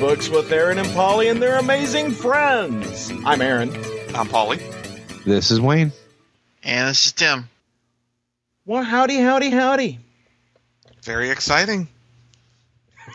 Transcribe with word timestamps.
Funny 0.00 0.14
Books 0.14 0.30
with 0.30 0.50
Aaron 0.50 0.78
and 0.78 0.88
Polly 0.94 1.28
and 1.28 1.42
their 1.42 1.58
amazing 1.58 2.12
friends. 2.12 3.12
I'm 3.26 3.42
Aaron. 3.42 3.70
I'm 4.14 4.28
Polly. 4.28 4.58
This 5.26 5.50
is 5.50 5.60
Wayne. 5.60 5.92
And 6.62 6.88
this 6.88 7.04
is 7.04 7.12
Tim. 7.12 7.50
Well, 8.64 8.82
howdy, 8.82 9.18
howdy, 9.18 9.50
howdy. 9.50 9.98
Very 11.04 11.28
exciting. 11.28 11.88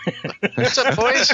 What's 0.56 0.78
up, 0.78 0.96
boys? 0.96 1.34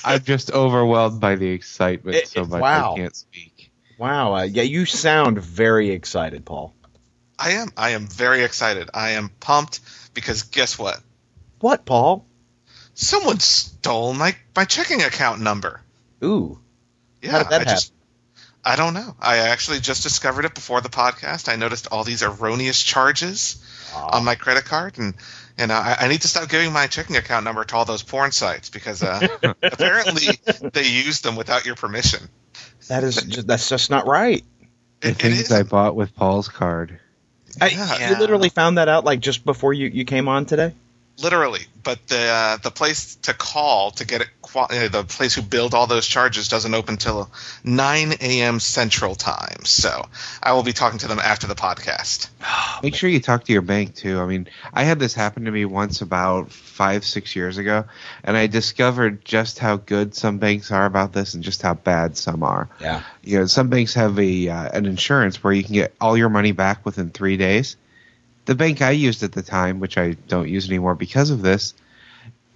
I'm 0.04 0.22
just 0.22 0.52
overwhelmed 0.52 1.20
by 1.20 1.34
the 1.34 1.48
excitement 1.48 2.16
It- 2.16 2.28
so 2.28 2.44
much 2.44 2.60
wow. 2.60 2.92
I 2.92 2.96
can't 2.96 3.16
speak. 3.16 3.72
Wow, 3.98 4.36
uh, 4.36 4.42
yeah, 4.44 4.62
you 4.62 4.86
sound 4.86 5.40
very 5.40 5.90
excited, 5.90 6.44
Paul. 6.44 6.72
I 7.40 7.52
am. 7.52 7.70
I 7.76 7.90
am 7.90 8.06
very 8.06 8.44
excited. 8.44 8.88
I 8.94 9.10
am 9.10 9.30
pumped 9.40 9.80
because 10.14 10.44
guess 10.44 10.78
what? 10.78 11.00
What, 11.58 11.84
Paul? 11.84 12.27
Someone 13.00 13.38
stole 13.38 14.12
my 14.12 14.34
my 14.56 14.64
checking 14.64 15.02
account 15.02 15.40
number. 15.40 15.80
Ooh, 16.24 16.58
Yeah, 17.22 17.30
How 17.30 17.38
did 17.38 17.50
that 17.50 17.60
I 17.60 17.64
just 17.64 17.92
I 18.64 18.74
don't 18.74 18.92
know. 18.92 19.14
I 19.20 19.36
actually 19.38 19.78
just 19.78 20.02
discovered 20.02 20.44
it 20.44 20.54
before 20.54 20.80
the 20.80 20.88
podcast. 20.88 21.48
I 21.48 21.54
noticed 21.54 21.86
all 21.92 22.02
these 22.02 22.24
erroneous 22.24 22.82
charges 22.82 23.64
on 23.94 24.24
my 24.24 24.34
credit 24.34 24.64
card, 24.64 24.98
and 24.98 25.14
and 25.56 25.70
I, 25.72 25.96
I 26.00 26.08
need 26.08 26.22
to 26.22 26.28
stop 26.28 26.48
giving 26.48 26.72
my 26.72 26.88
checking 26.88 27.16
account 27.16 27.44
number 27.44 27.62
to 27.64 27.76
all 27.76 27.84
those 27.84 28.02
porn 28.02 28.32
sites 28.32 28.68
because 28.68 29.00
uh, 29.04 29.26
apparently 29.62 30.26
they 30.72 30.88
use 30.88 31.20
them 31.20 31.36
without 31.36 31.66
your 31.66 31.76
permission. 31.76 32.28
that 32.88 33.04
is 33.04 33.14
just, 33.22 33.46
that's 33.46 33.68
just 33.68 33.90
not 33.90 34.06
right. 34.08 34.44
The 35.00 35.10
It- 35.10 35.10
it 35.12 35.18
things 35.18 35.40
is- 35.42 35.52
I 35.52 35.62
bought 35.62 35.94
with 35.94 36.16
Paul's 36.16 36.48
card. 36.48 36.98
I, 37.60 37.68
Yeah. 37.68 38.10
You 38.10 38.18
literally 38.18 38.48
found 38.48 38.78
that 38.78 38.88
out 38.88 39.04
like 39.04 39.20
just 39.20 39.44
before 39.44 39.72
you, 39.72 39.86
you 39.86 40.04
came 40.04 40.26
on 40.28 40.46
today. 40.46 40.74
Literally, 41.22 41.62
but 41.82 42.06
the 42.08 42.20
uh, 42.20 42.56
the 42.58 42.70
place 42.70 43.16
to 43.16 43.34
call 43.34 43.90
to 43.92 44.06
get 44.06 44.20
it, 44.20 44.28
qua- 44.42 44.68
uh, 44.70 44.88
the 44.88 45.04
place 45.04 45.34
who 45.34 45.42
billed 45.42 45.74
all 45.74 45.86
those 45.86 46.06
charges 46.06 46.48
doesn't 46.48 46.74
open 46.74 46.96
till 46.96 47.30
9 47.64 48.12
a.m. 48.20 48.60
Central 48.60 49.14
Time. 49.14 49.64
So 49.64 50.06
I 50.42 50.52
will 50.52 50.62
be 50.62 50.72
talking 50.72 50.98
to 51.00 51.08
them 51.08 51.18
after 51.18 51.46
the 51.46 51.54
podcast. 51.54 52.28
Make 52.82 52.94
sure 52.94 53.10
you 53.10 53.20
talk 53.20 53.44
to 53.44 53.52
your 53.52 53.62
bank 53.62 53.94
too. 53.94 54.20
I 54.20 54.26
mean, 54.26 54.48
I 54.72 54.84
had 54.84 54.98
this 54.98 55.14
happen 55.14 55.44
to 55.44 55.50
me 55.50 55.64
once 55.64 56.00
about 56.00 56.50
five, 56.52 57.04
six 57.04 57.34
years 57.34 57.58
ago, 57.58 57.84
and 58.22 58.36
I 58.36 58.46
discovered 58.46 59.24
just 59.24 59.58
how 59.58 59.76
good 59.76 60.14
some 60.14 60.38
banks 60.38 60.70
are 60.70 60.86
about 60.86 61.12
this 61.12 61.34
and 61.34 61.42
just 61.42 61.62
how 61.62 61.74
bad 61.74 62.16
some 62.16 62.42
are. 62.42 62.68
Yeah. 62.80 63.02
You 63.22 63.40
know, 63.40 63.46
some 63.46 63.68
banks 63.68 63.94
have 63.94 64.18
a 64.18 64.48
uh, 64.48 64.68
an 64.72 64.86
insurance 64.86 65.42
where 65.42 65.52
you 65.52 65.64
can 65.64 65.74
get 65.74 65.94
all 66.00 66.16
your 66.16 66.28
money 66.28 66.52
back 66.52 66.84
within 66.84 67.10
three 67.10 67.36
days. 67.36 67.76
The 68.48 68.54
bank 68.54 68.80
I 68.80 68.92
used 68.92 69.22
at 69.22 69.32
the 69.32 69.42
time, 69.42 69.78
which 69.78 69.98
I 69.98 70.12
don't 70.26 70.48
use 70.48 70.70
anymore 70.70 70.94
because 70.94 71.28
of 71.28 71.42
this, 71.42 71.74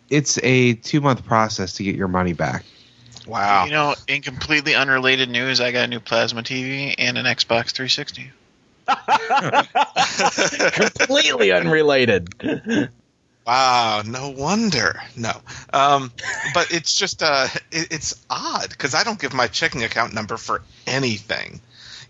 it's 0.08 0.38
a 0.42 0.72
two 0.72 1.02
month 1.02 1.26
process 1.26 1.74
to 1.74 1.84
get 1.84 1.96
your 1.96 2.08
money 2.08 2.32
back. 2.32 2.64
Wow. 3.26 3.66
You 3.66 3.72
know, 3.72 3.94
in 4.08 4.22
completely 4.22 4.74
unrelated 4.74 5.28
news, 5.28 5.60
I 5.60 5.70
got 5.70 5.84
a 5.84 5.88
new 5.88 6.00
plasma 6.00 6.42
TV 6.42 6.94
and 6.96 7.18
an 7.18 7.26
Xbox 7.26 7.72
360. 7.72 8.30
Completely 10.96 11.52
unrelated. 11.52 12.30
Wow, 13.46 14.02
no 14.06 14.30
wonder. 14.30 14.98
No, 15.14 15.42
um, 15.74 16.10
but 16.54 16.72
it's 16.72 16.94
just 16.94 17.22
uh, 17.22 17.48
it, 17.70 17.88
it's 17.90 18.14
odd 18.30 18.70
because 18.70 18.94
I 18.94 19.04
don't 19.04 19.20
give 19.20 19.34
my 19.34 19.46
checking 19.46 19.84
account 19.84 20.14
number 20.14 20.38
for 20.38 20.62
anything. 20.86 21.60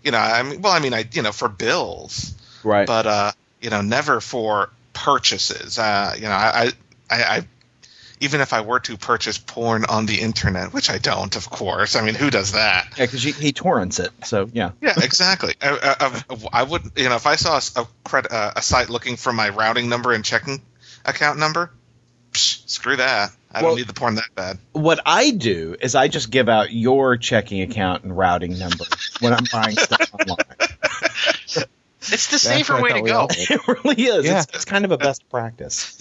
You 0.05 0.11
know, 0.11 0.19
I 0.19 0.41
mean, 0.43 0.61
well, 0.61 0.71
I 0.71 0.79
mean, 0.79 0.93
I 0.93 1.03
you 1.11 1.21
know 1.21 1.33
for 1.33 1.49
bills, 1.49 2.33
Right. 2.63 2.87
but 2.87 3.07
uh, 3.07 3.31
you 3.63 3.69
know, 3.69 3.81
never 3.81 4.19
for 4.21 4.69
purchases. 4.93 5.79
Uh, 5.79 6.13
you 6.15 6.23
know, 6.23 6.29
I, 6.31 6.71
I, 7.09 7.23
I, 7.23 7.47
even 8.19 8.41
if 8.41 8.53
I 8.53 8.61
were 8.61 8.79
to 8.81 8.95
purchase 8.97 9.37
porn 9.37 9.85
on 9.85 10.05
the 10.05 10.21
internet, 10.21 10.73
which 10.73 10.89
I 10.89 10.97
don't, 10.97 11.35
of 11.35 11.49
course. 11.49 11.95
I 11.95 12.01
mean, 12.05 12.15
who 12.15 12.29
does 12.29 12.51
that? 12.53 12.87
yeah, 12.97 13.05
because 13.05 13.23
he 13.23 13.51
torrents 13.51 13.99
it. 13.99 14.11
So 14.23 14.49
yeah. 14.53 14.71
Yeah, 14.81 14.93
exactly. 14.97 15.55
I, 15.61 15.95
I, 15.99 16.23
I 16.53 16.63
would, 16.63 16.83
you 16.95 17.09
know, 17.09 17.15
if 17.15 17.25
I 17.25 17.35
saw 17.35 17.59
a, 17.75 17.81
a 17.81 18.17
uh, 18.17 18.51
a 18.57 18.61
site 18.61 18.89
looking 18.89 19.15
for 19.15 19.33
my 19.33 19.49
routing 19.49 19.89
number 19.89 20.13
and 20.13 20.23
checking 20.23 20.61
account 21.05 21.39
number, 21.39 21.71
psh, 22.31 22.69
screw 22.69 22.95
that. 22.97 23.31
I 23.51 23.61
Well- 23.61 23.71
don't 23.71 23.77
need 23.79 23.87
the 23.87 23.93
porn 23.93 24.15
that 24.15 24.33
bad. 24.35 24.57
What 24.71 25.01
I 25.05 25.31
do 25.31 25.75
is 25.81 25.93
I 25.95 26.07
just 26.07 26.31
give 26.31 26.49
out 26.49 26.71
your 26.71 27.17
checking 27.17 27.61
account 27.61 28.03
and 28.03 28.15
routing 28.17 28.57
number 28.57 28.85
when 29.19 29.33
I'm 29.33 29.45
buying 29.51 29.75
stuff 29.75 30.11
online. 30.19 31.67
It's 32.11 32.27
the 32.27 32.37
safer 32.39 32.81
way 32.81 32.93
to 32.93 33.01
go. 33.01 33.27
It 33.31 33.67
really 33.67 34.01
is. 34.03 34.25
Yeah. 34.25 34.39
It's, 34.41 34.53
it's 34.55 34.65
kind 34.65 34.83
of 34.85 34.91
a 34.91 34.97
best 35.07 35.29
practice. 35.29 35.97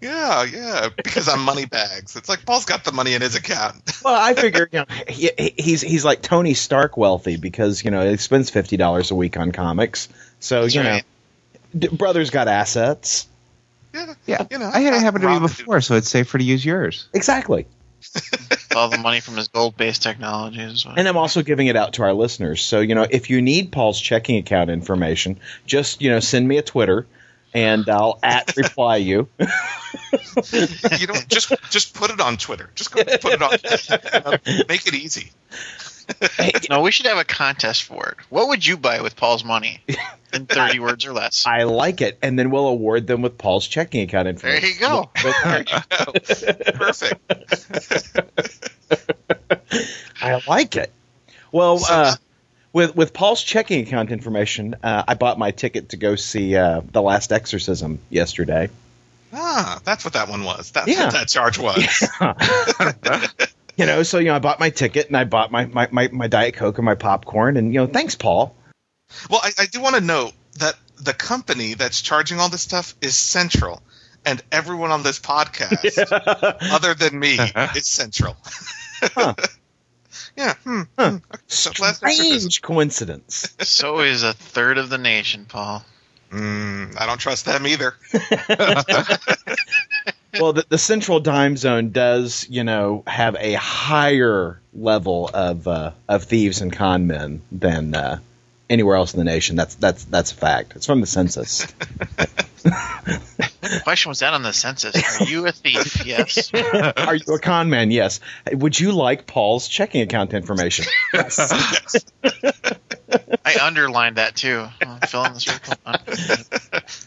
Yeah, 0.00 0.44
yeah, 0.44 0.88
because 0.96 1.28
I'm 1.28 1.40
money 1.44 1.66
bags. 1.66 2.16
It's 2.16 2.28
like 2.28 2.44
Paul's 2.46 2.64
got 2.64 2.84
the 2.84 2.92
money 2.92 3.12
in 3.14 3.22
his 3.22 3.34
account. 3.36 3.82
Well, 4.04 4.14
I 4.14 4.34
figure 4.34 4.68
you 4.70 4.80
know 4.80 4.84
he, 5.08 5.30
he- 5.38 5.54
he's 5.56 5.80
he's 5.80 6.04
like 6.04 6.20
Tony 6.20 6.52
Stark 6.54 6.96
wealthy 6.96 7.36
because 7.36 7.82
you 7.84 7.90
know 7.90 8.08
he 8.10 8.16
spends 8.18 8.50
fifty 8.50 8.76
dollars 8.76 9.10
a 9.10 9.14
week 9.14 9.36
on 9.38 9.50
comics. 9.52 10.08
So 10.40 10.62
That's 10.62 10.74
you 10.74 10.80
right. 10.82 11.04
know, 11.74 11.80
d- 11.88 11.88
brother's 11.96 12.30
got 12.30 12.48
assets. 12.48 13.26
Yeah, 13.94 14.14
Yeah, 14.26 14.46
you 14.50 14.58
know, 14.58 14.70
I 14.72 14.80
had 14.80 14.92
it 14.94 15.00
happen 15.00 15.20
to 15.22 15.26
me 15.28 15.32
Rob- 15.34 15.42
before, 15.42 15.80
so 15.80 15.94
it's 15.96 16.08
safer 16.10 16.36
to 16.38 16.44
use 16.44 16.64
yours. 16.64 17.08
Exactly. 17.14 17.66
All 18.74 18.88
the 18.88 18.98
money 18.98 19.20
from 19.20 19.36
his 19.36 19.48
gold-based 19.48 20.02
technologies. 20.02 20.86
And 20.96 21.06
I'm 21.06 21.16
also 21.16 21.42
giving 21.42 21.66
it 21.68 21.76
out 21.76 21.94
to 21.94 22.02
our 22.02 22.12
listeners. 22.12 22.62
So, 22.62 22.80
you 22.80 22.94
know, 22.94 23.06
if 23.08 23.30
you 23.30 23.42
need 23.42 23.72
Paul's 23.72 24.00
checking 24.00 24.36
account 24.36 24.70
information, 24.70 25.38
just, 25.66 26.02
you 26.02 26.10
know, 26.10 26.20
send 26.20 26.46
me 26.46 26.58
a 26.58 26.62
Twitter 26.62 27.06
and 27.54 27.88
I'll 27.88 28.18
at 28.22 28.56
reply 28.56 28.96
you. 28.96 29.28
you 29.38 31.06
know, 31.06 31.14
just 31.28 31.52
just 31.70 31.94
put 31.94 32.10
it 32.10 32.20
on 32.20 32.36
Twitter. 32.36 32.68
Just 32.74 32.92
go 32.92 33.02
put 33.04 33.24
it 33.24 33.42
on. 33.42 33.50
make 34.68 34.86
it 34.86 34.94
easy. 34.94 35.30
no, 36.70 36.82
we 36.82 36.90
should 36.90 37.06
have 37.06 37.18
a 37.18 37.24
contest 37.24 37.84
for 37.84 38.08
it. 38.10 38.16
What 38.28 38.48
would 38.48 38.66
you 38.66 38.76
buy 38.76 39.00
with 39.00 39.16
Paul's 39.16 39.44
money 39.44 39.80
in 40.32 40.46
30 40.46 40.78
words 40.80 41.06
or 41.06 41.12
less? 41.12 41.46
I 41.46 41.62
like 41.64 42.00
it. 42.00 42.18
And 42.22 42.38
then 42.38 42.50
we'll 42.50 42.66
award 42.68 43.06
them 43.06 43.22
with 43.22 43.38
Paul's 43.38 43.66
checking 43.66 44.02
account 44.02 44.28
information. 44.28 44.62
There 44.62 44.70
you 44.70 44.78
go. 44.80 45.10
Perfect. 46.74 47.18
I 50.20 50.40
like 50.46 50.76
it. 50.76 50.92
Well, 51.52 51.80
uh, 51.88 52.16
with 52.72 52.96
with 52.96 53.12
Paul's 53.12 53.42
checking 53.42 53.86
account 53.86 54.10
information, 54.10 54.74
uh, 54.82 55.04
I 55.06 55.14
bought 55.14 55.38
my 55.38 55.52
ticket 55.52 55.90
to 55.90 55.96
go 55.96 56.16
see 56.16 56.56
uh, 56.56 56.80
The 56.92 57.02
Last 57.02 57.32
Exorcism 57.32 58.00
yesterday. 58.10 58.70
Ah, 59.32 59.80
that's 59.84 60.04
what 60.04 60.14
that 60.14 60.28
one 60.28 60.44
was. 60.44 60.70
That's 60.72 60.88
Yeah. 60.88 61.04
what 61.04 61.12
that 61.14 61.28
charge 61.28 61.58
was. 61.58 62.08
You 63.76 63.86
know, 63.86 64.02
so, 64.02 64.18
you 64.18 64.26
know, 64.26 64.36
I 64.36 64.38
bought 64.38 64.60
my 64.60 64.70
ticket 64.70 65.08
and 65.08 65.16
I 65.16 65.24
bought 65.24 65.50
my, 65.50 65.66
my, 65.66 65.88
my, 65.90 66.08
my 66.08 66.26
Diet 66.28 66.54
Coke 66.54 66.78
and 66.78 66.84
my 66.84 66.94
popcorn. 66.94 67.56
And, 67.56 67.72
you 67.74 67.80
know, 67.80 67.86
thanks, 67.86 68.14
Paul. 68.14 68.54
Well, 69.28 69.40
I, 69.42 69.50
I 69.58 69.66
do 69.66 69.80
want 69.80 69.96
to 69.96 70.00
note 70.00 70.32
that 70.58 70.74
the 71.00 71.12
company 71.12 71.74
that's 71.74 72.00
charging 72.00 72.38
all 72.38 72.48
this 72.48 72.62
stuff 72.62 72.94
is 73.00 73.16
Central, 73.16 73.82
and 74.24 74.42
everyone 74.52 74.90
on 74.90 75.02
this 75.02 75.18
podcast, 75.18 76.56
other 76.72 76.94
than 76.94 77.18
me, 77.18 77.36
is 77.76 77.86
Central. 77.86 78.36
Huh. 79.00 79.34
yeah. 80.36 80.54
Hmm. 80.64 80.82
Huh. 80.98 81.10
hmm. 81.10 81.16
So 81.46 81.70
last 81.80 82.02
exorcism. 82.02 82.50
Strange 82.50 82.62
coincidence. 82.62 83.54
So 83.60 84.00
is 84.00 84.22
a 84.22 84.32
third 84.32 84.78
of 84.78 84.88
the 84.88 84.98
nation, 84.98 85.46
Paul. 85.46 85.84
Mm, 86.34 87.00
I 87.00 87.06
don't 87.06 87.18
trust 87.18 87.44
them 87.44 87.64
either. 87.64 87.94
well, 90.40 90.52
the, 90.52 90.66
the 90.68 90.78
Central 90.78 91.20
Time 91.20 91.56
Zone 91.56 91.90
does, 91.90 92.44
you 92.50 92.64
know, 92.64 93.04
have 93.06 93.36
a 93.38 93.52
higher 93.52 94.60
level 94.72 95.30
of 95.32 95.68
uh, 95.68 95.92
of 96.08 96.24
thieves 96.24 96.60
and 96.60 96.72
con 96.72 97.06
men 97.06 97.40
than 97.52 97.94
uh, 97.94 98.18
anywhere 98.68 98.96
else 98.96 99.14
in 99.14 99.18
the 99.18 99.24
nation. 99.24 99.54
That's 99.54 99.76
that's 99.76 100.02
that's 100.06 100.32
a 100.32 100.34
fact. 100.34 100.72
It's 100.74 100.86
from 100.86 101.00
the 101.00 101.06
census. 101.06 101.72
The 102.64 103.80
question 103.84 104.08
was 104.08 104.18
that 104.18 104.34
on 104.34 104.42
the 104.42 104.52
census. 104.52 105.20
Are 105.20 105.26
you 105.26 105.46
a 105.46 105.52
thief? 105.52 106.04
Yes. 106.04 106.52
Are 106.52 107.14
you 107.14 107.32
a 107.32 107.38
con 107.38 107.70
man? 107.70 107.92
Yes. 107.92 108.18
Would 108.50 108.80
you 108.80 108.90
like 108.90 109.28
Paul's 109.28 109.68
checking 109.68 110.02
account 110.02 110.34
information? 110.34 110.86
Yes. 111.12 112.04
I 113.56 113.66
underlined 113.66 114.16
that 114.16 114.36
too. 114.36 114.66
I'm 114.80 115.00
filling 115.00 115.34
the 115.34 115.40
circle. 115.40 115.74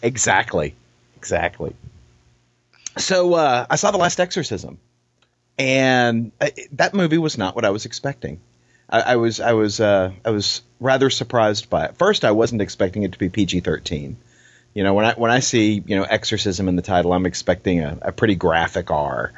exactly. 0.01 0.75
Exactly. 1.17 1.75
So 2.97 3.33
uh, 3.33 3.65
I 3.69 3.75
saw 3.75 3.91
the 3.91 3.97
Last 3.97 4.19
Exorcism, 4.19 4.79
and 5.57 6.31
uh, 6.39 6.49
that 6.73 6.94
movie 6.94 7.17
was 7.17 7.38
not 7.38 7.55
what 7.55 7.65
I 7.65 7.69
was 7.69 7.85
expecting. 7.85 8.39
I, 8.89 9.01
I 9.01 9.15
was 9.17 9.39
I 9.39 9.53
was 9.53 9.79
uh, 9.79 10.11
I 10.23 10.29
was 10.31 10.61
rather 10.79 11.09
surprised 11.09 11.69
by 11.69 11.85
it. 11.85 11.97
First, 11.97 12.25
I 12.25 12.31
wasn't 12.31 12.61
expecting 12.61 13.03
it 13.03 13.11
to 13.13 13.19
be 13.19 13.29
PG 13.29 13.61
thirteen. 13.61 14.17
You 14.73 14.83
know, 14.83 14.94
when 14.94 15.05
I 15.05 15.13
when 15.13 15.31
I 15.31 15.39
see 15.39 15.83
you 15.85 15.95
know 15.95 16.03
exorcism 16.03 16.67
in 16.67 16.75
the 16.75 16.81
title, 16.81 17.13
I'm 17.13 17.25
expecting 17.25 17.81
a, 17.81 17.97
a 18.01 18.11
pretty 18.11 18.35
graphic 18.35 18.91
R. 18.91 19.33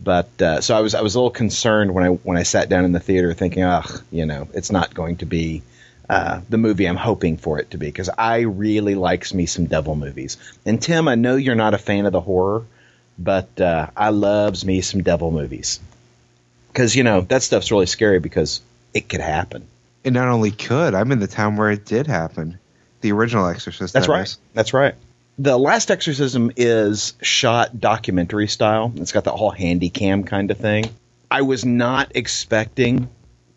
But 0.00 0.42
uh, 0.42 0.60
so 0.60 0.76
I 0.76 0.80
was 0.80 0.94
I 0.94 1.00
was 1.00 1.14
a 1.14 1.18
little 1.18 1.30
concerned 1.30 1.94
when 1.94 2.04
I 2.04 2.08
when 2.08 2.36
I 2.36 2.42
sat 2.42 2.68
down 2.68 2.84
in 2.84 2.92
the 2.92 3.00
theater, 3.00 3.34
thinking, 3.34 3.62
ugh, 3.62 4.02
you 4.10 4.26
know, 4.26 4.48
it's 4.52 4.72
not 4.72 4.94
going 4.94 5.16
to 5.18 5.26
be 5.26 5.62
uh, 6.08 6.40
the 6.48 6.58
movie 6.58 6.86
I'm 6.86 6.96
hoping 6.96 7.36
for 7.36 7.58
it 7.58 7.70
to 7.70 7.78
be 7.78 7.86
because 7.86 8.10
I 8.10 8.40
really 8.40 8.94
likes 8.94 9.32
me 9.32 9.46
some 9.46 9.66
devil 9.66 9.94
movies. 9.94 10.36
And 10.66 10.80
Tim, 10.80 11.08
I 11.08 11.14
know 11.14 11.36
you're 11.36 11.54
not 11.54 11.74
a 11.74 11.78
fan 11.78 12.06
of 12.06 12.12
the 12.12 12.20
horror, 12.20 12.64
but 13.18 13.60
uh, 13.60 13.88
I 13.96 14.10
loves 14.10 14.64
me 14.64 14.80
some 14.80 15.02
devil 15.02 15.30
movies 15.30 15.80
because 16.68 16.96
you 16.96 17.04
know 17.04 17.20
that 17.22 17.42
stuff's 17.42 17.70
really 17.70 17.86
scary 17.86 18.18
because 18.18 18.60
it 18.94 19.08
could 19.08 19.20
happen. 19.20 19.66
It 20.04 20.12
not 20.12 20.28
only 20.28 20.50
could, 20.50 20.94
I'm 20.94 21.12
in 21.12 21.20
the 21.20 21.26
town 21.28 21.56
where 21.56 21.70
it 21.70 21.84
did 21.84 22.06
happen. 22.06 22.58
The 23.02 23.12
original 23.12 23.46
Exorcist. 23.46 23.94
That's 23.94 24.06
that 24.06 24.12
right. 24.12 24.22
is. 24.22 24.38
That's 24.54 24.72
right. 24.72 24.94
The 25.38 25.56
Last 25.56 25.90
Exorcism 25.90 26.52
is 26.56 27.14
shot 27.22 27.80
documentary 27.80 28.48
style. 28.48 28.92
It's 28.96 29.12
got 29.12 29.24
the 29.24 29.32
whole 29.32 29.50
handy 29.50 29.90
cam 29.90 30.24
kind 30.24 30.50
of 30.50 30.58
thing. 30.58 30.84
I 31.30 31.42
was 31.42 31.64
not 31.64 32.12
expecting 32.14 33.08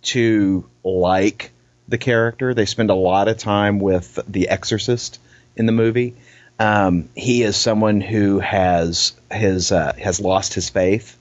to 0.03 0.69
like 0.83 1.51
the 1.87 1.97
character. 1.97 2.53
They 2.53 2.65
spend 2.65 2.89
a 2.89 2.95
lot 2.95 3.27
of 3.27 3.37
time 3.37 3.79
with 3.79 4.19
the 4.27 4.49
exorcist 4.49 5.19
in 5.55 5.65
the 5.65 5.71
movie. 5.71 6.15
Um, 6.59 7.09
he 7.15 7.43
is 7.43 7.57
someone 7.57 8.01
who 8.01 8.39
has 8.39 9.13
his 9.31 9.71
uh, 9.71 9.93
has 9.97 10.19
lost 10.19 10.53
his 10.53 10.69
faith, 10.69 11.17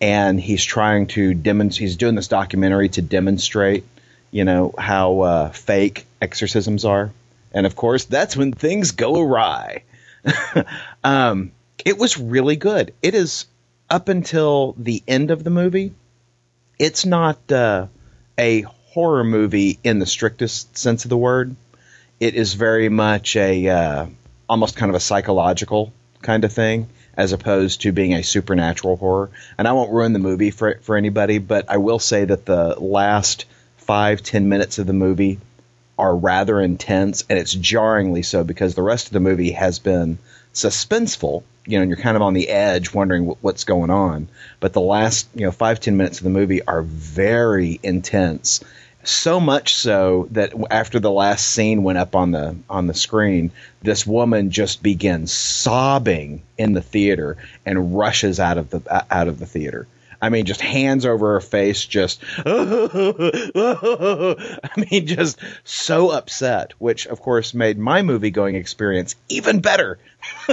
and 0.00 0.40
he's 0.40 0.64
trying 0.64 1.06
to 1.08 1.34
demonstrate. 1.34 1.88
He's 1.88 1.96
doing 1.96 2.14
this 2.14 2.28
documentary 2.28 2.88
to 2.90 3.02
demonstrate, 3.02 3.84
you 4.30 4.44
know, 4.44 4.74
how 4.76 5.20
uh, 5.20 5.48
fake 5.50 6.06
exorcisms 6.20 6.84
are. 6.84 7.12
And 7.52 7.66
of 7.66 7.76
course, 7.76 8.06
that's 8.06 8.36
when 8.36 8.52
things 8.52 8.92
go 8.92 9.20
awry. 9.20 9.84
um, 11.04 11.52
it 11.84 11.98
was 11.98 12.18
really 12.18 12.56
good. 12.56 12.94
It 13.02 13.14
is 13.14 13.46
up 13.90 14.08
until 14.08 14.74
the 14.78 15.02
end 15.06 15.30
of 15.30 15.44
the 15.44 15.50
movie. 15.50 15.92
It's 16.78 17.04
not 17.04 17.52
uh, 17.52 17.86
a 18.38 18.64
horror 18.92 19.24
movie 19.24 19.78
in 19.82 19.98
the 19.98 20.06
strictest 20.06 20.76
sense 20.76 21.04
of 21.04 21.08
the 21.08 21.16
word. 21.16 21.56
It 22.20 22.34
is 22.34 22.52
very 22.54 22.90
much 22.90 23.36
a 23.36 23.68
uh, 23.68 24.06
almost 24.48 24.76
kind 24.76 24.90
of 24.90 24.96
a 24.96 25.00
psychological 25.00 25.92
kind 26.20 26.44
of 26.44 26.52
thing, 26.52 26.88
as 27.16 27.32
opposed 27.32 27.80
to 27.82 27.92
being 27.92 28.12
a 28.12 28.22
supernatural 28.22 28.96
horror. 28.96 29.30
And 29.56 29.66
I 29.66 29.72
won't 29.72 29.92
ruin 29.92 30.12
the 30.12 30.18
movie 30.18 30.50
for 30.50 30.78
for 30.82 30.96
anybody, 30.96 31.38
but 31.38 31.70
I 31.70 31.78
will 31.78 31.98
say 31.98 32.24
that 32.26 32.44
the 32.44 32.76
last 32.78 33.46
five 33.78 34.22
ten 34.22 34.48
minutes 34.48 34.78
of 34.78 34.86
the 34.86 34.92
movie 34.92 35.40
are 35.98 36.14
rather 36.14 36.60
intense, 36.60 37.24
and 37.30 37.38
it's 37.38 37.54
jarringly 37.54 38.22
so 38.22 38.44
because 38.44 38.74
the 38.74 38.82
rest 38.82 39.06
of 39.06 39.12
the 39.12 39.20
movie 39.20 39.52
has 39.52 39.78
been 39.78 40.18
suspenseful. 40.54 41.42
You 41.64 41.78
know, 41.78 41.82
and 41.82 41.90
you're 41.90 41.98
kind 41.98 42.16
of 42.16 42.22
on 42.22 42.34
the 42.34 42.48
edge, 42.48 42.92
wondering 42.92 43.24
wh- 43.24 43.44
what's 43.44 43.62
going 43.62 43.90
on. 43.90 44.28
But 44.58 44.72
the 44.72 44.80
last, 44.80 45.28
you 45.34 45.44
know, 45.44 45.52
five 45.52 45.78
ten 45.78 45.96
minutes 45.96 46.18
of 46.18 46.24
the 46.24 46.30
movie 46.30 46.62
are 46.62 46.82
very 46.82 47.78
intense. 47.82 48.64
So 49.04 49.40
much 49.40 49.74
so 49.74 50.28
that 50.32 50.54
after 50.70 51.00
the 51.00 51.10
last 51.10 51.46
scene 51.46 51.82
went 51.82 51.98
up 51.98 52.14
on 52.16 52.30
the 52.32 52.56
on 52.70 52.86
the 52.86 52.94
screen, 52.94 53.50
this 53.82 54.06
woman 54.06 54.50
just 54.50 54.82
begins 54.82 55.32
sobbing 55.32 56.42
in 56.58 56.72
the 56.72 56.82
theater 56.82 57.36
and 57.66 57.96
rushes 57.96 58.38
out 58.40 58.58
of 58.58 58.70
the 58.70 59.06
out 59.10 59.28
of 59.28 59.38
the 59.38 59.46
theater. 59.46 59.86
I 60.22 60.28
mean, 60.28 60.46
just 60.46 60.60
hands 60.60 61.04
over 61.04 61.32
her 61.32 61.40
face, 61.40 61.84
just, 61.84 62.22
I 62.46 64.36
mean, 64.76 65.08
just 65.08 65.40
so 65.64 66.10
upset, 66.10 66.74
which 66.78 67.08
of 67.08 67.20
course 67.20 67.52
made 67.54 67.76
my 67.76 68.02
movie 68.02 68.30
going 68.30 68.54
experience 68.54 69.16
even 69.28 69.58
better. 69.60 69.98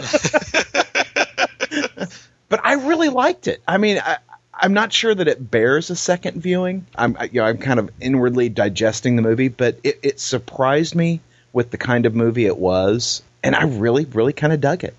but 2.50 2.60
I 2.64 2.74
really 2.74 3.10
liked 3.10 3.48
it. 3.48 3.62
I 3.68 3.78
mean, 3.78 4.00
I, 4.04 4.18
I'm 4.56 4.74
not 4.74 4.92
sure 4.92 5.14
that 5.14 5.28
it 5.28 5.52
bears 5.52 5.92
a 5.92 5.96
second 5.96 6.42
viewing. 6.42 6.88
I'm, 6.96 7.16
you 7.32 7.42
know, 7.42 7.46
I'm 7.46 7.60
kind 7.60 7.80
of 7.80 7.92
inwardly 8.02 8.50
digesting 8.50 9.18
the 9.18 9.22
movie, 9.22 9.50
but 9.50 9.78
it, 9.84 10.00
it 10.02 10.20
surprised 10.20 10.96
me 10.96 11.22
with 11.54 11.70
the 11.70 11.78
kind 11.78 12.08
of 12.08 12.16
movie 12.16 12.48
it 12.48 12.58
was, 12.58 13.22
and 13.44 13.56
I 13.56 13.66
really, 13.66 14.06
really 14.06 14.34
kind 14.34 14.52
of 14.52 14.62
dug 14.62 14.84
it. 14.84 14.96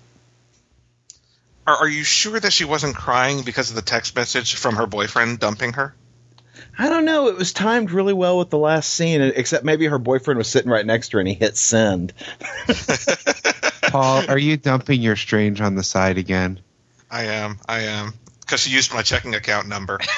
Are, 1.67 1.77
are 1.77 1.87
you 1.87 2.03
sure 2.03 2.39
that 2.39 2.53
she 2.53 2.65
wasn't 2.65 2.95
crying 2.95 3.43
because 3.43 3.69
of 3.69 3.75
the 3.75 3.81
text 3.81 4.15
message 4.15 4.55
from 4.55 4.75
her 4.75 4.87
boyfriend 4.87 5.39
dumping 5.39 5.73
her? 5.73 5.95
I 6.77 6.89
don't 6.89 7.05
know. 7.05 7.27
It 7.27 7.37
was 7.37 7.53
timed 7.53 7.91
really 7.91 8.13
well 8.13 8.37
with 8.37 8.49
the 8.49 8.57
last 8.57 8.89
scene, 8.89 9.21
except 9.21 9.65
maybe 9.65 9.85
her 9.85 9.99
boyfriend 9.99 10.37
was 10.37 10.47
sitting 10.47 10.71
right 10.71 10.85
next 10.85 11.09
to 11.09 11.17
her 11.17 11.19
and 11.19 11.27
he 11.27 11.35
hit 11.35 11.57
send. 11.57 12.13
Paul, 13.83 14.23
are 14.29 14.37
you 14.37 14.57
dumping 14.57 15.01
your 15.01 15.15
strange 15.15 15.59
on 15.61 15.75
the 15.75 15.83
side 15.83 16.17
again? 16.17 16.59
I 17.09 17.23
am. 17.23 17.59
I 17.67 17.81
am. 17.81 18.13
Because 18.39 18.61
she 18.61 18.71
used 18.71 18.93
my 18.93 19.01
checking 19.01 19.35
account 19.35 19.67
number. 19.67 19.99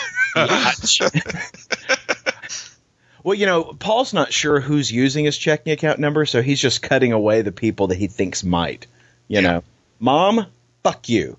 Well, 3.24 3.36
you 3.36 3.46
know, 3.46 3.64
Paul's 3.64 4.14
not 4.14 4.34
sure 4.34 4.60
who's 4.60 4.92
using 4.92 5.24
his 5.24 5.38
checking 5.38 5.72
account 5.72 5.98
number, 5.98 6.26
so 6.26 6.42
he's 6.42 6.60
just 6.60 6.82
cutting 6.82 7.14
away 7.14 7.42
the 7.42 7.54
people 7.54 7.88
that 7.88 7.96
he 7.98 8.08
thinks 8.08 8.44
might. 8.44 8.86
You 9.30 9.42
know, 9.42 9.64
mom, 10.00 10.46
fuck 10.84 11.10
you. 11.10 11.38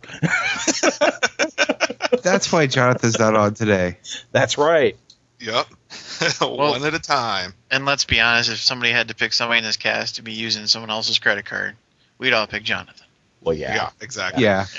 That's 2.23 2.51
why 2.53 2.67
Jonathan's 2.67 3.19
not 3.19 3.35
on 3.35 3.55
today. 3.55 3.99
That's 4.33 4.57
right. 4.59 4.97
yep. 5.39 5.67
One 6.41 6.85
at 6.85 6.95
a 6.95 6.99
time. 6.99 7.55
And 7.71 7.85
let's 7.85 8.05
be 8.05 8.21
honest, 8.21 8.51
if 8.51 8.59
somebody 8.59 8.93
had 8.93 9.09
to 9.09 9.15
pick 9.15 9.33
somebody 9.33 9.59
in 9.59 9.65
this 9.65 9.77
cast 9.77 10.17
to 10.17 10.23
be 10.23 10.33
using 10.33 10.67
someone 10.67 10.91
else's 10.91 11.19
credit 11.19 11.45
card, 11.45 11.77
we'd 12.19 12.33
all 12.33 12.47
pick 12.47 12.63
Jonathan. 12.63 13.07
Well, 13.43 13.55
Yeah, 13.55 13.75
yeah. 13.75 13.91
exactly. 14.01 14.43
Yeah. 14.45 14.67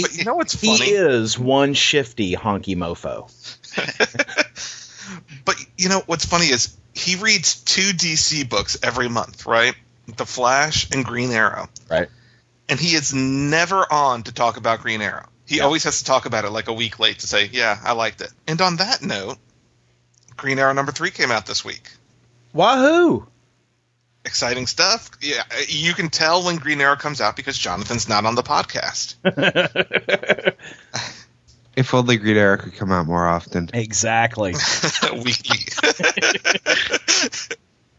But 0.00 0.16
you 0.16 0.24
know 0.24 0.34
what's 0.34 0.56
funny? 0.56 0.86
He 0.86 0.90
is 0.90 1.38
one 1.38 1.74
shifty 1.74 2.34
honky 2.34 2.76
mofo. 2.76 3.30
But 5.44 5.56
you 5.76 5.88
know 5.88 6.02
what's 6.06 6.24
funny 6.24 6.46
is 6.46 6.74
he 6.94 7.16
reads 7.16 7.56
two 7.62 7.90
DC 7.92 8.48
books 8.48 8.78
every 8.82 9.08
month, 9.08 9.46
right? 9.46 9.74
The 10.16 10.24
Flash 10.26 10.90
and 10.90 11.04
Green 11.04 11.30
Arrow. 11.30 11.68
Right. 11.90 12.08
And 12.68 12.80
he 12.80 12.94
is 12.94 13.12
never 13.12 13.84
on 13.92 14.22
to 14.24 14.32
talk 14.32 14.56
about 14.56 14.80
Green 14.80 15.02
Arrow. 15.02 15.26
He 15.46 15.58
Yeah. 15.58 15.64
always 15.64 15.84
has 15.84 15.98
to 15.98 16.04
talk 16.04 16.24
about 16.26 16.44
it 16.44 16.50
like 16.50 16.68
a 16.68 16.72
week 16.72 16.98
late 16.98 17.18
to 17.18 17.26
say, 17.26 17.50
"Yeah, 17.52 17.78
I 17.84 17.92
liked 17.92 18.20
it." 18.22 18.30
And 18.46 18.60
on 18.62 18.76
that 18.76 19.02
note, 19.02 19.38
Green 20.36 20.58
Arrow 20.58 20.72
number 20.72 20.92
3 20.92 21.10
came 21.10 21.30
out 21.30 21.44
this 21.46 21.64
week. 21.64 21.90
Wahoo! 22.54 23.26
Exciting 24.24 24.66
stuff. 24.66 25.10
Yeah, 25.20 25.42
you 25.68 25.92
can 25.92 26.08
tell 26.08 26.42
when 26.44 26.56
Green 26.56 26.80
Arrow 26.80 26.96
comes 26.96 27.20
out 27.20 27.36
because 27.36 27.58
Jonathan's 27.58 28.08
not 28.08 28.24
on 28.24 28.34
the 28.34 28.42
podcast. 28.42 29.16
If 31.76 31.92
only 31.92 32.18
Green 32.18 32.36
Arrow 32.36 32.56
could 32.56 32.74
come 32.76 32.92
out 32.92 33.06
more 33.06 33.26
often. 33.26 33.68
Exactly. 33.74 34.54
Weekly. 35.12 35.58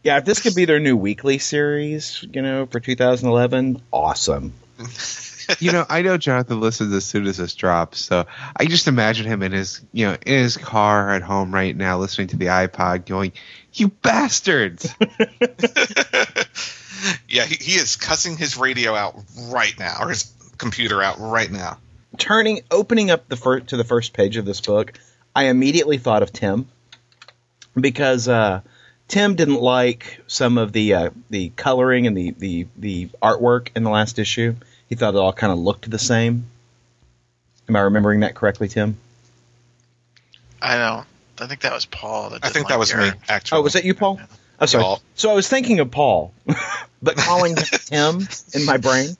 Yeah, 0.06 0.18
if 0.18 0.24
this 0.24 0.40
could 0.40 0.54
be 0.54 0.66
their 0.66 0.78
new 0.78 0.96
weekly 0.96 1.38
series, 1.38 2.24
you 2.32 2.40
know, 2.40 2.66
for 2.66 2.78
2011, 2.78 3.82
awesome. 3.90 4.52
You 5.60 5.70
know, 5.70 5.86
I 5.88 6.02
know 6.02 6.16
Jonathan 6.16 6.58
listens 6.58 6.92
as 6.92 7.04
soon 7.04 7.24
as 7.28 7.36
this 7.36 7.54
drops, 7.54 8.00
so 8.00 8.26
I 8.56 8.64
just 8.64 8.88
imagine 8.88 9.26
him 9.26 9.44
in 9.44 9.52
his, 9.52 9.80
you 9.92 10.06
know, 10.06 10.16
in 10.26 10.42
his 10.42 10.56
car 10.56 11.10
at 11.10 11.22
home 11.22 11.54
right 11.54 11.76
now, 11.76 11.98
listening 11.98 12.26
to 12.28 12.36
the 12.36 12.46
iPod, 12.46 13.06
going, 13.06 13.30
"You 13.72 13.86
bastards!" 13.86 14.92
yeah, 17.28 17.44
he, 17.44 17.54
he 17.60 17.74
is 17.78 17.94
cussing 17.94 18.36
his 18.36 18.56
radio 18.56 18.96
out 18.96 19.14
right 19.44 19.78
now, 19.78 19.98
or 20.00 20.08
his 20.08 20.32
computer 20.58 21.00
out 21.00 21.20
right 21.20 21.52
now. 21.52 21.78
turning 22.18 22.62
opening 22.68 23.12
up 23.12 23.28
the 23.28 23.36
fir- 23.36 23.60
to 23.60 23.76
the 23.76 23.84
first 23.84 24.14
page 24.14 24.36
of 24.38 24.44
this 24.44 24.60
book, 24.60 24.98
I 25.32 25.44
immediately 25.44 25.98
thought 25.98 26.24
of 26.24 26.32
Tim 26.32 26.66
because 27.80 28.26
uh, 28.26 28.62
Tim 29.08 29.36
didn't 29.36 29.60
like 29.60 30.20
some 30.26 30.58
of 30.58 30.72
the 30.72 30.94
uh, 30.94 31.10
the 31.30 31.50
coloring 31.50 32.06
and 32.06 32.16
the, 32.16 32.30
the 32.32 32.66
the 32.76 33.08
artwork 33.22 33.68
in 33.76 33.84
the 33.84 33.90
last 33.90 34.18
issue. 34.18 34.56
He 34.88 34.94
thought 34.94 35.14
it 35.14 35.18
all 35.18 35.32
kind 35.32 35.52
of 35.52 35.58
looked 35.58 35.88
the 35.90 35.98
same. 35.98 36.46
Am 37.68 37.76
I 37.76 37.80
remembering 37.80 38.20
that 38.20 38.34
correctly, 38.34 38.68
Tim? 38.68 38.96
I 40.60 40.76
don't. 40.78 41.06
I 41.40 41.46
think 41.48 41.60
that 41.62 41.72
was 41.72 41.84
Paul. 41.86 42.30
That 42.30 42.36
I 42.44 42.48
didn't 42.48 42.54
think 42.54 42.68
that 42.68 42.78
was 42.78 42.90
the 42.90 42.98
me, 42.98 43.10
actually. 43.28 43.58
Oh, 43.58 43.62
was 43.62 43.74
that 43.74 43.84
you, 43.84 43.94
Paul? 43.94 44.20
I'm 44.58 44.66
sorry. 44.66 44.84
Paul. 44.84 45.02
So 45.14 45.30
I 45.30 45.34
was 45.34 45.48
thinking 45.48 45.80
of 45.80 45.90
Paul, 45.90 46.32
but 47.02 47.16
calling 47.16 47.56
him 47.56 47.64
Tim 47.86 48.28
in 48.54 48.64
my 48.64 48.78
brain. 48.78 49.10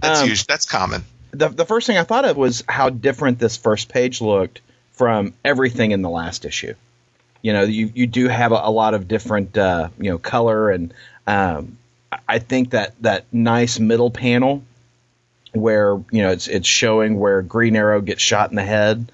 That's 0.00 0.20
Um, 0.20 0.28
usually, 0.28 0.46
that's 0.48 0.66
common. 0.66 1.04
the 1.30 1.48
the 1.48 1.64
first 1.64 1.86
thing 1.86 1.96
I 1.96 2.04
thought 2.04 2.24
of 2.24 2.36
was 2.36 2.62
how 2.68 2.90
different 2.90 3.38
this 3.38 3.56
first 3.56 3.88
page 3.88 4.20
looked 4.20 4.60
from 4.92 5.32
everything 5.44 5.92
in 5.92 6.02
the 6.02 6.10
last 6.10 6.44
issue. 6.44 6.74
You 7.42 7.52
know, 7.52 7.62
you 7.64 7.90
you 7.94 8.06
do 8.06 8.28
have 8.28 8.52
a, 8.52 8.60
a 8.62 8.70
lot 8.70 8.94
of 8.94 9.08
different 9.08 9.58
uh, 9.58 9.88
you 9.98 10.10
know 10.10 10.18
color 10.18 10.70
and 10.70 10.94
um, 11.26 11.76
I- 12.28 12.38
think 12.38 12.70
that 12.70 12.94
that 13.02 13.24
nice 13.32 13.78
middle 13.78 14.10
panel 14.10 14.62
where 15.52 15.92
you 16.10 16.22
know 16.22 16.30
it's 16.30 16.48
it's 16.48 16.68
showing 16.68 17.18
where 17.18 17.42
Green 17.42 17.76
Arrow 17.76 18.00
gets 18.00 18.22
shot 18.22 18.50
in 18.50 18.56
the 18.56 18.62
head. 18.64 19.10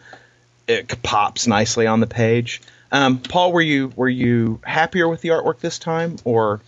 It 0.66 1.02
pops 1.02 1.46
nicely 1.46 1.86
on 1.86 2.00
the 2.00 2.06
page. 2.06 2.60
Um, 2.92 3.18
Paul, 3.18 3.52
were 3.52 3.60
you 3.62 3.92
were 3.96 4.08
you 4.08 4.60
happier 4.62 5.08
with 5.08 5.20
the 5.22 5.30
artwork 5.30 5.60
this 5.60 5.78
time, 5.78 6.16
or 6.24 6.60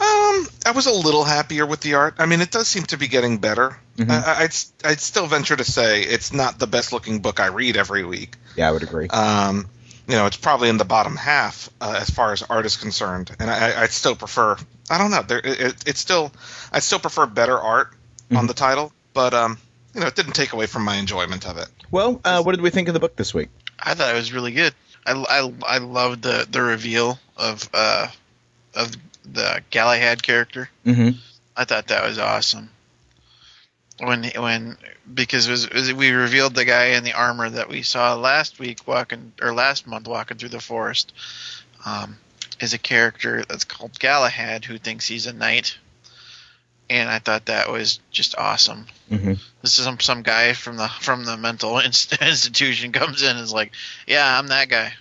Um, 0.00 0.46
I 0.64 0.72
was 0.74 0.86
a 0.86 0.92
little 0.92 1.24
happier 1.24 1.66
with 1.66 1.80
the 1.80 1.94
art. 1.94 2.14
I 2.18 2.24
mean, 2.26 2.40
it 2.40 2.50
does 2.50 2.68
seem 2.68 2.84
to 2.84 2.96
be 2.96 3.06
getting 3.08 3.36
better. 3.38 3.76
Mhm. 3.98 4.10
I, 4.10 4.44
I'd 4.44 4.54
I'd 4.92 5.00
still 5.00 5.26
venture 5.26 5.56
to 5.56 5.64
say 5.64 6.02
it's 6.02 6.32
not 6.32 6.58
the 6.58 6.66
best 6.66 6.92
looking 6.94 7.20
book 7.20 7.38
I 7.38 7.46
read 7.48 7.76
every 7.76 8.04
week. 8.04 8.36
yeah, 8.56 8.68
I 8.68 8.72
would 8.72 8.82
agree. 8.82 9.08
Um, 9.08 9.66
you 10.10 10.16
know, 10.16 10.26
it's 10.26 10.36
probably 10.36 10.68
in 10.68 10.76
the 10.76 10.84
bottom 10.84 11.14
half 11.14 11.70
uh, 11.80 11.98
as 12.00 12.10
far 12.10 12.32
as 12.32 12.42
art 12.42 12.66
is 12.66 12.76
concerned, 12.76 13.30
and 13.38 13.48
I, 13.48 13.82
I'd 13.82 13.92
still 13.92 14.16
prefer. 14.16 14.56
I 14.90 14.98
don't 14.98 15.12
know. 15.12 15.22
There, 15.22 15.38
it, 15.38 15.84
it's 15.86 16.00
still, 16.00 16.32
I 16.72 16.80
still 16.80 16.98
prefer 16.98 17.26
better 17.26 17.56
art 17.56 17.94
on 18.34 18.48
the 18.48 18.54
title, 18.54 18.92
but 19.14 19.34
um, 19.34 19.58
you 19.94 20.00
know, 20.00 20.08
it 20.08 20.16
didn't 20.16 20.32
take 20.32 20.52
away 20.52 20.66
from 20.66 20.84
my 20.84 20.96
enjoyment 20.96 21.46
of 21.46 21.58
it. 21.58 21.68
Well, 21.92 22.20
uh, 22.24 22.42
what 22.42 22.52
did 22.52 22.60
we 22.60 22.70
think 22.70 22.88
of 22.88 22.94
the 22.94 23.00
book 23.00 23.14
this 23.14 23.32
week? 23.32 23.50
I 23.78 23.94
thought 23.94 24.12
it 24.12 24.18
was 24.18 24.32
really 24.32 24.52
good. 24.52 24.74
I, 25.06 25.12
I, 25.12 25.52
I 25.76 25.78
loved 25.78 26.22
the 26.22 26.46
the 26.50 26.60
reveal 26.60 27.18
of 27.36 27.68
uh 27.72 28.08
of 28.74 28.90
the 29.24 29.62
Galahad 29.70 30.22
character. 30.22 30.68
Mm-hmm. 30.84 31.18
I 31.56 31.64
thought 31.64 31.86
that 31.88 32.04
was 32.04 32.18
awesome. 32.18 32.70
When 34.00 34.24
when 34.36 34.76
because 35.12 35.46
it 35.46 35.50
was, 35.50 35.64
it 35.64 35.74
was 35.74 35.92
we 35.92 36.10
revealed 36.10 36.54
the 36.54 36.64
guy 36.64 36.86
in 36.96 37.04
the 37.04 37.12
armor 37.12 37.48
that 37.50 37.68
we 37.68 37.82
saw 37.82 38.14
last 38.14 38.58
week 38.58 38.86
walking 38.86 39.32
or 39.40 39.52
last 39.52 39.86
month 39.86 40.08
walking 40.08 40.38
through 40.38 40.48
the 40.50 40.60
forest 40.60 41.12
um, 41.84 42.16
is 42.60 42.72
a 42.72 42.78
character 42.78 43.44
that's 43.48 43.64
called 43.64 43.98
Galahad 43.98 44.64
who 44.64 44.78
thinks 44.78 45.06
he's 45.06 45.26
a 45.26 45.32
knight, 45.32 45.78
and 46.88 47.08
I 47.08 47.18
thought 47.18 47.46
that 47.46 47.70
was 47.70 48.00
just 48.10 48.36
awesome. 48.36 48.86
Mm-hmm. 49.10 49.34
This 49.62 49.78
is 49.78 49.84
some 49.84 50.00
some 50.00 50.22
guy 50.22 50.52
from 50.52 50.76
the 50.76 50.88
from 50.88 51.24
the 51.24 51.36
mental 51.36 51.78
inst- 51.84 52.20
institution 52.20 52.92
comes 52.92 53.22
in 53.22 53.30
and 53.30 53.40
is 53.40 53.52
like, 53.52 53.72
yeah, 54.06 54.38
I'm 54.38 54.48
that 54.48 54.68
guy. 54.68 54.92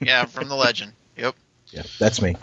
Yeah, 0.00 0.24
from 0.24 0.48
the 0.48 0.56
legend. 0.56 0.92
Yep, 1.16 1.36
Yeah, 1.70 1.82
that's 1.98 2.20
me. 2.20 2.36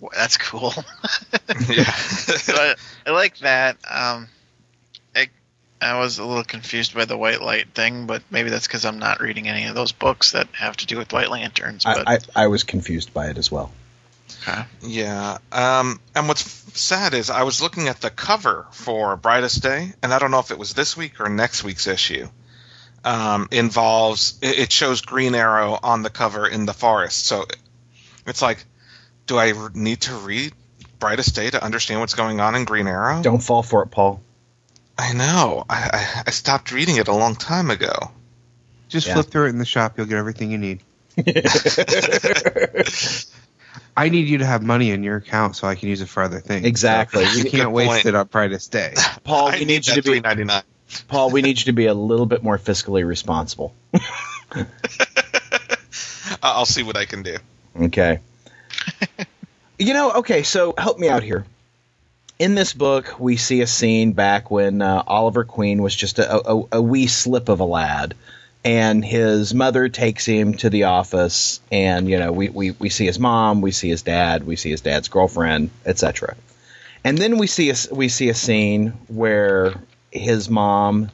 Well, 0.00 0.10
that's 0.14 0.38
cool. 0.38 0.72
yeah. 1.68 1.84
so 1.92 2.54
I, 2.54 2.74
I 3.06 3.10
like 3.10 3.38
that. 3.38 3.76
Um, 3.88 4.28
I, 5.14 5.28
I 5.80 5.98
was 5.98 6.18
a 6.18 6.24
little 6.24 6.42
confused 6.42 6.94
by 6.94 7.04
the 7.04 7.18
white 7.18 7.42
light 7.42 7.68
thing, 7.74 8.06
but 8.06 8.22
maybe 8.30 8.48
that's 8.48 8.66
because 8.66 8.86
I'm 8.86 8.98
not 8.98 9.20
reading 9.20 9.46
any 9.46 9.66
of 9.66 9.74
those 9.74 9.92
books 9.92 10.32
that 10.32 10.48
have 10.54 10.76
to 10.78 10.86
do 10.86 10.96
with 10.96 11.12
white 11.12 11.30
lanterns. 11.30 11.84
But 11.84 12.08
I, 12.08 12.14
I, 12.14 12.18
I 12.34 12.46
was 12.46 12.64
confused 12.64 13.12
by 13.12 13.28
it 13.28 13.36
as 13.36 13.52
well. 13.52 13.72
okay. 14.42 14.62
Yeah. 14.80 15.36
Um, 15.52 16.00
and 16.14 16.28
what's 16.28 16.44
sad 16.80 17.12
is 17.12 17.28
I 17.28 17.42
was 17.42 17.60
looking 17.60 17.88
at 17.88 18.00
the 18.00 18.10
cover 18.10 18.66
for 18.72 19.16
Brightest 19.16 19.62
Day, 19.62 19.92
and 20.02 20.14
I 20.14 20.18
don't 20.18 20.30
know 20.30 20.40
if 20.40 20.50
it 20.50 20.58
was 20.58 20.72
this 20.72 20.96
week 20.96 21.20
or 21.20 21.28
next 21.28 21.62
week's 21.62 21.86
issue. 21.86 22.26
Um, 23.02 23.48
involves 23.50 24.38
it 24.42 24.58
it 24.58 24.72
shows 24.72 25.00
Green 25.00 25.34
Arrow 25.34 25.78
on 25.82 26.02
the 26.02 26.10
cover 26.10 26.46
in 26.46 26.66
the 26.66 26.74
forest, 26.74 27.24
so 27.24 27.46
it's 28.26 28.42
like, 28.42 28.64
do 29.30 29.38
I 29.38 29.52
need 29.74 30.00
to 30.02 30.14
read 30.16 30.52
Brightest 30.98 31.34
Day 31.36 31.48
to 31.50 31.62
understand 31.62 32.00
what's 32.00 32.14
going 32.14 32.40
on 32.40 32.56
in 32.56 32.64
Green 32.64 32.88
Arrow? 32.88 33.22
Don't 33.22 33.38
fall 33.38 33.62
for 33.62 33.84
it, 33.84 33.92
Paul. 33.92 34.20
I 34.98 35.12
know. 35.12 35.64
I, 35.70 35.90
I, 35.92 36.22
I 36.26 36.30
stopped 36.30 36.72
reading 36.72 36.96
it 36.96 37.06
a 37.06 37.14
long 37.14 37.36
time 37.36 37.70
ago. 37.70 38.10
Just 38.88 39.06
Yeah. 39.06 39.14
flip 39.14 39.26
through 39.26 39.46
it 39.46 39.50
in 39.50 39.58
the 39.58 39.64
shop. 39.64 39.96
You'll 39.96 40.08
get 40.08 40.18
everything 40.18 40.50
you 40.50 40.58
need. 40.58 40.80
I 43.96 44.08
need 44.08 44.26
you 44.26 44.38
to 44.38 44.46
have 44.46 44.64
money 44.64 44.90
in 44.90 45.04
your 45.04 45.18
account 45.18 45.54
so 45.54 45.68
I 45.68 45.76
can 45.76 45.88
use 45.88 46.00
it 46.00 46.08
for 46.08 46.24
other 46.24 46.40
things. 46.40 46.66
Exactly. 46.66 47.24
So 47.24 47.38
you 47.38 47.48
can't 47.48 47.70
waste 47.70 47.88
point. 47.88 48.06
it 48.06 48.16
on 48.16 48.26
brightest 48.26 48.72
day. 48.72 48.94
Paul, 49.22 49.50
I 49.50 49.60
we 49.60 49.64
need 49.64 49.86
you 49.86 49.94
to 49.94 50.02
be 50.02 50.20
$3.99. 50.20 50.64
Paul. 51.06 51.30
We 51.30 51.40
need 51.40 51.60
you 51.60 51.66
to 51.66 51.72
be 51.72 51.86
a 51.86 51.94
little 51.94 52.26
bit 52.26 52.42
more 52.42 52.58
fiscally 52.58 53.06
responsible. 53.06 53.76
I'll 56.42 56.66
see 56.66 56.82
what 56.82 56.96
I 56.96 57.04
can 57.04 57.22
do. 57.22 57.36
Okay. 57.80 58.18
you 59.78 59.94
know, 59.94 60.12
okay, 60.12 60.42
so 60.42 60.74
help 60.76 60.98
me 60.98 61.08
out 61.08 61.22
here. 61.22 61.44
In 62.38 62.54
this 62.54 62.72
book, 62.72 63.20
we 63.20 63.36
see 63.36 63.60
a 63.60 63.66
scene 63.66 64.12
back 64.12 64.50
when 64.50 64.80
uh, 64.80 65.02
Oliver 65.06 65.44
Queen 65.44 65.82
was 65.82 65.94
just 65.94 66.18
a, 66.18 66.50
a, 66.50 66.62
a 66.72 66.82
wee 66.82 67.06
slip 67.06 67.48
of 67.48 67.60
a 67.60 67.64
lad, 67.64 68.14
and 68.64 69.04
his 69.04 69.52
mother 69.52 69.88
takes 69.88 70.24
him 70.24 70.54
to 70.54 70.70
the 70.70 70.84
office, 70.84 71.60
and 71.70 72.08
you 72.08 72.18
know, 72.18 72.32
we, 72.32 72.48
we, 72.48 72.70
we 72.72 72.88
see 72.88 73.06
his 73.06 73.18
mom, 73.18 73.60
we 73.60 73.72
see 73.72 73.90
his 73.90 74.02
dad, 74.02 74.46
we 74.46 74.56
see 74.56 74.70
his 74.70 74.80
dad's 74.80 75.08
girlfriend, 75.08 75.70
etc. 75.84 76.34
And 77.04 77.16
then 77.16 77.38
we 77.38 77.46
see 77.46 77.70
a, 77.70 77.74
we 77.92 78.08
see 78.08 78.28
a 78.28 78.34
scene 78.34 78.90
where 79.08 79.74
his 80.10 80.48
mom, 80.48 81.10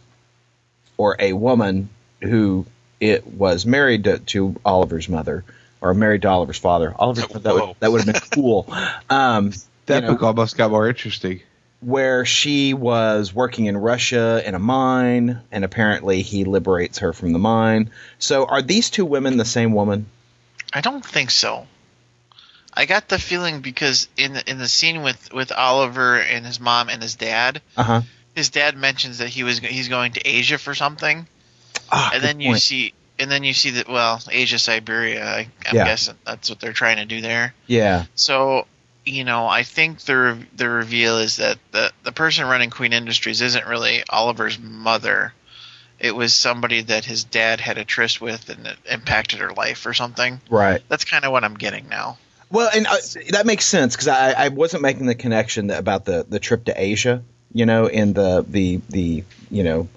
or 0.97 1.17
a 1.19 1.33
woman 1.33 1.89
who 2.21 2.67
it 3.01 3.27
was 3.27 3.67
married 3.67 4.05
to, 4.05 4.19
to 4.19 4.57
Oliver's 4.65 5.09
mother, 5.09 5.45
or 5.89 5.95
married 5.95 6.23
to 6.23 6.29
Oliver's 6.29 6.59
father. 6.59 6.95
Oliver, 6.97 7.23
that 7.39 7.45
Whoa. 7.55 7.67
would 7.69 7.77
that 7.81 7.93
would 7.93 8.05
have 8.07 8.15
been 8.15 8.31
cool. 8.31 8.67
Um, 9.11 9.53
That 9.87 9.97
you 9.97 10.01
know, 10.03 10.15
book 10.15 10.23
almost 10.23 10.57
got 10.57 10.71
more 10.71 10.89
interesting. 10.89 11.41
where 11.81 12.25
she 12.25 12.75
was 12.75 13.33
working 13.35 13.67
in 13.67 13.77
Russia 13.77 14.43
in 14.45 14.55
a 14.55 14.59
mine, 14.59 15.41
and 15.53 15.65
apparently 15.65 16.23
he 16.23 16.45
liberates 16.45 16.99
her 16.99 17.13
from 17.13 17.33
the 17.33 17.39
mine. 17.39 17.91
So, 18.19 18.47
are 18.47 18.63
these 18.63 18.91
two 18.91 19.05
women 19.05 19.37
the 19.37 19.45
same 19.45 19.73
woman? 19.75 20.07
I 20.73 20.81
don't 20.81 21.05
think 21.05 21.31
so. 21.31 21.67
I 22.75 22.85
got 22.87 23.09
the 23.09 23.19
feeling 23.19 23.61
because 23.61 24.09
in 24.19 24.35
the, 24.35 24.51
in 24.51 24.59
the 24.59 24.69
scene 24.69 25.03
with, 25.03 25.33
with 25.33 25.51
Oliver 25.53 26.17
and 26.21 26.45
his 26.45 26.61
mom 26.61 26.89
and 26.91 27.01
his 27.01 27.15
dad, 27.15 27.63
Uh 27.77 27.83
huh. 27.83 28.01
his 28.35 28.51
dad 28.51 28.77
mentions 28.77 29.19
that 29.19 29.29
he 29.29 29.45
was 29.45 29.59
he's 29.61 29.89
going 29.89 30.13
to 30.13 30.27
Asia 30.29 30.59
for 30.59 30.75
something, 30.75 31.27
Ah, 31.91 32.11
and 32.13 32.23
then 32.23 32.41
you 32.41 32.51
point. 32.51 32.61
see 32.63 32.93
and 33.19 33.31
then 33.31 33.45
you 33.45 33.53
see 33.53 33.71
that 33.73 33.89
well 33.89 34.21
Asia 34.31 34.59
Siberia 34.59 35.25
I, 35.25 35.39
I'm 35.67 35.75
Yeah. 35.77 35.85
guessing 35.85 36.17
that's 36.25 36.51
what 36.51 36.61
they're 36.61 36.73
trying 36.73 36.97
to 36.99 37.05
do 37.05 37.21
there. 37.21 37.55
yeah, 37.67 38.05
So, 38.15 38.67
you 39.05 39.25
know, 39.25 39.47
I 39.47 39.63
think 39.63 40.01
the 40.01 40.17
re- 40.17 40.47
the 40.57 40.69
reveal 40.69 41.19
is 41.19 41.37
that 41.37 41.59
the 41.73 41.93
the 42.03 42.13
person 42.13 42.47
running 42.47 42.71
Queen 42.71 42.93
Industries 42.93 43.41
isn't 43.43 43.67
really 43.67 44.03
Oliver's 44.11 44.59
mother. 44.59 45.33
It 45.99 46.15
was 46.15 46.35
somebody 46.35 46.83
that 46.83 47.05
his 47.07 47.25
dad 47.25 47.61
had 47.61 47.79
a 47.79 47.85
tryst 47.85 48.21
with 48.21 48.49
and 48.51 48.67
it 48.67 48.77
impacted 48.91 49.39
her 49.39 49.53
life 49.53 49.87
or 49.87 49.95
something. 49.95 50.41
right. 50.51 50.83
That's 50.89 51.05
kind 51.05 51.25
of 51.25 51.33
what 51.33 51.43
I'm 51.45 51.55
getting 51.55 51.89
now. 51.89 52.19
Well, 52.51 52.71
and 52.75 52.87
uh, 52.87 52.97
that 53.31 53.47
makes 53.47 53.65
sense 53.65 53.95
because 53.97 54.09
I, 54.09 54.33
I 54.33 54.49
wasn't 54.49 54.83
making 54.83 55.07
the 55.07 55.15
connection 55.15 55.69
that, 55.69 55.81
about 55.81 56.05
the, 56.05 56.25
the 56.29 56.39
trip 56.39 56.67
to 56.67 56.81
Asia. 56.81 57.23
You 57.53 57.65
know, 57.65 57.87
in 57.87 58.13
the 58.13 58.45
the 58.47 58.81
the 58.91 59.25
you 59.51 59.63
know 59.65 59.89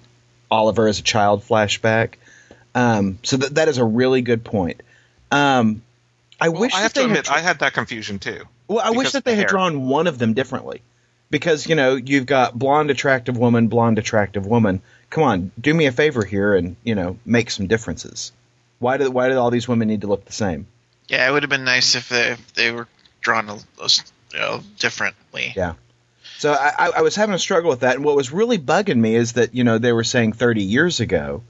Oliver 0.50 0.88
as 0.88 1.00
a 1.00 1.04
child 1.04 1.44
flashback. 1.44 2.14
Um, 2.80 3.20
so 3.24 3.38
that 3.38 3.56
that 3.56 3.68
is 3.68 3.78
a 3.78 3.86
really 3.86 4.22
good 4.22 4.44
point. 4.44 4.82
Um, 5.32 5.82
I 6.42 6.50
Well, 6.50 6.62
wish 6.62 6.74
I 6.74 6.82
have 6.82 6.94
that 6.94 7.02
to 7.02 7.08
they 7.08 7.14
had 7.16 7.28
I 7.30 7.40
had 7.40 7.60
that 7.60 7.74
confusion 7.74 8.20
too. 8.20 8.44
Well, 8.68 8.80
I 8.84 8.92
wish 8.92 9.12
that 9.12 9.20
of 9.20 9.24
the 9.24 9.32
they 9.32 9.36
had 9.36 9.42
hair. 9.44 9.50
drawn 9.50 9.88
one 9.88 10.08
of 10.08 10.18
them 10.18 10.34
differently. 10.34 10.82
Because, 11.32 11.68
you 11.68 11.76
know, 11.76 11.96
you've 11.96 12.26
got 12.26 12.58
blonde 12.58 12.90
attractive 12.90 13.38
woman, 13.38 13.68
blonde 13.68 14.00
attractive 14.00 14.48
woman. 14.48 14.82
Come 15.12 15.24
on, 15.24 15.52
do 15.62 15.72
me 15.72 15.86
a 15.86 15.92
favor 15.92 16.26
here 16.26 16.56
and, 16.56 16.76
you 16.84 16.96
know, 16.96 17.20
make 17.24 17.52
some 17.52 17.68
differences. 17.68 18.32
Why 18.80 18.98
do 18.98 19.12
why 19.12 19.30
do 19.30 19.38
all 19.38 19.52
these 19.52 19.68
women 19.68 19.88
need 19.90 20.02
to 20.02 20.08
look 20.08 20.26
the 20.26 20.34
same? 20.34 20.66
Yeah, 21.08 21.30
it 21.30 21.32
would 21.32 21.44
have 21.44 21.50
been 21.52 21.66
nice 21.66 21.94
if 21.94 22.10
they, 22.10 22.30
if 22.32 22.54
they 22.56 22.72
were 22.72 22.88
drawn 23.22 23.48
a, 23.50 23.54
a- 23.80 23.90
you 24.34 24.40
know, 24.40 24.62
differently. 24.80 25.54
Yeah. 25.56 25.74
So 26.40 26.52
I, 26.54 26.72
I- 26.80 26.92
I 26.98 27.02
was 27.02 27.16
having 27.16 27.36
a 27.36 27.40
struggle 27.40 27.70
with 27.70 27.82
that, 27.82 27.98
and 27.98 28.06
what 28.06 28.16
was 28.16 28.32
really 28.32 28.58
bugging 28.58 28.98
me 28.98 29.14
is 29.16 29.34
that 29.34 29.54
you 29.54 29.64
know 29.64 29.78
they 29.78 29.92
were 29.94 30.04
saying 30.04 30.34
30 30.34 30.64
years 30.64 31.00
ago, 31.00 31.44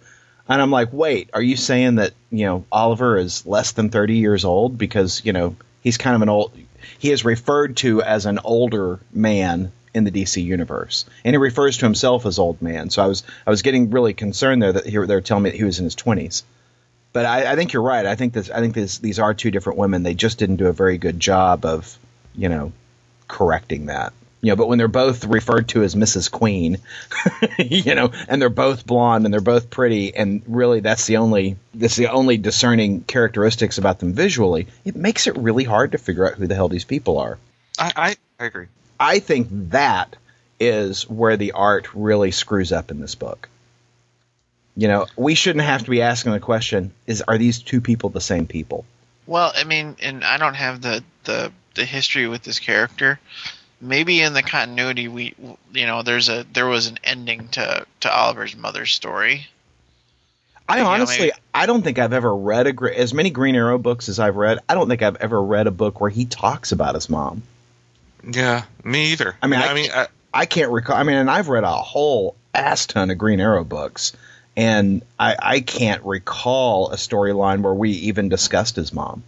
and 0.49 0.61
I'm 0.61 0.71
like, 0.71 0.91
wait, 0.91 1.29
are 1.33 1.41
you 1.41 1.55
saying 1.55 1.95
that 1.95 2.13
you 2.31 2.45
know 2.45 2.65
Oliver 2.71 3.17
is 3.17 3.45
less 3.45 3.71
than 3.71 3.89
30 3.89 4.15
years 4.15 4.43
old 4.43 4.77
because 4.77 5.23
you 5.23 5.31
know 5.31 5.55
he's 5.81 5.97
kind 5.97 6.15
of 6.15 6.21
an 6.21 6.29
old, 6.29 6.51
he 6.97 7.11
is 7.11 7.23
referred 7.23 7.77
to 7.77 8.01
as 8.01 8.25
an 8.25 8.39
older 8.43 8.99
man 9.13 9.71
in 9.93 10.03
the 10.03 10.11
DC 10.11 10.43
universe, 10.43 11.05
and 11.23 11.33
he 11.33 11.37
refers 11.37 11.77
to 11.77 11.85
himself 11.85 12.25
as 12.25 12.39
old 12.39 12.61
man. 12.61 12.89
So 12.89 13.03
I 13.03 13.07
was 13.07 13.23
I 13.45 13.51
was 13.51 13.61
getting 13.61 13.91
really 13.91 14.13
concerned 14.13 14.61
there 14.61 14.73
that 14.73 14.85
he, 14.85 14.91
they 14.91 14.97
were 14.97 15.21
telling 15.21 15.43
me 15.43 15.51
that 15.51 15.57
he 15.57 15.63
was 15.63 15.79
in 15.79 15.85
his 15.85 15.95
20s. 15.95 16.43
But 17.11 17.25
I, 17.25 17.53
I 17.53 17.55
think 17.55 17.73
you're 17.73 17.81
right. 17.81 18.05
I 18.05 18.15
think 18.15 18.33
this. 18.33 18.49
I 18.49 18.59
think 18.59 18.75
this, 18.75 18.99
these 18.99 19.19
are 19.19 19.33
two 19.33 19.51
different 19.51 19.79
women. 19.79 20.03
They 20.03 20.13
just 20.13 20.37
didn't 20.37 20.57
do 20.57 20.67
a 20.67 20.73
very 20.73 20.97
good 20.97 21.19
job 21.19 21.65
of, 21.65 21.97
you 22.35 22.49
know, 22.49 22.71
correcting 23.27 23.87
that. 23.87 24.13
You 24.41 24.51
know, 24.51 24.55
but 24.55 24.67
when 24.69 24.77
they're 24.77 24.87
both 24.87 25.25
referred 25.25 25.67
to 25.69 25.83
as 25.83 25.95
Mrs. 25.95 26.31
Queen, 26.31 26.77
you 27.59 27.93
know, 27.93 28.11
and 28.27 28.41
they're 28.41 28.49
both 28.49 28.85
blonde 28.85 29.25
and 29.25 29.33
they're 29.33 29.41
both 29.41 29.69
pretty, 29.69 30.15
and 30.15 30.41
really 30.47 30.79
that's 30.79 31.07
the 31.07 31.17
only 31.17 31.57
that's 31.73 31.97
the 31.97 32.07
only 32.07 32.37
discerning 32.37 33.01
characteristics 33.01 33.77
about 33.77 33.99
them 33.99 34.13
visually. 34.13 34.67
It 34.85 34.95
makes 34.95 35.27
it 35.27 35.37
really 35.37 35.65
hard 35.65 35.91
to 35.91 35.97
figure 35.97 36.25
out 36.25 36.35
who 36.35 36.47
the 36.47 36.55
hell 36.55 36.69
these 36.69 36.85
people 36.85 37.17
are. 37.19 37.37
I, 37.77 37.91
I, 37.95 38.15
I 38.39 38.45
agree. 38.45 38.67
I 38.97 39.19
think 39.19 39.47
that 39.71 40.15
is 40.59 41.09
where 41.09 41.37
the 41.37 41.53
art 41.53 41.93
really 41.93 42.31
screws 42.31 42.71
up 42.71 42.91
in 42.91 43.01
this 43.01 43.15
book. 43.15 43.49
You 44.77 44.87
know, 44.87 45.07
we 45.17 45.35
shouldn't 45.35 45.65
have 45.65 45.83
to 45.83 45.89
be 45.89 46.01
asking 46.01 46.31
the 46.31 46.39
question: 46.39 46.93
Is 47.07 47.21
are 47.21 47.37
these 47.37 47.59
two 47.59 47.81
people 47.81 48.09
the 48.09 48.21
same 48.21 48.47
people? 48.47 48.85
Well, 49.29 49.51
I 49.55 49.63
mean, 49.63 49.95
and 50.01 50.23
I 50.23 50.37
don't 50.37 50.55
have 50.55 50.81
the, 50.81 51.03
the, 51.25 51.51
the 51.75 51.85
history 51.85 52.27
with 52.27 52.41
this 52.41 52.57
character. 52.57 53.19
Maybe 53.81 54.21
in 54.21 54.33
the 54.33 54.43
continuity, 54.43 55.07
we 55.07 55.35
you 55.71 55.85
know, 55.85 56.03
there's 56.03 56.29
a 56.29 56.45
there 56.53 56.67
was 56.67 56.87
an 56.87 56.99
ending 57.03 57.47
to 57.49 57.85
to 58.01 58.13
Oliver's 58.13 58.55
mother's 58.55 58.91
story. 58.91 59.47
I 60.67 60.77
You 60.77 60.83
know, 60.83 60.89
honestly, 60.89 61.17
maybe- 61.19 61.31
I 61.53 61.65
don't 61.65 61.81
think 61.81 61.97
I've 61.97 62.13
ever 62.13 62.35
read 62.35 62.67
a 62.67 62.99
as 62.99 63.13
many 63.13 63.29
Green 63.29 63.55
Arrow 63.55 63.77
books 63.77 64.09
as 64.09 64.19
I've 64.19 64.35
read. 64.35 64.59
I 64.67 64.75
don't 64.75 64.87
think 64.89 65.01
I've 65.01 65.15
ever 65.17 65.41
read 65.41 65.67
a 65.67 65.71
book 65.71 65.99
where 65.99 66.09
he 66.09 66.25
talks 66.25 66.71
about 66.71 66.95
his 66.95 67.09
mom. 67.09 67.41
Yeah, 68.29 68.65
me 68.83 69.13
either. 69.13 69.35
I 69.41 69.47
mean, 69.47 69.59
I, 69.61 69.67
I 69.67 69.73
mean, 69.73 69.89
I, 69.93 70.07
I 70.33 70.45
can't 70.45 70.71
recall. 70.71 70.95
I 70.97 71.03
mean, 71.03 71.15
and 71.15 71.29
I've 71.29 71.47
read 71.47 71.63
a 71.63 71.71
whole 71.71 72.35
ass 72.53 72.85
ton 72.85 73.09
of 73.09 73.17
Green 73.17 73.39
Arrow 73.39 73.63
books, 73.63 74.13
and 74.57 75.01
I, 75.17 75.35
I 75.41 75.59
can't 75.61 76.03
recall 76.03 76.91
a 76.91 76.97
storyline 76.97 77.61
where 77.61 77.73
we 77.73 77.91
even 77.91 78.29
discussed 78.29 78.75
his 78.75 78.91
mom. 78.93 79.23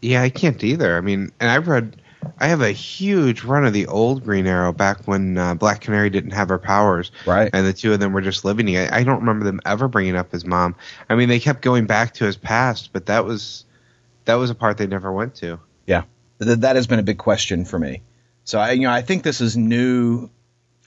Yeah, 0.00 0.22
I 0.22 0.28
can't 0.28 0.62
either. 0.62 0.96
I 0.96 1.00
mean, 1.00 1.32
and 1.40 1.50
I've 1.50 1.66
read 1.66 1.96
I 2.38 2.48
have 2.48 2.60
a 2.60 2.70
huge 2.70 3.44
run 3.44 3.64
of 3.64 3.72
the 3.72 3.86
old 3.86 4.24
Green 4.24 4.46
Arrow 4.46 4.72
back 4.72 5.06
when 5.06 5.36
uh, 5.38 5.54
Black 5.54 5.80
Canary 5.82 6.10
didn't 6.10 6.32
have 6.32 6.48
her 6.48 6.58
powers, 6.58 7.10
Right. 7.26 7.50
and 7.52 7.66
the 7.66 7.72
two 7.72 7.92
of 7.92 8.00
them 8.00 8.12
were 8.12 8.20
just 8.20 8.44
living 8.44 8.66
together. 8.66 8.92
I 8.92 9.04
don't 9.04 9.20
remember 9.20 9.44
them 9.44 9.60
ever 9.64 9.88
bringing 9.88 10.16
up 10.16 10.32
his 10.32 10.44
mom. 10.44 10.74
I 11.08 11.14
mean, 11.14 11.28
they 11.28 11.40
kept 11.40 11.62
going 11.62 11.86
back 11.86 12.14
to 12.14 12.24
his 12.24 12.36
past, 12.36 12.90
but 12.92 13.06
that 13.06 13.24
was 13.24 13.64
that 14.24 14.34
was 14.34 14.50
a 14.50 14.54
part 14.54 14.78
they 14.78 14.86
never 14.86 15.12
went 15.12 15.34
to. 15.36 15.58
Th- 16.42 16.58
that 16.58 16.74
has 16.74 16.88
been 16.88 16.98
a 16.98 17.02
big 17.04 17.18
question 17.18 17.64
for 17.64 17.78
me. 17.78 18.02
So 18.42 18.58
I, 18.58 18.72
you 18.72 18.82
know, 18.82 18.90
I 18.90 19.02
think 19.02 19.22
this 19.22 19.40
is 19.40 19.56
new. 19.56 20.28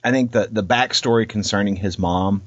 I 0.03 0.11
think 0.11 0.31
the 0.31 0.49
the 0.51 0.61
backstory 0.63 1.27
concerning 1.27 1.77
his 1.77 1.97
mom 1.97 2.43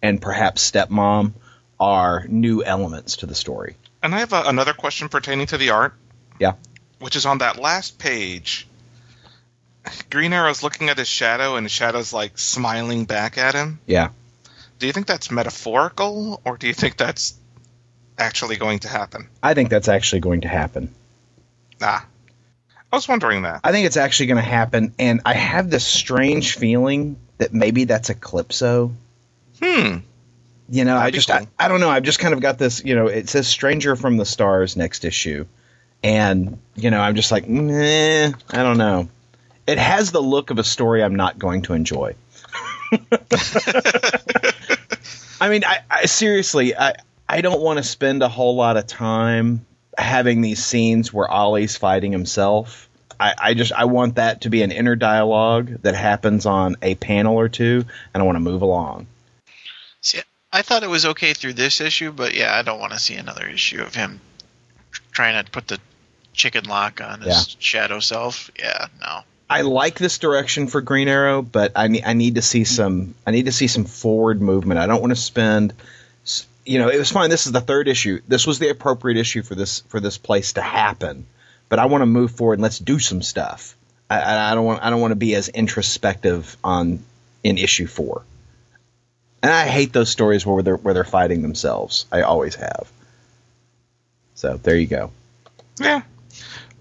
and 0.00 0.22
perhaps 0.22 0.70
stepmom 0.70 1.32
are 1.80 2.24
new 2.28 2.62
elements 2.62 3.16
to 3.18 3.26
the 3.26 3.34
story. 3.34 3.76
And 4.04 4.14
I 4.14 4.20
have 4.20 4.32
a, 4.32 4.44
another 4.46 4.72
question 4.72 5.08
pertaining 5.08 5.48
to 5.48 5.58
the 5.58 5.70
art. 5.70 5.94
Yeah. 6.38 6.52
Which 7.02 7.16
is 7.16 7.26
on 7.26 7.38
that 7.38 7.58
last 7.58 7.98
page. 7.98 8.66
Green 10.10 10.32
Arrow's 10.32 10.62
looking 10.62 10.88
at 10.88 10.98
his 10.98 11.08
shadow, 11.08 11.56
and 11.56 11.64
his 11.64 11.72
shadow's 11.72 12.12
like 12.12 12.38
smiling 12.38 13.04
back 13.04 13.36
at 13.36 13.54
him. 13.54 13.80
Yeah. 13.86 14.10
Do 14.78 14.86
you 14.86 14.92
think 14.92 15.06
that's 15.06 15.30
metaphorical, 15.30 16.40
or 16.44 16.56
do 16.56 16.68
you 16.68 16.74
think 16.74 16.96
that's 16.96 17.34
actually 18.18 18.56
going 18.56 18.80
to 18.80 18.88
happen? 18.88 19.28
I 19.42 19.54
think 19.54 19.70
that's 19.70 19.88
actually 19.88 20.20
going 20.20 20.42
to 20.42 20.48
happen. 20.48 20.94
Ah, 21.80 22.06
I 22.92 22.96
was 22.96 23.08
wondering 23.08 23.42
that. 23.42 23.62
I 23.64 23.72
think 23.72 23.86
it's 23.86 23.96
actually 23.96 24.26
going 24.26 24.42
to 24.44 24.48
happen, 24.48 24.94
and 24.98 25.22
I 25.24 25.34
have 25.34 25.70
this 25.70 25.86
strange 25.86 26.56
feeling 26.56 27.16
that 27.38 27.52
maybe 27.52 27.84
that's 27.84 28.10
Eclipso. 28.10 28.92
Hmm. 29.60 29.96
You 30.68 30.84
know, 30.84 30.96
I 30.96 31.10
That'd 31.10 31.12
be 31.12 31.18
just 31.18 31.28
cool. 31.28 31.48
I, 31.58 31.64
I 31.64 31.68
don't 31.68 31.80
know. 31.80 31.90
I've 31.90 32.04
just 32.04 32.18
kind 32.18 32.34
of 32.34 32.40
got 32.40 32.58
this. 32.58 32.84
You 32.84 32.94
know, 32.94 33.06
it 33.08 33.28
says 33.28 33.48
"Stranger 33.48 33.96
from 33.96 34.16
the 34.16 34.24
Stars" 34.24 34.76
next 34.76 35.04
issue, 35.04 35.46
and 36.02 36.58
you 36.74 36.90
know, 36.90 37.00
I'm 37.00 37.14
just 37.14 37.30
like, 37.30 37.44
I 37.44 38.32
don't 38.52 38.78
know. 38.78 39.08
It 39.66 39.78
has 39.78 40.10
the 40.10 40.20
look 40.20 40.50
of 40.50 40.58
a 40.58 40.64
story 40.64 41.02
I'm 41.02 41.14
not 41.14 41.38
going 41.38 41.62
to 41.62 41.74
enjoy. 41.74 42.14
I 45.40 45.48
mean, 45.48 45.64
I, 45.64 45.78
I 45.90 46.06
seriously, 46.06 46.76
I 46.76 46.94
I 47.28 47.40
don't 47.40 47.60
want 47.60 47.78
to 47.78 47.82
spend 47.82 48.22
a 48.22 48.28
whole 48.28 48.56
lot 48.56 48.76
of 48.76 48.86
time 48.86 49.64
having 49.96 50.40
these 50.40 50.64
scenes 50.64 51.12
where 51.12 51.30
Ollie's 51.30 51.76
fighting 51.76 52.12
himself. 52.12 52.88
I, 53.18 53.34
I 53.38 53.54
just 53.54 53.72
I 53.72 53.84
want 53.84 54.16
that 54.16 54.42
to 54.42 54.50
be 54.50 54.62
an 54.62 54.72
inner 54.72 54.96
dialogue 54.96 55.82
that 55.82 55.94
happens 55.94 56.46
on 56.46 56.76
a 56.82 56.94
panel 56.96 57.36
or 57.36 57.48
two, 57.48 57.84
and 58.12 58.22
I 58.22 58.26
want 58.26 58.36
to 58.36 58.40
move 58.40 58.62
along. 58.62 59.06
See, 60.00 60.20
I 60.52 60.62
thought 60.62 60.82
it 60.82 60.90
was 60.90 61.06
okay 61.06 61.32
through 61.32 61.54
this 61.54 61.80
issue, 61.80 62.10
but 62.12 62.34
yeah, 62.34 62.56
I 62.56 62.62
don't 62.62 62.80
want 62.80 62.92
to 62.92 62.98
see 62.98 63.14
another 63.14 63.46
issue 63.46 63.80
of 63.82 63.94
him 63.94 64.20
trying 65.12 65.42
to 65.42 65.50
put 65.50 65.68
the 65.68 65.78
chicken 66.32 66.64
lock 66.64 67.00
on 67.00 67.20
his 67.20 67.48
Yeah. 67.48 67.54
shadow 67.58 68.00
self. 68.00 68.50
Yeah, 68.58 68.86
no. 69.00 69.20
I 69.50 69.60
like 69.62 69.98
this 69.98 70.18
direction 70.18 70.66
for 70.66 70.80
Green 70.80 71.08
Arrow, 71.08 71.42
but 71.42 71.72
I 71.76 71.88
need 71.88 72.04
I 72.04 72.14
need 72.14 72.36
to 72.36 72.42
see 72.42 72.64
some 72.64 73.14
I 73.26 73.30
need 73.32 73.46
to 73.46 73.52
see 73.52 73.66
some 73.68 73.84
forward 73.84 74.40
movement. 74.40 74.80
I 74.80 74.86
don't 74.86 75.00
want 75.00 75.10
to 75.12 75.20
spend 75.20 75.74
you 76.64 76.78
know, 76.78 76.88
it 76.88 76.96
was 76.96 77.10
fine. 77.10 77.28
This 77.28 77.46
is 77.46 77.52
the 77.52 77.60
third 77.60 77.88
issue. 77.88 78.20
This 78.28 78.46
was 78.46 78.60
the 78.60 78.68
appropriate 78.68 79.18
issue 79.18 79.42
for 79.42 79.54
this 79.56 79.80
for 79.88 79.98
this 80.00 80.16
place 80.16 80.52
to 80.54 80.62
happen. 80.62 81.26
But 81.68 81.80
I 81.80 81.86
want 81.86 82.02
to 82.02 82.06
move 82.06 82.30
forward 82.30 82.54
and 82.54 82.62
let's 82.62 82.78
do 82.78 82.98
some 82.98 83.20
stuff. 83.22 83.76
I- 84.08 84.20
I, 84.20 84.52
I 84.52 84.54
don't 84.54 84.64
want 84.64 84.82
I 84.82 84.90
don't 84.90 85.00
want 85.00 85.10
to 85.12 85.16
be 85.16 85.34
as 85.34 85.48
introspective 85.48 86.56
on 86.62 87.00
in 87.42 87.58
issue 87.58 87.86
four. 87.86 88.22
And 89.42 89.50
I 89.52 89.66
hate 89.66 89.92
those 89.92 90.08
stories 90.08 90.46
where 90.46 90.62
they're 90.62 90.76
where 90.76 90.94
they're 90.94 91.02
fighting 91.04 91.42
themselves. 91.42 92.06
I 92.12 92.22
always 92.22 92.54
have. 92.54 92.90
So 94.36 94.56
there 94.56 94.76
you 94.76 94.86
go. 94.86 95.10
Yeah. 95.80 96.02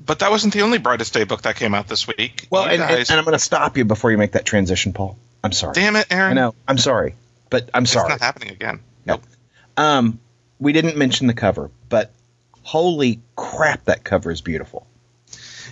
But 0.03 0.19
that 0.19 0.31
wasn't 0.31 0.53
the 0.53 0.61
only 0.61 0.77
Brightest 0.79 1.13
Day 1.13 1.23
book 1.25 1.43
that 1.43 1.55
came 1.55 1.75
out 1.75 1.87
this 1.87 2.07
week. 2.07 2.47
Well, 2.49 2.65
and, 2.65 2.79
guys, 2.79 3.09
and 3.09 3.19
I'm 3.19 3.25
going 3.25 3.33
to 3.33 3.39
stop 3.39 3.77
you 3.77 3.85
before 3.85 4.11
you 4.11 4.17
make 4.17 4.31
that 4.33 4.45
transition, 4.45 4.93
Paul. 4.93 5.17
I'm 5.43 5.51
sorry. 5.51 5.73
damn 5.73 5.95
it, 5.95 6.07
Aaron. 6.09 6.31
I 6.37 6.41
know. 6.41 6.55
I'm 6.67 6.77
sorry, 6.77 7.15
but 7.49 7.69
I'm 7.73 7.85
sorry. 7.85 8.11
It's 8.11 8.21
not 8.21 8.25
happening 8.25 8.49
again. 8.49 8.79
Nope. 9.05 9.23
Um, 9.77 10.19
we 10.59 10.73
didn't 10.73 10.97
mention 10.97 11.27
the 11.27 11.33
cover, 11.33 11.71
but 11.89 12.11
holy 12.63 13.21
crap, 13.35 13.85
that 13.85 14.03
cover 14.03 14.31
is 14.31 14.41
beautiful. 14.41 14.85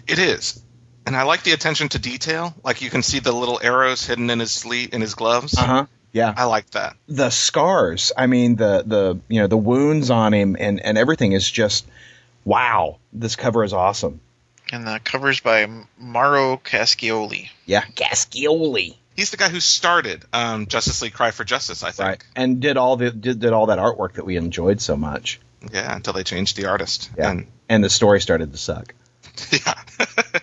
It 0.08 0.20
is. 0.20 0.62
And 1.06 1.16
I 1.16 1.24
like 1.24 1.44
the 1.44 1.52
attention 1.52 1.90
to 1.90 2.00
detail. 2.00 2.54
Like 2.64 2.82
you 2.82 2.90
can 2.90 3.04
see 3.04 3.20
the 3.20 3.32
little 3.32 3.60
arrows 3.62 4.06
hidden 4.06 4.30
in 4.30 4.40
his 4.40 4.52
sleeve 4.52 4.94
in 4.94 5.02
his 5.02 5.16
gloves. 5.16 5.58
huh. 5.58 5.86
Yeah. 6.12 6.34
I 6.36 6.46
like 6.46 6.70
that. 6.72 6.96
The 7.08 7.30
scars. 7.30 8.12
I 8.18 8.26
mean, 8.28 8.56
the 8.56 8.84
the 8.86 9.20
you 9.28 9.42
know 9.42 9.48
the 9.48 9.58
wounds 9.58 10.10
on 10.10 10.34
him 10.34 10.56
and 10.60 10.80
and 10.80 10.98
everything 10.98 11.34
is 11.34 11.50
just 11.50 11.86
wow. 12.50 13.00
This 13.14 13.36
cover 13.36 13.64
is 13.64 13.74
awesome. 13.74 14.20
And 14.72 14.86
the 14.86 15.00
cover's 15.04 15.40
by 15.40 15.68
Mauro 15.98 16.58
Cascioli. 16.58 17.50
Yeah, 17.66 17.84
Gascioli. 17.96 18.96
He's 19.16 19.32
the 19.32 19.38
guy 19.38 19.50
who 19.50 19.60
started 19.60 20.24
um, 20.32 20.68
Justice 20.68 21.02
League 21.02 21.14
Cry 21.14 21.32
for 21.32 21.44
Justice, 21.44 21.84
I 21.84 21.92
think. 21.92 22.08
Right. 22.08 22.24
And 22.36 22.62
did 22.62 22.78
all 22.78 22.96
the 22.96 23.12
did, 23.12 23.40
did 23.40 23.54
all 23.54 23.68
that 23.68 23.80
artwork 23.80 24.14
that 24.14 24.26
we 24.26 24.38
enjoyed 24.38 24.82
so 24.82 24.96
much. 24.96 25.40
Yeah, 25.72 25.94
until 25.94 26.14
they 26.14 26.24
changed 26.24 26.56
the 26.56 26.68
artist. 26.68 27.10
Yeah. 27.18 27.32
And 27.32 27.48
And 27.68 27.84
the 27.84 27.90
story 27.90 28.22
started 28.22 28.52
to 28.52 28.58
suck. 28.58 28.94
yeah. 29.52 29.74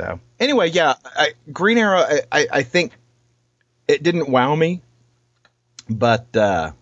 So 0.00 0.18
anyway, 0.38 0.70
yeah, 0.70 0.94
I, 1.04 1.34
Green 1.52 1.76
Arrow. 1.76 1.98
I, 1.98 2.20
I, 2.32 2.46
I 2.50 2.62
think 2.62 2.92
it 3.86 4.02
didn't 4.02 4.30
wow 4.30 4.54
me, 4.54 4.80
but 5.90 6.34
uh, 6.34 6.72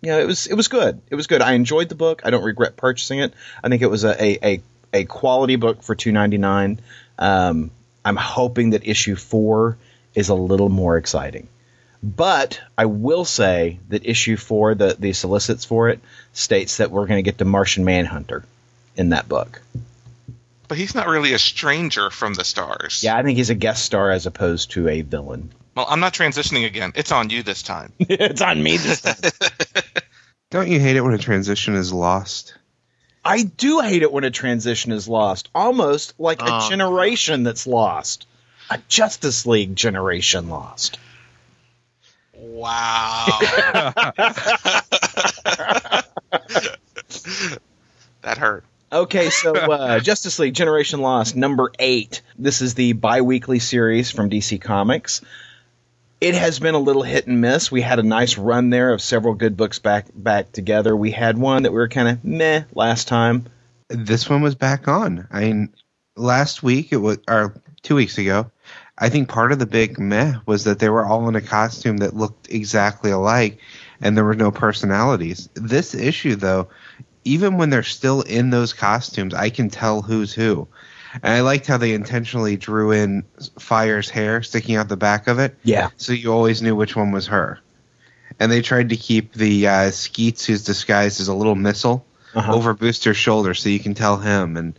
you 0.00 0.10
know, 0.10 0.18
it 0.20 0.26
was 0.26 0.46
it 0.46 0.54
was 0.54 0.68
good. 0.68 1.00
It 1.10 1.14
was 1.16 1.26
good. 1.26 1.42
I 1.42 1.52
enjoyed 1.52 1.88
the 1.88 1.94
book. 1.94 2.22
I 2.24 2.30
don't 2.30 2.44
regret 2.44 2.76
purchasing 2.76 3.18
it. 3.20 3.34
I 3.62 3.68
think 3.68 3.82
it 3.82 3.90
was 3.90 4.04
a 4.04 4.22
a, 4.22 4.38
a, 4.44 4.62
a 4.92 5.04
quality 5.04 5.56
book 5.56 5.82
for 5.82 5.94
two 5.94 6.12
ninety 6.12 6.38
nine. 6.38 6.80
Um, 7.18 7.70
I'm 8.04 8.16
hoping 8.16 8.70
that 8.70 8.86
issue 8.86 9.16
four 9.16 9.76
is 10.14 10.28
a 10.28 10.34
little 10.34 10.68
more 10.68 10.96
exciting. 10.96 11.48
But 12.00 12.60
I 12.76 12.84
will 12.86 13.24
say 13.24 13.80
that 13.88 14.06
issue 14.06 14.36
four, 14.36 14.74
the 14.76 14.94
the 14.98 15.12
solicits 15.12 15.64
for 15.64 15.88
it, 15.88 16.00
states 16.32 16.76
that 16.76 16.92
we're 16.92 17.06
going 17.06 17.18
to 17.18 17.28
get 17.28 17.38
the 17.38 17.44
Martian 17.44 17.84
Manhunter 17.84 18.44
in 18.96 19.08
that 19.10 19.28
book. 19.28 19.60
but 20.68 20.78
he's 20.78 20.94
not 20.94 21.08
really 21.08 21.32
a 21.32 21.38
stranger 21.38 22.10
from 22.10 22.34
the 22.34 22.44
stars. 22.44 23.02
Yeah, 23.02 23.16
I 23.16 23.22
think 23.22 23.36
he's 23.36 23.50
a 23.50 23.54
guest 23.56 23.84
star 23.84 24.10
as 24.12 24.26
opposed 24.26 24.70
to 24.72 24.86
a 24.88 25.00
villain. 25.02 25.50
Well, 25.78 25.86
I'm 25.88 26.00
not 26.00 26.12
transitioning 26.12 26.66
again. 26.66 26.90
It's 26.96 27.12
on 27.12 27.30
you 27.30 27.44
this 27.44 27.62
time. 27.62 27.92
it's 28.00 28.42
on 28.42 28.60
me 28.60 28.78
this 28.78 29.00
time. 29.00 29.14
Don't 30.50 30.66
you 30.66 30.80
hate 30.80 30.96
it 30.96 31.04
when 31.04 31.14
a 31.14 31.18
transition 31.18 31.76
is 31.76 31.92
lost? 31.92 32.56
I 33.24 33.44
do 33.44 33.78
hate 33.78 34.02
it 34.02 34.10
when 34.10 34.24
a 34.24 34.30
transition 34.32 34.90
is 34.90 35.06
lost, 35.06 35.48
almost 35.54 36.14
like 36.18 36.42
a 36.42 36.46
Oh. 36.48 36.68
generation 36.68 37.44
that's 37.44 37.64
lost. 37.64 38.26
A 38.70 38.80
Justice 38.88 39.46
League 39.46 39.76
generation 39.76 40.48
lost. 40.48 40.98
Wow. 42.34 43.26
that 48.22 48.36
hurt. 48.36 48.64
Okay, 48.90 49.30
so 49.30 49.54
uh, 49.54 50.00
Justice 50.00 50.40
League 50.40 50.54
Generation 50.54 51.02
Lost, 51.02 51.36
number 51.36 51.70
eight. 51.78 52.22
This 52.36 52.62
is 52.62 52.74
the 52.74 52.94
bi 52.94 53.20
weekly 53.20 53.60
series 53.60 54.10
from 54.10 54.28
DC 54.28 54.60
Comics. 54.60 55.20
It 56.20 56.34
has 56.34 56.58
been 56.58 56.74
a 56.74 56.80
little 56.80 57.02
hit 57.02 57.28
and 57.28 57.40
miss. 57.40 57.70
We 57.70 57.80
had 57.80 58.00
a 58.00 58.02
nice 58.02 58.38
run 58.38 58.70
there 58.70 58.92
of 58.92 59.00
several 59.00 59.34
good 59.34 59.56
books 59.56 59.78
back 59.78 60.06
back 60.14 60.50
together. 60.50 60.96
We 60.96 61.12
had 61.12 61.38
one 61.38 61.62
that 61.62 61.72
we 61.72 61.78
were 61.78 61.88
kind 61.88 62.08
of 62.08 62.24
meh 62.24 62.64
last 62.74 63.06
time. 63.06 63.46
This 63.88 64.28
one 64.28 64.42
was 64.42 64.56
back 64.56 64.88
on. 64.88 65.28
I 65.30 65.40
mean, 65.42 65.74
last 66.16 66.62
week 66.62 66.92
it 66.92 66.96
was, 66.96 67.18
or 67.28 67.54
two 67.82 67.94
weeks 67.94 68.18
ago, 68.18 68.50
I 68.98 69.08
think 69.10 69.28
part 69.28 69.52
of 69.52 69.60
the 69.60 69.66
big 69.66 70.00
meh 70.00 70.34
was 70.44 70.64
that 70.64 70.80
they 70.80 70.88
were 70.88 71.06
all 71.06 71.28
in 71.28 71.36
a 71.36 71.40
costume 71.40 71.98
that 71.98 72.16
looked 72.16 72.50
exactly 72.50 73.12
alike, 73.12 73.60
and 74.00 74.16
there 74.16 74.24
were 74.24 74.34
no 74.34 74.50
personalities. 74.50 75.48
This 75.54 75.94
issue, 75.94 76.34
though, 76.34 76.68
even 77.24 77.58
when 77.58 77.70
they're 77.70 77.84
still 77.84 78.22
in 78.22 78.50
those 78.50 78.72
costumes, 78.72 79.34
I 79.34 79.50
can 79.50 79.70
tell 79.70 80.02
who's 80.02 80.32
who. 80.34 80.66
And 81.22 81.32
I 81.32 81.40
liked 81.40 81.66
how 81.66 81.76
they 81.78 81.92
intentionally 81.92 82.56
drew 82.56 82.92
in 82.92 83.24
Fire's 83.58 84.08
hair 84.10 84.42
sticking 84.42 84.76
out 84.76 84.88
the 84.88 84.96
back 84.96 85.26
of 85.28 85.38
it, 85.38 85.56
Yeah. 85.64 85.90
so 85.96 86.12
you 86.12 86.32
always 86.32 86.62
knew 86.62 86.74
which 86.76 86.94
one 86.96 87.10
was 87.12 87.26
her. 87.28 87.60
And 88.40 88.52
they 88.52 88.62
tried 88.62 88.90
to 88.90 88.96
keep 88.96 89.32
the 89.32 89.66
uh, 89.66 89.90
Skeets, 89.90 90.44
who's 90.46 90.64
disguised 90.64 91.20
as 91.20 91.28
a 91.28 91.34
little 91.34 91.54
missile, 91.56 92.04
Uh-huh. 92.34 92.54
over 92.54 92.74
Booster's 92.74 93.16
shoulder, 93.16 93.54
so 93.54 93.68
you 93.68 93.80
can 93.80 93.94
tell 93.94 94.16
him. 94.18 94.56
And 94.56 94.78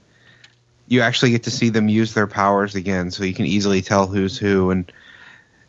you 0.88 1.02
actually 1.02 1.32
get 1.32 1.44
to 1.44 1.52
see 1.52 1.70
them 1.70 1.88
use 1.90 2.14
their 2.14 2.28
powers 2.28 2.76
again, 2.76 3.12
so 3.12 3.24
you 3.24 3.34
can 3.34 3.46
easily 3.46 3.82
tell 3.82 4.08
who's 4.08 4.38
who. 4.38 4.72
And 4.72 4.92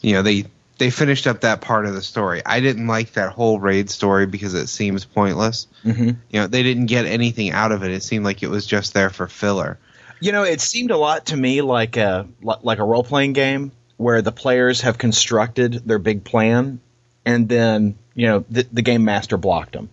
you 0.01 0.13
know 0.15 0.23
they 0.23 0.45
they 0.79 0.89
finished 0.91 1.27
up 1.27 1.43
that 1.43 1.61
part 1.61 1.85
of 1.85 1.93
the 1.95 2.01
story. 2.01 2.41
I 2.47 2.61
didn't 2.61 2.87
like 2.87 3.13
that 3.13 3.33
whole 3.33 3.61
raid 3.61 3.91
story 3.91 4.25
because 4.27 4.55
it 4.55 4.69
seems 4.69 5.05
pointless. 5.05 5.67
Mm-hmm. 5.85 6.09
You 6.31 6.41
know 6.41 6.47
they 6.47 6.63
didn't 6.63 6.87
get 6.87 7.05
anything 7.07 7.51
out 7.51 7.73
of 7.73 7.83
it. 7.83 7.91
It 7.91 8.03
seemed 8.03 8.25
like 8.25 8.43
it 8.43 8.49
was 8.49 8.67
just 8.67 8.95
there 8.95 9.11
for 9.11 9.27
filler. 9.27 9.79
You 10.21 10.33
know, 10.33 10.45
it 10.45 10.61
seemed 10.61 10.91
a 10.91 10.97
lot 10.97 11.27
to 11.27 11.37
me 11.37 11.63
like 11.63 11.97
a 11.97 12.29
like 12.43 12.79
a 12.79 12.85
role 12.85 13.05
playing 13.05 13.33
game 13.33 13.73
where 13.97 14.23
the 14.23 14.33
players 14.33 14.83
have 14.83 14.99
constructed 14.99 15.75
their 15.87 15.99
big 15.99 16.25
plan, 16.25 16.81
and 17.25 17.49
then 17.49 17.97
you 18.15 18.27
know 18.27 18.45
the, 18.51 18.67
the 18.73 18.83
game 18.83 19.05
master 19.05 19.37
blocked 19.37 19.73
them. 19.73 19.89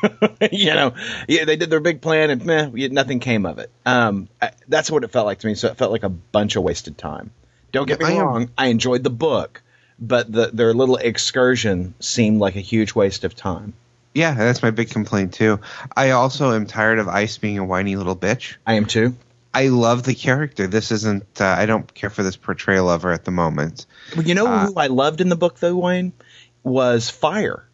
you 0.52 0.74
know, 0.74 0.94
yeah, 1.28 1.44
they 1.44 1.56
did 1.56 1.70
their 1.70 1.80
big 1.80 2.00
plan 2.00 2.30
and 2.30 2.44
meh, 2.44 2.88
nothing 2.88 3.20
came 3.20 3.46
of 3.46 3.58
it. 3.58 3.70
Um, 3.86 4.28
I, 4.42 4.50
that's 4.66 4.90
what 4.90 5.04
it 5.04 5.10
felt 5.10 5.26
like 5.26 5.38
to 5.40 5.46
me. 5.46 5.54
So 5.54 5.68
it 5.68 5.76
felt 5.76 5.92
like 5.92 6.02
a 6.02 6.08
bunch 6.08 6.56
of 6.56 6.62
wasted 6.62 6.98
time. 6.98 7.30
Don't 7.70 7.86
get 7.86 8.00
me 8.00 8.06
I 8.06 8.10
am- 8.12 8.18
wrong, 8.26 8.50
I 8.58 8.66
enjoyed 8.68 9.04
the 9.04 9.10
book, 9.10 9.62
but 9.98 10.30
the, 10.30 10.50
their 10.52 10.74
little 10.74 10.96
excursion 10.96 11.94
seemed 12.00 12.40
like 12.40 12.56
a 12.56 12.60
huge 12.60 12.94
waste 12.94 13.24
of 13.24 13.34
time. 13.36 13.74
Yeah, 14.14 14.34
that's 14.34 14.62
my 14.62 14.70
big 14.70 14.90
complaint 14.90 15.34
too. 15.34 15.60
I 15.96 16.10
also 16.10 16.52
am 16.52 16.66
tired 16.66 16.98
of 16.98 17.06
Ice 17.08 17.38
being 17.38 17.58
a 17.58 17.64
whiny 17.64 17.94
little 17.94 18.16
bitch. 18.16 18.56
I 18.66 18.74
am 18.74 18.86
too. 18.86 19.14
I 19.54 19.68
love 19.68 20.02
the 20.02 20.14
character. 20.14 20.66
This 20.66 20.92
isn't. 20.92 21.40
Uh, 21.40 21.44
I 21.46 21.66
don't 21.66 21.92
care 21.94 22.10
for 22.10 22.22
this 22.22 22.36
portrayal 22.36 22.88
of 22.90 23.02
her 23.02 23.12
at 23.12 23.24
the 23.24 23.30
moment. 23.30 23.86
Well, 24.14 24.26
you 24.26 24.34
know 24.34 24.46
Uh, 24.46 24.66
who 24.66 24.74
I 24.76 24.88
loved 24.88 25.20
in 25.20 25.28
the 25.28 25.36
book 25.36 25.58
though, 25.58 25.76
Wayne, 25.76 26.12
was 26.62 27.08
Fire. 27.10 27.64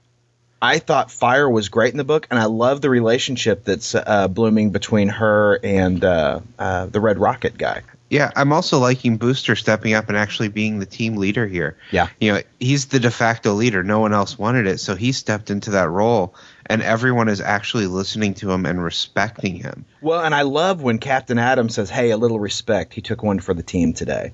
I 0.63 0.79
thought 0.79 1.11
Fire 1.11 1.51
was 1.51 1.69
great 1.69 1.93
in 1.93 1.99
the 1.99 2.05
book, 2.05 2.27
and 2.31 2.39
I 2.39 2.47
love 2.47 2.81
the 2.81 2.89
relationship 2.89 3.65
that's 3.65 3.95
uh, 3.95 4.29
blooming 4.29 4.71
between 4.71 5.09
her 5.09 5.59
and 5.63 6.03
uh, 6.03 6.41
uh, 6.59 6.87
the 6.87 7.01
Red 7.01 7.19
Rocket 7.19 7.59
guy. 7.59 7.83
Yeah, 8.11 8.31
I'm 8.37 8.53
also 8.53 8.79
liking 8.79 9.17
Booster 9.17 9.57
stepping 9.57 9.95
up 9.95 10.09
and 10.09 10.17
actually 10.17 10.49
being 10.49 10.79
the 10.79 10.87
team 10.87 11.17
leader 11.17 11.47
here. 11.47 11.77
Yeah. 11.91 12.09
You 12.21 12.33
know, 12.33 12.41
he's 12.61 12.87
the 12.87 13.01
de 13.01 13.11
facto 13.11 13.55
leader. 13.55 13.83
No 13.83 14.01
one 14.01 14.13
else 14.13 14.39
wanted 14.39 14.67
it, 14.67 14.79
so 14.79 14.95
he 14.95 15.13
stepped 15.13 15.51
into 15.51 15.71
that 15.73 15.89
role, 15.89 16.35
and 16.67 16.83
everyone 16.83 17.29
is 17.29 17.41
actually 17.41 17.87
listening 17.87 18.35
to 18.35 18.53
him 18.53 18.67
and 18.67 18.83
respecting 18.83 19.57
him. 19.57 19.85
Well, 20.01 20.23
and 20.23 20.35
I 20.35 20.43
love 20.43 20.83
when 20.83 20.99
Captain 20.99 21.39
Atom 21.39 21.71
says, 21.71 21.89
"Hey, 21.91 22.11
a 22.11 22.17
little 22.17 22.39
respect. 22.39 22.93
He 22.95 23.01
took 23.01 23.23
one 23.23 23.41
for 23.41 23.55
the 23.55 23.63
team 23.63 23.95
today." 23.95 24.33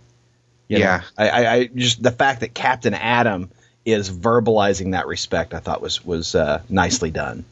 You 0.68 0.78
Yeah. 0.78 1.02
I, 1.16 1.28
I, 1.28 1.52
I 1.54 1.66
just 1.66 2.02
the 2.02 2.12
fact 2.12 2.40
that 2.40 2.54
Captain 2.54 2.94
Atom 2.94 3.50
is 3.84 4.10
verbalizing 4.10 4.92
that 4.92 5.06
respect, 5.06 5.54
I 5.54 5.60
thought 5.60 5.80
was 5.80 6.04
was 6.04 6.34
uh, 6.34 6.62
nicely 6.68 7.10
done. 7.10 7.44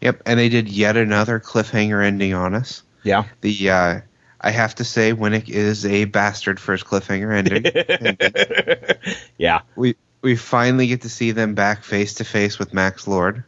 Yep, 0.00 0.22
and 0.26 0.38
they 0.38 0.48
did 0.48 0.68
yet 0.68 0.96
another 0.96 1.40
cliffhanger 1.40 2.04
ending 2.04 2.34
on 2.34 2.54
us. 2.54 2.82
Yeah, 3.02 3.24
The 3.40 3.70
uh, 3.70 4.00
I 4.44 4.50
have 4.50 4.74
to 4.74 4.84
say, 4.84 5.14
Winnick 5.14 5.48
is 5.48 5.86
a 5.86 6.04
bastard 6.04 6.60
for 6.60 6.72
his 6.72 6.82
cliffhanger 6.82 7.34
ending. 7.34 9.24
yeah, 9.38 9.62
we 9.74 9.96
we 10.20 10.36
finally 10.36 10.86
get 10.86 11.00
to 11.00 11.08
see 11.08 11.30
them 11.30 11.54
back 11.54 11.82
face 11.82 12.14
to 12.14 12.24
face 12.24 12.58
with 12.58 12.74
Max 12.74 13.08
Lord. 13.08 13.44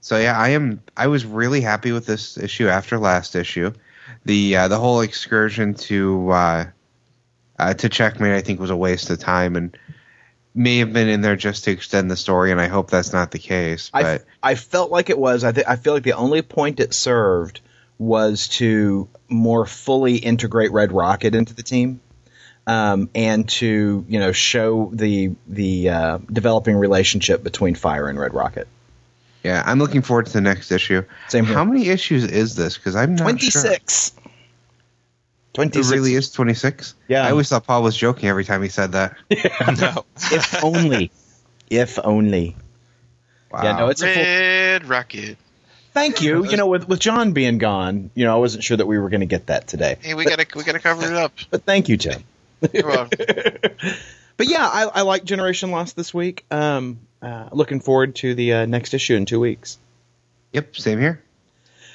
So 0.00 0.18
yeah, 0.18 0.36
I 0.36 0.50
am. 0.50 0.82
I 0.96 1.06
was 1.06 1.24
really 1.24 1.60
happy 1.60 1.92
with 1.92 2.04
this 2.04 2.36
issue 2.36 2.66
after 2.66 2.98
last 2.98 3.36
issue. 3.36 3.72
The 4.24 4.56
uh, 4.56 4.68
the 4.68 4.76
whole 4.76 5.02
excursion 5.02 5.74
to 5.74 6.30
uh, 6.32 6.64
uh, 7.60 7.74
to 7.74 7.88
checkmate, 7.88 8.34
I 8.34 8.40
think, 8.40 8.58
was 8.58 8.70
a 8.70 8.76
waste 8.76 9.08
of 9.10 9.20
time 9.20 9.54
and 9.54 9.78
may 10.52 10.78
have 10.78 10.92
been 10.92 11.08
in 11.08 11.20
there 11.20 11.36
just 11.36 11.62
to 11.64 11.70
extend 11.70 12.10
the 12.10 12.16
story. 12.16 12.50
And 12.50 12.60
I 12.60 12.66
hope 12.66 12.90
that's 12.90 13.12
not 13.12 13.30
the 13.30 13.38
case. 13.38 13.88
I, 13.94 14.02
But 14.02 14.24
I 14.42 14.56
felt 14.56 14.90
like 14.90 15.10
it 15.10 15.18
was. 15.18 15.44
I 15.44 15.52
th- 15.52 15.66
I 15.68 15.76
feel 15.76 15.94
like 15.94 16.02
the 16.02 16.14
only 16.14 16.42
point 16.42 16.80
it 16.80 16.92
served 16.92 17.60
was 18.02 18.48
to 18.48 19.08
more 19.28 19.64
fully 19.64 20.16
integrate 20.16 20.72
Red 20.72 20.92
Rocket 20.92 21.34
into 21.34 21.54
the 21.54 21.62
team, 21.62 22.00
um, 22.66 23.08
and 23.14 23.48
to 23.50 24.04
you 24.08 24.18
know 24.18 24.32
show 24.32 24.90
the 24.92 25.32
the 25.46 25.88
uh, 25.88 26.18
developing 26.30 26.76
relationship 26.76 27.42
between 27.44 27.74
Fire 27.74 28.08
and 28.08 28.18
Red 28.18 28.34
Rocket. 28.34 28.66
yeah, 29.44 29.62
I'm 29.64 29.78
looking 29.78 30.02
forward 30.02 30.26
to 30.26 30.32
the 30.32 30.40
next 30.40 30.72
issue. 30.72 31.04
Same 31.28 31.44
here. 31.46 31.54
How 31.54 31.64
many 31.64 31.88
issues 31.88 32.24
is 32.24 32.56
this? 32.56 32.76
Because 32.76 32.96
I'm 32.96 33.14
not 33.14 33.22
Twenty 33.22 33.50
sure. 33.50 33.62
six. 33.62 34.12
Twenty 35.52 35.80
It 35.80 35.90
really 35.90 36.14
is 36.14 36.30
26. 36.32 36.94
Yeah. 37.08 37.26
I 37.26 37.30
always 37.30 37.50
thought 37.50 37.66
Paul 37.66 37.82
was 37.82 37.94
joking 37.94 38.26
every 38.30 38.44
time 38.44 38.62
he 38.62 38.70
said 38.70 38.92
that. 38.92 39.16
no. 39.30 40.06
If 40.32 40.64
only. 40.64 41.10
if 41.68 41.98
only. 42.02 42.56
Wow. 43.50 43.62
Yeah, 43.62 43.72
no, 43.76 43.88
it's 43.88 44.02
a 44.02 44.14
full, 44.14 44.22
Red 44.22 44.88
Rocket. 44.88 45.36
Thank 45.92 46.22
you. 46.22 46.44
You 46.46 46.56
know, 46.56 46.66
with 46.66 46.88
with 46.88 47.00
John 47.00 47.32
being 47.32 47.58
gone, 47.58 48.10
you 48.14 48.24
know, 48.24 48.34
I 48.34 48.38
wasn't 48.38 48.64
sure 48.64 48.76
that 48.76 48.86
we 48.86 48.98
were 48.98 49.08
going 49.08 49.20
to 49.20 49.26
get 49.26 49.46
that 49.46 49.66
today. 49.66 49.96
Hey, 50.00 50.14
we 50.14 50.24
gotta 50.24 50.46
we 50.54 50.64
gotta 50.64 50.80
cover 50.80 51.06
it 51.06 51.14
up. 51.14 51.32
But 51.50 51.64
thank 51.64 51.88
you, 51.88 51.96
Tim. 51.96 52.24
You're 52.72 52.86
welcome. 52.86 53.18
But 54.36 54.48
yeah, 54.48 54.66
I, 54.66 54.84
I 54.86 55.02
like 55.02 55.24
Generation 55.24 55.70
Lost 55.70 55.94
this 55.94 56.12
week. 56.12 56.44
Um, 56.50 56.98
uh, 57.20 57.48
looking 57.52 57.80
forward 57.80 58.16
to 58.16 58.34
the 58.34 58.52
uh, 58.54 58.66
next 58.66 58.94
issue 58.94 59.14
in 59.14 59.26
two 59.26 59.40
weeks. 59.40 59.78
Yep, 60.52 60.76
same 60.76 60.98
here. 60.98 61.22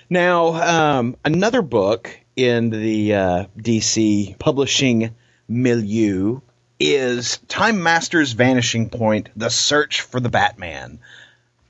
Now, 0.09 0.53
um, 0.99 1.17
another 1.25 1.61
book 1.61 2.09
in 2.35 2.69
the 2.69 3.13
uh, 3.13 3.45
DC 3.57 4.39
publishing 4.39 5.15
milieu 5.47 6.39
is 6.79 7.37
Time 7.47 7.83
Master's 7.83 8.31
Vanishing 8.31 8.89
Point: 8.89 9.29
The 9.35 9.49
Search 9.49 10.01
for 10.01 10.19
the 10.19 10.29
Batman 10.29 10.99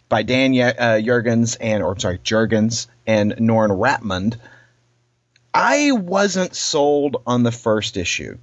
by 0.10 0.24
Dan 0.24 0.54
Ye- 0.54 0.62
uh, 0.62 1.00
Jurgens 1.02 1.58
and, 1.60 1.84
or 1.84 1.98
sorry, 2.00 2.20
Jurgens 2.20 2.88
and 3.06 3.36
Norm 3.39 3.72
Rapmund. 3.72 4.38
I 5.54 5.91
wasn't 5.91 6.56
sold 6.56 7.22
on 7.26 7.43
the 7.43 7.52
first 7.52 7.98
issue. 7.98 8.38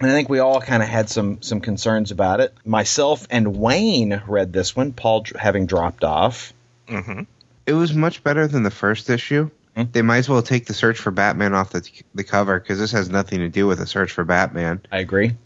And 0.00 0.10
I 0.10 0.14
think 0.14 0.30
we 0.30 0.38
all 0.38 0.60
kind 0.62 0.82
of 0.82 0.88
had 0.88 1.10
some 1.10 1.42
some 1.42 1.60
concerns 1.60 2.10
about 2.10 2.40
it. 2.40 2.54
Myself 2.64 3.26
and 3.30 3.56
Wayne 3.58 4.22
read 4.26 4.50
this 4.52 4.74
one, 4.74 4.92
Paul 4.92 5.20
dr- 5.22 5.38
having 5.40 5.66
dropped 5.66 6.04
off. 6.04 6.54
hmm 6.88 7.22
It 7.66 7.74
was 7.74 7.92
much 7.92 8.24
better 8.24 8.46
than 8.46 8.62
the 8.62 8.70
first 8.70 9.10
issue. 9.10 9.50
Hmm. 9.76 9.82
They 9.92 10.00
might 10.02 10.18
as 10.18 10.28
well 10.28 10.42
take 10.42 10.64
the 10.66 10.72
search 10.74 10.98
for 10.98 11.10
Batman 11.10 11.52
off 11.54 11.70
the 11.70 11.86
the 12.14 12.24
cover 12.24 12.58
because 12.58 12.78
this 12.78 12.92
has 12.92 13.10
nothing 13.10 13.40
to 13.40 13.50
do 13.50 13.66
with 13.66 13.78
the 13.78 13.86
search 13.86 14.10
for 14.12 14.24
Batman. 14.24 14.80
I 14.90 15.00
agree. 15.00 15.36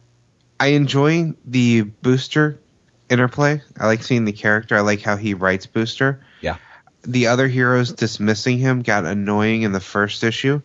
I 0.61 0.69
enjoy 0.69 1.35
the 1.45 1.81
Booster 1.83 2.61
interplay. 3.09 3.63
I 3.79 3.87
like 3.87 4.03
seeing 4.03 4.25
the 4.25 4.33
character. 4.33 4.77
I 4.77 4.81
like 4.81 5.03
how 5.03 5.17
he 5.17 5.35
writes 5.35 5.67
Booster. 5.67 6.21
Yeah. 6.41 6.57
The 7.03 7.27
other 7.29 7.49
heroes 7.49 7.93
dismissing 7.93 8.59
him 8.59 8.83
got 8.83 9.05
annoying 9.05 9.63
in 9.63 9.73
the 9.73 9.81
first 9.81 10.25
issue, 10.25 10.63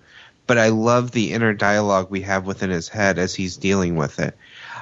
but 0.47 0.57
I 0.57 0.69
love 0.69 1.11
the 1.11 1.33
inner 1.33 1.53
dialogue 1.53 2.09
we 2.09 2.21
have 2.21 2.45
within 2.45 2.69
his 2.69 2.87
head 2.87 3.19
as 3.19 3.35
he's 3.35 3.57
dealing 3.57 3.95
with 3.97 4.19
it. 4.19 4.37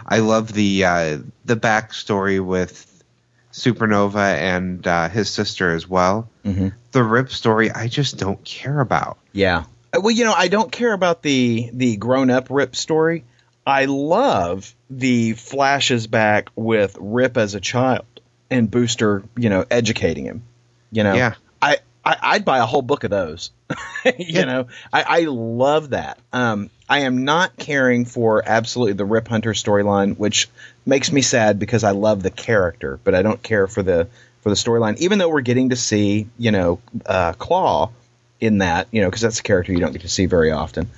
I 0.05 0.19
love 0.19 0.53
the 0.53 0.85
uh, 0.85 1.17
the 1.45 1.55
backstory 1.55 2.43
with 2.43 3.03
Supernova 3.51 4.35
and 4.35 4.85
uh, 4.85 5.09
his 5.09 5.29
sister 5.29 5.73
as 5.73 5.87
well. 5.87 6.29
Mm-hmm. 6.45 6.69
The 6.91 7.03
Rip 7.03 7.31
story, 7.31 7.71
I 7.71 7.87
just 7.87 8.17
don't 8.17 8.41
care 8.43 8.79
about. 8.79 9.17
Yeah. 9.33 9.63
Uh, 9.93 10.01
Well, 10.01 10.11
you 10.11 10.25
know, 10.25 10.33
I 10.33 10.47
don't 10.47 10.71
care 10.71 10.93
about 10.93 11.23
the 11.23 11.69
the 11.73 11.97
grown 11.97 12.29
up 12.29 12.47
Rip 12.51 12.75
story. 12.75 13.25
I 13.65 13.85
love 13.85 14.73
the 14.89 15.33
flashes 15.33 16.07
back 16.07 16.49
with 16.55 16.97
Rip 16.99 17.37
as 17.37 17.55
a 17.55 17.59
child 17.59 18.05
and 18.49 18.69
Booster, 18.69 19.23
you 19.35 19.49
know, 19.49 19.65
educating 19.69 20.25
him. 20.25 20.43
You 20.91 21.03
know, 21.03 21.13
Yeah. 21.13 21.33
I, 21.61 21.77
I 22.05 22.15
I'd 22.21 22.45
buy 22.45 22.59
a 22.59 22.65
whole 22.65 22.81
book 22.81 23.03
of 23.03 23.09
those. 23.09 23.51
you 24.17 24.45
know, 24.45 24.67
I, 24.93 25.03
I 25.03 25.19
love 25.25 25.89
that. 25.89 26.19
Um, 26.31 26.69
I 26.87 26.99
am 26.99 27.25
not 27.25 27.57
caring 27.57 28.05
for 28.05 28.41
absolutely 28.45 28.93
the 28.93 29.05
Rip 29.05 29.27
Hunter 29.27 29.51
storyline, 29.51 30.17
which 30.17 30.49
makes 30.85 31.11
me 31.11 31.21
sad 31.21 31.59
because 31.59 31.83
I 31.83 31.91
love 31.91 32.23
the 32.23 32.31
character, 32.31 32.99
but 33.03 33.13
I 33.13 33.21
don't 33.21 33.41
care 33.43 33.67
for 33.67 33.83
the 33.83 34.07
for 34.41 34.49
the 34.49 34.55
storyline. 34.55 34.97
Even 34.99 35.19
though 35.19 35.29
we're 35.29 35.41
getting 35.41 35.69
to 35.69 35.75
see, 35.75 36.27
you 36.37 36.51
know, 36.51 36.79
uh, 37.05 37.33
Claw 37.33 37.91
in 38.39 38.59
that, 38.59 38.87
you 38.91 39.01
know, 39.01 39.09
because 39.09 39.21
that's 39.21 39.39
a 39.39 39.43
character 39.43 39.73
you 39.73 39.79
don't 39.79 39.91
get 39.91 40.03
to 40.03 40.09
see 40.09 40.27
very 40.27 40.51
often. 40.51 40.89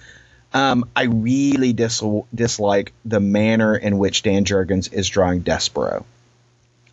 Um, 0.54 0.90
I 0.96 1.04
really 1.04 1.74
dis- 1.74 2.04
dislike 2.34 2.94
the 3.06 3.20
manner 3.20 3.76
in 3.76 3.98
which 3.98 4.24
Dan 4.24 4.46
Jurgens 4.46 4.92
is 4.92 5.08
drawing 5.08 5.44
Despero. 5.44 6.06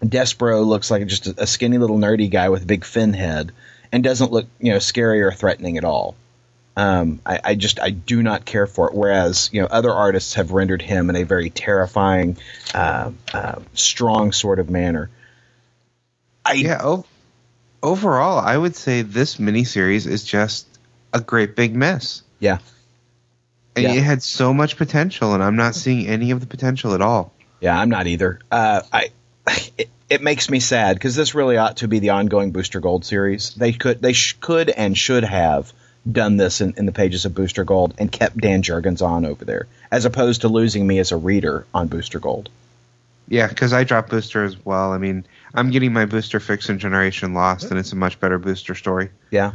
Despero 0.05 0.64
looks 0.64 0.90
like 0.90 1.07
just 1.07 1.27
a, 1.27 1.47
skinny 1.47 1.79
little 1.79 1.97
nerdy 1.97 2.31
guy 2.31 2.51
with 2.51 2.64
a 2.64 2.66
big 2.66 2.85
fin 2.85 3.14
head 3.14 3.53
and 3.90 4.05
doesn't 4.05 4.31
look, 4.31 4.47
you 4.61 4.73
know, 4.73 4.79
scary 4.79 5.23
or 5.23 5.33
threatening 5.33 5.79
at 5.79 5.85
all. 5.85 6.14
Um, 6.77 7.21
I, 7.25 7.40
I 7.42 7.55
just 7.55 7.81
I 7.81 7.88
do 7.88 8.23
not 8.23 8.45
care 8.45 8.66
for 8.66 8.88
it. 8.88 8.95
Whereas 8.95 9.49
you 9.51 9.62
know 9.62 9.66
other 9.66 9.90
artists 9.90 10.35
have 10.35 10.51
rendered 10.51 10.83
him 10.83 11.09
in 11.09 11.16
a 11.16 11.23
very 11.23 11.49
terrifying, 11.49 12.37
uh, 12.75 13.12
uh, 13.33 13.61
strong 13.73 14.33
sort 14.33 14.59
of 14.59 14.69
manner. 14.69 15.09
I 16.45 16.53
Yeah. 16.53 16.81
O- 16.83 17.07
overall, 17.83 18.38
I 18.38 18.59
would 18.59 18.77
say 18.77 19.01
this 19.01 19.37
miniseries 19.37 20.07
is 20.07 20.23
just 20.23 20.66
a 21.14 21.21
great 21.21 21.57
big 21.57 21.75
mess. 21.75 22.23
yeah 22.40 22.59
Yeah. 23.83 23.93
it 23.93 24.03
had 24.03 24.23
so 24.23 24.55
much 24.55 24.77
potential, 24.77 25.35
and 25.35 25.43
I'm 25.43 25.57
not 25.57 25.75
seeing 25.75 26.07
any 26.07 26.31
of 26.31 26.41
the 26.41 26.47
potential 26.47 26.95
at 26.95 27.03
all. 27.03 27.33
Yeah, 27.61 27.79
I'm 27.79 27.89
not 27.89 28.07
either. 28.07 28.41
Uh, 28.51 28.83
I 28.93 29.11
it, 29.79 29.89
it 30.09 30.23
makes 30.23 30.49
me 30.49 30.61
sad 30.61 30.95
because 30.95 31.15
this 31.15 31.35
really 31.35 31.57
ought 31.57 31.79
to 31.79 31.89
be 31.89 31.99
the 31.99 32.11
ongoing 32.11 32.53
Booster 32.53 32.81
Gold 32.81 33.05
series. 33.05 33.55
They 33.55 33.73
could 33.73 34.01
they 34.01 34.12
sh- 34.12 34.37
could 34.41 34.71
and 34.71 34.97
should 34.97 35.25
have 35.25 35.73
done 36.11 36.37
this 36.37 36.61
in, 36.61 36.75
in 36.77 36.87
the 36.87 36.93
pages 36.93 37.25
of 37.25 37.35
Booster 37.35 37.65
Gold 37.65 37.95
and 37.99 38.11
kept 38.11 38.37
Dan 38.39 38.62
Jurgens 38.62 39.03
on 39.03 39.25
over 39.25 39.45
there, 39.45 39.67
as 39.91 40.05
opposed 40.05 40.43
to 40.43 40.49
losing 40.49 40.87
me 40.87 40.99
as 40.99 41.12
a 41.12 41.17
reader 41.17 41.67
on 41.75 41.89
Booster 41.89 42.21
Gold. 42.21 42.49
Yeah, 43.29 43.49
because 43.49 43.73
I 43.73 43.83
dropped 43.83 44.11
Booster 44.11 44.45
as 44.45 44.65
well. 44.65 44.93
I 44.93 44.99
mean, 44.99 45.27
I'm 45.53 45.71
getting 45.71 45.93
my 45.93 46.07
Booster 46.07 46.39
fix 46.39 46.69
in 46.69 46.79
Generation 46.79 47.35
Lost, 47.35 47.71
and 47.71 47.79
it's 47.79 47.93
a 47.93 47.97
much 47.97 48.21
better 48.21 48.39
Booster 48.39 48.77
story. 48.77 49.11
Yeah. 49.31 49.53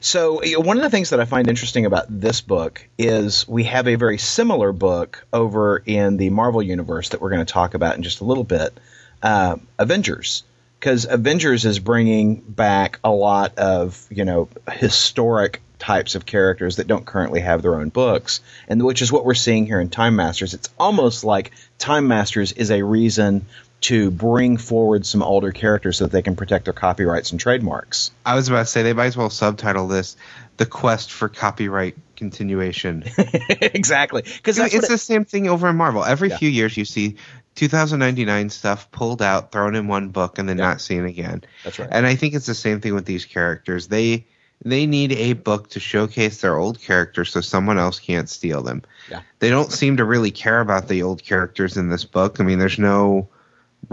So 0.00 0.40
one 0.58 0.76
of 0.76 0.82
the 0.82 0.90
things 0.90 1.10
that 1.10 1.20
I 1.20 1.24
find 1.24 1.48
interesting 1.48 1.86
about 1.86 2.06
this 2.08 2.40
book 2.40 2.86
is 2.98 3.48
we 3.48 3.64
have 3.64 3.88
a 3.88 3.94
very 3.94 4.18
similar 4.18 4.72
book 4.72 5.24
over 5.32 5.82
in 5.84 6.16
the 6.16 6.30
Marvel 6.30 6.62
universe 6.62 7.10
that 7.10 7.20
we're 7.20 7.30
going 7.30 7.44
to 7.44 7.52
talk 7.52 7.74
about 7.74 7.96
in 7.96 8.02
just 8.02 8.20
a 8.20 8.24
little 8.24 8.44
bit, 8.44 8.78
uh, 9.22 9.56
Avengers, 9.78 10.44
because 10.78 11.06
Avengers 11.06 11.64
is 11.64 11.78
bringing 11.78 12.36
back 12.36 12.98
a 13.02 13.10
lot 13.10 13.58
of 13.58 14.06
you 14.10 14.24
know 14.24 14.48
historic 14.70 15.60
types 15.78 16.14
of 16.14 16.24
characters 16.24 16.76
that 16.76 16.86
don't 16.86 17.04
currently 17.04 17.40
have 17.40 17.60
their 17.62 17.74
own 17.74 17.88
books, 17.88 18.40
and 18.68 18.82
which 18.82 19.02
is 19.02 19.12
what 19.12 19.24
we're 19.24 19.34
seeing 19.34 19.66
here 19.66 19.80
in 19.80 19.90
Time 19.90 20.16
Masters. 20.16 20.54
It's 20.54 20.68
almost 20.78 21.24
like 21.24 21.50
Time 21.78 22.08
Masters 22.08 22.52
is 22.52 22.70
a 22.70 22.82
reason 22.82 23.46
to 23.84 24.10
bring 24.10 24.56
forward 24.56 25.04
some 25.04 25.22
older 25.22 25.52
characters 25.52 25.98
so 25.98 26.04
that 26.04 26.10
they 26.12 26.22
can 26.22 26.36
protect 26.36 26.64
their 26.64 26.72
copyrights 26.72 27.32
and 27.32 27.40
trademarks. 27.40 28.10
I 28.24 28.34
was 28.34 28.48
about 28.48 28.60
to 28.60 28.66
say 28.66 28.82
they 28.82 28.94
might 28.94 29.06
as 29.06 29.16
well 29.16 29.28
subtitle 29.28 29.88
this 29.88 30.16
"The 30.56 30.64
Quest 30.64 31.12
for 31.12 31.28
Copyright 31.28 31.94
Continuation." 32.16 33.04
exactly, 33.60 34.22
because 34.22 34.58
it's 34.58 34.74
it, 34.74 34.88
the 34.88 34.96
same 34.98 35.24
thing 35.26 35.48
over 35.48 35.68
in 35.68 35.76
Marvel. 35.76 36.02
Every 36.02 36.30
Yeah. 36.30 36.38
few 36.38 36.48
years, 36.48 36.76
you 36.76 36.86
see 36.86 37.16
2099 37.56 38.48
stuff 38.50 38.90
pulled 38.90 39.20
out, 39.20 39.52
thrown 39.52 39.74
in 39.74 39.86
one 39.86 40.08
book, 40.08 40.38
and 40.38 40.48
then 40.48 40.56
Yeah. 40.58 40.64
not 40.68 40.80
seen 40.80 41.04
again. 41.04 41.42
that's 41.62 41.78
right. 41.78 41.88
And 41.92 42.06
I 42.06 42.14
think 42.16 42.34
it's 42.34 42.46
the 42.46 42.54
same 42.54 42.80
thing 42.80 42.94
with 42.94 43.04
these 43.04 43.26
characters. 43.26 43.86
They 43.88 44.26
they 44.64 44.86
need 44.86 45.12
a 45.12 45.34
book 45.34 45.68
to 45.70 45.80
showcase 45.80 46.40
their 46.40 46.56
old 46.56 46.80
characters 46.80 47.32
so 47.32 47.42
someone 47.42 47.78
else 47.78 47.98
can't 47.98 48.30
steal 48.30 48.62
them. 48.62 48.82
Yeah. 49.10 49.20
They 49.40 49.50
don't 49.50 49.70
seem 49.70 49.98
to 49.98 50.04
really 50.06 50.30
care 50.30 50.60
about 50.60 50.88
the 50.88 51.02
old 51.02 51.22
characters 51.22 51.76
in 51.76 51.90
this 51.90 52.04
book. 52.04 52.40
I 52.40 52.44
mean, 52.44 52.58
there's 52.58 52.78
no 52.78 53.28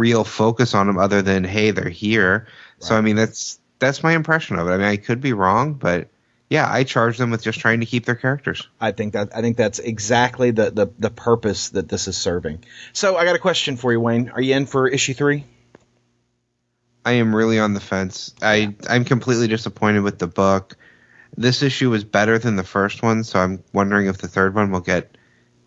real 0.01 0.23
focus 0.23 0.73
on 0.73 0.87
them 0.87 0.97
other 0.97 1.21
than 1.21 1.43
hey, 1.43 1.69
they're 1.69 1.89
here. 1.89 2.47
So 2.79 2.95
I 2.95 3.01
mean, 3.01 3.15
that's 3.15 3.59
that's 3.77 4.01
my 4.01 4.13
impression 4.13 4.57
of 4.57 4.67
it. 4.67 4.71
I 4.71 4.77
mean, 4.77 4.87
I 4.87 4.97
could 4.97 5.21
be 5.21 5.33
wrong, 5.33 5.75
but 5.75 6.09
yeah, 6.49 6.67
I 6.69 6.83
charge 6.83 7.19
them 7.19 7.29
with 7.29 7.43
just 7.43 7.59
trying 7.59 7.81
to 7.81 7.85
keep 7.85 8.05
their 8.05 8.15
characters. 8.15 8.67
I 8.79 8.91
think 8.91 9.13
that 9.13 9.35
I 9.35 9.41
think 9.41 9.57
that's 9.57 9.77
exactly 9.77 10.49
the, 10.51 10.71
the 10.71 10.87
the 10.97 11.11
purpose 11.11 11.69
that 11.69 11.87
this 11.87 12.07
is 12.07 12.17
serving. 12.17 12.65
So 12.93 13.15
I 13.15 13.25
got 13.25 13.35
a 13.35 13.39
question 13.39 13.77
for 13.77 13.91
you, 13.91 13.99
Wayne. 13.99 14.29
Are 14.29 14.41
you 14.41 14.55
in 14.55 14.65
for 14.65 14.87
issue 14.87 15.13
three? 15.13 15.45
I 17.05 17.13
am 17.13 17.35
really 17.35 17.59
on 17.59 17.73
the 17.73 17.79
fence. 17.79 18.33
I 18.41 18.73
I'm 18.89 19.05
completely 19.05 19.47
disappointed 19.47 20.01
with 20.01 20.17
the 20.17 20.27
book. 20.27 20.77
This 21.37 21.61
issue 21.61 21.91
was 21.91 22.03
better 22.03 22.39
than 22.39 22.55
the 22.55 22.63
first 22.63 23.03
one, 23.03 23.23
so 23.23 23.39
I'm 23.39 23.63
wondering 23.71 24.07
if 24.07 24.17
the 24.17 24.27
third 24.27 24.55
one 24.55 24.71
will 24.71 24.81
get 24.81 25.17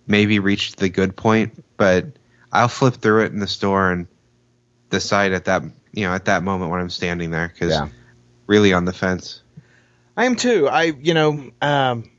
maybe 0.07 0.39
reach 0.41 0.77
the 0.77 0.89
good 0.89 1.17
point. 1.17 1.65
But 1.77 2.07
I'll 2.53 2.69
flip 2.69 2.95
through 2.95 3.25
it 3.25 3.33
in 3.33 3.39
the 3.39 3.47
store 3.47 3.91
and 3.91 4.07
decide 4.95 5.33
at 5.33 5.47
that 5.47 5.63
you 5.93 6.07
know 6.07 6.15
at 6.15 6.27
that 6.27 6.43
moment 6.43 6.71
when 6.71 6.81
I'm 6.81 6.91
standing 6.91 7.31
there 7.31 7.49
because 7.49 7.73
Yeah. 7.73 7.89
really 8.47 8.73
on 8.73 8.85
the 8.85 8.93
fence. 8.93 9.43
I 10.17 10.27
am 10.27 10.37
too. 10.37 10.69
I 10.69 10.85
you 10.85 11.15
know 11.15 11.51
um, 11.61 12.11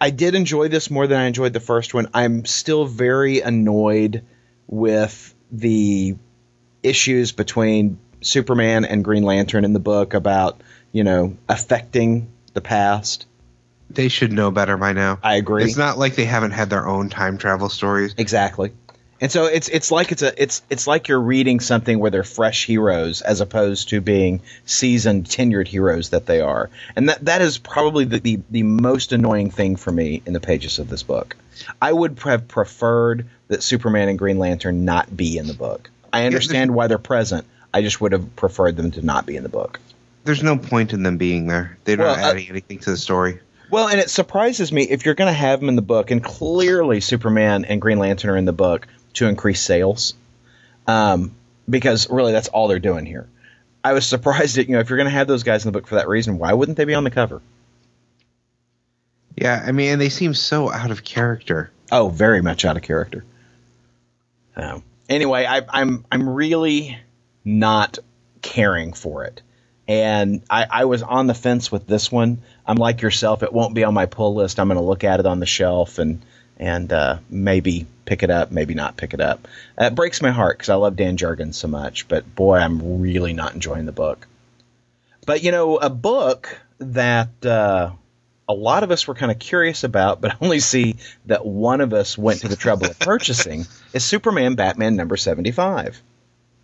I 0.00 0.10
did 0.10 0.34
enjoy 0.34 0.68
this 0.68 0.90
more 0.90 1.06
than 1.06 1.18
I 1.18 1.26
enjoyed 1.26 1.52
the 1.52 1.60
first 1.60 1.94
one. 1.94 2.08
I'm 2.12 2.44
still 2.44 2.84
very 2.86 3.40
annoyed 3.40 4.24
with 4.66 5.34
the 5.50 6.16
issues 6.82 7.32
between 7.32 7.98
Superman 8.20 8.84
and 8.84 9.04
Green 9.04 9.22
Lantern 9.22 9.64
in 9.64 9.72
the 9.72 9.80
book 9.80 10.14
about 10.14 10.60
you 10.90 11.04
know 11.04 11.36
affecting 11.48 12.32
the 12.52 12.60
past. 12.60 13.26
They 13.90 14.08
should 14.08 14.32
know 14.32 14.50
better 14.50 14.76
by 14.76 14.92
now. 14.94 15.18
I 15.22 15.36
agree. 15.36 15.64
It's 15.64 15.76
not 15.76 15.98
like 15.98 16.14
they 16.14 16.24
haven't 16.24 16.52
had 16.52 16.70
their 16.70 16.86
own 16.86 17.10
time 17.10 17.36
travel 17.36 17.68
stories. 17.68 18.14
Exactly. 18.16 18.72
And 19.22 19.30
so 19.30 19.44
it's 19.44 19.68
it's 19.68 19.92
like 19.92 20.10
it's 20.10 20.22
a 20.22 20.42
it's 20.42 20.62
it's 20.68 20.88
like 20.88 21.06
you're 21.06 21.20
reading 21.20 21.60
something 21.60 22.00
where 22.00 22.10
they're 22.10 22.24
fresh 22.24 22.66
heroes 22.66 23.22
as 23.22 23.40
opposed 23.40 23.90
to 23.90 24.00
being 24.00 24.40
seasoned 24.66 25.26
tenured 25.26 25.68
heroes 25.68 26.10
that 26.10 26.26
they 26.26 26.40
are. 26.40 26.70
And 26.96 27.08
that 27.08 27.24
that 27.26 27.40
is 27.40 27.56
probably 27.56 28.04
the, 28.04 28.18
the, 28.18 28.40
the 28.50 28.64
most 28.64 29.12
annoying 29.12 29.52
thing 29.52 29.76
for 29.76 29.92
me 29.92 30.22
in 30.26 30.32
the 30.32 30.40
pages 30.40 30.80
of 30.80 30.88
this 30.88 31.04
book. 31.04 31.36
I 31.80 31.92
would 31.92 32.18
have 32.24 32.48
preferred 32.48 33.28
that 33.46 33.62
Superman 33.62 34.08
and 34.08 34.18
Green 34.18 34.40
Lantern 34.40 34.84
not 34.84 35.16
be 35.16 35.38
in 35.38 35.46
the 35.46 35.54
book. 35.54 35.88
I 36.12 36.26
understand 36.26 36.74
why 36.74 36.88
they're 36.88 36.98
present. 36.98 37.46
I 37.72 37.82
just 37.82 38.00
would 38.00 38.10
have 38.10 38.34
preferred 38.34 38.76
them 38.76 38.90
to 38.90 39.02
not 39.06 39.24
be 39.24 39.36
in 39.36 39.44
the 39.44 39.48
book. 39.48 39.78
There's 40.24 40.42
no 40.42 40.58
point 40.58 40.92
in 40.92 41.04
them 41.04 41.16
being 41.16 41.46
there. 41.46 41.78
They're 41.84 41.96
not 41.96 42.16
Well, 42.16 42.26
uh, 42.26 42.30
adding 42.30 42.48
anything 42.48 42.80
to 42.80 42.90
the 42.90 42.96
story. 42.96 43.38
Well, 43.70 43.88
and 43.88 44.00
it 44.00 44.10
surprises 44.10 44.72
me 44.72 44.82
if 44.82 45.06
you're 45.06 45.14
going 45.14 45.32
to 45.32 45.38
have 45.38 45.60
them 45.60 45.68
in 45.68 45.76
the 45.76 45.82
book, 45.82 46.10
and 46.10 46.22
clearly 46.22 47.00
Superman 47.00 47.64
and 47.64 47.80
Green 47.80 47.98
Lantern 47.98 48.30
are 48.30 48.36
in 48.36 48.44
the 48.44 48.52
book 48.52 48.86
to 49.14 49.28
increase 49.28 49.60
sales, 49.60 50.14
um, 50.86 51.34
because 51.68 52.10
really 52.10 52.32
that's 52.32 52.48
all 52.48 52.68
they're 52.68 52.78
doing 52.78 53.06
here. 53.06 53.28
I 53.84 53.92
was 53.92 54.06
surprised 54.06 54.56
that 54.56 54.68
you 54.68 54.74
know 54.74 54.80
if 54.80 54.90
you're 54.90 54.96
going 54.96 55.08
to 55.08 55.14
have 55.14 55.26
those 55.26 55.42
guys 55.42 55.64
in 55.64 55.72
the 55.72 55.78
book 55.78 55.88
for 55.88 55.96
that 55.96 56.08
reason, 56.08 56.38
why 56.38 56.52
wouldn't 56.52 56.76
they 56.76 56.84
be 56.84 56.94
on 56.94 57.04
the 57.04 57.10
cover? 57.10 57.40
Yeah, 59.36 59.62
I 59.66 59.72
mean, 59.72 59.92
and 59.92 60.00
they 60.00 60.08
seem 60.08 60.34
so 60.34 60.70
out 60.70 60.90
of 60.90 61.04
character. 61.04 61.70
Oh, 61.90 62.08
very 62.08 62.42
much 62.42 62.64
out 62.64 62.76
of 62.76 62.82
character. 62.82 63.24
Um, 64.56 64.82
anyway, 65.08 65.46
I, 65.46 65.62
I'm 65.68 66.04
I'm 66.12 66.28
really 66.28 66.98
not 67.44 67.98
caring 68.42 68.92
for 68.92 69.24
it, 69.24 69.42
and 69.88 70.42
I, 70.50 70.66
I 70.70 70.84
was 70.84 71.02
on 71.02 71.26
the 71.26 71.34
fence 71.34 71.72
with 71.72 71.86
this 71.86 72.12
one. 72.12 72.42
I'm 72.66 72.76
like 72.76 73.02
yourself; 73.02 73.42
it 73.42 73.52
won't 73.52 73.74
be 73.74 73.84
on 73.84 73.94
my 73.94 74.06
pull 74.06 74.34
list. 74.34 74.60
I'm 74.60 74.68
going 74.68 74.78
to 74.78 74.84
look 74.84 75.04
at 75.04 75.20
it 75.20 75.26
on 75.26 75.40
the 75.40 75.46
shelf 75.46 75.98
and 75.98 76.22
and 76.62 76.92
uh, 76.92 77.18
maybe 77.28 77.86
pick 78.04 78.22
it 78.22 78.30
up, 78.30 78.52
maybe 78.52 78.74
not 78.74 78.96
pick 78.96 79.14
it 79.14 79.20
up. 79.20 79.48
Uh, 79.78 79.86
it 79.86 79.96
breaks 79.96 80.22
my 80.22 80.30
heart 80.30 80.58
because 80.58 80.68
I 80.68 80.76
love 80.76 80.94
Dan 80.94 81.16
Jurgens 81.16 81.54
so 81.56 81.66
much, 81.66 82.06
but 82.06 82.36
boy, 82.36 82.58
I'm 82.58 83.00
really 83.00 83.32
not 83.32 83.54
enjoying 83.54 83.84
the 83.84 83.92
book. 83.92 84.28
But 85.26 85.42
you 85.42 85.50
know, 85.50 85.78
a 85.78 85.90
book 85.90 86.56
that 86.78 87.44
uh, 87.44 87.90
a 88.48 88.54
lot 88.54 88.84
of 88.84 88.92
us 88.92 89.08
were 89.08 89.14
kind 89.14 89.32
of 89.32 89.40
curious 89.40 89.82
about, 89.82 90.20
but 90.20 90.36
only 90.40 90.60
see 90.60 90.96
that 91.26 91.44
one 91.44 91.80
of 91.80 91.92
us 91.92 92.16
went 92.16 92.42
to 92.42 92.48
the 92.48 92.54
trouble 92.54 92.86
of 92.86 92.98
purchasing 93.00 93.66
is 93.92 94.04
Superman 94.04 94.54
Batman 94.54 94.94
number 94.94 95.16
75. 95.16 96.00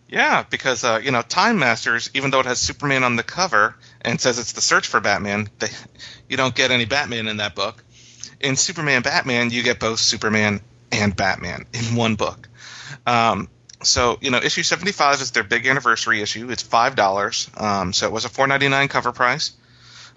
Yeah, 0.08 0.44
because 0.48 0.84
uh, 0.84 1.00
you 1.02 1.10
know, 1.10 1.22
Time 1.22 1.58
Masters, 1.58 2.08
even 2.14 2.30
though 2.30 2.40
it 2.40 2.46
has 2.46 2.60
Superman 2.60 3.02
on 3.02 3.16
the 3.16 3.24
cover 3.24 3.74
and 4.00 4.20
says 4.20 4.38
it's 4.38 4.52
the 4.52 4.60
search 4.60 4.86
for 4.86 5.00
Batman, 5.00 5.48
they, 5.58 5.68
you 6.28 6.36
don't 6.36 6.54
get 6.54 6.70
any 6.70 6.84
Batman 6.84 7.26
in 7.26 7.38
that 7.38 7.56
book. 7.56 7.82
In 8.40 8.56
Superman 8.56 9.02
Batman, 9.02 9.50
you 9.50 9.62
get 9.62 9.80
both 9.80 9.98
Superman 9.98 10.60
and 10.92 11.14
Batman 11.14 11.66
in 11.72 11.96
one 11.96 12.14
book. 12.14 12.48
Um, 13.06 13.48
so 13.82 14.18
you 14.20 14.30
know, 14.30 14.38
issue 14.38 14.62
seventy 14.62 14.92
five 14.92 15.20
is 15.20 15.30
their 15.32 15.44
big 15.44 15.66
anniversary 15.66 16.22
issue. 16.22 16.50
It's 16.50 16.62
five 16.62 16.94
dollars. 16.94 17.50
Um, 17.56 17.92
so 17.92 18.06
it 18.06 18.12
was 18.12 18.24
a 18.24 18.28
four 18.28 18.46
ninety 18.46 18.68
nine 18.68 18.88
cover 18.88 19.12
price. 19.12 19.52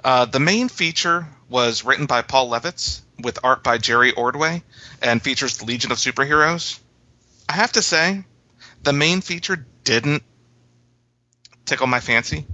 Uh, 0.04 0.26
the 0.26 0.40
main 0.40 0.68
feature 0.68 1.28
was 1.50 1.84
written 1.84 2.06
by 2.06 2.22
Paul 2.22 2.50
Levitz 2.50 3.02
with 3.20 3.40
art 3.44 3.64
by 3.64 3.78
Jerry 3.78 4.12
Ordway 4.14 4.64
and 5.02 5.22
features 5.22 5.58
the 5.58 5.66
Legion 5.66 5.92
of 5.92 5.98
Superheroes. 5.98 6.80
I 7.48 7.54
have 7.54 7.74
to 7.74 7.82
say, 7.82 8.24
the 8.82 8.94
main 8.94 9.22
feature 9.22 9.66
didn't 9.84 10.24
tickle 11.66 11.88
my 11.88 12.00
fancy. 12.00 12.46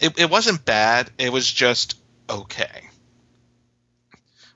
It, 0.00 0.18
it 0.18 0.30
wasn't 0.30 0.64
bad. 0.64 1.10
It 1.18 1.32
was 1.32 1.50
just 1.50 1.98
okay. 2.28 2.89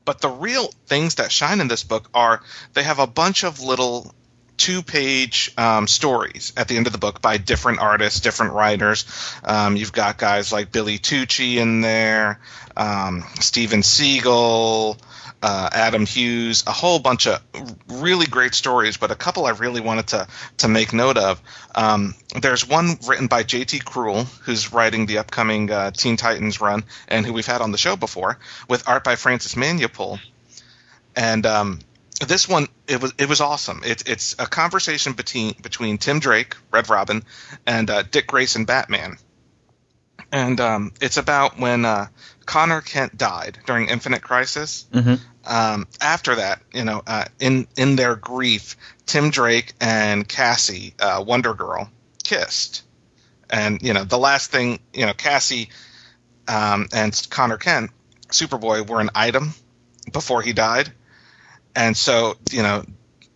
But 0.04 0.20
the 0.20 0.28
real 0.28 0.70
things 0.86 1.16
that 1.16 1.32
shine 1.32 1.60
in 1.60 1.68
this 1.68 1.82
book 1.84 2.08
are 2.14 2.42
they 2.72 2.82
have 2.82 2.98
a 2.98 3.06
bunch 3.06 3.44
of 3.44 3.60
little 3.60 4.14
two 4.56 4.82
page 4.82 5.52
um, 5.58 5.86
stories 5.86 6.52
at 6.56 6.68
the 6.68 6.76
end 6.76 6.86
of 6.86 6.92
the 6.92 6.98
book 6.98 7.20
by 7.20 7.38
different 7.38 7.80
artists, 7.80 8.20
different 8.20 8.52
writers. 8.52 9.04
Um, 9.42 9.76
you've 9.76 9.92
got 9.92 10.18
guys 10.18 10.52
like 10.52 10.72
Billy 10.72 10.98
Tucci 10.98 11.56
in 11.56 11.80
there, 11.80 12.40
um, 12.76 13.24
Steven 13.40 13.80
Seagle, 13.80 14.98
uh, 15.44 15.68
Adam 15.72 16.06
Hughes, 16.06 16.64
a 16.66 16.72
whole 16.72 16.98
bunch 16.98 17.26
of 17.26 17.38
really 17.86 18.24
great 18.24 18.54
stories, 18.54 18.96
but 18.96 19.10
a 19.10 19.14
couple 19.14 19.44
I 19.44 19.50
really 19.50 19.82
wanted 19.82 20.06
to 20.08 20.26
to 20.58 20.68
make 20.68 20.94
note 20.94 21.18
of. 21.18 21.42
Um, 21.74 22.14
there's 22.40 22.66
one 22.66 22.96
written 23.06 23.26
by 23.26 23.42
J.T. 23.42 23.80
Krul, 23.80 24.24
who's 24.44 24.72
writing 24.72 25.04
the 25.04 25.18
upcoming 25.18 25.70
uh, 25.70 25.90
Teen 25.90 26.16
Titans 26.16 26.62
run, 26.62 26.82
and 27.08 27.26
who 27.26 27.34
we've 27.34 27.46
had 27.46 27.60
on 27.60 27.72
the 27.72 27.78
show 27.78 27.94
before, 27.94 28.38
with 28.70 28.88
art 28.88 29.04
by 29.04 29.16
Francis 29.16 29.54
Manapul. 29.54 30.18
And 31.14 31.44
um, 31.44 31.80
this 32.26 32.48
one, 32.48 32.68
it 32.88 33.02
was 33.02 33.12
it 33.18 33.28
was 33.28 33.42
awesome. 33.42 33.82
It's 33.84 34.02
it's 34.04 34.36
a 34.38 34.46
conversation 34.46 35.12
between 35.12 35.56
between 35.60 35.98
Tim 35.98 36.20
Drake, 36.20 36.56
Red 36.70 36.88
Robin, 36.88 37.22
and 37.66 37.90
uh, 37.90 38.02
Dick 38.02 38.28
Grayson, 38.28 38.64
Batman. 38.64 39.18
And 40.34 40.60
um, 40.60 40.92
it's 41.00 41.16
about 41.16 41.60
when 41.60 41.84
uh, 41.84 42.08
Conner 42.44 42.80
Kent 42.80 43.16
died 43.16 43.56
during 43.66 43.88
Infinite 43.88 44.20
Crisis. 44.20 44.84
Mm-hmm. 44.92 45.14
um, 45.46 45.86
after 46.00 46.34
that, 46.34 46.60
you 46.72 46.82
know, 46.84 47.04
uh, 47.06 47.26
in 47.38 47.68
in 47.76 47.94
their 47.94 48.16
grief, 48.16 48.76
Tim 49.06 49.30
Drake 49.30 49.74
and 49.80 50.26
Cassie, 50.26 50.92
uh, 50.98 51.22
Wonder 51.24 51.54
Girl, 51.54 51.88
kissed, 52.24 52.82
and 53.48 53.80
you 53.80 53.94
know, 53.94 54.02
the 54.02 54.18
last 54.18 54.50
thing, 54.50 54.80
you 54.92 55.06
know, 55.06 55.14
Cassie 55.14 55.68
um, 56.48 56.88
and 56.92 57.26
Conner 57.30 57.56
Kent, 57.56 57.92
Superboy, 58.30 58.88
were 58.88 59.00
an 59.00 59.10
item 59.14 59.54
before 60.12 60.42
he 60.42 60.52
died, 60.52 60.90
and 61.76 61.96
so 61.96 62.34
you 62.50 62.62
know, 62.62 62.84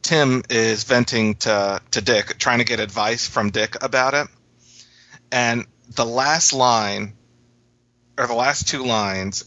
Tim 0.03 0.43
is 0.51 0.83
venting 0.83 1.37
to 1.37 1.81
to 1.93 2.01
Dick, 2.01 2.39
trying 2.39 2.59
to 2.59 2.65
get 2.65 2.81
advice 2.81 3.29
from 3.29 3.51
Dick 3.51 3.85
about 3.85 4.15
it, 4.15 4.27
and 5.31 5.65
the 5.95 6.05
last 6.05 6.53
line, 6.53 7.15
or 8.17 8.27
the 8.27 8.35
last 8.35 8.69
two 8.69 8.85
lines 8.85 9.45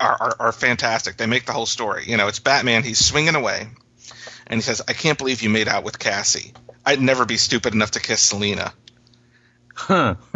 are, 0.00 0.16
are, 0.20 0.36
are 0.38 0.52
fantastic. 0.52 1.16
They 1.16 1.26
make 1.26 1.46
the 1.46 1.52
whole 1.52 1.66
story. 1.66 2.04
You 2.06 2.16
know, 2.16 2.28
it's 2.28 2.38
Batman. 2.38 2.82
He's 2.82 3.04
swinging 3.04 3.34
away, 3.34 3.68
and 4.46 4.58
he 4.58 4.62
says, 4.62 4.82
"I 4.88 4.92
can't 4.92 5.18
believe 5.18 5.42
you 5.42 5.50
made 5.50 5.68
out 5.68 5.84
with 5.84 5.98
Cassie. 5.98 6.52
I'd 6.84 7.00
never 7.00 7.24
be 7.24 7.36
stupid 7.36 7.74
enough 7.74 7.92
to 7.92 8.00
kiss 8.00 8.20
Selina." 8.20 8.72
Huh. 9.74 10.16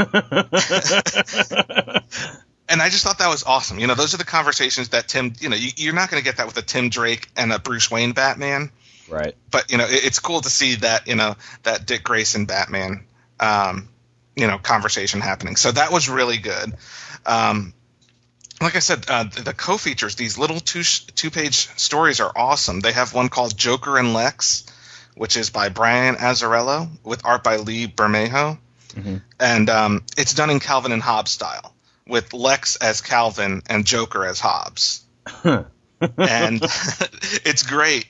and 2.68 2.82
I 2.82 2.88
just 2.88 3.04
thought 3.04 3.18
that 3.18 3.28
was 3.28 3.44
awesome. 3.44 3.78
You 3.78 3.86
know, 3.86 3.94
those 3.94 4.14
are 4.14 4.18
the 4.18 4.24
conversations 4.24 4.90
that 4.90 5.08
Tim. 5.08 5.32
You 5.40 5.48
know, 5.48 5.56
you, 5.56 5.70
you're 5.76 5.94
not 5.94 6.10
going 6.10 6.20
to 6.20 6.24
get 6.24 6.38
that 6.38 6.46
with 6.46 6.56
a 6.56 6.62
Tim 6.62 6.88
Drake 6.88 7.28
and 7.36 7.52
a 7.52 7.58
Bruce 7.58 7.90
Wayne 7.90 8.12
Batman. 8.12 8.70
right. 9.08 9.34
but 9.50 9.70
you 9.70 9.78
know 9.78 9.84
it, 9.84 10.04
it's 10.04 10.18
cool 10.18 10.40
to 10.40 10.50
see 10.50 10.76
that 10.76 11.06
you 11.06 11.14
know 11.14 11.36
that 11.62 11.86
Dick 11.86 12.02
Grayson 12.02 12.46
Batman 12.46 13.04
um, 13.38 13.88
you 14.36 14.46
know 14.46 14.58
conversation 14.58 15.20
happening. 15.20 15.56
So 15.56 15.72
that 15.72 15.90
was 15.90 16.08
really 16.08 16.38
good. 16.38 16.74
Um, 17.24 17.72
like 18.60 18.76
I 18.76 18.78
said, 18.78 19.04
uh, 19.08 19.24
the, 19.24 19.42
the 19.42 19.52
co-features, 19.52 20.14
these 20.14 20.38
little 20.38 20.60
two 20.60 20.82
two 20.82 21.30
page 21.30 21.68
stories 21.78 22.20
are 22.20 22.32
awesome. 22.36 22.80
They 22.80 22.92
have 22.92 23.12
one 23.12 23.28
called 23.28 23.56
Joker 23.56 23.98
and 23.98 24.14
Lex, 24.14 24.64
which 25.14 25.36
is 25.36 25.50
by 25.50 25.68
Brian 25.68 26.14
Azzarello 26.16 26.88
with 27.04 27.22
art 27.24 27.42
by 27.42 27.56
Lee 27.56 27.86
Bermejo, 27.86 28.58
Mhm. 28.94 29.20
and 29.40 29.68
um, 29.68 30.04
it's 30.16 30.32
done 30.32 30.48
in 30.50 30.60
Calvin 30.60 30.92
and 30.92 31.02
Hobbes 31.02 31.30
style 31.32 31.74
with 32.06 32.32
Lex 32.32 32.76
as 32.76 33.00
Calvin 33.02 33.62
and 33.68 33.84
Joker 33.84 34.24
as 34.24 34.40
Hobbes 34.40 35.02
and 35.44 35.66
it's 37.44 37.62
great. 37.62 38.06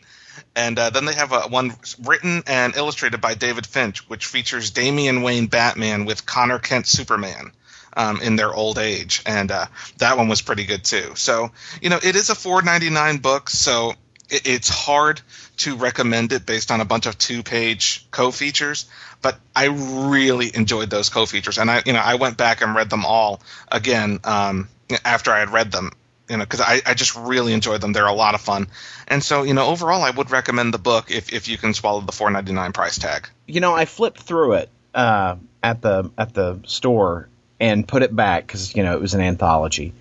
And 0.55 0.79
uh, 0.79 0.90
then 0.90 1.05
they 1.05 1.14
have 1.14 1.33
a, 1.33 1.40
one 1.42 1.75
written 2.05 2.42
and 2.46 2.77
illustrated 2.77 3.20
by 3.20 3.35
David 3.35 3.66
Finch, 3.66 4.09
which 4.09 4.27
features 4.27 4.70
Damian 4.70 5.22
Wayne 5.22 5.46
Batman 5.46 6.05
with 6.05 6.27
Conner 6.27 6.59
Kent 6.59 6.87
Superman 6.87 7.53
um, 7.96 8.20
in 8.20 8.37
their 8.37 8.53
old 8.53 8.79
age, 8.79 9.22
and 9.27 9.51
uh, 9.51 9.66
that 9.99 10.16
one 10.16 10.29
was 10.29 10.42
pretty 10.42 10.64
good 10.64 10.85
too. 10.85 11.12
So 11.14 11.51
you 11.81 11.88
know, 11.88 11.99
it 12.03 12.14
is 12.14 12.31
a 12.31 12.35
four 12.35 12.62
ninety 12.62 12.90
nine 12.90 13.18
book, 13.18 13.49
so 13.49 13.94
it, 14.29 14.46
it's 14.46 14.68
hard 14.68 15.20
to 15.59 15.77
recommend 15.77 16.33
it 16.33 16.44
based 16.44 16.70
on 16.70 16.81
a 16.81 16.85
bunch 16.85 17.07
of 17.07 17.16
two 17.16 17.42
page 17.42 18.07
co 18.11 18.31
features. 18.31 18.87
But 19.22 19.38
I 19.55 19.66
really 19.66 20.55
enjoyed 20.55 20.90
those 20.90 21.09
co 21.09 21.27
features, 21.27 21.59
and 21.59 21.70
I 21.70 21.83
you 21.87 21.94
know 21.94 22.01
I 22.01 22.16
went 22.16 22.37
back 22.37 22.61
and 22.61 22.75
read 22.75 22.90
them 22.90 23.07
all 23.07 23.40
again 23.72 24.20
um, 24.25 24.68
after 25.05 25.33
I 25.33 25.40
had 25.40 25.51
read 25.51 25.72
them 25.72 25.92
you 26.29 26.37
know, 26.37 26.45
because 26.45 26.61
I, 26.61 26.81
I 26.85 26.95
just 26.95 27.17
really 27.17 27.53
enjoy 27.53 27.79
them. 27.79 27.93
They're 27.93 28.07
a 28.07 28.12
lot 28.12 28.35
of 28.35 28.41
fun, 28.41 28.69
and 29.09 29.23
so 29.23 29.43
you 29.43 29.55
know, 29.55 29.67
overall, 29.67 30.03
I 30.03 30.11
would 30.11 30.31
recommend 30.31 30.75
the 30.75 30.79
book 30.79 31.11
if, 31.11 31.33
if 31.33 31.49
you 31.49 31.59
can 31.59 31.75
swallow 31.75 32.01
the 32.01 32.12
four 32.12 32.31
ninety 32.31 32.53
nine 32.53 32.73
price 32.73 32.99
tag. 32.99 33.29
You 33.47 33.61
know, 33.61 33.75
I 33.75 33.85
flipped 33.85 34.21
through 34.21 34.55
it 34.55 34.69
uh, 34.95 35.37
at 35.62 35.83
the 35.83 36.11
at 36.19 36.35
the 36.35 36.61
store 36.67 37.29
and 37.61 37.87
put 37.87 38.03
it 38.03 38.15
back 38.15 38.47
because 38.47 38.75
you 38.75 38.83
know 38.83 38.95
it 38.95 39.01
was 39.01 39.15
an 39.15 39.21
anthology. 39.21 39.93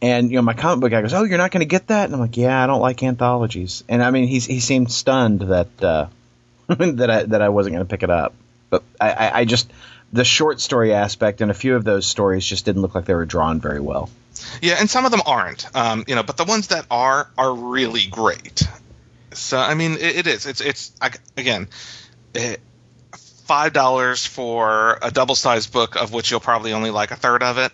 And 0.00 0.30
you 0.30 0.36
know, 0.36 0.42
my 0.42 0.54
comic 0.54 0.80
book 0.80 0.90
guy 0.90 1.02
goes, 1.02 1.12
"Oh, 1.12 1.24
you're 1.24 1.38
not 1.38 1.50
going 1.50 1.60
to 1.60 1.66
get 1.66 1.88
that?" 1.88 2.04
And 2.04 2.14
I'm 2.14 2.20
like, 2.20 2.36
"Yeah, 2.36 2.62
I 2.62 2.66
don't 2.66 2.80
like 2.80 3.02
anthologies." 3.02 3.82
And 3.88 4.02
I 4.02 4.10
mean, 4.10 4.28
he's 4.28 4.46
he 4.46 4.60
seemed 4.60 4.92
stunned 4.92 5.40
that 5.40 5.82
uh, 5.82 6.06
that 6.68 7.10
I 7.10 7.22
that 7.24 7.42
I 7.42 7.48
wasn't 7.48 7.74
going 7.74 7.86
to 7.86 7.90
pick 7.90 8.02
it 8.02 8.10
up. 8.10 8.34
But 8.70 8.82
I, 9.00 9.10
I, 9.10 9.38
I 9.40 9.44
just 9.44 9.70
the 10.12 10.24
short 10.24 10.60
story 10.60 10.94
aspect 10.94 11.40
and 11.40 11.50
a 11.50 11.54
few 11.54 11.74
of 11.74 11.84
those 11.84 12.06
stories 12.06 12.44
just 12.44 12.64
didn't 12.64 12.82
look 12.82 12.94
like 12.94 13.04
they 13.04 13.14
were 13.14 13.26
drawn 13.26 13.60
very 13.60 13.80
well. 13.80 14.08
Yeah, 14.62 14.76
and 14.78 14.88
some 14.88 15.04
of 15.04 15.10
them 15.10 15.22
aren't, 15.26 15.66
um, 15.74 16.04
you 16.06 16.14
know, 16.14 16.22
but 16.22 16.36
the 16.36 16.44
ones 16.44 16.68
that 16.68 16.86
are 16.90 17.30
are 17.36 17.54
really 17.54 18.06
great. 18.06 18.62
So 19.32 19.58
I 19.58 19.74
mean, 19.74 19.92
it, 19.92 20.16
it 20.16 20.26
is. 20.26 20.46
It's 20.46 20.60
it's 20.60 20.92
I, 21.00 21.10
again, 21.36 21.68
it, 22.34 22.60
five 23.12 23.72
dollars 23.72 24.26
for 24.26 24.98
a 25.02 25.10
double 25.10 25.34
sized 25.34 25.72
book 25.72 25.96
of 25.96 26.12
which 26.12 26.30
you'll 26.30 26.40
probably 26.40 26.72
only 26.72 26.90
like 26.90 27.10
a 27.10 27.16
third 27.16 27.42
of 27.42 27.58
it. 27.58 27.72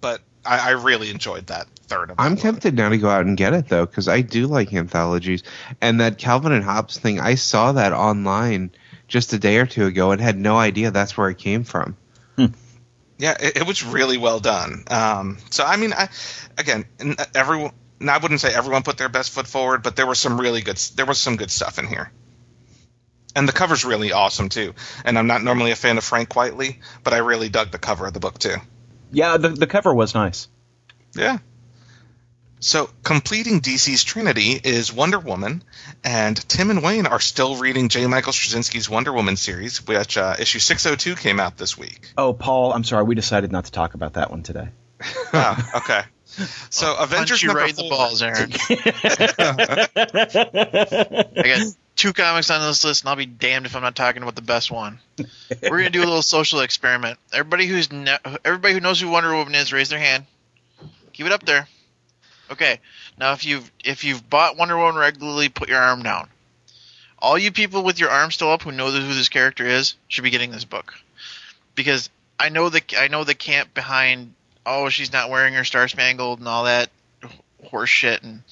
But 0.00 0.20
I, 0.44 0.68
I 0.68 0.70
really 0.70 1.10
enjoyed 1.10 1.48
that 1.48 1.66
third 1.86 2.10
of. 2.10 2.16
I'm 2.18 2.36
tempted 2.36 2.74
now 2.74 2.88
to 2.88 2.98
go 2.98 3.08
out 3.08 3.26
and 3.26 3.36
get 3.36 3.54
it 3.54 3.68
though 3.68 3.86
because 3.86 4.08
I 4.08 4.20
do 4.20 4.46
like 4.46 4.72
anthologies 4.72 5.42
and 5.80 6.00
that 6.00 6.18
Calvin 6.18 6.52
and 6.52 6.64
Hobbes 6.64 6.98
thing. 6.98 7.20
I 7.20 7.34
saw 7.34 7.72
that 7.72 7.92
online 7.92 8.70
just 9.08 9.32
a 9.32 9.38
day 9.38 9.58
or 9.58 9.66
two 9.66 9.86
ago 9.86 10.10
and 10.10 10.20
had 10.20 10.38
no 10.38 10.56
idea 10.56 10.90
that's 10.90 11.16
where 11.16 11.28
it 11.28 11.38
came 11.38 11.64
from. 11.64 11.96
Yeah, 13.18 13.36
it, 13.38 13.58
it 13.58 13.66
was 13.66 13.84
really 13.84 14.18
well 14.18 14.40
done. 14.40 14.84
Um, 14.90 15.38
so 15.50 15.64
I 15.64 15.76
mean, 15.76 15.92
I 15.92 16.08
again, 16.58 16.86
everyone. 17.34 17.72
I 18.00 18.18
wouldn't 18.18 18.40
say 18.40 18.52
everyone 18.52 18.82
put 18.82 18.98
their 18.98 19.08
best 19.08 19.30
foot 19.30 19.46
forward, 19.46 19.84
but 19.84 19.94
there 19.94 20.06
was 20.06 20.18
some 20.18 20.40
really 20.40 20.60
good. 20.60 20.76
There 20.96 21.06
was 21.06 21.18
some 21.18 21.36
good 21.36 21.50
stuff 21.50 21.78
in 21.78 21.86
here, 21.86 22.10
and 23.36 23.48
the 23.48 23.52
cover's 23.52 23.84
really 23.84 24.12
awesome 24.12 24.48
too. 24.48 24.74
And 25.04 25.18
I'm 25.18 25.28
not 25.28 25.42
normally 25.44 25.70
a 25.70 25.76
fan 25.76 25.98
of 25.98 26.04
Frank 26.04 26.28
Quitely, 26.28 26.78
but 27.04 27.12
I 27.12 27.18
really 27.18 27.48
dug 27.48 27.70
the 27.70 27.78
cover 27.78 28.06
of 28.06 28.12
the 28.12 28.20
book 28.20 28.38
too. 28.38 28.56
Yeah, 29.12 29.36
the 29.36 29.50
the 29.50 29.66
cover 29.66 29.94
was 29.94 30.14
nice. 30.14 30.48
Yeah. 31.14 31.38
So 32.62 32.88
completing 33.02 33.60
DC's 33.60 34.04
Trinity 34.04 34.52
is 34.52 34.92
Wonder 34.92 35.18
Woman, 35.18 35.64
and 36.04 36.36
Tim 36.48 36.70
and 36.70 36.80
Wayne 36.80 37.06
are 37.06 37.18
still 37.18 37.56
reading 37.56 37.88
J. 37.88 38.06
Michael 38.06 38.32
Straczynski's 38.32 38.88
Wonder 38.88 39.12
Woman 39.12 39.36
series, 39.36 39.84
which 39.84 40.16
uh, 40.16 40.36
issue 40.38 40.60
602 40.60 41.20
came 41.20 41.40
out 41.40 41.56
this 41.56 41.76
week. 41.76 42.12
Oh, 42.16 42.32
Paul, 42.32 42.72
I'm 42.72 42.84
sorry, 42.84 43.02
we 43.02 43.16
decided 43.16 43.50
not 43.50 43.64
to 43.64 43.72
talk 43.72 43.94
about 43.94 44.12
that 44.12 44.30
one 44.30 44.44
today. 44.44 44.68
oh, 45.32 45.70
okay. 45.78 46.02
So 46.70 46.94
Avengers 47.00 47.30
Punch 47.30 47.42
you 47.42 47.48
number 47.48 47.62
right 47.62 47.70
in 47.70 47.76
the 47.76 47.90
balls, 47.90 48.22
Aaron. 48.22 48.52
I 51.36 51.42
got 51.42 51.66
two 51.96 52.12
comics 52.12 52.48
on 52.48 52.64
this 52.64 52.84
list, 52.84 53.02
and 53.02 53.10
I'll 53.10 53.16
be 53.16 53.26
damned 53.26 53.66
if 53.66 53.74
I'm 53.74 53.82
not 53.82 53.96
talking 53.96 54.22
about 54.22 54.36
the 54.36 54.42
best 54.42 54.70
one. 54.70 55.00
We're 55.18 55.78
gonna 55.78 55.90
do 55.90 55.98
a 55.98 56.06
little 56.06 56.22
social 56.22 56.60
experiment. 56.60 57.18
Everybody 57.32 57.66
who's 57.66 57.90
ne- 57.90 58.18
everybody 58.44 58.72
who 58.72 58.80
knows 58.80 59.00
who 59.00 59.10
Wonder 59.10 59.34
Woman 59.34 59.56
is, 59.56 59.72
raise 59.72 59.88
their 59.88 59.98
hand. 59.98 60.26
Keep 61.12 61.26
it 61.26 61.32
up 61.32 61.44
there. 61.44 61.66
Okay. 62.52 62.80
Now, 63.18 63.32
if 63.32 63.44
you've 63.46 63.70
if 63.82 64.04
you've 64.04 64.28
bought 64.28 64.58
Wonder 64.58 64.76
Woman 64.76 64.96
regularly, 64.96 65.48
put 65.48 65.68
your 65.68 65.80
arm 65.80 66.02
down. 66.02 66.28
All 67.18 67.38
you 67.38 67.50
people 67.50 67.82
with 67.82 67.98
your 67.98 68.10
arm 68.10 68.30
still 68.30 68.50
up 68.50 68.62
who 68.62 68.72
know 68.72 68.90
who 68.90 69.14
this 69.14 69.28
character 69.28 69.64
is 69.66 69.94
should 70.08 70.24
be 70.24 70.30
getting 70.30 70.50
this 70.50 70.64
book, 70.64 70.94
because 71.74 72.10
I 72.38 72.50
know 72.50 72.68
the 72.68 72.82
I 72.98 73.08
know 73.08 73.24
the 73.24 73.34
camp 73.34 73.72
behind. 73.72 74.34
Oh, 74.66 74.90
she's 74.90 75.12
not 75.12 75.30
wearing 75.30 75.54
her 75.54 75.64
star 75.64 75.88
spangled 75.88 76.38
and 76.40 76.46
all 76.46 76.64
that 76.64 76.90
horse 77.64 77.90
shit. 77.90 78.22
And 78.22 78.42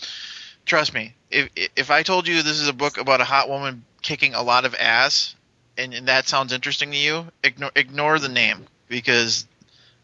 trust 0.64 0.94
me, 0.94 1.14
if 1.30 1.50
if 1.76 1.90
I 1.90 2.02
told 2.02 2.26
you 2.26 2.42
this 2.42 2.58
is 2.58 2.68
a 2.68 2.72
book 2.72 2.96
about 2.96 3.20
a 3.20 3.24
hot 3.24 3.48
woman 3.48 3.84
kicking 4.00 4.34
a 4.34 4.42
lot 4.42 4.64
of 4.64 4.74
ass, 4.74 5.34
and, 5.76 5.92
and 5.92 6.08
that 6.08 6.26
sounds 6.26 6.54
interesting 6.54 6.90
to 6.92 6.96
you, 6.96 7.26
ignore 7.44 7.72
ignore 7.76 8.18
the 8.18 8.28
name 8.30 8.66
because 8.88 9.46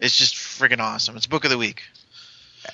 it's 0.00 0.18
just 0.18 0.34
freaking 0.34 0.80
awesome. 0.80 1.16
It's 1.16 1.26
book 1.26 1.44
of 1.44 1.50
the 1.50 1.58
week. 1.58 1.82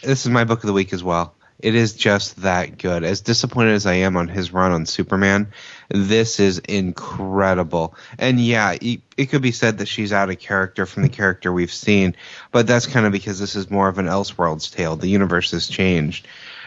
This 0.02 0.24
is 0.24 0.30
my 0.30 0.44
book 0.44 0.62
of 0.62 0.66
the 0.66 0.72
week 0.72 0.92
as 0.92 1.02
well. 1.02 1.34
It 1.62 1.76
is 1.76 1.92
just 1.92 2.42
that 2.42 2.76
good. 2.76 3.04
As 3.04 3.20
disappointed 3.20 3.74
as 3.74 3.86
I 3.86 3.94
am 3.94 4.16
on 4.16 4.26
his 4.26 4.52
run 4.52 4.72
on 4.72 4.84
Superman, 4.84 5.52
this 5.88 6.40
is 6.40 6.58
incredible. 6.58 7.94
And 8.18 8.40
yeah, 8.40 8.76
it, 8.80 9.30
could 9.30 9.42
be 9.42 9.52
said 9.52 9.78
that 9.78 9.86
she's 9.86 10.12
out 10.12 10.28
of 10.28 10.40
character 10.40 10.86
from 10.86 11.04
the 11.04 11.08
character 11.08 11.52
we've 11.52 11.72
seen, 11.72 12.16
but 12.50 12.66
that's 12.66 12.88
kind 12.88 13.06
of 13.06 13.12
because 13.12 13.38
this 13.38 13.54
is 13.54 13.70
more 13.70 13.88
of 13.88 13.98
an 13.98 14.06
Elseworlds 14.06 14.74
tale. 14.74 14.96
The 14.96 15.08
universe 15.08 15.52
has 15.52 15.68
changed. 15.68 16.26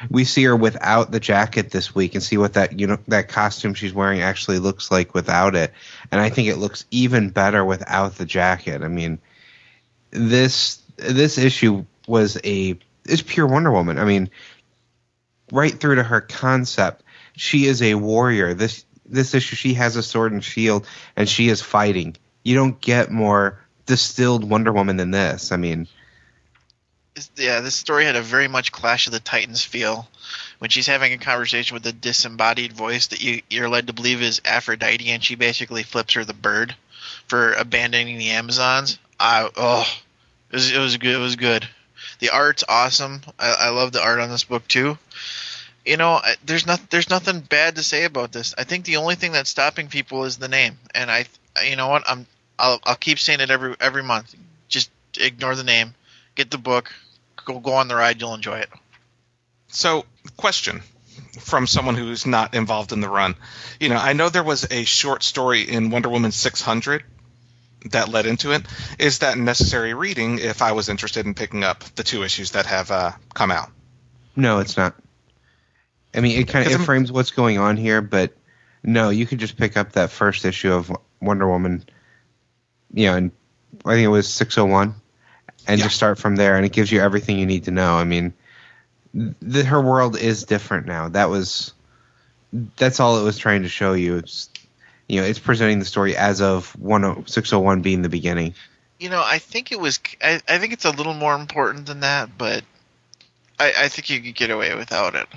We 0.09 0.23
see 0.23 0.45
her 0.45 0.55
without 0.55 1.11
the 1.11 1.19
jacket 1.19 1.71
this 1.71 1.93
week 1.93 2.15
and 2.15 2.23
see 2.23 2.37
what 2.37 2.53
that 2.53 2.79
you 2.79 2.87
know 2.87 2.97
that 3.09 3.27
costume 3.27 3.73
she's 3.73 3.93
wearing 3.93 4.21
actually 4.21 4.59
looks 4.59 4.91
like 4.91 5.13
without 5.13 5.55
it. 5.55 5.73
And 6.11 6.21
I 6.21 6.29
think 6.29 6.47
it 6.47 6.57
looks 6.57 6.85
even 6.91 7.31
better 7.31 7.65
without 7.65 8.15
the 8.15 8.25
jacket. 8.25 8.81
I 8.81 8.87
mean, 8.87 9.19
this 10.11 10.81
this 10.97 11.37
issue 11.37 11.85
was 12.07 12.37
a 12.43 12.77
is 13.05 13.21
pure 13.21 13.47
Wonder 13.47 13.71
Woman. 13.71 13.97
I 13.97 14.05
mean, 14.05 14.29
right 15.51 15.73
through 15.73 15.95
to 15.95 16.03
her 16.03 16.21
concept, 16.21 17.03
she 17.35 17.65
is 17.65 17.81
a 17.81 17.95
warrior. 17.95 18.53
This 18.53 18.85
this 19.05 19.33
issue, 19.33 19.55
she 19.55 19.75
has 19.75 19.95
a 19.95 20.03
sword 20.03 20.31
and 20.31 20.43
shield, 20.43 20.87
and 21.15 21.29
she 21.29 21.49
is 21.49 21.61
fighting. 21.61 22.15
You 22.43 22.55
don't 22.55 22.79
get 22.81 23.11
more 23.11 23.59
distilled 23.85 24.49
Wonder 24.49 24.71
Woman 24.73 24.97
than 24.97 25.11
this. 25.11 25.51
I 25.51 25.57
mean, 25.57 25.87
yeah, 27.35 27.61
this 27.61 27.75
story 27.75 28.05
had 28.05 28.15
a 28.15 28.21
very 28.21 28.47
much 28.47 28.71
Clash 28.71 29.07
of 29.07 29.13
the 29.13 29.19
Titans 29.19 29.63
feel. 29.63 30.07
When 30.59 30.69
she's 30.69 30.87
having 30.87 31.13
a 31.13 31.17
conversation 31.17 31.75
with 31.75 31.85
a 31.85 31.93
disembodied 31.93 32.73
voice 32.73 33.07
that 33.07 33.23
you, 33.23 33.41
you're 33.49 33.69
led 33.69 33.87
to 33.87 33.93
believe 33.93 34.21
is 34.21 34.41
Aphrodite, 34.43 35.09
and 35.11 35.23
she 35.23 35.35
basically 35.35 35.83
flips 35.83 36.15
her 36.15 36.25
the 36.25 36.33
bird 36.33 36.75
for 37.27 37.53
abandoning 37.53 38.17
the 38.17 38.31
Amazons. 38.31 38.97
I 39.19 39.49
oh, 39.55 39.87
it 40.49 40.55
was, 40.55 40.71
it 40.71 40.79
was 40.79 40.97
good. 40.97 41.15
It 41.15 41.19
was 41.19 41.35
good. 41.35 41.67
The 42.19 42.29
art's 42.29 42.63
awesome. 42.67 43.21
I, 43.39 43.55
I 43.59 43.69
love 43.69 43.91
the 43.91 44.03
art 44.03 44.19
on 44.19 44.29
this 44.29 44.43
book 44.43 44.67
too. 44.67 44.97
You 45.85 45.97
know, 45.97 46.19
there's 46.45 46.65
not 46.65 46.89
there's 46.89 47.09
nothing 47.09 47.41
bad 47.41 47.75
to 47.75 47.83
say 47.83 48.05
about 48.05 48.31
this. 48.31 48.55
I 48.57 48.63
think 48.63 48.85
the 48.85 48.97
only 48.97 49.15
thing 49.15 49.31
that's 49.31 49.49
stopping 49.49 49.87
people 49.87 50.23
is 50.25 50.37
the 50.37 50.47
name, 50.47 50.79
and 50.95 51.11
I, 51.11 51.25
you 51.63 51.75
know 51.75 51.87
what, 51.89 52.03
I'm 52.07 52.25
I'll 52.57 52.79
I'll 52.83 52.95
keep 52.95 53.19
saying 53.19 53.39
it 53.39 53.51
every 53.51 53.75
every 53.79 54.03
month. 54.03 54.33
Just 54.67 54.89
ignore 55.19 55.55
the 55.55 55.63
name, 55.63 55.93
get 56.33 56.49
the 56.49 56.57
book, 56.57 56.91
go 57.45 57.59
go 57.59 57.73
on 57.73 57.87
the 57.87 57.95
ride. 57.95 58.19
You'll 58.19 58.33
enjoy 58.33 58.59
it. 58.59 58.69
So, 59.67 60.05
question 60.37 60.81
from 61.39 61.67
someone 61.67 61.95
who's 61.95 62.25
not 62.25 62.55
involved 62.55 62.91
in 62.91 63.01
the 63.01 63.09
run. 63.09 63.35
You 63.79 63.89
know, 63.89 63.97
I 63.97 64.13
know 64.13 64.29
there 64.29 64.43
was 64.43 64.65
a 64.71 64.85
short 64.85 65.21
story 65.21 65.61
in 65.61 65.89
Wonder 65.89 66.09
Woman 66.09 66.31
600 66.31 67.03
that 67.91 68.09
led 68.09 68.25
into 68.25 68.51
it. 68.51 68.63
Is 68.99 69.19
that 69.19 69.37
necessary 69.37 69.93
reading 69.93 70.39
if 70.39 70.61
I 70.61 70.71
was 70.73 70.89
interested 70.89 71.25
in 71.25 71.33
picking 71.33 71.63
up 71.63 71.83
the 71.95 72.03
two 72.03 72.23
issues 72.23 72.51
that 72.51 72.65
have 72.65 72.91
uh, 72.91 73.11
come 73.33 73.51
out? 73.51 73.69
no, 74.35 74.59
it's 74.59 74.75
not. 74.75 74.95
I 76.13 76.19
mean, 76.21 76.39
it 76.39 76.47
kind 76.49 76.65
of 76.65 76.71
it 76.71 76.75
I'm- 76.75 76.85
frames 76.85 77.11
what's 77.11 77.31
going 77.31 77.57
on 77.57 77.77
here, 77.77 78.01
but 78.01 78.33
no, 78.83 79.09
you 79.09 79.25
could 79.25 79.39
just 79.39 79.57
pick 79.57 79.77
up 79.77 79.93
that 79.93 80.11
first 80.11 80.45
issue 80.45 80.71
of 80.73 80.91
Wonder 81.21 81.47
Woman, 81.47 81.83
you 82.93 83.07
know, 83.07 83.15
and 83.17 83.31
I 83.85 83.93
think 83.95 84.05
it 84.05 84.09
was 84.09 84.27
601, 84.27 84.93
and 85.67 85.79
Yeah. 85.79 85.85
just 85.85 85.95
start 85.95 86.17
from 86.19 86.35
there, 86.35 86.55
and 86.57 86.65
it 86.65 86.71
gives 86.71 86.91
you 86.91 87.01
everything 87.01 87.39
you 87.39 87.45
need 87.45 87.65
to 87.65 87.71
know. 87.71 87.95
I 87.95 88.03
mean, 88.03 88.33
the, 89.13 89.63
her 89.63 89.81
world 89.81 90.17
is 90.17 90.43
different 90.43 90.85
now. 90.85 91.09
That 91.09 91.29
was 91.29 91.73
that's 92.77 92.99
all 92.99 93.19
it 93.19 93.23
was 93.23 93.37
trying 93.37 93.63
to 93.63 93.69
show 93.69 93.93
you. 93.93 94.17
It's 94.17 94.49
you 95.07 95.21
know, 95.21 95.27
it's 95.27 95.39
presenting 95.39 95.79
the 95.79 95.85
story 95.85 96.15
as 96.15 96.41
of 96.41 96.75
10 96.81 97.27
601 97.27 97.81
being 97.81 98.01
the 98.01 98.09
beginning. 98.09 98.55
You 98.99 99.09
know, 99.09 99.21
I 99.23 99.39
think 99.39 99.71
it 99.71 99.79
was. 99.79 99.99
I, 100.23 100.41
I 100.47 100.57
think 100.57 100.73
it's 100.73 100.85
a 100.85 100.91
little 100.91 101.13
more 101.13 101.35
important 101.35 101.85
than 101.85 101.99
that, 101.99 102.37
but 102.37 102.63
I, 103.59 103.73
I 103.77 103.87
think 103.89 104.09
you 104.09 104.21
could 104.21 104.35
get 104.35 104.49
away 104.49 104.73
without 104.73 105.15
it. 105.15 105.27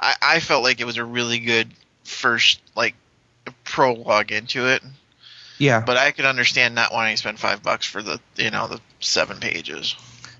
I, 0.00 0.14
I 0.20 0.40
felt 0.40 0.62
like 0.62 0.80
it 0.80 0.86
was 0.86 0.96
a 0.96 1.04
really 1.04 1.38
good 1.38 1.68
first 2.04 2.60
like 2.74 2.94
prologue 3.64 4.32
into 4.32 4.68
it, 4.68 4.82
Yeah, 5.58 5.80
but 5.80 5.96
I 5.96 6.12
could 6.12 6.24
understand 6.24 6.74
not 6.74 6.92
wanting 6.92 7.14
to 7.14 7.18
spend 7.18 7.38
five 7.38 7.62
bucks 7.62 7.86
for 7.86 8.02
the 8.02 8.20
you 8.36 8.50
know 8.50 8.68
the 8.68 8.80
seven 9.00 9.38
pages. 9.38 9.94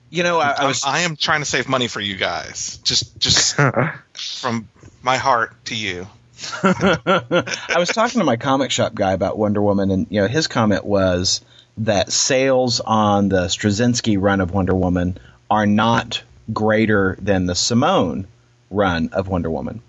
You 0.08 0.22
know, 0.22 0.38
I, 0.38 0.52
I 0.52 0.66
was 0.66 0.84
I 0.84 1.00
am 1.00 1.16
trying 1.16 1.40
to 1.40 1.46
save 1.46 1.68
money 1.68 1.88
for 1.88 2.00
you 2.00 2.16
guys. 2.16 2.78
Just 2.78 3.18
just 3.18 3.56
from 4.14 4.68
my 5.02 5.16
heart 5.16 5.64
to 5.66 5.76
you. 5.76 6.06
I 6.62 7.76
was 7.78 7.88
talking 7.88 8.20
to 8.20 8.24
my 8.24 8.36
comic 8.36 8.70
shop 8.70 8.94
guy 8.94 9.12
about 9.12 9.38
Wonder 9.38 9.62
Woman, 9.62 9.90
and 9.90 10.06
you 10.10 10.20
know, 10.20 10.28
his 10.28 10.46
comment 10.46 10.84
was 10.84 11.40
that 11.78 12.12
sales 12.12 12.80
on 12.80 13.28
the 13.28 13.46
Straczynski 13.46 14.20
run 14.20 14.40
of 14.40 14.50
Wonder 14.50 14.74
Woman 14.74 15.18
are 15.50 15.66
not 15.66 16.22
greater 16.52 17.16
than 17.20 17.46
the 17.46 17.54
Simone 17.54 18.26
run 18.70 19.10
of 19.12 19.28
Wonder 19.28 19.50
Woman. 19.50 19.80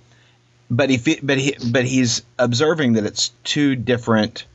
But 0.70 0.90
he, 0.90 1.20
but 1.22 1.38
he, 1.38 1.56
but 1.72 1.86
he's 1.86 2.24
observing 2.38 2.94
that 2.94 3.06
it's 3.06 3.30
two 3.44 3.76
different 3.76 4.46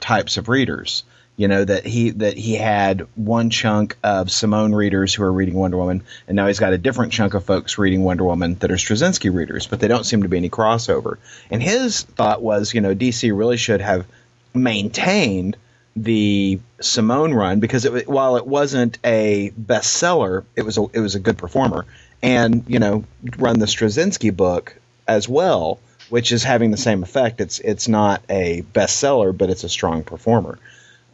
types 0.00 0.36
of 0.36 0.48
readers. 0.48 1.04
You 1.36 1.48
know 1.48 1.64
that 1.64 1.86
he 1.86 2.10
that 2.10 2.36
he 2.36 2.54
had 2.54 3.06
one 3.14 3.48
chunk 3.48 3.96
of 4.04 4.30
Simone 4.30 4.74
readers 4.74 5.14
who 5.14 5.22
are 5.22 5.32
reading 5.32 5.54
Wonder 5.54 5.78
Woman, 5.78 6.02
and 6.28 6.36
now 6.36 6.46
he's 6.46 6.58
got 6.58 6.74
a 6.74 6.78
different 6.78 7.12
chunk 7.12 7.32
of 7.34 7.44
folks 7.44 7.78
reading 7.78 8.04
Wonder 8.04 8.24
Woman 8.24 8.56
that 8.56 8.70
are 8.70 8.76
Straczynski 8.76 9.34
readers, 9.34 9.66
but 9.66 9.80
they 9.80 9.88
don't 9.88 10.04
seem 10.04 10.22
to 10.22 10.28
be 10.28 10.36
any 10.36 10.50
crossover. 10.50 11.16
And 11.50 11.62
his 11.62 12.02
thought 12.02 12.42
was, 12.42 12.74
you 12.74 12.82
know, 12.82 12.94
DC 12.94 13.36
really 13.36 13.56
should 13.56 13.80
have 13.80 14.06
maintained 14.52 15.56
the 15.96 16.60
Simone 16.80 17.34
run 17.34 17.60
because 17.60 17.84
it, 17.84 18.08
while 18.08 18.36
it 18.36 18.46
wasn't 18.46 18.98
a 19.04 19.52
bestseller, 19.60 20.44
it 20.54 20.62
was 20.62 20.78
a, 20.78 20.86
it 20.92 21.00
was 21.00 21.14
a 21.14 21.20
good 21.20 21.38
performer, 21.38 21.86
and 22.22 22.64
you 22.68 22.78
know, 22.78 23.04
run 23.38 23.58
the 23.58 23.66
Straczynski 23.66 24.34
book 24.34 24.76
as 25.08 25.28
well, 25.28 25.78
which 26.08 26.32
is 26.32 26.42
having 26.42 26.70
the 26.70 26.76
same 26.76 27.02
effect. 27.02 27.40
It's 27.40 27.58
it's 27.58 27.88
not 27.88 28.22
a 28.28 28.62
bestseller, 28.74 29.36
but 29.36 29.50
it's 29.50 29.64
a 29.64 29.68
strong 29.68 30.04
performer. 30.04 30.58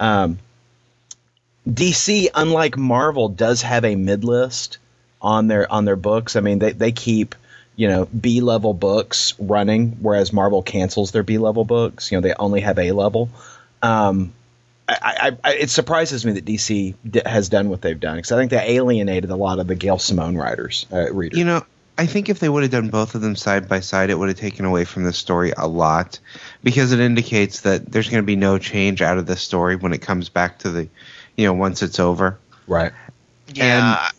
Um, 0.01 0.39
DC, 1.69 2.29
unlike 2.35 2.77
Marvel, 2.77 3.29
does 3.29 3.63
have 3.63 3.85
a 3.85 3.95
mid 3.95 4.25
list 4.25 4.79
on 5.21 5.49
their 5.49 5.71
on 5.71 5.85
their 5.85 5.97
books. 5.97 6.37
I 6.37 6.41
mean, 6.41 6.59
they 6.59 6.73
they 6.73 6.93
keep 6.93 7.35
you 7.77 7.89
know 7.89 8.07
B 8.07 8.41
level 8.41 8.75
books 8.75 9.35
running, 9.39 9.99
whereas 10.01 10.33
Marvel 10.33 10.63
cancels 10.63 11.11
their 11.11 11.23
B 11.23 11.39
level 11.39 11.65
books. 11.65 12.11
You 12.11 12.19
know, 12.19 12.23
they 12.23 12.35
only 12.35 12.61
have 12.61 12.79
A 12.79 12.93
level. 12.93 13.29
Um, 13.83 14.33
I, 14.89 14.97
I, 15.45 15.51
I, 15.51 15.55
it 15.55 15.71
surprises 15.71 16.25
me 16.25 16.33
that 16.33 16.47
DC 16.47 16.95
d- 17.09 17.23
has 17.27 17.51
done 17.51 17.69
what 17.69 17.83
they've 17.83 17.99
done 17.99 18.17
because 18.17 18.33
I 18.33 18.37
think 18.37 18.51
they 18.51 18.77
alienated 18.77 19.31
a 19.31 19.37
lot 19.37 19.59
of 19.59 19.67
the 19.67 19.75
Gail 19.75 19.99
Simone 19.99 20.37
writers 20.37 20.87
uh, 20.91 21.13
readers. 21.13 21.39
You 21.39 21.45
know, 21.45 21.67
I 21.99 22.07
think 22.07 22.29
if 22.29 22.39
they 22.39 22.49
would 22.49 22.63
have 22.63 22.71
done 22.71 22.89
both 22.91 23.17
of 23.17 23.21
them 23.21 23.35
side 23.35 23.69
by 23.69 23.81
side, 23.81 24.09
it 24.11 24.15
would 24.19 24.29
have 24.29 24.39
taken 24.39 24.65
away 24.65 24.85
from 24.85 25.03
the 25.03 25.13
story 25.13 25.53
a 25.57 25.67
lot 25.67 26.21
because 26.63 26.93
it 26.93 27.01
indicates 27.01 27.63
that 27.63 27.91
there's 27.91 28.09
going 28.09 28.23
to 28.23 28.27
be 28.27 28.37
no 28.37 28.57
change 28.59 29.03
out 29.03 29.19
of 29.19 29.27
this 29.27 29.43
story 29.43 29.75
when 29.75 29.93
it 29.93 29.99
comes 30.01 30.29
back 30.29 30.61
to 30.61 30.71
the, 30.71 30.89
you 31.37 31.47
know, 31.47 31.53
once 31.55 31.83
it's 31.83 31.99
over. 31.99 32.39
right? 32.69 32.93
Yeah, 33.53 34.11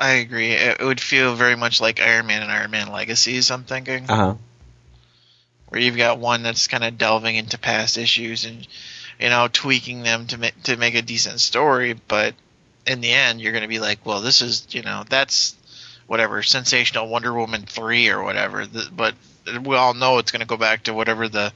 I 0.00 0.10
agree. 0.12 0.52
It, 0.52 0.80
it 0.80 0.84
would 0.84 1.00
feel 1.00 1.34
very 1.34 1.56
much 1.56 1.80
like 1.80 2.00
Iron 2.00 2.26
Man 2.26 2.40
and 2.42 2.50
Iron 2.50 2.70
Man 2.70 2.90
Legacies. 2.90 3.50
I'm 3.50 3.64
thinking. 3.64 4.08
Uh 4.08 4.16
huh. 4.16 4.34
where 5.68 5.80
you've 5.82 5.96
got 5.98 6.18
one 6.18 6.42
that's 6.42 6.68
kind 6.68 6.84
of 6.84 6.96
delving 6.96 7.36
into 7.36 7.58
past 7.58 7.98
issues 7.98 8.46
and 8.46 8.66
you 9.20 9.28
know 9.28 9.48
tweaking 9.52 10.02
them 10.02 10.26
to 10.28 10.38
make 10.38 10.62
to 10.62 10.76
make 10.76 10.94
a 10.94 11.02
decent 11.02 11.40
story 11.40 11.92
but 12.08 12.34
in 12.86 13.00
the 13.02 13.12
end 13.12 13.40
you're 13.40 13.52
going 13.52 13.62
to 13.62 13.68
be 13.68 13.80
like 13.80 13.98
well 14.06 14.22
this 14.22 14.40
is 14.40 14.66
you 14.70 14.80
know 14.82 15.04
that's 15.10 15.54
whatever 16.08 16.42
sensational 16.42 17.08
wonder 17.08 17.32
woman 17.32 17.62
3 17.62 18.08
or 18.08 18.24
whatever 18.24 18.66
the, 18.66 18.88
but 18.92 19.14
we 19.62 19.76
all 19.76 19.94
know 19.94 20.18
it's 20.18 20.32
going 20.32 20.40
to 20.40 20.46
go 20.46 20.56
back 20.56 20.82
to 20.84 20.92
whatever 20.92 21.28
the 21.28 21.52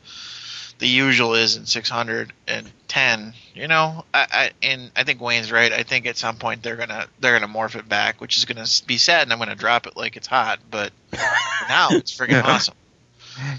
the 0.78 0.86
usual 0.86 1.34
is 1.34 1.56
in 1.56 1.66
610 1.66 3.34
you 3.54 3.68
know? 3.68 4.04
I, 4.14 4.26
I 4.30 4.50
and 4.62 4.90
i 4.94 5.04
think 5.04 5.20
wayne's 5.20 5.50
right. 5.50 5.72
I 5.72 5.82
think 5.82 6.06
at 6.06 6.16
some 6.16 6.36
point 6.36 6.62
they're 6.62 6.76
gonna 6.76 7.06
they're 7.20 7.38
gonna 7.38 7.52
morph 7.52 7.76
it 7.76 7.88
back 7.88 8.20
which 8.20 8.38
is 8.38 8.44
gonna 8.44 8.66
be 8.86 8.98
sad 8.98 9.22
and 9.22 9.32
i'm 9.32 9.38
gonna 9.38 9.56
drop 9.56 9.86
it 9.86 9.96
like 9.96 10.16
it's 10.16 10.28
hot 10.28 10.60
but 10.70 10.92
now 11.68 11.88
it's 11.90 12.16
freaking 12.16 12.42
awesome. 12.44 12.74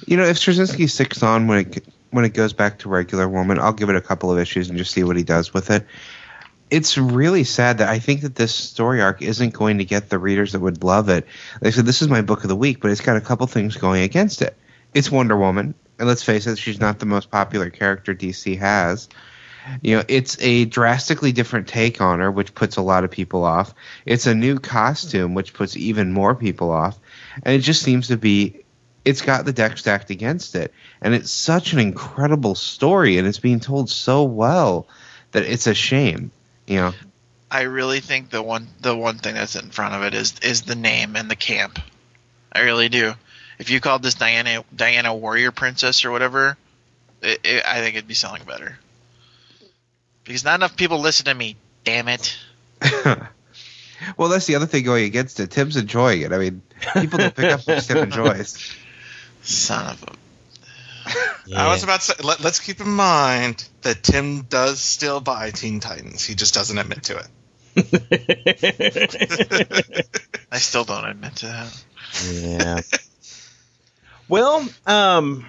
You 0.06 0.18
know, 0.18 0.24
if 0.24 0.38
Straczynski 0.38 0.90
sticks 0.90 1.24
on 1.24 1.48
when 1.48 1.60
it 1.60 1.84
when 2.12 2.26
it 2.26 2.34
goes 2.34 2.54
back 2.54 2.80
to 2.80 2.90
regular 2.90 3.28
woman, 3.28 3.60
I'll 3.60 3.74
give 3.74 3.90
it 3.90 3.96
a 3.96 4.02
couple 4.02 4.32
of 4.32 4.38
issues 4.38 4.70
and 4.70 4.78
just 4.78 4.92
see 4.92 5.04
what 5.04 5.18
he 5.18 5.24
does 5.24 5.54
with 5.54 5.72
it. 5.72 5.86
It's 6.74 6.98
really 6.98 7.44
sad 7.44 7.78
that 7.78 7.90
I 7.90 8.00
think 8.00 8.22
that 8.22 8.34
this 8.34 8.56
story 8.56 9.00
arc 9.00 9.22
isn't 9.22 9.54
going 9.54 9.78
to 9.78 9.86
get 9.86 10.10
the 10.10 10.18
readers 10.18 10.54
that 10.54 10.60
would 10.60 10.84
love 10.84 11.08
it. 11.08 11.28
Like 11.62 11.68
I 11.68 11.70
said, 11.70 11.86
this 11.86 12.02
is 12.02 12.08
my 12.08 12.24
book 12.24 12.42
of 12.42 12.50
the 12.50 12.56
week, 12.56 12.80
but 12.82 12.90
it's 12.90 13.00
got 13.00 13.16
a 13.16 13.22
couple 13.22 13.46
things 13.46 13.78
going 13.78 14.02
against 14.02 14.42
it. 14.42 14.58
It's 14.92 15.12
Wonder 15.12 15.38
Woman, 15.38 15.76
and 16.00 16.08
let's 16.08 16.24
face 16.24 16.48
it, 16.48 16.58
she's 16.58 16.80
not 16.80 16.98
the 16.98 17.06
most 17.06 17.30
popular 17.30 17.70
character 17.70 18.16
DC 18.16 18.58
has. 18.58 19.08
You 19.84 19.98
know, 19.98 20.04
it's 20.08 20.42
a 20.42 20.66
drastically 20.66 21.32
different 21.32 21.68
take 21.68 22.02
on 22.02 22.20
her, 22.20 22.32
which 22.32 22.56
puts 22.56 22.78
a 22.78 22.82
lot 22.82 23.04
of 23.04 23.12
people 23.12 23.44
off. 23.44 23.76
It's 24.08 24.26
a 24.26 24.34
new 24.34 24.58
costume, 24.58 25.36
which 25.36 25.54
puts 25.54 25.78
even 25.78 26.12
more 26.12 26.34
people 26.34 26.72
off. 26.72 26.98
And 27.44 27.54
it 27.54 27.60
just 27.60 27.84
seems 27.84 28.08
to 28.08 28.18
be 28.18 28.64
it's 29.06 29.22
got 29.22 29.46
the 29.46 29.54
deck 29.54 29.78
stacked 29.78 30.10
against 30.10 30.56
it. 30.56 30.74
And 31.04 31.14
it's 31.14 31.30
such 31.30 31.74
an 31.74 31.80
incredible 31.80 32.56
story 32.56 33.20
and 33.20 33.28
it's 33.28 33.38
being 33.38 33.60
told 33.60 33.92
so 33.92 34.24
well 34.24 34.88
that 35.34 35.44
it's 35.44 35.68
a 35.68 35.76
shame. 35.76 36.32
Know. 36.68 36.94
I 37.52 37.62
really 37.64 38.00
think 38.00 38.30
the 38.30 38.42
one 38.42 38.68
the 38.82 38.96
one 38.96 39.20
thing 39.20 39.36
that's 39.36 39.56
in 39.56 39.70
front 39.70 39.94
of 39.94 40.04
it 40.04 40.16
is 40.16 40.34
is 40.42 40.64
the 40.64 40.76
name 40.76 41.16
and 41.16 41.30
the 41.30 41.36
camp. 41.36 41.80
I 42.52 42.62
really 42.62 42.90
do. 42.90 43.14
If 43.60 43.70
you 43.70 43.80
called 43.80 44.02
this 44.02 44.16
Diana 44.16 44.64
Diana 44.76 45.14
Warrior 45.16 45.52
Princess 45.52 46.04
or 46.04 46.12
whatever, 46.12 46.58
it, 47.22 47.40
it, 47.44 47.64
I 47.66 47.80
think 47.80 47.96
it'd 47.96 48.08
be 48.08 48.16
selling 48.16 48.44
better. 48.44 48.80
Because 50.24 50.44
not 50.44 50.56
enough 50.56 50.76
people 50.76 51.00
listen 51.00 51.26
to 51.26 51.34
me. 51.34 51.56
Damn 51.84 52.08
it! 52.08 52.36
well, 54.18 54.30
that's 54.30 54.46
the 54.46 54.56
other 54.56 54.66
thing 54.66 54.84
going 54.84 55.06
against 55.06 55.40
it. 55.40 55.52
Tim's 55.52 55.78
enjoying 55.78 56.22
it. 56.22 56.34
I 56.34 56.38
mean, 56.38 56.62
people 56.94 57.20
don't 57.20 57.36
pick 57.36 57.52
up 57.52 57.68
what 57.68 57.84
Tim 57.84 57.98
enjoys. 57.98 58.74
Son 59.44 59.92
of 59.92 60.04
a. 60.04 60.23
I 61.56 61.68
was 61.68 61.84
about 61.84 62.02
to 62.02 62.06
say, 62.06 62.14
let, 62.24 62.40
let's 62.42 62.60
keep 62.60 62.80
in 62.80 62.90
mind 62.90 63.68
that 63.82 64.04
Tim 64.04 64.44
does 64.44 64.80
still 64.80 65.20
buy 65.20 65.52
Teen 65.52 65.80
Titans. 65.80 66.24
He 66.24 66.36
just 66.36 66.54
doesn't 66.54 66.78
admit 66.78 67.04
to 67.04 67.18
it. 67.18 67.28
I 70.52 70.58
still 70.60 70.84
don't 70.84 71.06
admit 71.06 71.36
to 71.38 71.48
that. 71.48 71.86
Yeah. 72.32 72.82
well, 74.28 74.68
um, 74.86 75.46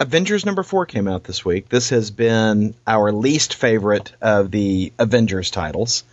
Avengers 0.00 0.46
number 0.46 0.62
four 0.62 0.86
came 0.86 1.06
out 1.06 1.24
this 1.24 1.44
week. 1.44 1.68
This 1.68 1.90
has 1.90 2.10
been 2.10 2.74
our 2.86 3.12
least 3.12 3.54
favorite 3.54 4.12
of 4.20 4.50
the 4.50 4.92
Avengers 4.98 5.50
titles 5.50 6.04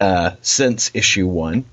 uh, 0.00 0.32
since 0.42 0.90
issue 0.94 1.26
one. 1.26 1.64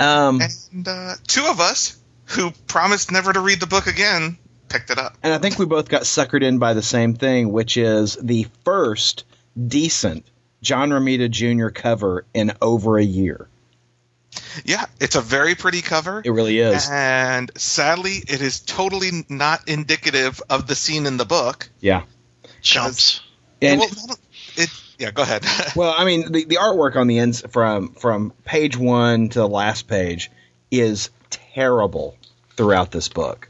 Um, 0.00 0.40
And 0.40 0.88
uh, 0.88 1.14
two 1.26 1.44
of 1.46 1.60
us 1.60 1.96
who 2.26 2.50
promised 2.66 3.12
never 3.12 3.32
to 3.32 3.40
read 3.40 3.60
the 3.60 3.66
book 3.66 3.86
again 3.86 4.38
picked 4.74 4.90
it 4.90 4.98
up. 4.98 5.16
and 5.22 5.32
I 5.32 5.38
think 5.38 5.58
we 5.58 5.66
both 5.66 5.88
got 5.88 6.02
suckered 6.02 6.42
in 6.42 6.58
by 6.58 6.74
the 6.74 6.82
same 6.82 7.14
thing, 7.14 7.52
which 7.52 7.76
is 7.76 8.16
the 8.20 8.46
first 8.64 9.24
decent 9.68 10.26
John 10.62 10.90
Romita 10.90 11.30
Jr. 11.30 11.68
cover 11.68 12.24
in 12.34 12.52
over 12.60 12.98
a 12.98 13.04
year. 13.04 13.48
Yeah, 14.64 14.84
it's 14.98 15.14
a 15.14 15.20
very 15.20 15.54
pretty 15.54 15.80
cover. 15.80 16.20
It 16.24 16.30
really 16.30 16.58
is. 16.58 16.88
And 16.90 17.52
sadly, 17.56 18.14
it 18.26 18.40
is 18.40 18.60
totally 18.60 19.24
not 19.28 19.68
indicative 19.68 20.42
of 20.50 20.66
the 20.66 20.74
scene 20.74 21.06
in 21.06 21.16
the 21.18 21.24
book. 21.24 21.68
Yeah. 21.80 22.02
Chumps. 22.60 23.20
And 23.62 23.78
well, 23.78 23.88
no, 23.96 24.06
no, 24.08 24.14
it, 24.56 24.70
yeah, 24.98 25.10
go 25.12 25.22
ahead. 25.22 25.44
Well, 25.76 25.94
I 25.96 26.04
mean, 26.04 26.32
the, 26.32 26.44
the 26.44 26.56
artwork 26.56 26.96
on 26.96 27.06
the 27.06 27.18
ends 27.18 27.42
from 27.48 27.94
from 27.94 28.32
page 28.44 28.76
one 28.76 29.28
to 29.30 29.38
the 29.38 29.48
last 29.48 29.86
page 29.86 30.30
is 30.70 31.10
terrible 31.30 32.16
throughout 32.56 32.90
this 32.90 33.08
book, 33.08 33.48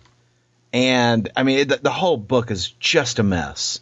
and 0.75 1.31
I 1.37 1.45
mean, 1.45 1.69
the, 1.69 1.77
the 1.81 1.91
whole 1.91 2.17
book 2.19 2.51
is 2.51 2.69
just 2.69 3.19
a 3.21 3.23
mess. 3.23 3.81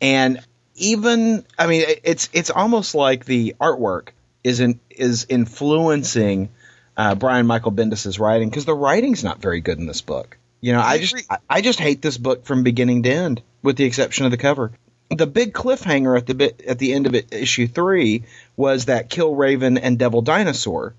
And 0.00 0.40
even, 0.74 1.44
I 1.58 1.66
mean, 1.68 1.82
it- 1.82 2.00
it's 2.04 2.28
it's 2.32 2.50
almost 2.50 2.94
like 2.94 3.24
the 3.24 3.54
artwork 3.60 4.08
isn't 4.44 4.80
is 4.90 5.24
influencing 5.28 6.50
uh, 6.96 7.14
Brian 7.14 7.46
Michael 7.46 7.70
Bendis's 7.72 8.18
writing 8.18 8.50
because 8.50 8.64
the 8.66 8.74
writing's 8.74 9.22
not 9.24 9.40
very 9.40 9.60
good 9.60 9.78
in 9.78 9.86
this 9.86 10.00
book. 10.02 10.36
You 10.60 10.72
know, 10.72 10.80
I, 10.80 10.98
just. 10.98 11.14
I, 11.30 11.38
I 11.48 11.60
just 11.60 11.78
hate 11.80 12.02
this 12.02 12.18
book 12.18 12.44
from 12.44 12.62
beginning 12.64 13.04
to 13.04 13.10
end, 13.10 13.42
with 13.62 13.76
the 13.76 13.84
exception 13.84 14.24
of 14.26 14.30
the 14.30 14.36
cover. 14.36 14.72
the 15.10 15.26
big 15.26 15.52
cliffhanger 15.52 16.16
at 16.16 16.26
the 16.26 16.34
bit 16.34 16.62
at 16.66 16.78
the 16.78 16.92
end 16.92 17.06
of 17.06 17.14
it, 17.14 17.32
issue 17.32 17.66
three 17.68 18.24
was 18.56 18.86
that 18.86 19.10
Killraven 19.10 19.78
and 19.80 19.98
Devil 19.98 20.22
Dinosaur 20.22 20.94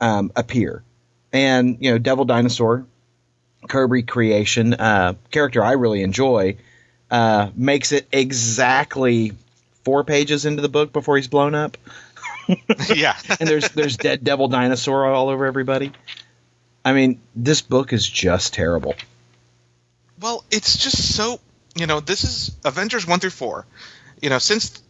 um, 0.00 0.32
appear, 0.36 0.82
and 1.32 1.78
you 1.80 1.90
know 1.92 1.98
Devil 1.98 2.24
Dinosaur, 2.24 2.86
Kirby 3.68 4.02
creation 4.02 4.74
uh, 4.74 5.14
character 5.30 5.64
I 5.64 5.72
really 5.72 6.02
enjoy, 6.02 6.56
uh, 7.10 7.50
makes 7.54 7.92
it 7.92 8.06
exactly 8.12 9.32
four 9.84 10.04
pages 10.04 10.44
into 10.44 10.62
the 10.62 10.68
book 10.68 10.92
before 10.92 11.16
he's 11.16 11.28
blown 11.28 11.54
up, 11.54 11.76
yeah. 12.94 13.16
and 13.40 13.48
there's 13.48 13.68
there's 13.70 13.96
dead 13.96 14.24
Devil 14.24 14.48
Dinosaur 14.48 15.06
all 15.06 15.28
over 15.28 15.46
everybody. 15.46 15.92
I 16.84 16.92
mean, 16.92 17.20
this 17.36 17.62
book 17.62 17.92
is 17.92 18.06
just 18.08 18.54
terrible. 18.54 18.94
Well, 20.20 20.44
it's 20.50 20.76
just 20.76 21.14
so 21.14 21.40
you 21.74 21.86
know, 21.86 22.00
this 22.00 22.24
is 22.24 22.56
Avengers 22.64 23.06
one 23.06 23.20
through 23.20 23.30
four. 23.30 23.66
You 24.20 24.30
know, 24.30 24.38
since 24.38 24.82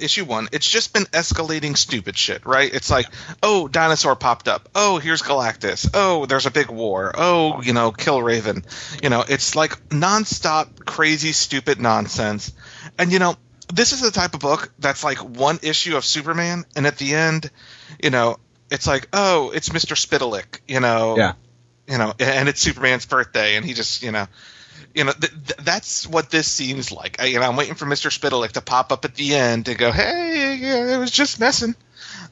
issue 0.00 0.24
one, 0.24 0.48
it's 0.52 0.68
just 0.68 0.92
been 0.92 1.04
escalating 1.04 1.76
stupid 1.76 2.16
shit, 2.16 2.44
right? 2.46 2.72
It's 2.72 2.90
like, 2.90 3.06
oh, 3.42 3.68
dinosaur 3.68 4.16
popped 4.16 4.48
up. 4.48 4.68
Oh, 4.74 4.98
here's 4.98 5.22
Galactus. 5.22 5.88
Oh, 5.94 6.26
there's 6.26 6.46
a 6.46 6.50
big 6.50 6.68
war. 6.70 7.12
Oh, 7.14 7.62
you 7.62 7.72
know, 7.72 7.92
Killraven. 7.92 8.64
You 9.02 9.10
know, 9.10 9.24
it's 9.26 9.54
like 9.56 9.88
nonstop 9.90 10.84
crazy 10.84 11.32
stupid 11.32 11.80
nonsense. 11.80 12.52
And 12.98 13.12
you 13.12 13.18
know, 13.18 13.36
this 13.72 13.92
is 13.92 14.00
the 14.00 14.10
type 14.10 14.34
of 14.34 14.40
book 14.40 14.72
that's 14.78 15.04
like 15.04 15.18
one 15.18 15.58
issue 15.62 15.96
of 15.96 16.04
Superman, 16.04 16.64
and 16.76 16.86
at 16.86 16.98
the 16.98 17.14
end, 17.14 17.50
you 18.02 18.10
know, 18.10 18.38
it's 18.70 18.86
like, 18.86 19.08
oh, 19.12 19.50
it's 19.54 19.72
Mister 19.72 19.94
Spitalik. 19.94 20.60
You 20.68 20.80
know, 20.80 21.16
Yeah. 21.16 21.32
you 21.88 21.98
know, 21.98 22.12
and 22.18 22.48
it's 22.48 22.60
Superman's 22.60 23.06
birthday, 23.06 23.56
and 23.56 23.64
he 23.64 23.72
just, 23.74 24.02
you 24.02 24.12
know, 24.12 24.26
you 24.94 25.04
know, 25.04 25.12
th- 25.12 25.32
th- 25.32 25.58
that's 25.62 26.06
what 26.06 26.30
this 26.30 26.46
seems 26.50 26.92
like. 26.92 27.20
I, 27.20 27.26
you 27.26 27.40
know, 27.40 27.48
I'm 27.48 27.56
waiting 27.56 27.74
for 27.74 27.86
Mister 27.86 28.08
Spitalik 28.10 28.52
to 28.52 28.60
pop 28.60 28.92
up 28.92 29.04
at 29.04 29.14
the 29.14 29.34
end 29.34 29.68
and 29.68 29.78
go, 29.78 29.90
"Hey, 29.92 30.56
yeah, 30.56 30.94
it 30.94 30.98
was 30.98 31.10
just 31.10 31.40
messing," 31.40 31.74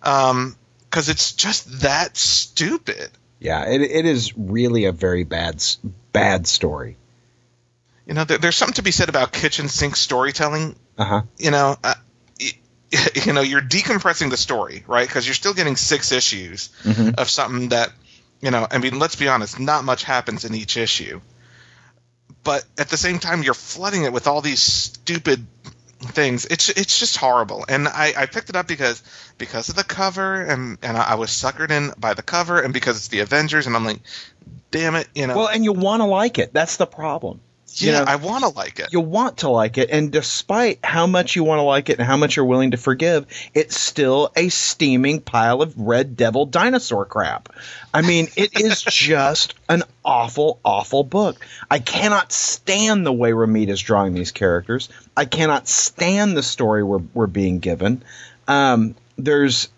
um, 0.03 0.57
because 0.89 1.09
it's 1.09 1.33
just 1.33 1.81
that 1.81 2.17
stupid. 2.17 3.11
Yeah, 3.41 3.67
it, 3.69 3.81
it 3.81 4.07
is 4.07 4.37
really 4.37 4.85
a 4.85 4.93
very 4.93 5.25
bad 5.25 5.65
bad 6.13 6.47
story. 6.47 6.97
You 8.07 8.15
know, 8.15 8.25
there, 8.25 8.39
there's 8.39 8.57
something 8.57 8.75
to 8.75 8.83
be 8.83 8.91
said 8.93 9.09
about 9.09 9.33
kitchen 9.33 9.69
sink 9.69 9.97
storytelling. 9.97 10.77
Uh 10.99 11.05
huh. 11.05 11.23
You 11.39 11.51
know, 11.51 11.77
uh, 11.83 11.95
you 13.25 13.33
know, 13.33 13.41
you're 13.41 13.63
decompressing 13.63 14.31
the 14.31 14.37
story, 14.37 14.85
right? 14.87 15.07
Because 15.07 15.27
you're 15.27 15.35
still 15.35 15.55
getting 15.55 15.77
six 15.77 16.13
issues 16.13 16.69
Mhm. 16.85 17.15
of 17.19 17.31
something 17.31 17.71
that, 17.71 17.91
you 18.41 18.51
know, 18.51 18.67
I 18.71 18.79
mean, 18.79 18.99
let's 18.99 19.17
be 19.17 19.29
honest, 19.29 19.59
not 19.59 19.85
much 19.85 20.05
happens 20.05 20.45
in 20.45 20.55
each 20.55 20.77
issue. 20.77 21.21
But 22.45 22.65
at 22.79 22.89
the 22.89 22.97
same 22.97 23.19
time, 23.19 23.43
you're 23.43 23.55
flooding 23.55 24.05
it 24.05 24.13
with 24.13 24.27
all 24.27 24.41
these 24.41 24.61
stupid 24.61 25.47
things. 26.01 26.45
It's 26.47 26.69
it's 26.69 26.99
just 26.99 27.17
horrible. 27.17 27.65
And 27.69 27.87
I, 27.87 28.13
I 28.17 28.27
picked 28.27 28.51
it 28.51 28.57
up 28.57 28.67
because 28.67 29.03
because 29.39 29.69
of 29.69 29.77
the 29.77 29.85
cover, 29.85 30.43
and 30.43 30.79
and 30.83 30.97
I 30.97 31.15
was 31.15 31.31
suckered 31.31 31.71
in 31.71 31.93
by 31.99 32.15
the 32.15 32.23
cover, 32.23 32.61
and 32.61 32.75
because 32.75 32.97
it's 32.97 33.09
the 33.09 33.21
Avengers, 33.21 33.67
and 33.67 33.77
I'm 33.77 33.85
like, 33.85 34.01
damn 34.71 34.97
it, 34.97 35.09
you 35.15 35.27
know, 35.27 35.37
Well, 35.37 35.49
and 35.49 35.65
you 35.65 35.73
want 35.73 36.01
to 36.01 36.07
like 36.07 36.39
it. 36.39 36.53
That's 36.53 36.77
the 36.77 36.87
problem. 36.87 37.41
Yeah, 37.75 37.87
you 37.87 37.99
know, 37.99 38.05
I 38.07 38.17
want 38.17 38.45
to 38.45 38.49
like 38.49 38.81
it. 38.81 38.93
You 38.93 39.01
want 39.01 39.39
to 39.39 39.49
like 39.49 39.79
it, 39.79 39.91
and 39.91 40.11
despite 40.11 40.85
how 40.85 41.07
much 41.07 41.37
you 41.37 41.45
want 41.45 41.59
to 41.59 41.63
like 41.63 41.89
it 41.89 41.99
and 41.99 42.07
how 42.07 42.17
much 42.17 42.37
you're 42.37 42.45
willing 42.45 42.73
to 42.73 42.77
forgive, 42.77 43.27
it's 43.55 43.79
still 43.79 44.31
a 44.37 44.49
steaming 44.49 45.21
pile 45.21 45.63
of 45.63 45.79
red 45.79 46.17
devil 46.17 46.45
dinosaur 46.45 47.05
crap. 47.05 47.49
I 47.95 48.03
mean, 48.03 48.29
it 48.37 48.61
is 48.61 48.83
just 48.83 49.55
an 49.69 49.85
awful, 50.05 50.61
awful 50.65 51.05
book. 51.05 51.45
I 51.71 51.79
cannot 51.79 52.33
stand 52.33 53.07
the 53.07 53.13
way 53.13 53.31
Romita 53.31 53.71
is 53.71 53.81
drawing 53.81 54.15
these 54.15 54.33
characters. 54.33 54.89
I 55.17 55.25
cannot 55.25 55.69
stand 55.69 56.37
the 56.37 56.43
story 56.43 56.83
we're, 56.83 57.03
we're 57.15 57.27
being 57.27 57.59
given. 57.61 58.03
Um, 58.49 58.97
there's 59.17 59.69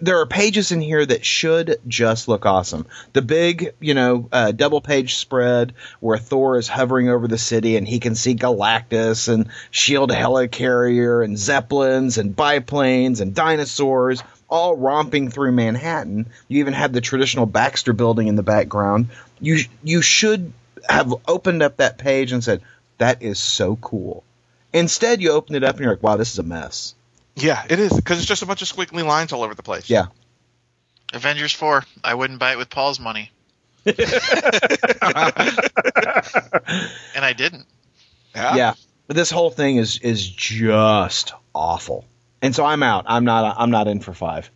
there 0.00 0.20
are 0.20 0.26
pages 0.26 0.72
in 0.72 0.80
here 0.80 1.04
that 1.04 1.24
should 1.24 1.80
just 1.86 2.28
look 2.28 2.46
awesome. 2.46 2.86
The 3.12 3.22
big, 3.22 3.74
you 3.80 3.94
know, 3.94 4.28
uh, 4.32 4.52
double 4.52 4.80
page 4.80 5.14
spread 5.14 5.74
where 6.00 6.18
Thor 6.18 6.58
is 6.58 6.68
hovering 6.68 7.08
over 7.08 7.28
the 7.28 7.38
city 7.38 7.76
and 7.76 7.86
he 7.86 8.00
can 8.00 8.14
see 8.14 8.34
Galactus 8.34 9.28
and 9.28 9.48
Shield 9.70 10.10
helicarrier 10.10 11.24
and 11.24 11.38
zeppelins 11.38 12.18
and 12.18 12.34
biplanes 12.34 13.20
and 13.20 13.34
dinosaurs 13.34 14.22
all 14.48 14.76
romping 14.76 15.30
through 15.30 15.52
Manhattan. 15.52 16.26
You 16.46 16.60
even 16.60 16.74
have 16.74 16.92
the 16.92 17.00
traditional 17.00 17.46
Baxter 17.46 17.94
building 17.94 18.28
in 18.28 18.36
the 18.36 18.42
background. 18.42 19.08
You 19.40 19.60
you 19.82 20.02
should 20.02 20.52
have 20.88 21.14
opened 21.26 21.62
up 21.62 21.78
that 21.78 21.98
page 21.98 22.32
and 22.32 22.44
said, 22.44 22.60
"That 22.98 23.22
is 23.22 23.38
so 23.38 23.76
cool." 23.76 24.24
Instead, 24.72 25.22
you 25.22 25.32
open 25.32 25.54
it 25.54 25.64
up 25.64 25.76
and 25.76 25.84
you're 25.84 25.94
like, 25.94 26.02
"Wow, 26.02 26.16
this 26.16 26.32
is 26.32 26.38
a 26.38 26.42
mess." 26.42 26.94
Yeah, 27.36 27.64
it 27.68 27.78
is 27.80 27.92
because 27.92 28.18
it's 28.18 28.26
just 28.26 28.42
a 28.42 28.46
bunch 28.46 28.62
of 28.62 28.68
squiggly 28.68 29.04
lines 29.04 29.32
all 29.32 29.42
over 29.42 29.54
the 29.54 29.62
place. 29.62 29.88
Yeah. 29.88 30.06
Avengers 31.12 31.52
four. 31.52 31.84
I 32.04 32.14
wouldn't 32.14 32.38
buy 32.38 32.52
it 32.52 32.58
with 32.58 32.70
Paul's 32.70 32.98
money, 33.00 33.30
and 33.86 33.96
I 37.16 37.32
didn't. 37.36 37.66
yeah, 38.34 38.56
yeah. 38.56 38.74
But 39.06 39.16
this 39.16 39.30
whole 39.30 39.50
thing 39.50 39.76
is 39.76 39.98
is 39.98 40.26
just 40.28 41.32
awful. 41.54 42.04
And 42.40 42.54
so 42.54 42.64
I'm 42.64 42.82
out. 42.82 43.04
I'm 43.08 43.24
not. 43.24 43.56
I'm 43.58 43.70
not 43.70 43.88
in 43.88 44.00
for 44.00 44.14
five. 44.14 44.50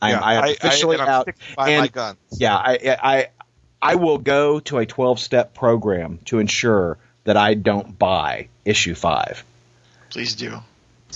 I'm, 0.00 0.12
Yeah, 0.12 0.20
I 0.20 0.34
am 0.34 0.44
officially 0.54 0.94
and 0.96 1.02
I'm 1.02 1.08
out. 1.08 1.22
sticking 1.22 1.42
by 1.56 1.64
my 1.64 1.70
And 1.70 1.92
guns. 1.92 2.18
yeah, 2.32 2.54
I, 2.56 2.96
I 3.02 3.28
I 3.82 3.94
will 3.96 4.18
go 4.18 4.60
to 4.60 4.78
a 4.78 4.86
12 4.86 5.18
step 5.18 5.54
program 5.54 6.18
to 6.26 6.38
ensure 6.38 6.98
that 7.24 7.36
I 7.36 7.54
don't 7.54 7.98
buy 7.98 8.48
issue 8.64 8.94
five. 8.94 9.44
Please 10.10 10.34
do. 10.34 10.60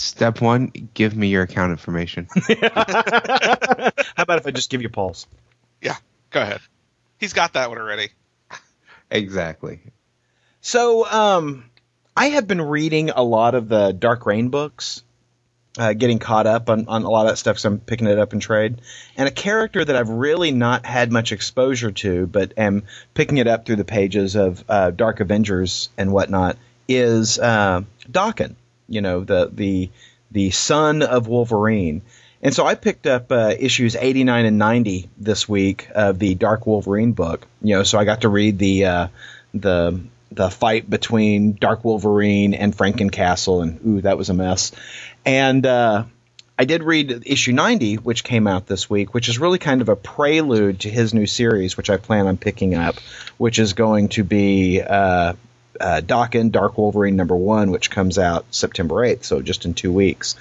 Step 0.00 0.40
one: 0.40 0.72
give 0.94 1.14
me 1.14 1.28
your 1.28 1.42
account 1.42 1.72
information. 1.72 2.26
How 2.34 3.92
about 4.18 4.38
if 4.38 4.46
I 4.46 4.50
just 4.50 4.70
give 4.70 4.82
you 4.82 4.88
Paul's? 4.88 5.26
Yeah, 5.82 5.96
go 6.30 6.40
ahead. 6.40 6.60
He's 7.18 7.34
got 7.34 7.52
that 7.52 7.68
one 7.68 7.78
already. 7.78 8.08
exactly. 9.10 9.80
So, 10.62 11.06
um, 11.06 11.64
I 12.16 12.26
have 12.30 12.46
been 12.46 12.62
reading 12.62 13.10
a 13.10 13.22
lot 13.22 13.54
of 13.54 13.68
the 13.68 13.92
Dark 13.92 14.26
Reign 14.26 14.48
books, 14.48 15.02
uh, 15.78 15.92
getting 15.92 16.18
caught 16.18 16.46
up 16.46 16.70
on, 16.70 16.88
on 16.88 17.02
a 17.02 17.10
lot 17.10 17.26
of 17.26 17.32
that 17.32 17.36
stuff 17.36 17.58
So 17.58 17.70
I'm 17.70 17.78
picking 17.78 18.06
it 18.06 18.18
up 18.18 18.32
in 18.32 18.40
trade. 18.40 18.80
And 19.16 19.28
a 19.28 19.30
character 19.30 19.84
that 19.84 19.94
I've 19.94 20.08
really 20.08 20.50
not 20.50 20.84
had 20.86 21.12
much 21.12 21.32
exposure 21.32 21.92
to, 21.92 22.26
but 22.26 22.54
am 22.56 22.84
picking 23.14 23.36
it 23.38 23.46
up 23.46 23.66
through 23.66 23.76
the 23.76 23.84
pages 23.84 24.34
of 24.34 24.64
uh, 24.68 24.90
Dark 24.90 25.20
Avengers 25.20 25.90
and 25.96 26.12
whatnot, 26.12 26.56
is 26.88 27.38
uh, 27.38 27.82
Daken. 28.10 28.56
You 28.90 29.00
know, 29.00 29.24
the 29.24 29.50
the 29.50 29.90
the 30.30 30.50
son 30.50 31.02
of 31.02 31.26
Wolverine. 31.26 32.02
And 32.42 32.54
so 32.54 32.66
I 32.66 32.74
picked 32.74 33.06
up 33.06 33.30
uh, 33.30 33.54
issues 33.58 33.96
89 33.96 34.46
and 34.46 34.58
90 34.58 35.10
this 35.18 35.48
week 35.48 35.88
of 35.94 36.18
the 36.18 36.34
Dark 36.34 36.66
Wolverine 36.66 37.12
book. 37.12 37.46
You 37.62 37.76
know, 37.76 37.82
so 37.82 37.98
I 37.98 38.04
got 38.04 38.22
to 38.22 38.28
read 38.28 38.58
the 38.58 38.84
uh, 38.84 39.08
the 39.54 40.00
the 40.32 40.50
fight 40.50 40.88
between 40.88 41.54
Dark 41.54 41.84
Wolverine 41.84 42.54
and 42.54 42.76
Frankencastle, 42.76 43.62
and 43.62 43.80
ooh, 43.86 44.00
that 44.02 44.16
was 44.16 44.30
a 44.30 44.34
mess. 44.34 44.72
And 45.24 45.66
uh, 45.66 46.04
I 46.58 46.64
did 46.64 46.82
read 46.82 47.24
issue 47.26 47.52
90, 47.52 47.96
which 47.96 48.22
came 48.22 48.46
out 48.46 48.66
this 48.66 48.88
week, 48.88 49.12
which 49.12 49.28
is 49.28 49.38
really 49.38 49.58
kind 49.58 49.80
of 49.80 49.88
a 49.88 49.96
prelude 49.96 50.80
to 50.80 50.90
his 50.90 51.12
new 51.12 51.26
series, 51.26 51.76
which 51.76 51.90
I 51.90 51.96
plan 51.96 52.26
on 52.26 52.36
picking 52.36 52.74
up, 52.74 52.96
which 53.38 53.58
is 53.58 53.72
going 53.72 54.10
to 54.10 54.24
be 54.24 54.80
uh, 55.80 56.00
Dark 56.00 56.78
Wolverine 56.78 57.16
number 57.16 57.36
one, 57.36 57.70
which 57.70 57.90
comes 57.90 58.18
out 58.18 58.44
September 58.50 58.96
8th, 58.96 59.24
so 59.24 59.42
just 59.42 59.64
in 59.64 59.74
two 59.74 59.92
weeks. 59.92 60.36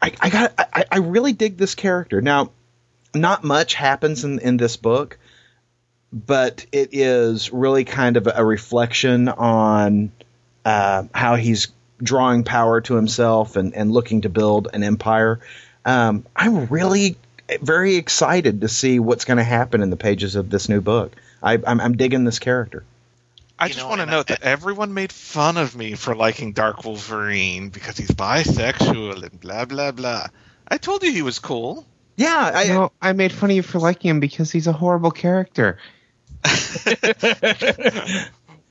I, 0.00 0.12
I 0.20 0.30
got 0.30 0.52
I, 0.58 0.84
I 0.90 0.98
really 0.98 1.32
dig 1.32 1.56
this 1.56 1.74
character. 1.74 2.20
Now, 2.20 2.50
not 3.14 3.44
much 3.44 3.74
happens 3.74 4.24
in, 4.24 4.38
in 4.38 4.56
this 4.56 4.76
book, 4.76 5.18
but 6.12 6.66
it 6.72 6.90
is 6.92 7.52
really 7.52 7.84
kind 7.84 8.16
of 8.16 8.28
a 8.32 8.44
reflection 8.44 9.28
on 9.28 10.12
uh, 10.64 11.04
how 11.14 11.36
he's 11.36 11.68
drawing 12.02 12.44
power 12.44 12.80
to 12.82 12.94
himself 12.94 13.56
and, 13.56 13.74
and 13.74 13.90
looking 13.90 14.22
to 14.22 14.28
build 14.28 14.68
an 14.72 14.82
empire. 14.82 15.40
Um, 15.84 16.26
I'm 16.34 16.66
really 16.66 17.16
very 17.60 17.96
excited 17.96 18.60
to 18.60 18.68
see 18.68 18.98
what's 18.98 19.24
going 19.24 19.38
to 19.38 19.44
happen 19.44 19.82
in 19.82 19.90
the 19.90 19.96
pages 19.96 20.36
of 20.36 20.50
this 20.50 20.68
new 20.68 20.80
book. 20.80 21.12
I, 21.42 21.58
I'm 21.64 21.96
digging 21.96 22.24
this 22.24 22.38
character. 22.38 22.84
I 23.58 23.68
just 23.68 23.80
know, 23.80 23.88
want 23.88 23.98
to 23.98 24.02
and 24.02 24.10
note 24.10 24.30
I- 24.30 24.34
that 24.34 24.42
everyone 24.42 24.94
made 24.94 25.12
fun 25.12 25.56
of 25.56 25.74
me 25.74 25.94
for 25.94 26.14
liking 26.14 26.52
Dark 26.52 26.84
Wolverine 26.84 27.70
because 27.70 27.96
he's 27.96 28.10
bisexual 28.10 29.22
and 29.22 29.40
blah 29.40 29.64
blah 29.64 29.92
blah. 29.92 30.26
I 30.68 30.78
told 30.78 31.02
you 31.02 31.12
he 31.12 31.22
was 31.22 31.38
cool. 31.38 31.86
Yeah, 32.16 32.50
I, 32.54 32.68
no, 32.68 32.92
I 33.00 33.12
made 33.12 33.32
fun 33.32 33.50
of 33.50 33.56
you 33.56 33.62
for 33.62 33.78
liking 33.78 34.10
him 34.10 34.20
because 34.20 34.50
he's 34.50 34.66
a 34.66 34.72
horrible 34.72 35.10
character. 35.10 35.78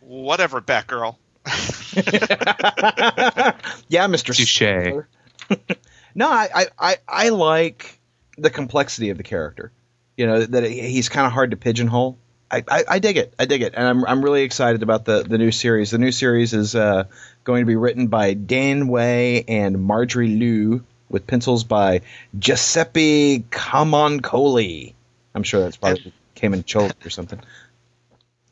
Whatever, 0.02 0.62
Batgirl. 0.62 1.16
yeah, 3.88 4.08
Mister 4.08 4.34
Touche. 4.34 4.62
no, 6.16 6.30
I, 6.30 6.50
I, 6.54 6.68
I, 6.80 6.96
I 7.08 7.30
like 7.30 8.00
the 8.38 8.50
complexity 8.50 9.10
of 9.12 9.18
the 9.18 9.24
character. 9.24 9.72
You 10.18 10.28
know 10.28 10.44
that 10.44 10.64
he's 10.64 11.10
kind 11.10 11.28
of 11.28 11.34
hard 11.34 11.52
to 11.52 11.58
pigeonhole. 11.58 12.18
I, 12.50 12.64
I, 12.68 12.84
I 12.88 13.00
dig 13.00 13.18
it. 13.18 13.34
I 13.40 13.46
dig 13.46 13.62
it, 13.62 13.74
and 13.76 13.88
I'm 13.88 14.06
I'm 14.06 14.24
really 14.24 14.44
excited 14.44 14.84
about 14.84 15.06
the 15.06 15.24
the 15.24 15.38
new 15.38 15.52
series. 15.52 15.92
The 15.92 15.98
new 15.98 16.12
series 16.12 16.54
is 16.54 16.76
uh, 16.76 17.06
going 17.44 17.62
to 17.62 17.66
be 17.66 17.76
written 17.76 18.08
by 18.08 18.34
Dan 18.34 18.88
Way 18.88 19.44
and 19.48 19.82
Marjorie 19.84 20.28
Liu, 20.28 20.84
with 21.10 21.26
pencils 21.28 21.64
by 21.64 22.02
Giuseppe 22.38 23.46
Camuncoli. 23.50 24.94
I'm 25.34 25.44
sure 25.44 25.62
that's 25.62 25.78
probably 25.78 26.14
came 26.36 26.54
in 26.54 26.64
Chol 26.64 26.92
or 27.06 27.10
something. 27.10 27.40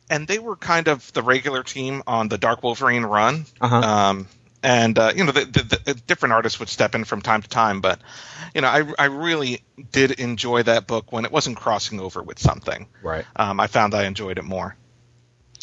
and 0.09 0.27
they 0.27 0.39
were 0.39 0.55
kind 0.55 0.87
of 0.87 1.11
the 1.13 1.21
regular 1.21 1.63
team 1.63 2.03
on 2.07 2.29
the 2.29 2.37
Dark 2.37 2.63
Wolverine 2.63 3.03
run. 3.03 3.45
Uh-huh. 3.61 3.75
Um, 3.75 4.27
and 4.63 4.97
uh, 4.97 5.11
you 5.15 5.25
know, 5.25 5.31
the, 5.31 5.45
the, 5.45 5.81
the 5.83 5.93
different 5.93 6.33
artists 6.33 6.59
would 6.59 6.69
step 6.69 6.95
in 6.95 7.03
from 7.03 7.21
time 7.21 7.41
to 7.41 7.49
time, 7.49 7.81
but 7.81 7.99
you 8.55 8.61
know, 8.61 8.67
I 8.67 8.83
I 8.97 9.05
really 9.05 9.61
did 9.91 10.11
enjoy 10.11 10.63
that 10.63 10.87
book 10.87 11.11
when 11.11 11.25
it 11.25 11.31
wasn't 11.31 11.57
crossing 11.57 11.99
over 11.99 12.23
with 12.23 12.39
something. 12.39 12.87
Right. 13.01 13.25
Um, 13.35 13.59
I 13.59 13.67
found 13.67 13.93
I 13.93 14.05
enjoyed 14.05 14.37
it 14.37 14.45
more. 14.45 14.75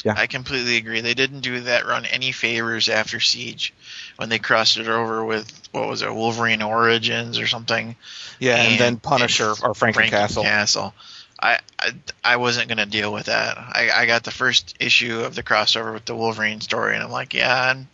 Yeah 0.05 0.15
i 0.17 0.27
completely 0.27 0.77
agree. 0.79 1.01
They 1.03 1.13
didn't 1.15 1.41
do 1.41 1.61
that 1.61 1.87
run 1.87 2.07
any 2.07 2.33
favors 2.33 2.89
after 2.89 3.21
Siege 3.21 3.75
when 4.17 4.29
they 4.31 4.39
crossed 4.39 4.79
it 4.79 4.89
over 4.89 5.25
with 5.25 5.51
what 5.73 5.89
was 5.89 6.03
it, 6.03 6.15
Wolverine 6.15 6.63
Origins 6.63 7.39
or 7.39 7.47
something. 7.47 7.97
Yeah, 8.39 8.57
and, 8.57 8.73
And- 8.73 8.81
then 8.81 8.97
Punisher 8.99 9.51
or 9.51 9.75
Franken 9.75 10.09
Castle. 10.09 10.43
Castle. 10.43 10.95
I, 11.43 11.59
I 11.79 11.93
I 12.23 12.37
wasn't 12.37 12.69
gonna 12.69 12.87
deal 12.87 13.13
with 13.13 13.27
that. 13.27 13.57
I, 13.57 13.91
I 13.95 14.07
got 14.07 14.25
the 14.25 14.31
first 14.31 14.77
issue 14.79 15.21
of 15.21 15.35
the 15.35 15.43
crossover 15.43 15.95
with 15.95 16.05
the 16.05 16.15
Wolverine 16.15 16.61
story, 16.61 16.95
and 16.95 17.03
I'm 17.03 17.11
like, 17.11 17.33
yeah, 17.33 17.71
I'm 17.71 17.89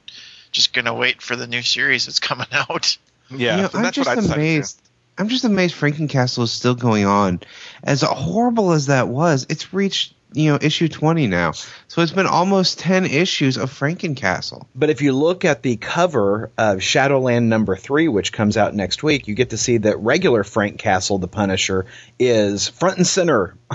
just 0.56 0.72
gonna 0.72 0.94
wait 0.94 1.22
for 1.22 1.36
the 1.36 1.46
new 1.46 1.62
series 1.62 2.06
that's 2.06 2.18
coming 2.18 2.46
out. 2.52 2.98
Yeah, 3.30 3.56
You 3.56 3.62
know, 3.62 3.68
so 3.68 3.78
I'm 3.78 3.84
that's 3.84 3.96
just 3.96 4.08
what 4.08 4.18
I 4.18 4.20
decided 4.20 4.40
to 4.40 4.48
amazed. 4.48 4.82
I'm 5.18 5.28
just 5.28 5.44
amazed 5.44 5.74
Frankencastle 5.74 6.42
is 6.42 6.52
still 6.52 6.74
going 6.74 7.06
on. 7.06 7.40
As 7.82 8.02
horrible 8.02 8.72
as 8.72 8.86
that 8.86 9.08
was, 9.08 9.46
it's 9.48 9.72
reached 9.72 10.14
you 10.32 10.50
know 10.50 10.58
issue 10.60 10.88
20 10.88 11.28
now, 11.28 11.52
so 11.88 12.02
it's 12.02 12.12
been 12.12 12.26
almost 12.26 12.78
10 12.80 13.06
issues 13.06 13.56
of 13.56 13.70
Frankencastle. 13.70 14.66
But 14.74 14.90
if 14.90 15.00
you 15.00 15.12
look 15.12 15.44
at 15.44 15.62
the 15.62 15.76
cover 15.76 16.50
of 16.58 16.82
Shadowland 16.82 17.48
number 17.48 17.76
three, 17.76 18.08
which 18.08 18.32
comes 18.32 18.56
out 18.56 18.74
next 18.74 19.02
week, 19.02 19.28
you 19.28 19.34
get 19.34 19.50
to 19.50 19.58
see 19.58 19.78
that 19.78 19.98
regular 19.98 20.44
Frank 20.44 20.78
Castle, 20.78 21.18
the 21.18 21.28
Punisher, 21.28 21.86
is 22.18 22.68
front 22.68 22.96
and 22.98 23.06
center. 23.06 23.56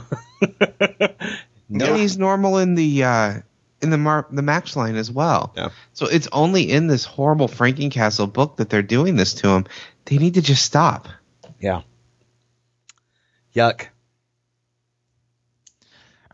And 1.71 1.97
he's 1.97 2.17
normal 2.17 2.57
in 2.57 2.75
the 2.75 3.03
uh, 3.03 3.33
in 3.81 3.89
the 3.89 3.97
Mar- 3.97 4.27
the 4.31 4.41
Max 4.41 4.75
line 4.75 4.95
as 4.95 5.11
well. 5.11 5.53
Yeah. 5.55 5.69
So 5.93 6.05
it's 6.07 6.27
only 6.31 6.71
in 6.71 6.87
this 6.87 7.05
horrible 7.05 7.47
Frankencastle 7.47 8.31
book 8.31 8.57
that 8.57 8.69
they're 8.69 8.81
doing 8.81 9.15
this 9.15 9.33
to 9.35 9.49
him. 9.49 9.65
They 10.05 10.17
need 10.17 10.35
to 10.35 10.41
just 10.41 10.63
stop. 10.63 11.07
Yeah. 11.59 11.81
Yuck. 13.55 13.87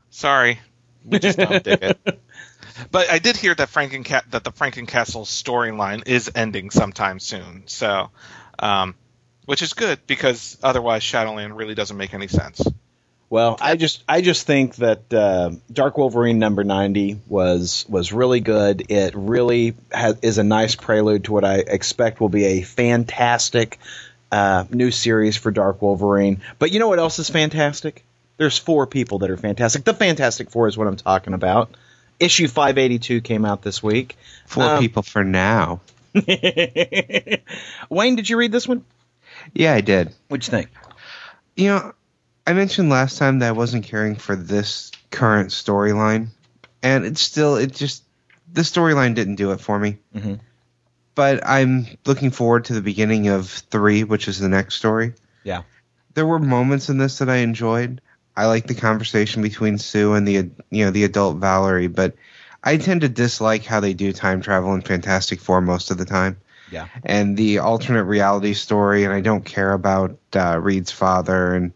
Sorry, 0.09 0.59
we 1.05 1.19
just 1.19 1.37
don't 1.37 1.63
dig 1.63 1.83
it. 1.83 2.21
But 2.91 3.09
I 3.09 3.19
did 3.19 3.37
hear 3.37 3.55
that 3.55 3.69
Franken 3.69 4.07
that 4.31 4.43
the 4.43 4.51
Frankencastle 4.51 5.25
storyline 5.25 6.07
is 6.07 6.31
ending 6.35 6.69
sometime 6.69 7.19
soon. 7.19 7.63
So, 7.65 8.11
um, 8.59 8.95
which 9.45 9.61
is 9.61 9.73
good 9.73 10.05
because 10.05 10.57
otherwise 10.61 11.03
Shadowland 11.03 11.55
really 11.57 11.75
doesn't 11.75 11.97
make 11.97 12.13
any 12.13 12.27
sense. 12.27 12.61
Well, 13.29 13.57
I 13.59 13.75
just 13.75 14.03
I 14.07 14.21
just 14.21 14.47
think 14.47 14.77
that 14.77 15.13
uh, 15.13 15.51
Dark 15.71 15.97
Wolverine 15.97 16.39
number 16.39 16.63
ninety 16.63 17.19
was 17.27 17.85
was 17.89 18.13
really 18.13 18.39
good. 18.39 18.89
It 18.89 19.13
really 19.15 19.75
ha- 19.93 20.13
is 20.21 20.37
a 20.37 20.43
nice 20.43 20.75
prelude 20.75 21.25
to 21.25 21.33
what 21.33 21.43
I 21.43 21.55
expect 21.55 22.21
will 22.21 22.29
be 22.29 22.45
a 22.45 22.61
fantastic 22.61 23.79
uh, 24.31 24.63
new 24.71 24.91
series 24.91 25.35
for 25.35 25.51
Dark 25.51 25.81
Wolverine. 25.81 26.41
But 26.57 26.71
you 26.71 26.79
know 26.79 26.87
what 26.87 26.99
else 26.99 27.19
is 27.19 27.29
fantastic? 27.29 28.05
There's 28.37 28.57
four 28.57 28.87
people 28.87 29.19
that 29.19 29.29
are 29.29 29.37
fantastic. 29.37 29.83
The 29.83 29.93
Fantastic 29.93 30.49
Four 30.51 30.67
is 30.69 30.77
what 30.77 30.87
I'm 30.87 30.95
talking 30.95 31.33
about. 31.33 31.71
Issue 32.19 32.47
582 32.47 33.21
came 33.21 33.45
out 33.45 33.61
this 33.61 33.81
week. 33.83 34.15
Four 34.45 34.63
Um, 34.63 34.79
people 34.79 35.01
for 35.03 35.23
now. 35.23 35.81
Wayne, 37.89 38.15
did 38.15 38.29
you 38.29 38.37
read 38.37 38.51
this 38.51 38.67
one? 38.67 38.83
Yeah, 39.53 39.73
I 39.73 39.81
did. 39.81 40.13
What'd 40.27 40.45
you 40.47 40.51
think? 40.51 40.69
You 41.55 41.67
know, 41.69 41.93
I 42.47 42.53
mentioned 42.53 42.89
last 42.89 43.17
time 43.17 43.39
that 43.39 43.49
I 43.49 43.51
wasn't 43.51 43.83
caring 43.83 44.15
for 44.15 44.35
this 44.35 44.91
current 45.11 45.49
storyline, 45.49 46.29
and 46.81 47.05
it's 47.05 47.21
still 47.21 47.57
it 47.57 47.73
just 47.73 48.03
the 48.51 48.61
storyline 48.61 49.13
didn't 49.15 49.35
do 49.35 49.51
it 49.51 49.59
for 49.59 49.77
me. 49.77 49.97
Mhm. 50.15 50.39
But 51.13 51.45
I'm 51.45 51.87
looking 52.05 52.31
forward 52.31 52.65
to 52.65 52.73
the 52.73 52.81
beginning 52.81 53.27
of 53.27 53.49
three, 53.49 54.03
which 54.05 54.27
is 54.29 54.39
the 54.39 54.47
next 54.47 54.75
story. 54.75 55.13
Yeah. 55.43 55.63
There 56.13 56.25
were 56.25 56.39
moments 56.39 56.89
in 56.89 56.97
this 56.97 57.17
that 57.17 57.29
I 57.29 57.37
enjoyed. 57.37 57.99
I 58.35 58.45
like 58.45 58.67
the 58.67 58.75
conversation 58.75 59.41
between 59.41 59.77
Sue 59.77 60.13
and 60.13 60.25
the 60.27 60.49
you 60.69 60.85
know 60.85 60.91
the 60.91 61.03
adult 61.03 61.37
Valerie, 61.37 61.87
but 61.87 62.15
I 62.63 62.77
tend 62.77 63.01
to 63.01 63.09
dislike 63.09 63.65
how 63.65 63.81
they 63.81 63.93
do 63.93 64.13
time 64.13 64.41
travel 64.41 64.73
in 64.73 64.81
Fantastic 64.81 65.41
Four 65.41 65.59
most 65.61 65.91
of 65.91 65.97
the 65.97 66.05
time 66.05 66.37
Yeah. 66.71 66.87
and 67.03 67.35
the 67.35 67.59
alternate 67.59 68.05
reality 68.05 68.53
story, 68.53 69.03
and 69.03 69.13
I 69.13 69.19
don't 69.21 69.43
care 69.43 69.73
about 69.73 70.17
uh, 70.33 70.59
Reed's 70.61 70.91
father. 70.91 71.53
And 71.53 71.73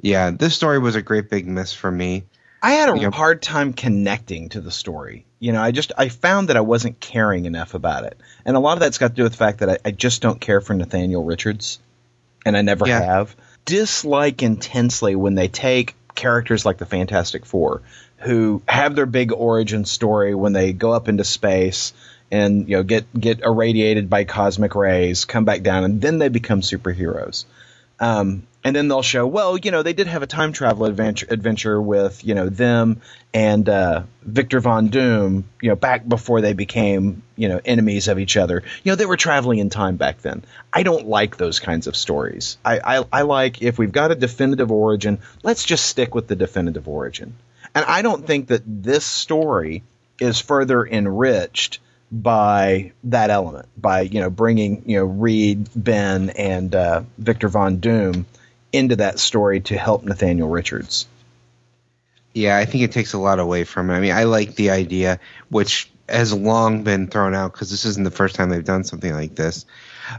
yeah, 0.00 0.30
this 0.30 0.54
story 0.54 0.78
was 0.78 0.94
a 0.96 1.02
great 1.02 1.30
big 1.30 1.46
miss 1.46 1.72
for 1.72 1.90
me. 1.90 2.24
I 2.62 2.72
had 2.72 2.88
a 2.88 2.98
Yep. 2.98 3.12
hard 3.14 3.42
time 3.42 3.72
connecting 3.72 4.48
to 4.50 4.60
the 4.60 4.70
story. 4.70 5.24
You 5.38 5.52
know, 5.52 5.62
I 5.62 5.70
just 5.70 5.92
I 5.96 6.08
found 6.08 6.48
that 6.48 6.56
I 6.56 6.60
wasn't 6.62 6.98
caring 6.98 7.44
enough 7.44 7.74
about 7.74 8.04
it, 8.04 8.18
and 8.44 8.56
a 8.56 8.60
lot 8.60 8.72
of 8.74 8.80
that's 8.80 8.98
got 8.98 9.08
to 9.08 9.14
do 9.14 9.22
with 9.22 9.32
the 9.32 9.38
fact 9.38 9.58
that 9.60 9.70
I, 9.70 9.78
I 9.84 9.90
just 9.92 10.22
don't 10.22 10.40
care 10.40 10.60
for 10.60 10.74
Nathaniel 10.74 11.22
Richards, 11.24 11.78
and 12.44 12.56
I 12.56 12.62
never 12.62 12.86
Yeah. 12.86 13.00
have. 13.00 13.36
Dislike 13.64 14.42
intensely 14.42 15.14
when 15.14 15.34
they 15.34 15.46
take 15.48 15.94
characters 16.14 16.66
like 16.66 16.78
the 16.78 16.86
Fantastic 16.86 17.46
Four, 17.46 17.82
who 18.16 18.62
have 18.66 18.96
their 18.96 19.06
big 19.06 19.30
origin 19.30 19.84
story 19.84 20.34
when 20.34 20.52
they 20.52 20.72
go 20.72 20.90
up 20.92 21.08
into 21.08 21.22
space 21.22 21.92
and 22.32 22.68
you 22.68 22.76
know 22.78 22.82
get 22.82 23.06
get 23.18 23.40
irradiated 23.40 24.10
by 24.10 24.24
cosmic 24.24 24.74
rays, 24.74 25.24
come 25.24 25.44
back 25.44 25.62
down, 25.62 25.84
and 25.84 26.00
then 26.00 26.18
they 26.18 26.28
become 26.28 26.60
superheroes. 26.62 27.44
Um, 28.00 28.46
and 28.64 28.74
then 28.74 28.88
they'll 28.88 29.02
show, 29.02 29.26
well, 29.26 29.56
you 29.56 29.70
know, 29.70 29.82
they 29.82 29.92
did 29.92 30.08
have 30.08 30.22
a 30.22 30.26
time 30.26 30.52
travel 30.52 30.84
adventure, 30.84 31.26
adventure 31.30 31.80
with, 31.80 32.24
you 32.24 32.34
know, 32.34 32.48
them 32.48 33.00
and 33.32 33.68
uh, 33.68 34.02
Victor 34.22 34.60
Von 34.60 34.88
Doom, 34.88 35.44
you 35.62 35.68
know, 35.68 35.76
back 35.76 36.06
before 36.06 36.40
they 36.40 36.52
became, 36.52 37.22
you 37.36 37.48
know, 37.48 37.60
enemies 37.64 38.08
of 38.08 38.18
each 38.18 38.36
other. 38.36 38.62
You 38.82 38.92
know, 38.92 38.96
they 38.96 39.06
were 39.06 39.16
traveling 39.16 39.58
in 39.58 39.70
time 39.70 39.96
back 39.96 40.20
then. 40.22 40.44
I 40.72 40.82
don't 40.82 41.06
like 41.06 41.36
those 41.36 41.60
kinds 41.60 41.86
of 41.86 41.96
stories. 41.96 42.58
I, 42.64 42.98
I, 42.98 43.04
I 43.12 43.22
like 43.22 43.62
if 43.62 43.78
we've 43.78 43.92
got 43.92 44.10
a 44.10 44.16
definitive 44.16 44.72
origin, 44.72 45.20
let's 45.42 45.64
just 45.64 45.86
stick 45.86 46.14
with 46.14 46.26
the 46.26 46.36
definitive 46.36 46.88
origin. 46.88 47.34
And 47.74 47.84
I 47.84 48.02
don't 48.02 48.26
think 48.26 48.48
that 48.48 48.62
this 48.66 49.04
story 49.04 49.82
is 50.20 50.40
further 50.40 50.84
enriched 50.84 51.80
by 52.10 52.92
that 53.04 53.30
element, 53.30 53.68
by 53.76 54.02
you 54.02 54.20
know 54.20 54.30
bringing 54.30 54.82
you 54.86 54.98
know 54.98 55.04
Reed, 55.04 55.68
Ben, 55.74 56.30
and 56.30 56.74
uh, 56.74 57.02
Victor 57.18 57.48
Von 57.48 57.78
Doom 57.78 58.26
into 58.72 58.96
that 58.96 59.18
story 59.18 59.60
to 59.60 59.76
help 59.76 60.04
Nathaniel 60.04 60.48
Richards. 60.48 61.06
Yeah, 62.34 62.56
I 62.56 62.66
think 62.66 62.84
it 62.84 62.92
takes 62.92 63.14
a 63.14 63.18
lot 63.18 63.40
away 63.40 63.64
from 63.64 63.90
it. 63.90 63.94
I 63.94 64.00
mean, 64.00 64.12
I 64.12 64.24
like 64.24 64.54
the 64.54 64.70
idea, 64.70 65.18
which 65.48 65.90
has 66.08 66.32
long 66.32 66.82
been 66.84 67.08
thrown 67.08 67.34
out 67.34 67.52
because 67.52 67.70
this 67.70 67.84
isn't 67.84 68.04
the 68.04 68.10
first 68.10 68.34
time 68.34 68.48
they've 68.50 68.64
done 68.64 68.84
something 68.84 69.12
like 69.12 69.34
this, 69.34 69.66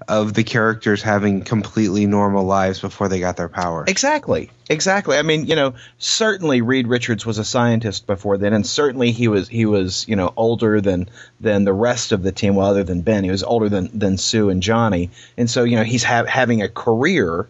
of 0.08 0.34
the 0.34 0.44
characters 0.44 1.02
having 1.02 1.42
completely 1.42 2.06
normal 2.06 2.44
lives 2.44 2.80
before 2.80 3.08
they 3.08 3.20
got 3.20 3.38
their 3.38 3.50
power. 3.50 3.86
Exactly, 3.88 4.50
exactly. 4.70 5.18
I 5.18 5.22
mean, 5.22 5.46
you 5.46 5.56
know, 5.56 5.76
certainly 5.98 6.62
Reed 6.62 6.88
Richards 6.88 7.26
was 7.26 7.38
a 7.38 7.46
scientist 7.46 8.08
before 8.08 8.38
then, 8.38 8.54
and 8.54 8.66
certainly 8.66 9.12
he 9.12 9.28
was 9.28 9.48
he 9.48 9.66
was 9.66 10.08
you 10.08 10.16
know 10.16 10.34
older 10.36 10.82
than 10.82 11.10
than 11.40 11.64
the 11.64 11.74
rest 11.74 12.12
of 12.12 12.24
the 12.24 12.32
team. 12.32 12.56
Well, 12.56 12.68
other 12.68 12.84
than 12.84 13.02
Ben, 13.02 13.24
he 13.24 13.32
was 13.32 13.44
older 13.44 13.70
than 13.70 13.90
than 13.98 14.18
Sue 14.18 14.50
and 14.50 14.62
Johnny, 14.62 15.12
and 15.38 15.50
so 15.50 15.64
you 15.64 15.76
know 15.76 15.84
he's 15.84 16.04
ha- 16.04 16.26
having 16.26 16.62
a 16.62 16.70
career 16.70 17.48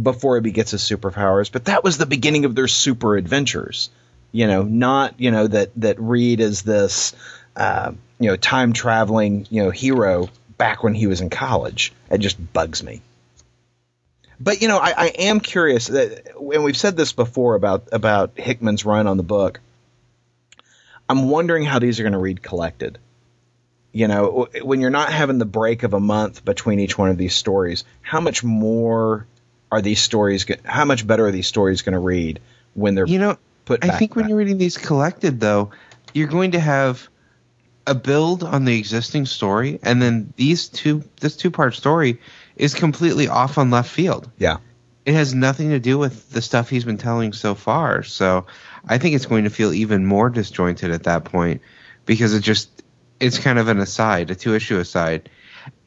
before 0.00 0.40
he 0.40 0.50
gets 0.50 0.72
his 0.72 0.82
superpowers. 0.82 1.50
But 1.50 1.66
that 1.66 1.82
was 1.82 1.98
the 1.98 2.06
beginning 2.06 2.44
of 2.44 2.54
their 2.54 2.68
super 2.68 3.16
adventures. 3.16 3.90
You 4.32 4.46
know, 4.46 4.62
not 4.62 5.18
you 5.18 5.30
know 5.30 5.46
that 5.46 5.70
that 5.76 6.00
Reed 6.00 6.40
is 6.40 6.62
this 6.62 7.14
uh, 7.56 7.92
you 8.18 8.28
know 8.28 8.36
time 8.36 8.72
traveling 8.72 9.46
you 9.50 9.62
know 9.62 9.70
hero 9.70 10.28
back 10.58 10.82
when 10.82 10.94
he 10.94 11.06
was 11.06 11.20
in 11.20 11.30
college. 11.30 11.92
It 12.10 12.18
just 12.18 12.52
bugs 12.52 12.82
me. 12.82 13.02
But 14.38 14.60
you 14.60 14.68
know, 14.68 14.78
I, 14.78 14.92
I 14.96 15.06
am 15.06 15.40
curious, 15.40 15.86
that, 15.86 16.36
and 16.36 16.64
we've 16.64 16.76
said 16.76 16.96
this 16.96 17.12
before 17.12 17.54
about 17.54 17.88
about 17.92 18.32
Hickman's 18.36 18.84
run 18.84 19.06
on 19.06 19.16
the 19.16 19.22
book. 19.22 19.60
I'm 21.08 21.30
wondering 21.30 21.64
how 21.64 21.78
these 21.78 22.00
are 22.00 22.02
going 22.02 22.12
to 22.12 22.18
read 22.18 22.42
collected. 22.42 22.98
You 23.92 24.08
know, 24.08 24.48
when 24.62 24.82
you're 24.82 24.90
not 24.90 25.10
having 25.10 25.38
the 25.38 25.46
break 25.46 25.82
of 25.82 25.94
a 25.94 26.00
month 26.00 26.44
between 26.44 26.80
each 26.80 26.98
one 26.98 27.08
of 27.08 27.16
these 27.16 27.34
stories, 27.34 27.84
how 28.02 28.20
much 28.20 28.44
more 28.44 29.26
are 29.72 29.80
these 29.80 30.00
stories? 30.00 30.44
How 30.64 30.84
much 30.84 31.06
better 31.06 31.26
are 31.26 31.32
these 31.32 31.46
stories 31.46 31.80
going 31.80 31.94
to 31.94 31.98
read 31.98 32.40
when 32.74 32.94
they're 32.94 33.06
You 33.06 33.18
know, 33.18 33.38
put? 33.64 33.84
I 33.84 33.88
back 33.88 33.98
think 33.98 34.12
to 34.12 34.18
when 34.18 34.28
you're 34.28 34.36
reading 34.36 34.58
these 34.58 34.76
collected, 34.76 35.40
though, 35.40 35.70
you're 36.12 36.28
going 36.28 36.50
to 36.50 36.60
have 36.60 37.08
a 37.86 37.94
build 37.94 38.42
on 38.42 38.64
the 38.64 38.76
existing 38.76 39.26
story, 39.26 39.78
and 39.82 40.02
then 40.02 40.32
these 40.36 40.68
two, 40.68 41.04
this 41.20 41.36
two 41.36 41.50
part 41.50 41.74
story 41.74 42.20
is 42.56 42.74
completely 42.74 43.28
off 43.28 43.58
on 43.58 43.70
left 43.70 43.90
field. 43.90 44.30
yeah, 44.38 44.58
it 45.04 45.14
has 45.14 45.34
nothing 45.34 45.70
to 45.70 45.78
do 45.78 45.96
with 45.98 46.30
the 46.30 46.42
stuff 46.42 46.68
he's 46.68 46.84
been 46.84 46.98
telling 46.98 47.32
so 47.32 47.54
far. 47.54 48.02
So 48.02 48.46
I 48.86 48.98
think 48.98 49.14
it's 49.14 49.26
going 49.26 49.44
to 49.44 49.50
feel 49.50 49.72
even 49.72 50.04
more 50.04 50.30
disjointed 50.30 50.90
at 50.90 51.04
that 51.04 51.24
point 51.24 51.62
because 52.06 52.34
it 52.34 52.40
just 52.40 52.82
it's 53.20 53.38
kind 53.38 53.58
of 53.58 53.68
an 53.68 53.78
aside, 53.78 54.30
a 54.30 54.34
two 54.34 54.54
issue 54.54 54.78
aside. 54.78 55.30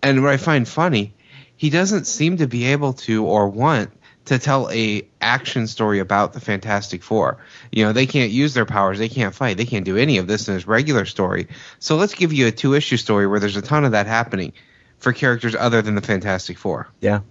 And 0.01 0.23
what 0.23 0.31
I 0.31 0.37
find 0.37 0.67
funny, 0.67 1.13
he 1.55 1.69
doesn't 1.69 2.07
seem 2.07 2.37
to 2.37 2.47
be 2.47 2.65
able 2.65 2.93
to 2.93 3.25
or 3.25 3.49
want 3.49 3.91
to 4.29 4.39
tell 4.39 4.69
a 4.69 5.07
action 5.19 5.67
story 5.67 5.99
about 5.99 6.33
the 6.33 6.39
Fantastic 6.39 7.03
Four. 7.03 7.37
You 7.71 7.85
know, 7.85 7.93
they 7.93 8.05
can't 8.05 8.31
use 8.31 8.53
their 8.53 8.65
powers, 8.65 8.99
they 8.99 9.09
can't 9.09 9.33
fight, 9.33 9.57
they 9.57 9.65
can't 9.65 9.85
do 9.85 9.97
any 9.97 10.17
of 10.17 10.27
this 10.27 10.47
in 10.47 10.53
this 10.53 10.67
regular 10.67 11.05
story. 11.05 11.47
So 11.79 11.95
let's 11.95 12.13
give 12.13 12.31
you 12.31 12.47
a 12.47 12.51
two 12.51 12.75
issue 12.75 12.97
story 12.97 13.27
where 13.27 13.39
there's 13.39 13.57
a 13.57 13.61
ton 13.61 13.85
of 13.85 13.91
that 13.91 14.05
happening 14.05 14.53
for 14.99 15.13
characters 15.13 15.55
other 15.55 15.81
than 15.81 15.95
the 15.95 16.01
Fantastic 16.01 16.57
Four. 16.57 16.87
Yeah. 16.99 17.21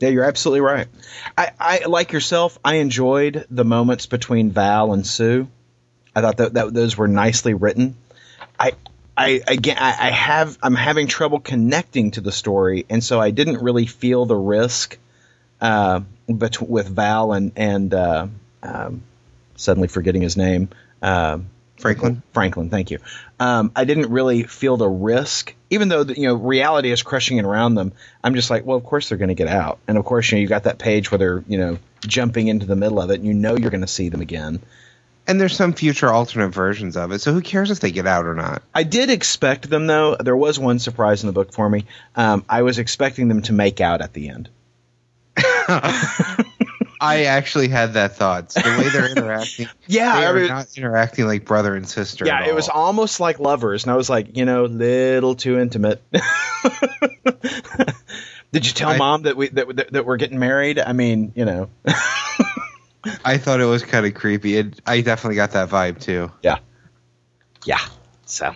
Yeah, 0.00 0.08
you're 0.08 0.24
absolutely 0.24 0.62
right. 0.62 0.88
I, 1.36 1.50
I 1.60 1.78
like 1.86 2.12
yourself. 2.12 2.58
I 2.64 2.76
enjoyed 2.76 3.46
the 3.50 3.64
moments 3.64 4.06
between 4.06 4.50
Val 4.50 4.92
and 4.92 5.06
Sue. 5.06 5.46
I 6.16 6.20
thought 6.22 6.38
that, 6.38 6.54
that 6.54 6.74
those 6.74 6.96
were 6.96 7.06
nicely 7.06 7.54
written. 7.54 7.96
I, 8.58 8.72
I 9.16 9.40
again, 9.46 9.76
I, 9.78 10.08
I 10.08 10.10
have 10.10 10.58
I'm 10.62 10.74
having 10.74 11.06
trouble 11.06 11.38
connecting 11.38 12.12
to 12.12 12.22
the 12.22 12.32
story, 12.32 12.86
and 12.88 13.04
so 13.04 13.20
I 13.20 13.30
didn't 13.30 13.62
really 13.62 13.86
feel 13.86 14.24
the 14.24 14.36
risk 14.36 14.98
uh, 15.60 16.00
bet- 16.28 16.60
with 16.62 16.88
Val 16.88 17.32
and 17.32 17.52
and 17.56 17.92
uh, 17.94 18.26
um, 18.62 19.02
suddenly 19.56 19.88
forgetting 19.88 20.22
his 20.22 20.36
name. 20.36 20.68
Uh, 21.02 21.38
Franklin. 21.80 22.22
Franklin, 22.32 22.68
thank 22.68 22.90
you. 22.90 22.98
Um, 23.38 23.72
I 23.74 23.84
didn't 23.84 24.10
really 24.10 24.42
feel 24.42 24.76
the 24.76 24.88
risk, 24.88 25.54
even 25.70 25.88
though 25.88 26.04
the, 26.04 26.14
you 26.14 26.28
know 26.28 26.34
reality 26.34 26.90
is 26.90 27.02
crushing 27.02 27.38
it 27.38 27.44
around 27.44 27.74
them. 27.74 27.92
I'm 28.22 28.34
just 28.34 28.50
like, 28.50 28.66
well, 28.66 28.76
of 28.76 28.84
course 28.84 29.08
they're 29.08 29.18
going 29.18 29.28
to 29.28 29.34
get 29.34 29.48
out, 29.48 29.78
and 29.88 29.96
of 29.96 30.04
course 30.04 30.30
you 30.30 30.36
know 30.36 30.42
you 30.42 30.48
got 30.48 30.64
that 30.64 30.78
page 30.78 31.10
where 31.10 31.18
they're 31.18 31.44
you 31.48 31.58
know 31.58 31.78
jumping 32.06 32.48
into 32.48 32.66
the 32.66 32.76
middle 32.76 33.00
of 33.00 33.10
it, 33.10 33.14
and 33.14 33.26
you 33.26 33.34
know 33.34 33.56
you're 33.56 33.70
going 33.70 33.80
to 33.80 33.86
see 33.86 34.08
them 34.08 34.20
again. 34.20 34.60
And 35.26 35.40
there's 35.40 35.54
some 35.54 35.74
future 35.74 36.08
alternate 36.08 36.48
versions 36.48 36.96
of 36.96 37.12
it, 37.12 37.20
so 37.20 37.32
who 37.32 37.40
cares 37.40 37.70
if 37.70 37.80
they 37.80 37.92
get 37.92 38.06
out 38.06 38.26
or 38.26 38.34
not? 38.34 38.62
I 38.74 38.82
did 38.82 39.10
expect 39.10 39.70
them 39.70 39.86
though. 39.86 40.16
There 40.16 40.36
was 40.36 40.58
one 40.58 40.78
surprise 40.78 41.22
in 41.22 41.28
the 41.28 41.32
book 41.32 41.52
for 41.52 41.68
me. 41.68 41.86
Um, 42.16 42.44
I 42.48 42.62
was 42.62 42.78
expecting 42.78 43.28
them 43.28 43.42
to 43.42 43.52
make 43.52 43.80
out 43.80 44.02
at 44.02 44.12
the 44.12 44.28
end. 44.28 44.48
I 47.02 47.24
actually 47.24 47.68
had 47.68 47.94
that 47.94 48.16
thought. 48.16 48.52
So 48.52 48.60
the 48.60 48.78
way 48.78 48.88
they're 48.90 49.08
interacting, 49.10 49.68
Yeah, 49.86 50.20
they 50.20 50.26
I 50.26 50.32
mean- 50.32 50.48
not 50.48 50.68
interacting 50.76 51.26
like 51.26 51.46
brother 51.46 51.74
and 51.74 51.88
sister. 51.88 52.26
Yeah, 52.26 52.46
it 52.46 52.54
was 52.54 52.68
almost 52.68 53.20
like 53.20 53.38
lovers, 53.38 53.84
and 53.84 53.92
I 53.92 53.96
was 53.96 54.10
like, 54.10 54.36
you 54.36 54.44
know, 54.44 54.64
little 54.64 55.34
too 55.34 55.58
intimate. 55.58 56.02
Did 58.52 58.66
you 58.66 58.72
tell 58.72 58.90
I- 58.90 58.98
mom 58.98 59.22
that 59.22 59.36
we 59.36 59.48
that, 59.48 59.76
that 59.76 59.92
that 59.92 60.04
we're 60.06 60.16
getting 60.18 60.38
married? 60.38 60.78
I 60.78 60.92
mean, 60.92 61.32
you 61.36 61.44
know, 61.44 61.70
I 63.24 63.38
thought 63.38 63.60
it 63.60 63.64
was 63.66 63.82
kind 63.84 64.04
of 64.04 64.14
creepy. 64.14 64.56
It, 64.58 64.80
I 64.86 65.00
definitely 65.00 65.36
got 65.36 65.52
that 65.52 65.68
vibe 65.70 66.00
too. 66.00 66.30
Yeah, 66.42 66.58
yeah. 67.64 67.80
So, 68.26 68.54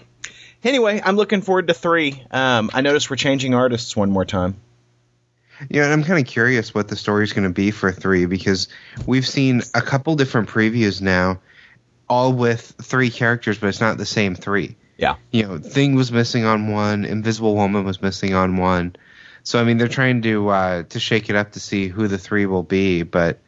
anyway, 0.63 1.01
I'm 1.03 1.17
looking 1.17 1.41
forward 1.43 1.69
to 1.69 1.75
three. 1.75 2.23
Um, 2.31 2.71
I 2.75 2.81
noticed 2.83 3.09
we're 3.09 3.17
changing 3.17 3.55
artists 3.55 3.97
one 3.97 4.11
more 4.11 4.25
time. 4.25 4.57
You 5.71 5.81
know, 5.81 5.85
and 5.85 5.93
I'm 5.93 6.05
kind 6.05 6.19
of 6.19 6.27
curious 6.27 6.75
what 6.75 6.89
the 6.89 6.97
story's 6.97 7.33
going 7.33 7.49
to 7.49 7.53
be 7.53 7.71
for 7.71 7.93
three 7.93 8.27
because 8.27 8.69
we've 9.07 9.27
seen 9.27 9.63
a 9.75 9.81
couple 9.81 10.17
different 10.17 10.49
previews 10.49 11.01
now, 11.01 11.41
all 12.09 12.33
with 12.33 12.75
three 12.83 13.11
characters, 13.11 13.59
but 13.59 13.69
it's 13.69 13.81
not 13.81 13.97
the 13.97 14.07
same 14.07 14.35
three. 14.35 14.77
Yeah. 14.97 15.17
You 15.31 15.45
know, 15.45 15.59
Thing 15.59 15.95
was 15.95 16.13
missing 16.13 16.45
on 16.45 16.71
one, 16.71 17.05
Invisible 17.05 17.55
Woman 17.55 17.85
was 17.85 18.01
missing 18.03 18.35
on 18.35 18.57
one. 18.57 18.97
So 19.43 19.61
I 19.61 19.65
mean, 19.65 19.77
they're 19.77 19.89
trying 19.89 20.23
to 20.23 20.49
uh, 20.49 20.83
to 20.85 20.99
shake 20.99 21.29
it 21.29 21.37
up 21.37 21.53
to 21.53 21.61
see 21.61 21.89
who 21.89 22.09
the 22.09 22.19
three 22.19 22.47
will 22.47 22.63
be. 22.63 23.03
But 23.03 23.41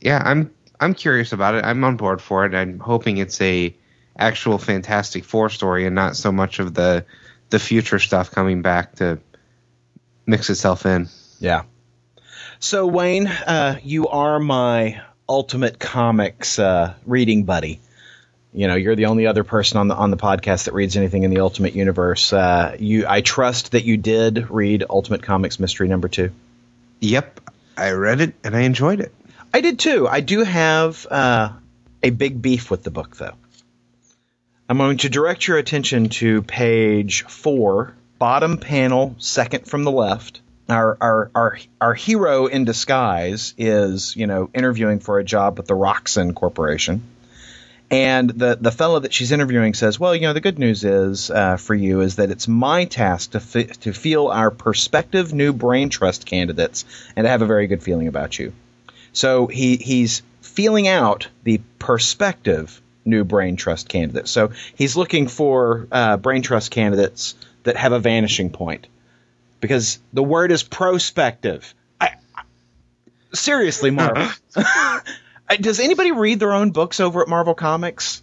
yeah, 0.00 0.22
I'm 0.24 0.52
I'm 0.78 0.94
curious 0.94 1.32
about 1.32 1.56
it. 1.56 1.64
I'm 1.64 1.82
on 1.84 1.96
board 1.96 2.22
for 2.22 2.46
it. 2.46 2.54
I'm 2.54 2.78
hoping 2.78 3.18
it's 3.18 3.40
a 3.40 3.74
actual 4.16 4.58
Fantastic 4.58 5.24
Four 5.24 5.50
story 5.50 5.84
and 5.84 5.94
not 5.94 6.16
so 6.16 6.30
much 6.30 6.60
of 6.60 6.74
the 6.74 7.04
the 7.50 7.58
future 7.58 7.98
stuff 7.98 8.30
coming 8.30 8.62
back 8.62 8.96
to 8.96 9.18
mix 10.30 10.50
itself 10.50 10.86
in. 10.86 11.08
Yeah. 11.38 11.64
So 12.58 12.86
Wayne, 12.86 13.26
uh, 13.26 13.78
you 13.82 14.08
are 14.08 14.38
my 14.38 15.02
ultimate 15.28 15.78
comics 15.78 16.58
uh, 16.58 16.94
reading 17.06 17.44
buddy. 17.44 17.80
You 18.52 18.66
know, 18.66 18.74
you're 18.74 18.96
the 18.96 19.06
only 19.06 19.26
other 19.26 19.44
person 19.44 19.78
on 19.78 19.88
the 19.88 19.94
on 19.94 20.10
the 20.10 20.16
podcast 20.16 20.64
that 20.64 20.74
reads 20.74 20.96
anything 20.96 21.22
in 21.22 21.30
the 21.30 21.40
Ultimate 21.40 21.74
Universe. 21.74 22.32
Uh, 22.32 22.76
you, 22.80 23.06
I 23.06 23.20
trust 23.20 23.72
that 23.72 23.84
you 23.84 23.96
did 23.96 24.50
read 24.50 24.84
Ultimate 24.90 25.22
Comics 25.22 25.60
Mystery 25.60 25.86
Number 25.86 26.08
Two. 26.08 26.32
Yep, 26.98 27.40
I 27.76 27.92
read 27.92 28.20
it 28.20 28.34
and 28.42 28.56
I 28.56 28.62
enjoyed 28.62 29.00
it. 29.00 29.14
I 29.54 29.60
did 29.60 29.78
too. 29.78 30.08
I 30.08 30.20
do 30.20 30.42
have 30.42 31.06
uh, 31.08 31.52
a 32.02 32.10
big 32.10 32.42
beef 32.42 32.70
with 32.70 32.82
the 32.82 32.90
book, 32.90 33.16
though. 33.16 33.34
I'm 34.68 34.78
going 34.78 34.98
to 34.98 35.08
direct 35.08 35.46
your 35.46 35.58
attention 35.58 36.08
to 36.10 36.42
page 36.42 37.24
four, 37.24 37.94
bottom 38.20 38.58
panel, 38.58 39.16
second 39.18 39.66
from 39.66 39.82
the 39.82 39.90
left. 39.90 40.42
Our 40.68 40.96
our 41.00 41.30
our 41.34 41.58
our 41.80 41.94
hero 41.94 42.46
in 42.46 42.64
disguise 42.64 43.54
is, 43.58 44.14
you 44.14 44.28
know, 44.28 44.48
interviewing 44.54 45.00
for 45.00 45.18
a 45.18 45.24
job 45.24 45.56
with 45.56 45.66
the 45.66 45.74
Roxxon 45.74 46.36
Corporation. 46.36 47.02
And 47.90 48.30
the 48.30 48.56
the 48.60 48.70
fellow 48.70 49.00
that 49.00 49.12
she's 49.12 49.32
interviewing 49.32 49.74
says, 49.74 49.98
"Well, 49.98 50.14
you 50.14 50.20
know, 50.20 50.32
the 50.32 50.40
good 50.40 50.60
news 50.60 50.84
is 50.84 51.28
uh, 51.28 51.56
for 51.56 51.74
you 51.74 52.02
is 52.02 52.16
that 52.16 52.30
it's 52.30 52.46
my 52.46 52.84
task 52.84 53.32
to 53.32 53.40
fi- 53.40 53.72
to 53.80 53.92
feel 53.92 54.28
our 54.28 54.52
prospective 54.52 55.32
new 55.32 55.52
brain 55.52 55.88
trust 55.88 56.24
candidates 56.24 56.84
and 57.16 57.24
to 57.24 57.28
have 57.28 57.42
a 57.42 57.46
very 57.46 57.66
good 57.66 57.82
feeling 57.82 58.06
about 58.06 58.38
you." 58.38 58.52
So 59.12 59.48
he 59.48 59.74
he's 59.74 60.22
feeling 60.40 60.86
out 60.86 61.26
the 61.42 61.60
prospective 61.80 62.80
new 63.04 63.24
brain 63.24 63.56
trust 63.56 63.88
candidates. 63.88 64.30
So 64.30 64.52
he's 64.76 64.94
looking 64.94 65.26
for 65.26 65.88
uh, 65.90 66.16
brain 66.18 66.42
trust 66.42 66.70
candidates 66.70 67.34
that 67.64 67.76
have 67.76 67.92
a 67.92 67.98
vanishing 67.98 68.50
point, 68.50 68.86
because 69.60 69.98
the 70.12 70.22
word 70.22 70.52
is 70.52 70.62
prospective. 70.62 71.74
I, 72.00 72.14
I 72.34 72.42
seriously, 73.32 73.90
Marvel. 73.90 74.28
Does 75.60 75.80
anybody 75.80 76.12
read 76.12 76.38
their 76.38 76.52
own 76.52 76.70
books 76.70 77.00
over 77.00 77.22
at 77.22 77.28
Marvel 77.28 77.54
Comics? 77.54 78.22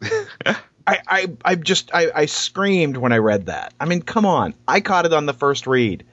I, 0.86 0.98
I, 1.06 1.32
I 1.44 1.54
just 1.54 1.90
I, 1.94 2.10
I 2.14 2.26
screamed 2.26 2.96
when 2.96 3.12
I 3.12 3.18
read 3.18 3.46
that. 3.46 3.72
I 3.80 3.86
mean, 3.86 4.02
come 4.02 4.26
on! 4.26 4.54
I 4.68 4.80
caught 4.80 5.06
it 5.06 5.12
on 5.12 5.26
the 5.26 5.32
first 5.32 5.66
read. 5.66 6.04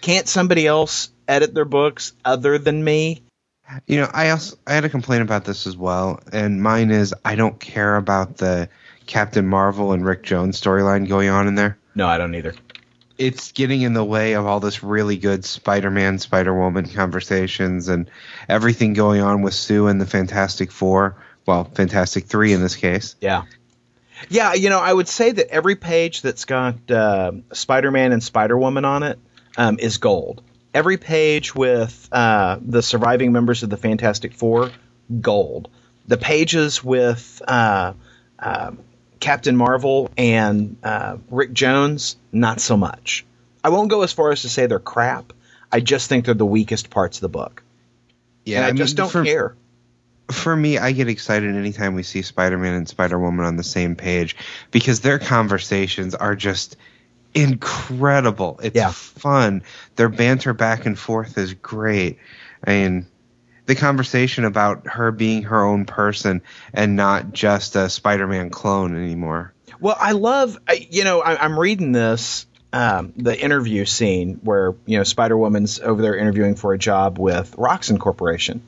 Can't 0.00 0.28
somebody 0.28 0.66
else 0.66 1.10
edit 1.26 1.54
their 1.54 1.64
books 1.64 2.12
other 2.24 2.58
than 2.58 2.82
me? 2.84 3.22
You 3.86 4.00
know, 4.00 4.10
I 4.12 4.30
also 4.30 4.56
I 4.66 4.74
had 4.74 4.84
a 4.84 4.88
complaint 4.88 5.22
about 5.22 5.44
this 5.44 5.66
as 5.66 5.76
well, 5.76 6.20
and 6.32 6.62
mine 6.62 6.90
is 6.90 7.14
I 7.24 7.34
don't 7.34 7.58
care 7.58 7.96
about 7.96 8.36
the 8.36 8.68
Captain 9.06 9.46
Marvel 9.46 9.92
and 9.92 10.04
Rick 10.04 10.22
Jones 10.22 10.60
storyline 10.60 11.08
going 11.08 11.28
on 11.28 11.48
in 11.48 11.54
there. 11.54 11.78
No, 11.94 12.06
I 12.06 12.18
don't 12.18 12.34
either. 12.34 12.54
It's 13.18 13.52
getting 13.52 13.80
in 13.80 13.94
the 13.94 14.04
way 14.04 14.34
of 14.34 14.44
all 14.44 14.60
this 14.60 14.82
really 14.82 15.16
good 15.16 15.44
Spider-Man, 15.44 16.18
Spider-Woman 16.18 16.90
conversations 16.90 17.88
and 17.88 18.10
everything 18.48 18.92
going 18.92 19.22
on 19.22 19.40
with 19.40 19.54
Sue 19.54 19.86
and 19.86 19.98
the 20.00 20.06
Fantastic 20.06 20.70
Four. 20.70 21.16
Well, 21.46 21.64
Fantastic 21.64 22.26
Three 22.26 22.52
in 22.52 22.60
this 22.60 22.76
case. 22.76 23.16
Yeah. 23.20 23.44
Yeah, 24.28 24.54
you 24.54 24.70
know, 24.70 24.80
I 24.80 24.92
would 24.92 25.08
say 25.08 25.30
that 25.32 25.48
every 25.48 25.76
page 25.76 26.22
that's 26.22 26.44
got 26.44 26.90
uh, 26.90 27.32
Spider 27.52 27.90
Man 27.90 28.12
and 28.12 28.22
Spider 28.22 28.58
Woman 28.58 28.84
on 28.84 29.02
it 29.02 29.18
um, 29.56 29.78
is 29.78 29.98
gold. 29.98 30.42
Every 30.74 30.96
page 30.96 31.54
with 31.54 32.08
uh, 32.12 32.58
the 32.60 32.82
surviving 32.82 33.32
members 33.32 33.62
of 33.62 33.70
the 33.70 33.76
Fantastic 33.76 34.34
Four, 34.34 34.72
gold. 35.20 35.70
The 36.06 36.16
pages 36.16 36.84
with 36.84 37.40
uh, 37.46 37.94
uh, 38.38 38.72
Captain 39.20 39.56
Marvel 39.56 40.10
and 40.16 40.76
uh, 40.82 41.16
Rick 41.30 41.52
Jones, 41.52 42.16
not 42.32 42.60
so 42.60 42.76
much. 42.76 43.24
I 43.64 43.70
won't 43.70 43.90
go 43.90 44.02
as 44.02 44.12
far 44.12 44.30
as 44.32 44.42
to 44.42 44.48
say 44.48 44.66
they're 44.66 44.78
crap. 44.78 45.32
I 45.72 45.80
just 45.80 46.08
think 46.08 46.24
they're 46.24 46.34
the 46.34 46.46
weakest 46.46 46.90
parts 46.90 47.18
of 47.18 47.22
the 47.22 47.28
book. 47.28 47.62
Yeah, 48.44 48.58
and 48.58 48.66
I, 48.66 48.68
mean, 48.68 48.76
just 48.76 48.96
don't 48.96 49.10
for, 49.10 49.24
care. 49.24 49.56
For 50.30 50.54
me, 50.54 50.78
I 50.78 50.92
get 50.92 51.08
excited 51.08 51.54
anytime 51.54 51.94
we 51.94 52.02
see 52.02 52.22
Spider-Man 52.22 52.74
and 52.74 52.88
Spider-Woman 52.88 53.44
on 53.44 53.56
the 53.56 53.64
same 53.64 53.96
page 53.96 54.36
because 54.70 55.00
their 55.00 55.18
conversations 55.18 56.14
are 56.14 56.36
just 56.36 56.76
incredible. 57.34 58.60
It's 58.62 58.76
Yeah. 58.76 58.90
fun. 58.92 59.62
Their 59.96 60.08
banter 60.08 60.54
back 60.54 60.86
and 60.86 60.98
forth 60.98 61.36
is 61.38 61.54
great. 61.54 62.18
I 62.64 62.70
mean, 62.70 63.06
the 63.66 63.74
conversation 63.74 64.44
about 64.44 64.86
her 64.86 65.12
being 65.12 65.44
her 65.44 65.64
own 65.64 65.84
person 65.84 66.42
and 66.72 66.96
not 66.96 67.32
just 67.32 67.76
a 67.76 67.88
Spider-Man 67.90 68.50
clone 68.50 68.96
anymore. 68.96 69.52
Well, 69.80 69.96
I 69.98 70.12
love, 70.12 70.56
you 70.90 71.04
know, 71.04 71.20
I, 71.20 71.42
I'm 71.44 71.58
reading 71.58 71.92
this, 71.92 72.46
um, 72.72 73.12
the 73.16 73.38
interview 73.38 73.84
scene 73.84 74.40
where, 74.42 74.74
you 74.86 74.98
know, 74.98 75.04
Spider 75.04 75.36
Woman's 75.36 75.80
over 75.80 76.00
there 76.00 76.16
interviewing 76.16 76.54
for 76.54 76.72
a 76.72 76.78
job 76.78 77.18
with 77.18 77.56
Roxxon 77.56 77.98
Corporation. 77.98 78.62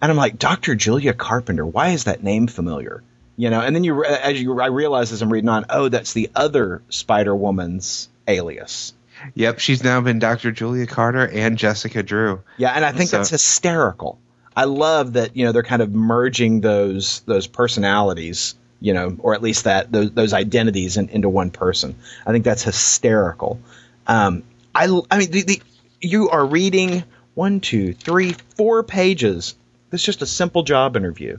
And 0.00 0.10
I'm 0.10 0.16
like, 0.16 0.38
Dr. 0.38 0.74
Julia 0.74 1.12
Carpenter, 1.12 1.66
why 1.66 1.88
is 1.90 2.04
that 2.04 2.22
name 2.22 2.46
familiar? 2.46 3.02
You 3.36 3.50
know, 3.50 3.60
and 3.60 3.74
then 3.76 3.84
you, 3.84 4.04
as 4.04 4.40
you, 4.40 4.58
I 4.60 4.66
realize 4.66 5.12
as 5.12 5.20
I'm 5.22 5.30
reading 5.32 5.48
on, 5.50 5.66
oh, 5.68 5.88
that's 5.88 6.12
the 6.14 6.30
other 6.34 6.82
Spider 6.88 7.34
Woman's 7.34 8.08
alias. 8.26 8.94
Yep, 9.34 9.58
she's 9.58 9.82
now 9.82 10.00
been 10.00 10.18
Dr. 10.18 10.52
Julia 10.52 10.86
Carter 10.86 11.26
and 11.26 11.58
Jessica 11.58 12.02
Drew. 12.02 12.42
Yeah, 12.58 12.70
and 12.70 12.84
I 12.84 12.92
think 12.92 13.10
So- 13.10 13.18
that's 13.18 13.30
hysterical. 13.30 14.18
I 14.56 14.64
love 14.64 15.12
that 15.12 15.36
you 15.36 15.44
know 15.44 15.52
they're 15.52 15.62
kind 15.62 15.82
of 15.82 15.92
merging 15.92 16.62
those 16.62 17.20
those 17.20 17.46
personalities, 17.46 18.54
you 18.80 18.94
know, 18.94 19.14
or 19.18 19.34
at 19.34 19.42
least 19.42 19.64
that 19.64 19.92
those, 19.92 20.12
those 20.12 20.32
identities 20.32 20.96
in, 20.96 21.10
into 21.10 21.28
one 21.28 21.50
person. 21.50 21.94
I 22.26 22.32
think 22.32 22.44
that's 22.44 22.62
hysterical. 22.62 23.60
Um, 24.06 24.44
I 24.74 24.84
I 25.10 25.18
mean 25.18 25.30
the, 25.30 25.42
the 25.42 25.62
you 26.00 26.30
are 26.30 26.44
reading 26.44 27.04
one, 27.34 27.60
two, 27.60 27.92
three, 27.92 28.34
four 28.56 28.82
pages. 28.82 29.54
It's 29.92 30.02
just 30.02 30.22
a 30.22 30.26
simple 30.26 30.62
job 30.62 30.96
interview, 30.96 31.38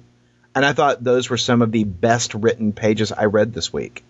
and 0.53 0.63
I 0.63 0.73
thought 0.73 1.03
those 1.03 1.29
were 1.29 1.37
some 1.37 1.63
of 1.63 1.71
the 1.71 1.85
best 1.85 2.35
written 2.35 2.71
pages 2.71 3.11
I 3.11 3.25
read 3.25 3.51
this 3.51 3.73
week. 3.73 4.03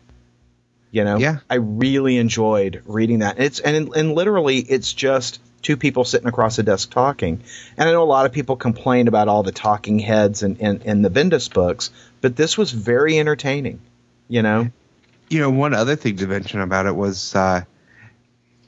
You 0.91 1.03
know, 1.03 1.17
Yeah. 1.17 1.39
I 1.49 1.55
really 1.55 2.17
enjoyed 2.17 2.81
reading 2.85 3.19
that. 3.19 3.39
It's 3.39 3.59
and 3.59 3.93
and 3.95 4.13
literally, 4.13 4.57
it's 4.57 4.93
just 4.93 5.39
two 5.61 5.75
people 5.75 6.05
sitting 6.05 6.27
across 6.27 6.57
a 6.59 6.63
desk 6.63 6.91
talking. 6.91 7.41
And 7.77 7.89
I 7.89 7.91
know 7.91 8.03
a 8.03 8.05
lot 8.05 8.25
of 8.25 8.31
people 8.31 8.55
complain 8.55 9.07
about 9.07 9.27
all 9.27 9.43
the 9.43 9.51
talking 9.51 9.99
heads 9.99 10.43
in, 10.43 10.55
in, 10.57 10.81
in 10.83 11.01
the 11.01 11.09
Bendis 11.09 11.51
books, 11.51 11.89
but 12.21 12.35
this 12.35 12.57
was 12.57 12.71
very 12.71 13.19
entertaining. 13.19 13.81
You 14.29 14.43
know, 14.43 14.69
You 15.29 15.39
know, 15.39 15.49
one 15.49 15.73
other 15.73 15.95
thing 15.95 16.17
to 16.17 16.27
mention 16.27 16.61
about 16.61 16.85
it 16.85 16.95
was 16.95 17.35
uh, 17.35 17.63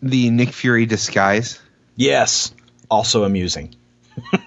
the 0.01 0.29
Nick 0.29 0.49
Fury 0.49 0.85
disguise. 0.85 1.59
yes, 1.95 2.53
also 2.89 3.23
amusing. 3.23 3.75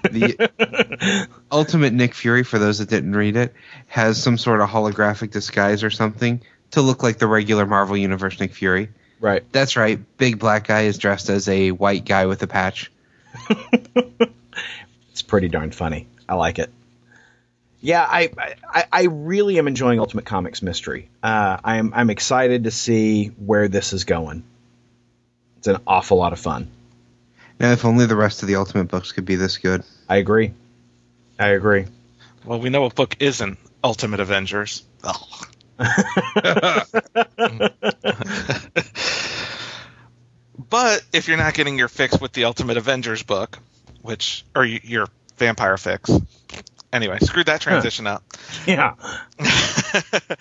The 0.03 1.27
Ultimate 1.51 1.93
Nick 1.93 2.13
Fury, 2.13 2.43
for 2.43 2.59
those 2.59 2.79
that 2.79 2.89
didn't 2.89 3.15
read 3.15 3.35
it, 3.37 3.53
has 3.87 4.21
some 4.21 4.37
sort 4.37 4.61
of 4.61 4.69
holographic 4.69 5.31
disguise 5.31 5.83
or 5.83 5.89
something 5.89 6.41
to 6.73 6.81
look 6.81 7.01
like 7.01 7.17
the 7.17 7.27
regular 7.27 7.65
Marvel 7.65 7.97
Universe 7.97 8.39
Nick 8.39 8.53
Fury. 8.53 8.89
Right. 9.19 9.43
That's 9.51 9.75
right. 9.75 9.99
Big 10.17 10.37
black 10.37 10.67
guy 10.67 10.81
is 10.81 10.97
dressed 10.97 11.29
as 11.29 11.47
a 11.47 11.71
white 11.71 12.05
guy 12.05 12.27
with 12.27 12.43
a 12.43 12.47
patch. 12.47 12.91
It's 15.13 15.21
pretty 15.21 15.47
darn 15.47 15.69
funny. 15.69 16.07
I 16.27 16.33
like 16.33 16.57
it. 16.57 16.71
Yeah, 17.81 18.01
I, 18.01 18.31
I, 18.67 18.85
I 18.91 19.03
really 19.03 19.59
am 19.59 19.67
enjoying 19.67 19.99
Ultimate 19.99 20.25
Comics 20.25 20.63
Mystery. 20.63 21.07
Uh, 21.21 21.57
I'm 21.63 21.93
I'm 21.93 22.09
excited 22.09 22.63
to 22.63 22.71
see 22.71 23.27
where 23.27 23.67
this 23.67 23.93
is 23.93 24.05
going. 24.05 24.43
It's 25.57 25.67
an 25.67 25.77
awful 25.85 26.17
lot 26.17 26.33
of 26.33 26.39
fun. 26.39 26.71
Now, 27.59 27.71
if 27.73 27.85
only 27.85 28.07
the 28.07 28.15
rest 28.15 28.41
of 28.41 28.47
the 28.47 28.55
Ultimate 28.55 28.85
books 28.85 29.11
could 29.11 29.25
be 29.25 29.35
this 29.35 29.57
good. 29.59 29.83
I 30.09 30.15
agree. 30.15 30.53
I 31.37 31.49
agree. 31.49 31.85
Well, 32.43 32.59
we 32.59 32.71
know 32.71 32.85
a 32.85 32.89
book 32.89 33.17
isn't 33.19 33.59
Ultimate 33.83 34.19
Avengers. 34.19 34.83
Ugh. 35.03 35.47
But 40.69 41.03
if 41.13 41.27
you're 41.27 41.37
not 41.37 41.53
getting 41.53 41.77
your 41.77 41.87
fix 41.87 42.19
with 42.19 42.31
the 42.33 42.45
Ultimate 42.45 42.77
Avengers 42.77 43.23
book, 43.23 43.59
which 44.01 44.45
or 44.55 44.65
your 44.65 45.07
vampire 45.37 45.77
fix, 45.77 46.09
anyway, 46.91 47.19
screw 47.19 47.43
that 47.45 47.61
transition 47.61 48.07
up. 48.07 48.23
Yeah. 48.65 48.95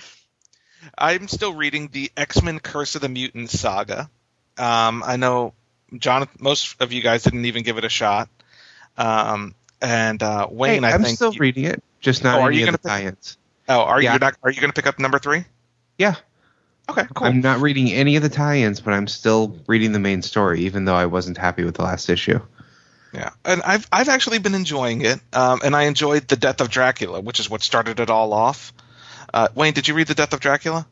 I'm 0.98 1.28
still 1.28 1.54
reading 1.54 1.88
the 1.92 2.10
X 2.16 2.42
Men 2.42 2.58
Curse 2.60 2.94
of 2.96 3.00
the 3.00 3.08
Mutants 3.08 3.58
saga. 3.58 4.10
Um, 4.58 5.02
I 5.06 5.16
know 5.16 5.54
Jonathan, 5.96 6.38
most 6.40 6.80
of 6.80 6.92
you 6.92 7.02
guys 7.02 7.22
didn't 7.22 7.44
even 7.46 7.62
give 7.62 7.78
it 7.78 7.84
a 7.84 7.88
shot. 7.88 8.28
Um, 8.98 9.54
and 9.80 10.22
uh, 10.22 10.46
Wayne, 10.50 10.82
Hey, 10.82 10.90
I 10.90 10.94
I'm 10.94 11.04
still 11.04 11.32
you- 11.32 11.40
reading 11.40 11.64
it, 11.64 11.82
just 12.00 12.22
not 12.22 12.38
Oh, 12.38 12.42
are 12.42 12.48
any 12.48 12.58
you 12.58 12.62
of 12.64 12.66
gonna 12.66 12.72
the 12.72 12.78
pick- 12.82 12.90
tie-ins. 12.90 13.38
Oh, 13.68 13.80
are 13.80 14.00
Yeah. 14.00 14.14
you 14.14 14.18
not? 14.18 14.36
Are 14.42 14.50
you 14.50 14.60
going 14.60 14.70
to 14.70 14.74
pick 14.74 14.86
up 14.86 14.98
number 14.98 15.18
three? 15.18 15.44
Yeah, 15.98 16.14
Okay, 16.90 17.04
cool. 17.14 17.28
I'm 17.28 17.40
not 17.40 17.60
reading 17.60 17.92
any 17.92 18.16
of 18.16 18.22
the 18.22 18.28
tie-ins, 18.28 18.80
but 18.80 18.92
I'm 18.92 19.06
still 19.06 19.56
reading 19.68 19.92
the 19.92 20.00
main 20.00 20.20
story, 20.20 20.62
even 20.62 20.84
though 20.84 20.94
I 20.96 21.06
wasn't 21.06 21.38
happy 21.38 21.62
with 21.64 21.76
the 21.76 21.82
last 21.82 22.10
issue. 22.10 22.40
Yeah, 23.12 23.30
and 23.44 23.62
I've 23.62 23.86
I've 23.92 24.08
actually 24.08 24.38
been 24.38 24.54
enjoying 24.54 25.02
it, 25.02 25.20
um, 25.32 25.60
and 25.64 25.76
I 25.76 25.84
enjoyed 25.84 26.26
the 26.28 26.36
Death 26.36 26.60
of 26.60 26.70
Dracula, 26.70 27.20
which 27.20 27.38
is 27.40 27.48
what 27.48 27.62
started 27.62 28.00
it 28.00 28.10
all 28.10 28.32
off. 28.32 28.72
Uh, 29.32 29.48
Wayne, 29.54 29.74
did 29.74 29.86
you 29.86 29.94
read 29.94 30.06
the 30.08 30.14
Death 30.14 30.32
of 30.32 30.40
Dracula? 30.40 30.86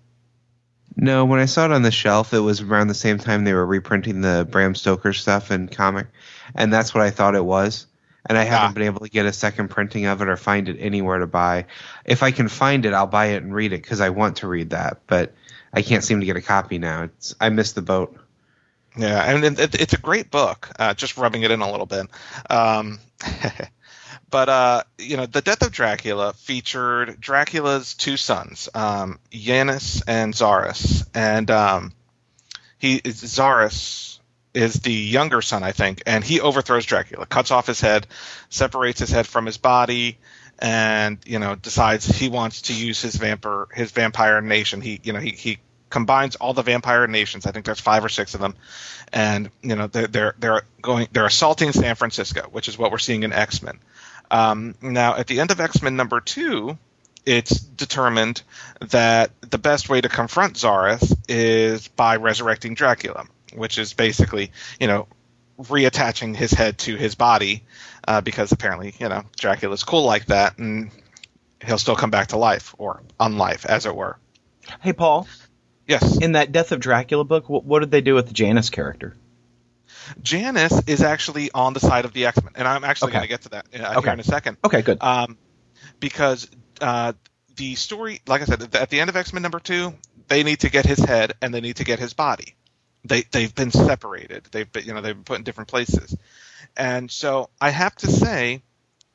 No, 0.97 1.25
when 1.25 1.41
I 1.41 1.47
saw 1.47 1.65
it 1.65 1.73
on 1.73 1.83
the 1.83 1.91
shelf, 1.91 2.35
it 2.35 2.41
was 2.41 2.61
around 2.61 2.89
the 2.89 2.95
same 2.95 3.19
time 3.19 3.45
they 3.45 3.55
were 3.55 3.65
reprinting 3.67 4.21
the 4.21 4.47
Bram 4.49 4.75
Stoker 4.75 5.13
stuff 5.13 5.51
in 5.51 5.69
comic, 5.69 6.07
and 6.55 6.73
that's 6.73 6.95
what 6.95 7.03
I 7.03 7.11
thought 7.11 7.35
it 7.35 7.45
was. 7.45 7.87
And 8.27 8.37
I 8.37 8.45
haven't 8.45 8.71
Ah. 8.71 8.73
been 8.73 8.83
able 8.85 9.01
to 9.01 9.09
get 9.09 9.27
a 9.27 9.33
second 9.33 9.69
printing 9.69 10.07
of 10.07 10.21
it 10.23 10.29
or 10.29 10.37
find 10.37 10.69
it 10.69 10.77
anywhere 10.79 11.19
to 11.21 11.27
buy. 11.27 11.67
If 12.05 12.23
I 12.23 12.31
can 12.33 12.49
find 12.49 12.85
it, 12.87 12.93
I'll 12.93 13.07
buy 13.07 13.27
it 13.27 13.43
and 13.43 13.55
read 13.55 13.73
it 13.73 13.83
because 13.83 14.01
I 14.01 14.11
want 14.11 14.37
to 14.39 14.47
read 14.49 14.71
that, 14.71 14.99
but 15.07 15.35
I 15.73 15.83
can't 15.83 16.05
seem 16.05 16.21
to 16.21 16.27
get 16.27 16.37
a 16.37 16.43
copy 16.43 16.79
now. 16.79 17.05
It's 17.05 17.35
I 17.41 17.49
missed 17.49 17.75
the 17.77 17.83
boat. 17.83 18.17
Yeah, 18.97 19.23
and 19.23 19.45
it, 19.45 19.59
it- 19.61 19.81
it's 19.81 19.93
a 19.95 19.99
great 19.99 20.31
book. 20.31 20.69
Uh, 20.79 20.95
just 20.95 21.17
rubbing 21.17 21.43
it 21.43 21.51
in 21.51 21.61
a 21.61 21.71
little 21.71 21.87
bit. 21.87 22.07
Um, 22.51 22.99
but 24.31 24.49
uh, 24.49 24.83
you 24.99 25.17
know, 25.17 25.27
the 25.27 25.41
Death 25.41 25.63
of 25.63 25.73
Dracula 25.73 26.33
featured 26.35 27.21
Dracula's 27.21 27.95
two 27.95 28.17
sons, 28.17 28.69
um, 28.75 29.19
Yanis 29.31 30.03
and 30.07 30.35
Xarus, 30.35 31.07
and 31.15 31.51
um, 31.51 31.93
he 32.79 33.01
Xarus 33.01 34.10
is 34.55 34.75
the 34.75 34.93
younger 34.93 35.43
son, 35.43 35.63
I 35.63 35.73
think, 35.73 36.03
and 36.07 36.25
he 36.25 36.41
overthrows 36.41 36.85
Dracula, 36.85 37.27
cuts 37.27 37.51
off 37.51 37.67
his 37.67 37.81
head, 37.81 38.07
separates 38.49 39.01
his 39.01 39.11
head 39.11 39.27
from 39.27 39.47
his 39.47 39.57
body, 39.57 40.19
and 40.59 41.19
you 41.25 41.39
know 41.39 41.55
decides 41.55 42.07
he 42.07 42.29
wants 42.29 42.63
to 42.63 42.75
use 42.75 43.01
his 43.01 43.17
vampire 43.17 43.67
his 43.73 43.91
vampire 43.93 44.41
nation. 44.41 44.81
He 44.81 45.01
you 45.03 45.13
know 45.13 45.21
he 45.21 45.31
he 45.31 45.59
combines 45.89 46.37
all 46.37 46.53
the 46.53 46.63
vampire 46.63 47.07
nations. 47.07 47.47
I 47.47 47.53
think 47.53 47.65
there's 47.65 47.81
five 47.81 48.05
or 48.05 48.09
six 48.09 48.35
of 48.35 48.41
them, 48.41 48.55
and 49.13 49.51
you 49.63 49.77
know 49.77 49.87
they're 49.87 50.07
they're, 50.07 50.35
they're 50.39 50.63
going 50.83 51.09
they're 51.13 51.27
assaulting 51.27 51.73
San 51.73 51.95
Francisco, 51.95 52.49
which 52.51 52.69
is 52.69 52.77
what 52.77 52.91
we're 52.91 52.99
seeing 52.99 53.23
in 53.23 53.33
X 53.33 53.63
Men. 53.63 53.79
Um, 54.31 54.75
now 54.83 55.17
at 55.17 55.27
the 55.27 55.41
end 55.41 55.51
of 55.51 55.61
X 55.61 55.83
Men 55.83 55.97
number 55.97 56.21
two. 56.21 56.79
It's 57.27 57.61
determined 57.61 58.41
that 58.81 59.31
the 59.43 59.59
best 59.59 59.91
way 59.91 60.01
to 60.01 60.09
confront 60.09 60.55
Xarus 60.55 61.15
is 61.29 61.87
by 61.87 62.17
resurrecting 62.17 62.73
Dracula, 62.73 63.27
which 63.55 63.79
is 63.79 63.93
basically, 63.95 64.53
you 64.79 64.87
know, 64.87 65.07
reattaching 65.59 66.35
his 66.35 66.53
head 66.53 66.79
to 66.79 66.97
his 66.97 67.15
body 67.15 67.65
uh, 68.09 68.21
because 68.21 68.53
apparently, 68.53 68.95
you 68.99 69.09
know, 69.09 69.25
Dracula's 69.39 69.85
cool 69.85 70.05
like 70.05 70.27
that, 70.27 70.59
and 70.59 70.91
he'll 71.65 71.79
still 71.79 71.97
come 71.97 72.11
back 72.11 72.29
to 72.29 72.37
life 72.39 72.75
or 72.79 73.03
unlife, 73.19 73.67
as 73.67 73.87
it 73.87 73.95
were. 73.95 74.19
Hey, 74.81 74.93
Paul, 74.93 75.27
Yes, 75.87 76.19
in 76.19 76.33
that 76.33 76.53
Death 76.53 76.71
of 76.71 76.79
Dracula 76.79 77.25
book, 77.25 77.49
what, 77.49 77.65
what 77.65 77.81
did 77.81 77.91
they 77.91 78.01
do 78.01 78.15
with 78.15 78.29
the 78.29 78.33
Janus 78.33 78.71
character? 78.71 79.17
Janus 80.23 80.83
is 80.87 81.03
actually 81.03 81.51
on 81.53 81.73
the 81.73 81.81
side 81.81 82.05
of 82.05 82.13
the 82.13 82.27
X 82.27 82.43
Men, 82.43 82.53
and 82.57 82.69
I'm 82.69 82.85
actually 82.85 83.09
Okay. 83.09 83.19
going 83.19 83.23
to 83.25 83.29
get 83.29 83.43
to 83.43 83.49
that 83.51 83.67
uh, 83.75 83.99
Okay. 83.99 84.07
here 84.07 84.13
in 84.15 84.21
a 84.21 84.25
second. 84.25 84.57
Okay, 84.65 84.83
good. 84.83 85.03
um, 85.03 85.37
because 85.99 86.49
uh, 86.81 87.13
the 87.57 87.75
story, 87.75 88.21
like 88.27 88.43
I 88.43 88.45
said, 88.45 88.75
at 88.77 88.91
the 88.91 89.01
end 89.01 89.11
of 89.11 89.17
X 89.17 89.33
Men 89.33 89.43
number 89.43 89.59
two, 89.61 89.93
they 90.29 90.43
need 90.45 90.61
to 90.61 90.71
get 90.71 90.87
his 90.87 90.99
head 90.99 91.33
and 91.43 91.53
they 91.53 91.61
need 91.61 91.77
to 91.77 91.85
get 91.85 91.99
his 91.99 92.15
body. 92.15 92.55
They 93.05 93.23
they've 93.23 93.55
been 93.55 93.71
separated. 93.71 94.49
They've 94.51 94.71
been 94.71 94.85
you 94.85 94.95
know 94.95 95.01
they've 95.01 95.15
been 95.15 95.25
put 95.25 95.39
in 95.39 95.45
different 95.45 95.69
places, 95.69 96.17
and 96.77 97.11
so 97.11 97.49
I 97.61 97.71
have 97.71 97.95
to 97.97 98.09
say, 98.09 98.63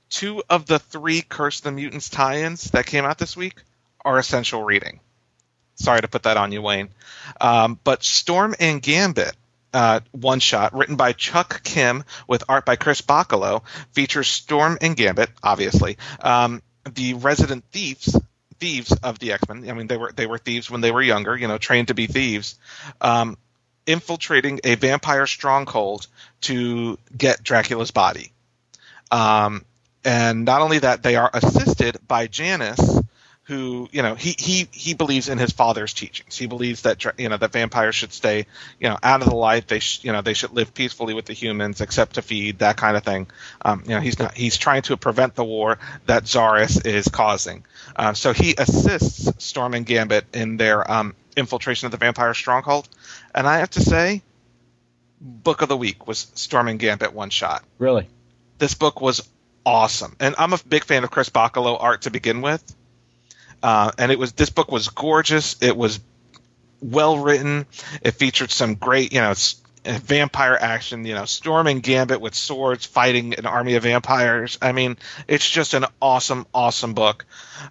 two 0.10 0.44
of 0.50 0.66
the 0.66 0.80
three 0.80 1.22
Curse 1.22 1.62
the 1.62 1.72
Mutants 1.72 2.10
tie-ins 2.10 2.72
that 2.72 2.86
came 2.86 3.06
out 3.06 3.18
this 3.18 3.38
week 3.38 3.56
are 4.04 4.18
essential 4.18 4.64
reading. 4.64 5.00
Sorry 5.76 6.02
to 6.02 6.08
put 6.08 6.24
that 6.24 6.38
on 6.38 6.52
you, 6.52 6.62
Wayne, 6.62 6.90
um, 7.40 7.80
but 7.84 8.04
Storm 8.04 8.56
and 8.60 8.82
Gambit. 8.82 9.36
Uh, 9.74 10.00
one 10.12 10.40
shot 10.40 10.74
written 10.74 10.96
by 10.96 11.12
Chuck 11.12 11.62
Kim 11.64 12.06
with 12.30 12.46
art 12.48 12.66
by 12.66 12.78
Chris 12.78 13.02
Bachalo 13.02 13.62
features 13.92 14.30
Storm 14.30 14.78
and 14.80 14.96
Gambit, 14.96 15.30
obviously, 15.44 15.98
um, 16.22 16.62
the 16.90 17.16
resident 17.16 17.66
thieves 17.74 18.18
thieves 18.60 18.92
of 18.92 19.20
the 19.20 19.34
X-Men. 19.34 19.70
I 19.70 19.74
mean, 19.74 19.88
they 19.88 19.98
were 19.98 20.12
they 20.12 20.26
were 20.26 20.38
thieves 20.38 20.70
when 20.70 20.82
they 20.82 20.92
were 20.92 21.02
younger, 21.02 21.36
you 21.36 21.48
know, 21.48 21.58
trained 21.58 21.90
to 21.90 21.94
be 21.94 22.08
thieves, 22.08 22.58
um, 23.02 23.38
infiltrating 23.88 24.60
a 24.64 24.76
vampire 24.76 25.28
stronghold 25.28 26.08
to 26.42 26.98
get 27.16 27.44
Dracula's 27.44 27.92
body. 27.92 28.32
Um, 29.12 29.66
and 30.04 30.46
not 30.46 30.62
only 30.62 30.80
that, 30.80 31.04
they 31.04 31.16
are 31.16 31.30
assisted 31.34 31.98
by 32.08 32.28
Janus, 32.28 33.00
who 33.46 33.88
you 33.91 34.02
know 34.02 34.16
he 34.16 34.36
he 34.38 34.68
he 34.72 34.96
believes 34.96 35.30
in 35.30 35.38
his 35.38 35.52
father's 35.52 35.93
teachings. 35.93 36.36
He 36.36 36.48
believes 36.48 36.82
that 36.82 37.04
you 37.20 37.30
know 37.30 37.38
that 37.38 37.52
vampires 37.52 37.93
should 37.93 38.12
stay 38.12 38.48
you 38.80 38.89
know 38.89 38.98
out 39.04 39.22
of 39.22 39.30
the 39.30 39.36
light. 39.36 39.68
They 39.68 39.80
sh- 39.80 40.04
you 40.04 40.12
know 40.12 40.22
they 40.22 40.34
should 40.34 40.52
live 40.52 40.74
peacefully 40.74 41.14
with 41.14 41.26
the 41.26 41.34
humans, 41.34 41.80
except 41.80 42.16
to 42.16 42.24
feed 42.24 42.60
that 42.60 42.76
kind 42.78 42.98
of 42.98 43.04
thing. 43.04 43.28
Um, 43.62 43.84
you 43.86 43.91
know 43.91 44.00
he's 44.00 44.18
not 44.18 44.34
he's 44.36 44.58
trying 44.58 44.82
to 44.84 44.98
prevent 44.98 45.36
the 45.36 45.43
war 45.43 45.78
that 46.08 46.24
Xarus 46.24 46.86
is 46.86 47.08
causing. 47.08 47.66
Uh, 47.96 48.14
so 48.14 48.34
he 48.34 48.56
assists 48.58 49.32
Storm 49.43 49.76
and 49.76 49.86
Gambit 49.86 50.26
in 50.34 50.58
their 50.58 50.89
um, 50.91 51.16
infiltration 51.38 51.86
of 51.86 51.91
the 51.91 51.98
vampire 51.98 52.34
stronghold. 52.34 52.89
And 53.34 53.48
I 53.48 53.60
have 53.60 53.70
to 53.72 53.82
say, 53.82 54.24
book 55.22 55.62
of 55.62 55.70
the 55.70 55.78
week 55.78 56.08
was 56.08 56.32
Storm 56.34 56.68
and 56.68 56.80
Gambit 56.80 57.14
one 57.14 57.30
shot 57.30 57.64
really? 57.78 58.08
this 58.58 58.74
book 58.74 59.02
was 59.02 59.28
awesome, 59.68 60.16
and 60.20 60.34
I'm 60.39 60.54
a 60.54 60.60
big 60.68 60.84
fan 60.84 61.04
of 61.04 61.12
Chris 61.12 61.30
Bachalo 61.30 61.78
art 61.80 62.04
to 62.04 62.10
begin 62.10 62.41
with. 62.41 62.76
Uh, 63.66 63.89
and 63.97 64.11
it 64.11 64.20
was 64.20 64.34
this 64.34 64.51
book 64.51 64.72
was 64.72 64.89
gorgeous. 64.89 65.55
It 65.59 65.76
was 65.76 65.99
well 66.84 67.18
written. 67.18 67.66
It 68.03 68.11
featured 68.11 68.51
some 68.51 68.76
great, 68.76 69.11
you 69.11 69.22
know, 69.22 69.32
uh, 69.32 69.97
vampire 70.03 70.55
action. 70.55 71.03
You 71.03 71.16
know, 71.16 71.26
Storm 71.26 71.66
and 71.66 71.82
Gambit 71.82 72.22
with 72.22 72.36
swords 72.36 72.86
fighting 72.86 73.34
an 73.34 73.47
army 73.47 73.74
of 73.74 73.82
vampires. 73.82 74.59
I 74.61 74.72
mean, 74.72 74.97
it's 75.28 75.49
just 75.49 75.74
an 75.74 75.86
awesome, 75.99 76.45
awesome 76.53 76.93
book. 76.93 77.26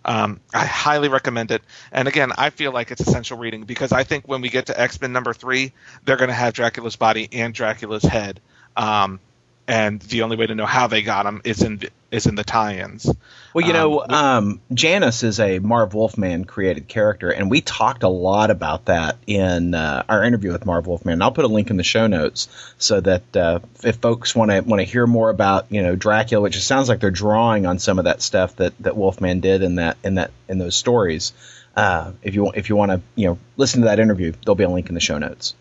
Um, 0.05 0.41
I 0.53 0.67
highly 0.67 1.07
recommend 1.07 1.53
it. 1.53 1.63
And 1.93 2.09
again, 2.09 2.33
I 2.37 2.51
feel 2.51 2.73
like 2.73 2.91
it's 2.91 3.01
essential 3.01 3.39
reading 3.39 3.63
because 3.63 3.93
I 3.93 4.03
think 4.03 4.27
when 4.27 4.41
we 4.41 4.49
get 4.49 4.67
to 4.67 4.81
X 4.81 5.01
Men 5.01 5.13
number 5.13 5.33
three, 5.33 5.75
they're 6.05 6.17
going 6.17 6.27
to 6.27 6.35
have 6.35 6.55
Dracula's 6.55 6.97
body 6.97 7.29
and 7.31 7.55
Dracula's 7.55 8.03
head. 8.03 8.41
Um, 8.77 9.21
and 9.69 10.01
the 10.01 10.23
only 10.23 10.37
way 10.37 10.49
to 10.49 10.57
know 10.57 10.67
how 10.67 10.89
they 10.89 11.03
got 11.03 11.25
him 11.25 11.41
is 11.45 11.63
in 11.63 11.83
is 12.15 12.27
in 12.27 12.37
the 12.37 12.45
tie-ins. 12.45 13.13
Well, 13.53 13.67
you 13.67 13.73
know, 13.73 14.01
Um, 14.01 14.15
um, 14.15 14.61
Janus 14.73 15.23
is 15.25 15.41
a 15.41 15.59
Marv 15.59 15.95
Wolfman 15.95 16.45
created 16.45 16.87
character, 16.87 17.31
and 17.31 17.51
we 17.51 17.61
talked 17.61 18.05
a 18.05 18.09
lot 18.09 18.51
about 18.51 18.85
that 18.85 19.17
in 19.27 19.75
uh, 19.75 20.05
our 20.09 20.23
interview 20.23 20.53
with 20.53 20.65
Marv 20.65 20.87
Wolfman. 20.87 21.23
I'll 21.23 21.33
put 21.33 21.45
a 21.45 21.49
link 21.49 21.71
in 21.71 21.77
the 21.77 21.85
show 21.85 22.07
notes 22.07 22.49
so 22.79 23.01
that 23.01 23.37
uh, 23.37 23.61
if 23.83 23.97
folks 23.97 24.35
want 24.35 24.51
to 24.51 24.61
want 24.61 24.81
to 24.81 24.85
hear 24.85 25.07
more 25.07 25.31
about 25.31 25.67
you 25.71 25.83
know 25.83 25.97
Dracula, 25.97 26.43
which 26.43 26.57
it 26.57 26.63
sounds 26.63 26.89
like 26.89 27.01
they're 27.01 27.11
drawing 27.11 27.67
on 27.67 27.79
some 27.79 27.99
of 27.99 28.05
that 28.05 28.23
stuff 28.23 28.57
that, 28.57 28.73
that 28.81 28.97
Wolfman 28.97 29.41
did 29.41 29.63
in 29.63 29.77
that 29.77 29.97
in 30.05 30.15
that 30.15 30.31
in 30.49 30.59
those 30.59 30.77
stories. 30.77 31.33
Uh, 31.77 32.13
if 32.23 32.35
you 32.35 32.51
if 32.53 32.69
you 32.69 32.77
want 32.77 32.93
to 32.93 33.01
you 33.17 33.29
know 33.29 33.39
listen 33.57 33.81
to 33.83 33.89
that 33.89 33.99
interview, 33.99 34.33
there'll 34.45 34.55
be 34.55 34.65
a 34.65 34.69
link 34.69 34.89
in 34.89 34.95
the 34.95 35.01
show 35.01 35.19
notes. 35.19 35.55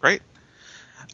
Great. 0.00 0.22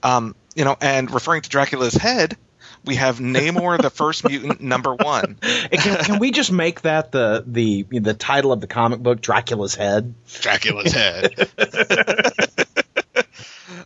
Um, 0.02 0.34
you 0.54 0.64
know, 0.64 0.76
and 0.80 1.10
referring 1.10 1.42
to 1.42 1.48
Dracula's 1.48 1.94
head, 1.94 2.36
we 2.84 2.96
have 2.96 3.18
Namor, 3.18 3.80
the 3.80 3.90
first 3.90 4.26
mutant, 4.26 4.60
number 4.60 4.94
one. 4.94 5.36
Can, 5.72 6.04
can 6.04 6.18
we 6.18 6.30
just 6.30 6.50
make 6.50 6.82
that 6.82 7.12
the 7.12 7.44
the 7.46 7.82
the 7.82 8.14
title 8.14 8.52
of 8.52 8.60
the 8.60 8.66
comic 8.66 9.00
book, 9.00 9.20
Dracula's 9.20 9.74
Head? 9.74 10.14
Dracula's 10.40 10.92
head. 10.92 11.34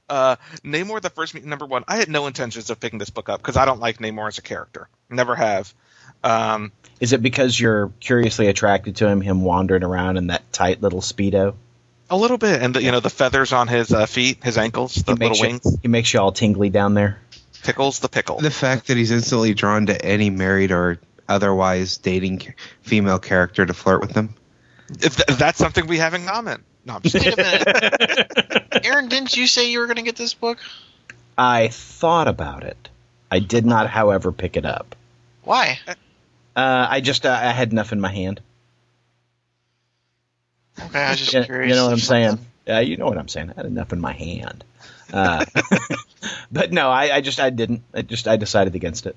uh, 0.09 0.36
Namor, 0.64 1.01
the 1.01 1.11
first 1.11 1.34
mutant, 1.34 1.51
number 1.51 1.66
one. 1.66 1.84
I 1.88 1.97
had 1.97 2.09
no 2.09 2.26
intentions 2.26 2.70
of 2.70 2.80
picking 2.80 2.99
this 2.99 3.11
book 3.11 3.28
up 3.28 3.40
because 3.40 3.57
I 3.57 3.64
don't 3.64 3.80
like 3.80 3.99
Namor 3.99 4.28
as 4.28 4.38
a 4.38 4.43
character. 4.43 4.88
Never 5.11 5.34
have. 5.34 5.72
Um, 6.24 6.72
Is 7.01 7.12
it 7.12 7.22
because 7.22 7.59
you're 7.59 7.93
curiously 8.01 8.47
attracted 8.47 8.97
to 8.97 9.09
him, 9.09 9.20
him 9.20 9.43
wandering 9.43 9.82
around 9.82 10.16
in 10.18 10.28
that 10.28 10.53
tight 10.53 10.80
little 10.80 11.01
speedo? 11.01 11.55
a 12.12 12.16
little 12.16 12.38
bit, 12.38 12.62
and 12.62 12.74
the, 12.74 12.82
you 12.82 12.93
know 12.93 13.01
the 13.01 13.11
feathers 13.11 13.53
on 13.53 13.68
his 13.68 13.93
uh, 13.93 14.07
feet, 14.07 14.45
his 14.45 14.59
ankles, 14.59 14.95
the 14.95 15.14
little 15.14 15.36
you, 15.36 15.43
wings, 15.43 15.78
he 15.80 15.88
makes 15.88 16.12
you 16.12 16.20
all 16.20 16.30
tingly 16.30 16.68
down 16.68 16.95
there. 16.95 17.18
Tickles 17.62 18.00
the 18.00 18.08
pickle. 18.08 18.38
The 18.38 18.50
fact 18.50 18.86
that 18.88 18.96
he's 18.96 19.10
instantly 19.10 19.54
drawn 19.54 19.86
to 19.86 20.04
any 20.04 20.30
married 20.30 20.72
or 20.72 20.98
otherwise 21.28 21.96
dating 21.98 22.54
female 22.82 23.18
character 23.18 23.64
to 23.64 23.72
flirt 23.74 24.00
with 24.00 24.12
them. 24.12 24.34
If 25.00 25.16
th- 25.24 25.38
that's 25.38 25.58
something 25.58 25.86
we 25.86 25.98
have 25.98 26.14
in 26.14 26.26
common. 26.26 26.62
No, 26.84 26.94
I'm 26.96 27.02
just 27.02 27.14
Wait 27.14 27.32
a 27.32 27.36
minute. 27.36 28.84
Aaron, 28.84 29.08
didn't 29.08 29.36
you 29.36 29.46
say 29.46 29.70
you 29.70 29.78
were 29.78 29.86
going 29.86 29.96
to 29.96 30.02
get 30.02 30.16
this 30.16 30.34
book? 30.34 30.58
I 31.38 31.68
thought 31.68 32.28
about 32.28 32.64
it. 32.64 32.88
I 33.30 33.38
did 33.38 33.64
not, 33.64 33.88
however, 33.88 34.32
pick 34.32 34.56
it 34.56 34.66
up. 34.66 34.94
Why? 35.44 35.78
Uh, 36.54 36.86
I 36.90 37.00
just 37.00 37.24
uh, 37.24 37.30
I 37.30 37.50
had 37.52 37.72
enough 37.72 37.92
in 37.92 38.00
my 38.00 38.12
hand. 38.12 38.40
Okay, 40.80 40.98
I 41.02 41.10
was 41.10 41.20
just 41.20 41.32
You, 41.32 41.44
curious. 41.44 41.70
you 41.70 41.76
know 41.76 41.84
what 41.84 41.92
I'm 41.92 41.98
saying? 41.98 42.28
something- 42.30 42.46
Yeah, 42.66 42.80
you 42.80 42.96
know 42.96 43.06
what 43.06 43.18
I'm 43.18 43.28
saying. 43.28 43.50
I 43.50 43.54
had 43.54 43.66
enough 43.66 43.92
in 43.92 44.00
my 44.00 44.12
hand. 44.12 44.64
Uh, 45.12 45.44
but 46.52 46.72
no, 46.72 46.90
I, 46.90 47.16
I 47.16 47.20
just 47.20 47.40
I 47.40 47.50
didn't. 47.50 47.82
I 47.94 48.02
just 48.02 48.28
I 48.28 48.36
decided 48.36 48.74
against 48.74 49.06
it. 49.06 49.16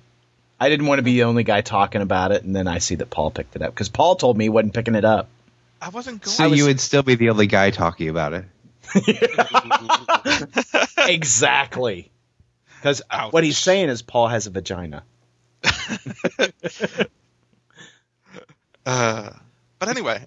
I 0.60 0.70
didn't 0.70 0.88
want 0.88 1.00
to 1.00 1.04
be 1.04 1.14
the 1.14 1.24
only 1.24 1.44
guy 1.44 1.62
talking 1.62 2.02
about 2.02 2.32
it, 2.32 2.44
and 2.44 2.56
then 2.56 2.68
I 2.68 2.80
see 2.80 2.96
that 2.96 3.10
Paul 3.10 3.32
picked 3.32 3.56
it 3.56 3.62
up 3.62 3.74
because 3.74 3.90
Paul 3.90 4.16
told 4.16 4.38
me 4.38 4.46
he 4.46 4.50
wasn't 4.50 4.74
picking 4.74 4.96
it 4.96 5.06
up. 5.06 5.28
I 5.82 5.90
wasn't 5.90 6.22
going. 6.22 6.36
So 6.36 6.48
you 6.48 6.66
would 6.66 6.80
still 6.80 7.04
be 7.04 7.16
the 7.16 7.30
only 7.30 7.48
guy 7.48 7.72
talking 7.72 8.10
about 8.10 8.34
it. 8.34 8.46
exactly. 10.98 12.12
Because 12.78 13.02
what 13.32 13.44
he's 13.44 13.58
saying 13.58 13.90
is 13.90 14.02
Paul 14.02 14.28
has 14.28 14.48
a 14.48 14.52
vagina. 14.52 15.04
Uh, 18.86 19.32
but 19.80 19.90
anyway, 19.90 20.24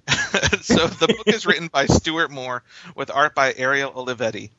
so 0.62 0.88
the 0.88 1.06
book 1.06 1.28
is 1.28 1.46
written 1.46 1.68
by 1.68 1.86
Stuart 1.86 2.32
Moore 2.32 2.64
with 2.96 3.08
art 3.08 3.34
by 3.34 3.54
Ariel 3.56 3.92
Olivetti. 3.92 4.50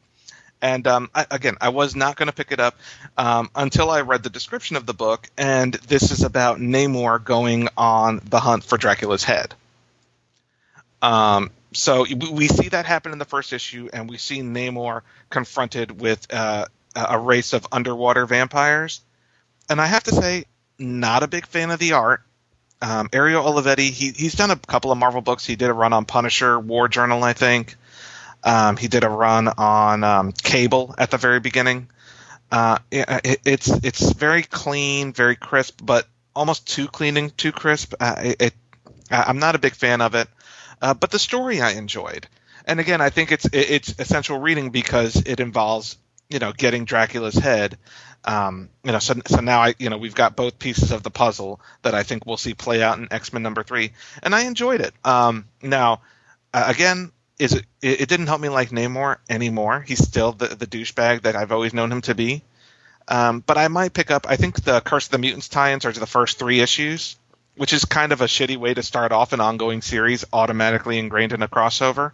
And 0.61 0.85
um, 0.87 1.09
I, 1.15 1.25
again, 1.31 1.55
I 1.61 1.69
was 1.69 1.95
not 1.95 2.17
going 2.17 2.27
to 2.27 2.33
pick 2.33 2.51
it 2.51 2.59
up 2.59 2.77
um, 3.17 3.49
until 3.55 3.89
I 3.89 4.01
read 4.01 4.23
the 4.23 4.29
description 4.29 4.75
of 4.75 4.85
the 4.85 4.93
book, 4.93 5.29
and 5.37 5.73
this 5.73 6.11
is 6.11 6.23
about 6.23 6.59
Namor 6.59 7.23
going 7.23 7.69
on 7.77 8.21
the 8.25 8.39
hunt 8.39 8.63
for 8.63 8.77
Dracula's 8.77 9.23
head. 9.23 9.55
Um, 11.01 11.51
so 11.71 12.05
we 12.31 12.47
see 12.47 12.69
that 12.69 12.85
happen 12.85 13.13
in 13.13 13.19
the 13.19 13.25
first 13.25 13.53
issue, 13.53 13.89
and 13.93 14.09
we 14.09 14.17
see 14.17 14.41
Namor 14.41 15.01
confronted 15.29 16.01
with 16.01 16.27
uh, 16.33 16.65
a 16.95 17.19
race 17.19 17.53
of 17.53 17.67
underwater 17.71 18.25
vampires. 18.25 19.01
And 19.69 19.79
I 19.79 19.85
have 19.85 20.03
to 20.05 20.11
say, 20.11 20.45
not 20.77 21.23
a 21.23 21.27
big 21.27 21.45
fan 21.45 21.71
of 21.71 21.79
the 21.79 21.93
art. 21.93 22.21
Um, 22.81 23.09
Ariel 23.13 23.43
Olivetti, 23.43 23.89
he, 23.91 24.11
he's 24.11 24.35
done 24.35 24.51
a 24.51 24.55
couple 24.55 24.91
of 24.91 24.97
Marvel 24.97 25.21
books. 25.21 25.45
He 25.45 25.55
did 25.55 25.69
a 25.69 25.73
run 25.73 25.93
on 25.93 26.05
Punisher, 26.05 26.59
War 26.59 26.87
Journal, 26.87 27.23
I 27.23 27.33
think. 27.33 27.75
Um, 28.43 28.77
he 28.77 28.87
did 28.87 29.03
a 29.03 29.09
run 29.09 29.47
on 29.47 30.03
um, 30.03 30.31
Cable 30.31 30.95
at 30.97 31.11
the 31.11 31.17
very 31.17 31.39
beginning. 31.39 31.89
Uh, 32.51 32.79
it, 32.89 33.41
it's 33.45 33.67
it's 33.67 34.11
very 34.13 34.43
clean, 34.43 35.13
very 35.13 35.35
crisp, 35.35 35.81
but 35.83 36.07
almost 36.35 36.67
too 36.67 36.87
clean 36.87 37.17
and 37.17 37.37
too 37.37 37.51
crisp. 37.51 37.93
Uh, 37.99 38.15
it, 38.23 38.41
it, 38.41 38.53
I'm 39.11 39.39
not 39.39 39.55
a 39.55 39.59
big 39.59 39.73
fan 39.73 40.01
of 40.01 40.15
it, 40.15 40.27
uh, 40.81 40.93
but 40.93 41.11
the 41.11 41.19
story 41.19 41.61
I 41.61 41.71
enjoyed. 41.71 42.27
And 42.65 42.79
again, 42.79 43.01
I 43.01 43.09
think 43.09 43.31
it's 43.31 43.45
it, 43.45 43.69
it's 43.71 43.95
essential 43.99 44.39
reading 44.39 44.69
because 44.69 45.15
it 45.15 45.39
involves 45.39 45.97
you 46.29 46.39
know 46.39 46.51
getting 46.51 46.85
Dracula's 46.85 47.35
head. 47.35 47.77
Um, 48.25 48.69
you 48.83 48.91
know, 48.91 48.99
so 48.99 49.15
so 49.27 49.41
now 49.41 49.59
I 49.61 49.75
you 49.77 49.89
know 49.89 49.97
we've 49.97 50.15
got 50.15 50.35
both 50.35 50.59
pieces 50.59 50.91
of 50.91 51.03
the 51.03 51.11
puzzle 51.11 51.61
that 51.83 51.93
I 51.93 52.03
think 52.03 52.25
we'll 52.25 52.37
see 52.37 52.53
play 52.53 52.81
out 52.81 52.97
in 52.97 53.07
X 53.11 53.31
Men 53.31 53.43
number 53.43 53.63
three, 53.63 53.91
and 54.23 54.33
I 54.33 54.43
enjoyed 54.45 54.81
it. 54.81 54.93
Um, 55.03 55.45
now, 55.61 56.01
uh, 56.53 56.65
again, 56.67 57.11
is 57.39 57.53
it, 57.53 57.65
it? 57.81 58.09
Didn't 58.09 58.27
help 58.27 58.41
me 58.41 58.49
like 58.49 58.69
Namor 58.69 59.17
anymore. 59.29 59.81
He's 59.81 60.03
still 60.05 60.33
the 60.33 60.47
the 60.47 60.67
douchebag 60.67 61.23
that 61.23 61.35
I've 61.35 61.51
always 61.51 61.73
known 61.73 61.91
him 61.91 62.01
to 62.01 62.13
be. 62.13 62.43
Um, 63.07 63.39
but 63.39 63.57
I 63.57 63.69
might 63.69 63.93
pick 63.93 64.11
up. 64.11 64.27
I 64.29 64.35
think 64.35 64.63
the 64.63 64.81
Curse 64.81 65.05
of 65.05 65.11
the 65.11 65.17
Mutants 65.17 65.49
tie-ins 65.49 65.85
are 65.85 65.91
to 65.91 65.99
the 65.99 66.05
first 66.05 66.37
three 66.37 66.59
issues, 66.59 67.17
which 67.55 67.73
is 67.73 67.85
kind 67.85 68.11
of 68.11 68.21
a 68.21 68.25
shitty 68.25 68.57
way 68.57 68.73
to 68.73 68.83
start 68.83 69.11
off 69.11 69.33
an 69.33 69.39
ongoing 69.39 69.81
series, 69.81 70.25
automatically 70.31 70.99
ingrained 70.99 71.33
in 71.33 71.41
a 71.41 71.47
crossover. 71.47 72.11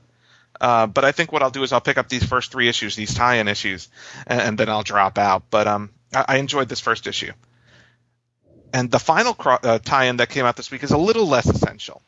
Uh, 0.61 0.87
but 0.87 1.03
I 1.03 1.11
think 1.11 1.33
what 1.33 1.43
I'll 1.43 1.49
do 1.49 1.63
is 1.63 1.73
I'll 1.73 1.81
pick 1.81 1.97
up 1.97 2.07
these 2.07 2.23
first 2.23 2.51
three 2.51 2.69
issues, 2.69 2.95
these 2.95 3.13
tie-in 3.13 3.49
issues, 3.49 3.89
and, 4.25 4.39
and 4.39 4.57
then 4.57 4.69
I'll 4.69 4.83
drop 4.83 5.17
out. 5.17 5.43
But 5.49 5.67
um, 5.67 5.89
I, 6.13 6.25
I 6.29 6.37
enjoyed 6.37 6.69
this 6.69 6.79
first 6.79 7.07
issue. 7.07 7.33
And 8.73 8.89
the 8.89 8.99
final 8.99 9.33
cro- 9.33 9.59
uh, 9.61 9.79
tie-in 9.79 10.17
that 10.17 10.29
came 10.29 10.45
out 10.45 10.55
this 10.55 10.71
week 10.71 10.83
is 10.83 10.91
a 10.91 10.97
little 10.97 11.27
less 11.27 11.45
essential. 11.45 12.01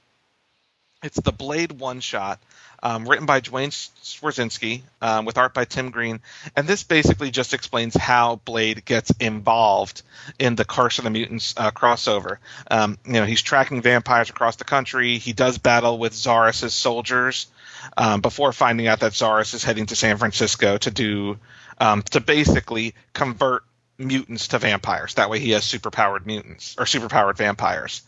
It's 1.04 1.20
the 1.20 1.32
Blade 1.32 1.74
one 1.74 2.00
shot, 2.00 2.42
um, 2.84 3.08
written 3.08 3.26
by 3.26 3.40
Duane 3.40 3.70
Swierczynski, 3.70 4.82
um, 5.02 5.26
with 5.26 5.38
art 5.38 5.54
by 5.54 5.66
Tim 5.66 5.90
Green, 5.90 6.20
and 6.56 6.68
this 6.68 6.84
basically 6.84 7.32
just 7.32 7.54
explains 7.54 7.96
how 7.96 8.38
Blade 8.38 8.86
gets 8.86 9.12
involved 9.20 10.04
in 10.40 10.56
the 10.56 10.66
Curse 10.66 10.98
of 11.00 11.04
the 11.04 11.10
Mutants 11.10 11.54
uh, 11.58 11.72
crossover. 11.72 12.38
Um, 12.70 12.98
you 13.06 13.14
know, 13.14 13.26
he's 13.26 13.42
tracking 13.42 13.82
vampires 13.82 14.30
across 14.30 14.58
the 14.58 14.64
country. 14.64 15.18
He 15.18 15.34
does 15.34 15.58
battle 15.58 15.98
with 15.98 16.14
Xarus' 16.14 16.72
soldiers 16.72 17.48
um, 17.96 18.22
before 18.22 18.54
finding 18.54 18.88
out 18.88 19.00
that 19.02 19.14
Xarus 19.14 19.54
is 19.54 19.64
heading 19.64 19.86
to 19.88 19.96
San 19.96 20.18
Francisco 20.18 20.78
to 20.78 20.92
do 20.92 21.40
um, 21.80 22.02
to 22.04 22.20
basically 22.20 22.96
convert 23.14 23.64
mutants 23.98 24.50
to 24.50 24.60
vampires. 24.60 25.16
That 25.16 25.30
way, 25.30 25.40
he 25.40 25.52
has 25.52 25.64
superpowered 25.64 26.26
mutants 26.26 26.76
or 26.78 26.86
superpowered 26.86 27.38
vampires. 27.38 28.02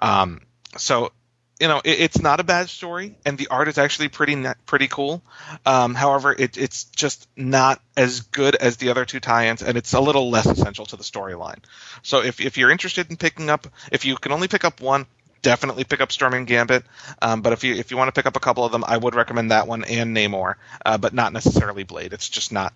Um, 0.00 0.40
so 0.76 1.12
you 1.60 1.68
know, 1.68 1.80
it, 1.84 2.00
it's 2.00 2.20
not 2.20 2.40
a 2.40 2.44
bad 2.44 2.68
story, 2.68 3.16
and 3.24 3.38
the 3.38 3.48
art 3.48 3.68
is 3.68 3.78
actually 3.78 4.08
pretty 4.08 4.44
pretty 4.66 4.88
cool. 4.88 5.22
Um, 5.64 5.94
however, 5.94 6.32
it, 6.32 6.56
it's 6.58 6.84
just 6.84 7.28
not 7.36 7.80
as 7.96 8.20
good 8.20 8.54
as 8.54 8.76
the 8.76 8.90
other 8.90 9.04
two 9.04 9.20
tie-ins, 9.20 9.62
and 9.62 9.76
it's 9.78 9.94
a 9.94 10.00
little 10.00 10.30
less 10.30 10.46
essential 10.46 10.86
to 10.86 10.96
the 10.96 11.02
storyline. 11.02 11.60
So, 12.02 12.22
if 12.22 12.40
if 12.40 12.58
you're 12.58 12.70
interested 12.70 13.10
in 13.10 13.16
picking 13.16 13.48
up, 13.48 13.66
if 13.90 14.04
you 14.04 14.16
can 14.16 14.32
only 14.32 14.48
pick 14.48 14.64
up 14.64 14.80
one, 14.80 15.06
definitely 15.42 15.84
pick 15.84 16.00
up 16.00 16.12
Storm 16.12 16.34
and 16.34 16.46
Gambit. 16.46 16.84
Um, 17.22 17.40
but 17.40 17.52
if 17.52 17.64
you 17.64 17.74
if 17.74 17.90
you 17.90 17.96
want 17.96 18.08
to 18.08 18.18
pick 18.18 18.26
up 18.26 18.36
a 18.36 18.40
couple 18.40 18.64
of 18.64 18.72
them, 18.72 18.84
I 18.86 18.96
would 18.96 19.14
recommend 19.14 19.50
that 19.50 19.66
one 19.66 19.84
and 19.84 20.14
Namor, 20.14 20.54
uh, 20.84 20.98
but 20.98 21.14
not 21.14 21.32
necessarily 21.32 21.84
Blade. 21.84 22.12
It's 22.12 22.28
just 22.28 22.52
not 22.52 22.74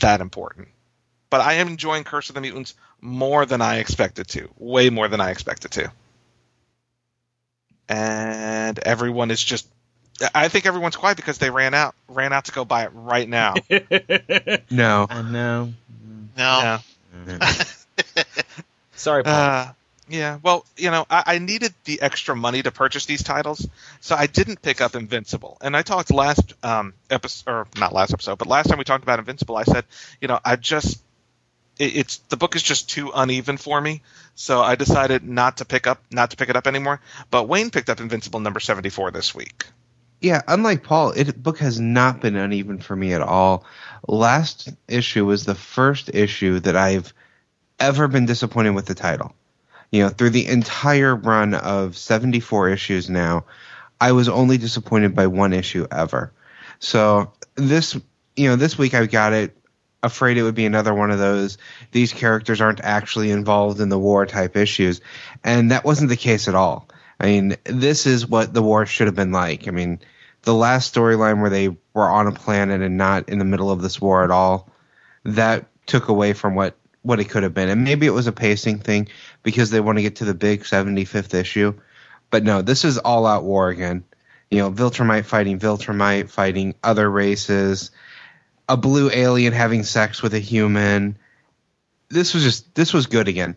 that 0.00 0.20
important. 0.20 0.68
But 1.28 1.40
I 1.40 1.54
am 1.54 1.68
enjoying 1.68 2.04
Curse 2.04 2.28
of 2.30 2.36
the 2.36 2.40
Mutants 2.40 2.74
more 3.00 3.44
than 3.44 3.60
I 3.60 3.78
expected 3.78 4.28
to, 4.28 4.48
way 4.56 4.88
more 4.88 5.08
than 5.08 5.20
I 5.20 5.30
expected 5.30 5.72
to 5.72 5.90
and 7.88 8.78
everyone 8.78 9.30
is 9.30 9.42
just 9.42 9.66
I 10.34 10.48
think 10.48 10.66
everyone's 10.66 10.96
quiet 10.96 11.16
because 11.16 11.38
they 11.38 11.50
ran 11.50 11.74
out 11.74 11.94
ran 12.08 12.32
out 12.32 12.46
to 12.46 12.52
go 12.52 12.64
buy 12.64 12.84
it 12.84 12.90
right 12.94 13.28
now. 13.28 13.54
No. 14.70 15.06
I 15.08 15.22
know. 15.22 15.72
No. 16.36 16.80
yeah. 17.26 17.38
Sorry, 18.96 19.22
Paul. 19.24 19.32
Uh, 19.34 19.72
Yeah, 20.08 20.38
well, 20.42 20.66
you 20.76 20.90
know, 20.90 21.06
I, 21.08 21.22
I 21.26 21.38
needed 21.38 21.72
the 21.84 22.02
extra 22.02 22.36
money 22.36 22.62
to 22.62 22.70
purchase 22.70 23.06
these 23.06 23.22
titles, 23.22 23.66
so 24.00 24.14
I 24.14 24.26
didn't 24.26 24.60
pick 24.60 24.80
up 24.82 24.94
Invincible. 24.94 25.56
And 25.62 25.74
I 25.76 25.82
talked 25.82 26.10
last 26.12 26.52
um, 26.62 26.92
episode, 27.10 27.50
or 27.50 27.66
not 27.78 27.92
last 27.92 28.12
episode, 28.12 28.36
but 28.36 28.46
last 28.46 28.68
time 28.68 28.78
we 28.78 28.84
talked 28.84 29.02
about 29.02 29.18
Invincible, 29.18 29.56
I 29.56 29.64
said, 29.64 29.84
you 30.20 30.28
know, 30.28 30.38
I 30.44 30.56
just 30.56 31.00
it, 31.78 31.96
it's 31.96 32.16
the 32.28 32.36
book 32.36 32.56
is 32.56 32.62
just 32.62 32.90
too 32.90 33.10
uneven 33.14 33.56
for 33.56 33.80
me, 33.80 34.02
so 34.34 34.60
I 34.60 34.74
decided 34.74 35.24
not 35.24 35.58
to 35.58 35.64
pick 35.64 35.86
up 35.86 36.02
not 36.10 36.30
to 36.30 36.36
pick 36.36 36.48
it 36.48 36.56
up 36.56 36.66
anymore. 36.66 37.00
But 37.30 37.48
Wayne 37.48 37.70
picked 37.70 37.90
up 37.90 38.00
Invincible 38.00 38.40
number 38.40 38.60
seventy 38.60 38.90
four 38.90 39.10
this 39.10 39.34
week. 39.34 39.66
Yeah, 40.20 40.40
unlike 40.48 40.82
Paul, 40.82 41.10
it 41.10 41.42
book 41.42 41.58
has 41.58 41.78
not 41.78 42.20
been 42.20 42.36
uneven 42.36 42.78
for 42.78 42.96
me 42.96 43.12
at 43.12 43.20
all. 43.20 43.66
Last 44.08 44.70
issue 44.88 45.26
was 45.26 45.44
the 45.44 45.54
first 45.54 46.08
issue 46.14 46.60
that 46.60 46.76
I've 46.76 47.12
ever 47.78 48.08
been 48.08 48.26
disappointed 48.26 48.70
with 48.70 48.86
the 48.86 48.94
title. 48.94 49.34
You 49.90 50.04
know, 50.04 50.08
through 50.08 50.30
the 50.30 50.46
entire 50.46 51.14
run 51.14 51.54
of 51.54 51.96
74 51.96 52.70
issues 52.70 53.10
now, 53.10 53.44
I 54.00 54.12
was 54.12 54.28
only 54.28 54.58
disappointed 54.58 55.14
by 55.14 55.26
one 55.26 55.52
issue 55.52 55.86
ever. 55.90 56.32
So 56.78 57.32
this, 57.54 57.94
you 58.34 58.48
know, 58.48 58.56
this 58.56 58.78
week 58.78 58.94
I 58.94 59.06
got 59.06 59.32
it 59.32 59.56
afraid 60.04 60.36
it 60.36 60.42
would 60.42 60.54
be 60.54 60.66
another 60.66 60.94
one 60.94 61.10
of 61.10 61.18
those 61.18 61.58
these 61.90 62.12
characters 62.12 62.60
aren't 62.60 62.82
actually 62.82 63.30
involved 63.30 63.80
in 63.80 63.88
the 63.88 63.98
war 63.98 64.26
type 64.26 64.56
issues. 64.56 65.00
And 65.42 65.70
that 65.70 65.84
wasn't 65.84 66.10
the 66.10 66.16
case 66.16 66.46
at 66.46 66.54
all. 66.54 66.88
I 67.18 67.26
mean 67.26 67.56
this 67.64 68.06
is 68.06 68.26
what 68.26 68.52
the 68.52 68.62
war 68.62 68.86
should 68.86 69.06
have 69.06 69.16
been 69.16 69.32
like. 69.32 69.66
I 69.66 69.70
mean 69.70 70.00
the 70.42 70.54
last 70.54 70.94
storyline 70.94 71.40
where 71.40 71.50
they 71.50 71.68
were 71.94 72.08
on 72.08 72.26
a 72.26 72.32
planet 72.32 72.82
and 72.82 72.98
not 72.98 73.28
in 73.28 73.38
the 73.38 73.44
middle 73.44 73.70
of 73.70 73.80
this 73.80 74.00
war 74.00 74.24
at 74.24 74.30
all 74.30 74.70
that 75.24 75.66
took 75.86 76.08
away 76.08 76.34
from 76.34 76.54
what 76.54 76.76
what 77.02 77.20
it 77.20 77.28
could 77.28 77.42
have 77.42 77.54
been. 77.54 77.68
And 77.68 77.84
maybe 77.84 78.06
it 78.06 78.10
was 78.10 78.26
a 78.26 78.32
pacing 78.32 78.78
thing 78.78 79.08
because 79.42 79.70
they 79.70 79.80
want 79.80 79.98
to 79.98 80.02
get 80.02 80.16
to 80.16 80.24
the 80.24 80.34
big 80.34 80.62
75th 80.62 81.34
issue. 81.34 81.74
But 82.30 82.44
no 82.44 82.60
this 82.60 82.84
is 82.84 82.98
all 82.98 83.26
out 83.26 83.44
war 83.44 83.70
again. 83.70 84.04
You 84.50 84.58
know 84.58 84.70
viltrumite 84.70 85.24
fighting 85.24 85.58
viltrumite 85.58 86.28
fighting 86.28 86.74
other 86.82 87.10
races 87.10 87.90
a 88.68 88.76
blue 88.76 89.10
alien 89.12 89.52
having 89.52 89.82
sex 89.82 90.22
with 90.22 90.34
a 90.34 90.38
human. 90.38 91.16
This 92.08 92.34
was 92.34 92.42
just 92.42 92.74
this 92.74 92.92
was 92.92 93.06
good 93.06 93.28
again. 93.28 93.56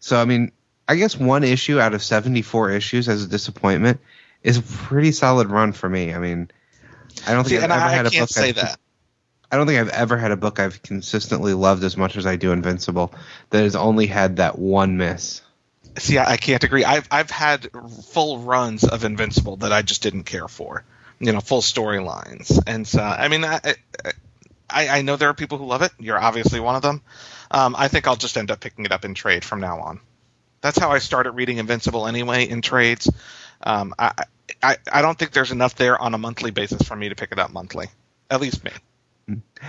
So 0.00 0.20
I 0.20 0.24
mean, 0.24 0.52
I 0.88 0.96
guess 0.96 1.16
one 1.16 1.44
issue 1.44 1.80
out 1.80 1.94
of 1.94 2.02
74 2.02 2.70
issues 2.70 3.08
as 3.08 3.24
a 3.24 3.28
disappointment 3.28 4.00
is 4.42 4.58
a 4.58 4.62
pretty 4.62 5.12
solid 5.12 5.50
run 5.50 5.72
for 5.72 5.88
me. 5.88 6.14
I 6.14 6.18
mean, 6.18 6.50
I 7.26 7.32
don't 7.32 7.44
think 7.44 7.58
See, 7.60 7.64
I've 7.64 7.70
ever 7.70 7.72
I, 7.72 7.90
had 7.90 8.06
I 8.06 8.08
a 8.08 8.20
book 8.20 8.28
say 8.28 8.48
I've, 8.50 8.54
that. 8.56 8.78
I 9.50 9.56
don't 9.56 9.66
think 9.66 9.80
I've 9.80 9.88
ever 9.88 10.16
had 10.16 10.32
a 10.32 10.36
book 10.36 10.58
I've 10.58 10.82
consistently 10.82 11.54
loved 11.54 11.84
as 11.84 11.96
much 11.96 12.16
as 12.16 12.26
I 12.26 12.36
do 12.36 12.52
Invincible 12.52 13.12
that 13.50 13.62
has 13.62 13.76
only 13.76 14.06
had 14.06 14.36
that 14.36 14.58
one 14.58 14.96
miss. 14.96 15.42
See, 15.98 16.18
I, 16.18 16.32
I 16.32 16.36
can't 16.36 16.62
agree. 16.62 16.84
I've 16.84 17.08
I've 17.10 17.30
had 17.30 17.68
full 18.10 18.40
runs 18.40 18.84
of 18.84 19.04
Invincible 19.04 19.56
that 19.58 19.72
I 19.72 19.82
just 19.82 20.02
didn't 20.02 20.24
care 20.24 20.48
for. 20.48 20.84
You 21.18 21.32
know, 21.32 21.40
full 21.40 21.62
storylines, 21.62 22.62
and 22.66 22.86
so 22.86 23.02
I 23.02 23.28
mean, 23.28 23.42
I, 23.42 23.60
I 23.64 24.12
I 24.68 25.02
know 25.02 25.16
there 25.16 25.28
are 25.28 25.34
people 25.34 25.58
who 25.58 25.66
love 25.66 25.82
it. 25.82 25.92
You're 25.98 26.18
obviously 26.18 26.60
one 26.60 26.76
of 26.76 26.82
them. 26.82 27.02
Um, 27.50 27.76
I 27.78 27.88
think 27.88 28.06
I'll 28.06 28.16
just 28.16 28.36
end 28.36 28.50
up 28.50 28.60
picking 28.60 28.84
it 28.84 28.92
up 28.92 29.04
in 29.04 29.14
trade 29.14 29.44
from 29.44 29.60
now 29.60 29.80
on. 29.80 30.00
That's 30.60 30.78
how 30.78 30.90
I 30.90 30.98
started 30.98 31.32
reading 31.32 31.58
Invincible 31.58 32.06
anyway 32.06 32.48
in 32.48 32.62
trades. 32.62 33.10
Um, 33.62 33.94
I, 33.98 34.12
I 34.62 34.76
I 34.92 35.02
don't 35.02 35.18
think 35.18 35.32
there's 35.32 35.52
enough 35.52 35.76
there 35.76 36.00
on 36.00 36.14
a 36.14 36.18
monthly 36.18 36.50
basis 36.50 36.82
for 36.82 36.96
me 36.96 37.08
to 37.08 37.14
pick 37.14 37.32
it 37.32 37.38
up 37.38 37.52
monthly. 37.52 37.86
At 38.30 38.40
least 38.40 38.64
me. 38.64 38.72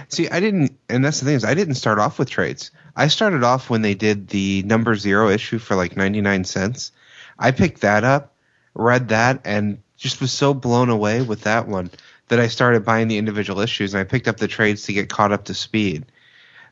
See, 0.09 0.29
I 0.29 0.39
didn't, 0.39 0.77
and 0.87 1.03
that's 1.03 1.19
the 1.19 1.25
thing 1.25 1.35
is, 1.35 1.43
I 1.43 1.55
didn't 1.55 1.75
start 1.75 1.99
off 1.99 2.19
with 2.19 2.29
trades. 2.29 2.71
I 2.95 3.07
started 3.07 3.43
off 3.43 3.69
when 3.69 3.81
they 3.81 3.95
did 3.95 4.27
the 4.27 4.63
number 4.63 4.95
zero 4.95 5.29
issue 5.29 5.57
for 5.57 5.75
like 5.75 5.97
99 5.97 6.43
cents. 6.43 6.91
I 7.39 7.51
picked 7.51 7.81
that 7.81 8.03
up, 8.03 8.35
read 8.75 9.09
that, 9.09 9.41
and 9.45 9.81
just 9.97 10.21
was 10.21 10.31
so 10.31 10.53
blown 10.53 10.89
away 10.89 11.21
with 11.21 11.41
that 11.41 11.67
one 11.67 11.89
that 12.27 12.39
I 12.39 12.47
started 12.47 12.85
buying 12.85 13.07
the 13.07 13.17
individual 13.17 13.61
issues 13.61 13.93
and 13.93 14.01
I 14.01 14.03
picked 14.03 14.27
up 14.27 14.37
the 14.37 14.47
trades 14.47 14.83
to 14.83 14.93
get 14.93 15.09
caught 15.09 15.31
up 15.31 15.45
to 15.45 15.53
speed. 15.53 16.05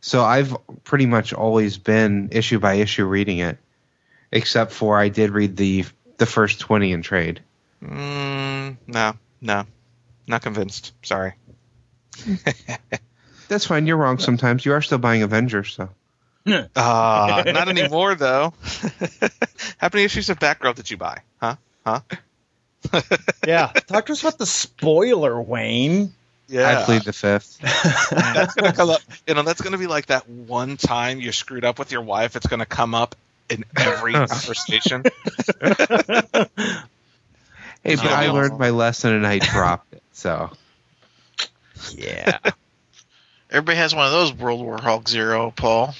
So 0.02 0.24
I've 0.24 0.56
pretty 0.84 1.06
much 1.06 1.34
always 1.34 1.78
been 1.78 2.30
issue 2.32 2.60
by 2.60 2.76
issue 2.76 3.06
reading 3.06 3.40
it, 3.40 3.58
except 4.32 4.72
for 4.72 5.00
I 5.00 5.10
did 5.10 5.32
read 5.32 5.58
the 5.58 5.86
the 6.18 6.26
first 6.26 6.60
20 6.60 6.92
in 6.92 7.02
trade. 7.02 7.42
Mm, 7.84 8.78
no, 8.88 9.14
no, 9.42 9.66
not 10.28 10.42
convinced. 10.42 10.94
Sorry. 11.02 11.34
That's 13.48 13.66
fine. 13.66 13.88
You're 13.88 13.98
wrong 13.98 14.20
sometimes. 14.20 14.66
You 14.66 14.74
are 14.74 14.82
still 14.82 14.98
buying 14.98 15.24
Avengers, 15.24 15.74
so. 15.74 15.90
Uh, 16.76 17.44
not 17.48 17.70
anymore 17.70 18.14
though. 18.14 18.54
How 19.80 19.90
many 19.92 20.04
issues 20.04 20.30
of 20.30 20.38
Batgirl 20.38 20.76
did 20.76 20.92
you 20.92 20.98
buy? 20.98 21.22
Huh? 21.42 21.56
Huh? 21.84 22.02
Yeah, 23.48 23.68
talk 23.88 24.08
to 24.08 24.14
us 24.14 24.22
about 24.22 24.38
the 24.40 24.46
spoiler, 24.46 25.40
Wayne. 25.40 26.14
Yeah. 26.48 26.80
I 26.80 26.84
plead 26.84 27.04
the 27.04 27.14
fifth. 27.14 27.60
that's 28.12 28.54
gonna 28.56 28.74
come 28.74 28.90
up. 28.90 29.02
You 29.28 29.34
know, 29.36 29.44
that's 29.44 29.62
gonna 29.62 29.78
be 29.78 29.88
like 29.88 30.08
that 30.08 30.28
one 30.30 30.78
time 30.78 31.20
you 31.20 31.32
screwed 31.32 31.64
up 31.66 31.78
with 31.80 31.92
your 31.92 32.02
wife. 32.02 32.36
It's 32.36 32.48
gonna 32.48 32.66
come 32.66 32.96
up 32.96 33.16
in 33.50 33.66
every 33.78 34.14
conversation. 34.14 35.04
Hey, 37.84 37.96
but 37.96 38.04
Yeah. 38.04 38.16
I 38.16 38.28
learned 38.32 38.58
my 38.58 38.72
lesson 38.72 39.14
and 39.14 39.28
I 39.28 39.40
dropped 39.40 39.94
it. 39.94 40.02
So 40.14 40.50
Yeah. 41.92 42.40
Everybody 43.52 43.78
has 43.78 43.94
one 43.94 44.06
of 44.08 44.12
those 44.12 44.34
World 44.34 44.62
War 44.62 44.80
Hulk 44.82 45.08
Zero, 45.08 45.52
Paul. 45.56 45.94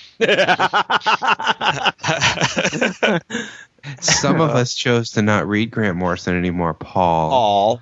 Some 4.02 4.42
of 4.42 4.50
us 4.56 4.74
chose 4.74 5.12
to 5.12 5.22
not 5.22 5.48
read 5.48 5.72
Grant 5.72 5.98
Morrison 5.98 6.36
anymore. 6.38 6.74
Paul. 6.74 7.30
Paul. 7.30 7.82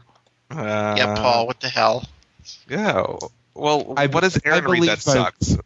Uh, 0.51 0.95
yeah, 0.97 1.15
Paul, 1.15 1.47
what 1.47 1.59
the 1.59 1.69
hell? 1.69 2.03
Yeah. 2.69 3.05
Well, 3.55 3.93
I- 3.97 4.07
what 4.07 4.21
does 4.21 4.37
I 4.37 4.41
Aaron 4.45 4.65
read 4.65 4.81
believe 4.81 4.85
that 4.89 5.05
by- 5.05 5.13
sucks? 5.13 5.57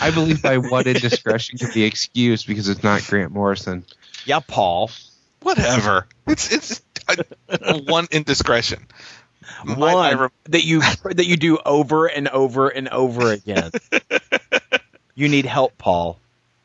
I 0.00 0.10
believe 0.12 0.44
my 0.44 0.58
one 0.58 0.86
indiscretion 0.86 1.58
can 1.58 1.70
be 1.74 1.82
excused 1.82 2.46
because 2.46 2.68
it's 2.68 2.82
not 2.82 3.04
Grant 3.06 3.32
Morrison. 3.32 3.84
Yeah, 4.24 4.38
Paul. 4.46 4.90
Whatever. 5.42 6.06
It's 6.26 6.52
it's 6.52 6.82
a, 7.48 7.78
one 7.82 8.06
indiscretion. 8.12 8.86
My- 9.64 9.74
One 9.74 9.92
my 9.94 10.12
re- 10.12 10.28
that 10.44 10.64
you 10.64 10.80
that 11.04 11.26
you 11.26 11.36
do 11.36 11.58
over 11.64 12.06
and 12.06 12.28
over 12.28 12.68
and 12.68 12.88
over 12.88 13.32
again. 13.32 13.70
you 15.14 15.28
need 15.28 15.44
help, 15.46 15.76
Paul. 15.76 16.18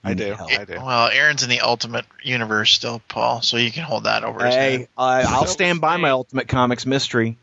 You 0.05 0.11
I 0.11 0.13
do. 0.13 0.33
help. 0.33 0.51
I 0.51 0.65
do. 0.65 0.73
Well, 0.75 1.07
Aaron's 1.09 1.43
in 1.43 1.49
the 1.49 1.61
Ultimate 1.61 2.05
Universe 2.23 2.71
still, 2.71 3.01
Paul, 3.07 3.41
so 3.41 3.57
you 3.57 3.71
can 3.71 3.83
hold 3.83 4.03
that 4.05 4.23
over 4.23 4.45
his 4.45 4.53
Hey, 4.55 4.77
head. 4.77 4.87
I 4.97 5.21
I'll 5.23 5.45
stand 5.47 5.81
by 5.81 5.97
my. 5.97 6.11
Ultimate 6.11 6.47
Comics 6.47 6.85
mystery. 6.85 7.37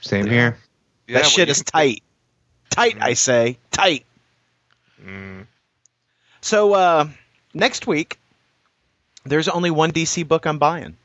Same 0.00 0.26
here. 0.26 0.58
Yeah, 1.06 1.18
that 1.18 1.26
shit 1.26 1.48
is 1.48 1.62
can- 1.62 1.72
tight. 1.72 2.02
Tight, 2.70 2.96
I 3.00 3.14
say. 3.14 3.58
Tight. 3.70 4.04
Mm. 5.04 5.46
So 6.40 6.72
uh, 6.74 7.08
next 7.52 7.86
week, 7.86 8.18
there's 9.24 9.48
only 9.48 9.70
one 9.70 9.92
DC 9.92 10.26
book 10.26 10.46
I'm 10.46 10.58
buying, 10.58 10.96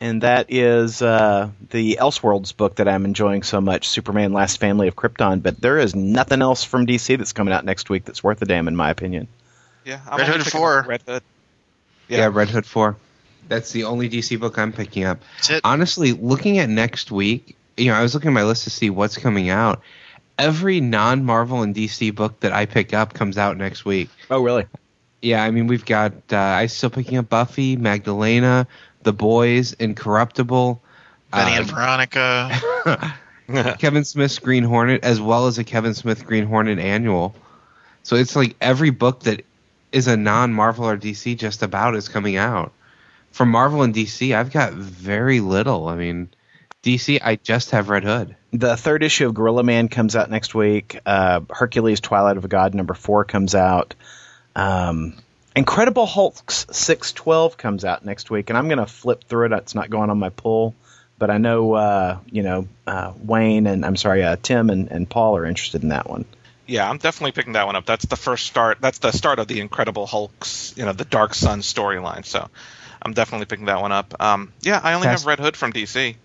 and 0.00 0.22
that 0.22 0.46
is 0.48 1.02
uh, 1.02 1.50
the 1.70 1.98
Elseworlds 2.00 2.56
book 2.56 2.76
that 2.76 2.88
I'm 2.88 3.04
enjoying 3.04 3.42
so 3.42 3.60
much, 3.60 3.88
Superman: 3.88 4.32
Last 4.32 4.58
Family 4.58 4.88
of 4.88 4.96
Krypton. 4.96 5.42
But 5.42 5.60
there 5.60 5.78
is 5.78 5.94
nothing 5.94 6.40
else 6.42 6.64
from 6.64 6.86
DC 6.86 7.18
that's 7.18 7.32
coming 7.32 7.52
out 7.52 7.64
next 7.64 7.90
week 7.90 8.04
that's 8.04 8.22
worth 8.22 8.40
a 8.40 8.46
damn, 8.46 8.68
in 8.68 8.76
my 8.76 8.90
opinion. 8.90 9.26
Yeah. 9.84 10.00
I'm 10.08 10.18
Red 10.18 10.28
Hood 10.28 10.46
4. 10.46 10.84
Red 10.88 11.02
Hood. 11.02 11.22
Yeah. 12.08 12.18
Yeah. 12.18 12.30
Red 12.32 12.48
Hood 12.48 12.66
4. 12.66 12.96
That's 13.48 13.72
the 13.72 13.84
only 13.84 14.08
DC 14.08 14.38
book 14.38 14.58
I'm 14.58 14.72
picking 14.72 15.04
up. 15.04 15.20
That's 15.36 15.50
it. 15.50 15.60
Honestly, 15.64 16.12
looking 16.12 16.58
at 16.58 16.68
next 16.68 17.10
week, 17.10 17.56
you 17.76 17.86
know, 17.86 17.94
I 17.94 18.02
was 18.02 18.14
looking 18.14 18.28
at 18.28 18.34
my 18.34 18.44
list 18.44 18.64
to 18.64 18.70
see 18.70 18.90
what's 18.90 19.16
coming 19.16 19.48
out. 19.48 19.82
Every 20.38 20.80
non 20.80 21.24
Marvel 21.24 21.62
and 21.62 21.74
DC 21.74 22.14
book 22.14 22.40
that 22.40 22.52
I 22.52 22.66
pick 22.66 22.94
up 22.94 23.14
comes 23.14 23.36
out 23.38 23.56
next 23.56 23.84
week. 23.84 24.08
Oh, 24.30 24.42
really? 24.42 24.66
Yeah, 25.20 25.42
I 25.42 25.50
mean, 25.50 25.66
we've 25.66 25.84
got, 25.84 26.12
uh, 26.32 26.36
I'm 26.36 26.68
still 26.68 26.90
picking 26.90 27.18
up 27.18 27.28
Buffy, 27.28 27.76
Magdalena, 27.76 28.66
The 29.02 29.12
Boys, 29.12 29.74
Incorruptible. 29.74 30.80
Betty 31.30 31.52
uh, 31.52 31.58
and 31.58 31.66
Veronica. 31.66 33.16
Kevin 33.78 34.04
Smith's 34.04 34.38
Green 34.38 34.64
Hornet, 34.64 35.04
as 35.04 35.20
well 35.20 35.46
as 35.46 35.58
a 35.58 35.64
Kevin 35.64 35.94
Smith 35.94 36.24
Green 36.24 36.46
Hornet 36.46 36.78
annual. 36.78 37.34
So 38.02 38.16
it's 38.16 38.34
like 38.34 38.56
every 38.60 38.90
book 38.90 39.24
that 39.24 39.44
is 39.92 40.06
a 40.06 40.16
non 40.16 40.52
Marvel 40.52 40.88
or 40.88 40.96
DC 40.96 41.36
just 41.36 41.62
about 41.62 41.94
is 41.94 42.08
coming 42.08 42.36
out. 42.36 42.72
From 43.32 43.50
Marvel 43.50 43.82
and 43.82 43.94
DC, 43.94 44.34
I've 44.34 44.52
got 44.52 44.72
very 44.72 45.40
little. 45.40 45.86
I 45.86 45.94
mean, 45.94 46.30
DC, 46.82 47.20
I 47.22 47.36
just 47.36 47.70
have 47.70 47.88
Red 47.88 48.04
Hood. 48.04 48.34
The 48.52 48.76
third 48.76 49.02
issue 49.02 49.26
of 49.26 49.34
Gorilla 49.34 49.62
Man 49.62 49.88
comes 49.88 50.16
out 50.16 50.30
next 50.30 50.54
week. 50.54 50.98
Uh, 51.06 51.40
Hercules: 51.48 52.00
Twilight 52.00 52.36
of 52.36 52.44
a 52.44 52.48
God 52.48 52.74
number 52.74 52.94
four 52.94 53.24
comes 53.24 53.54
out. 53.54 53.94
Um, 54.56 55.14
Incredible 55.54 56.06
Hulk's 56.06 56.66
six 56.70 57.12
twelve 57.12 57.56
comes 57.56 57.84
out 57.84 58.04
next 58.04 58.30
week, 58.30 58.50
and 58.50 58.58
I'm 58.58 58.68
going 58.68 58.78
to 58.78 58.86
flip 58.86 59.24
through 59.24 59.46
it. 59.46 59.52
It's 59.52 59.74
not 59.74 59.90
going 59.90 60.10
on 60.10 60.18
my 60.18 60.30
pull, 60.30 60.74
but 61.18 61.30
I 61.30 61.38
know 61.38 61.74
uh, 61.74 62.18
you 62.30 62.42
know 62.42 62.68
uh, 62.86 63.12
Wayne 63.22 63.66
and 63.66 63.84
I'm 63.84 63.96
sorry, 63.96 64.22
uh, 64.22 64.36
Tim 64.42 64.70
and, 64.70 64.90
and 64.90 65.08
Paul 65.08 65.36
are 65.36 65.44
interested 65.44 65.82
in 65.82 65.90
that 65.90 66.08
one. 66.08 66.24
Yeah, 66.70 66.88
I'm 66.88 66.98
definitely 66.98 67.32
picking 67.32 67.54
that 67.54 67.66
one 67.66 67.76
up. 67.76 67.84
That's 67.84 68.06
the 68.06 68.16
first 68.16 68.46
start. 68.46 68.78
That's 68.80 68.98
the 68.98 69.10
start 69.10 69.38
of 69.38 69.48
the 69.48 69.60
Incredible 69.60 70.06
Hulk's, 70.06 70.72
you 70.76 70.84
know, 70.84 70.92
the 70.92 71.04
Dark 71.04 71.34
Son 71.34 71.60
storyline. 71.60 72.24
So 72.24 72.48
I'm 73.02 73.12
definitely 73.12 73.46
picking 73.46 73.66
that 73.66 73.80
one 73.80 73.92
up. 73.92 74.14
Um, 74.20 74.52
yeah, 74.62 74.80
I 74.82 74.94
only 74.94 75.06
Fast- 75.06 75.24
have 75.24 75.26
Red 75.26 75.40
Hood 75.40 75.56
from 75.56 75.72
DC. 75.72 76.16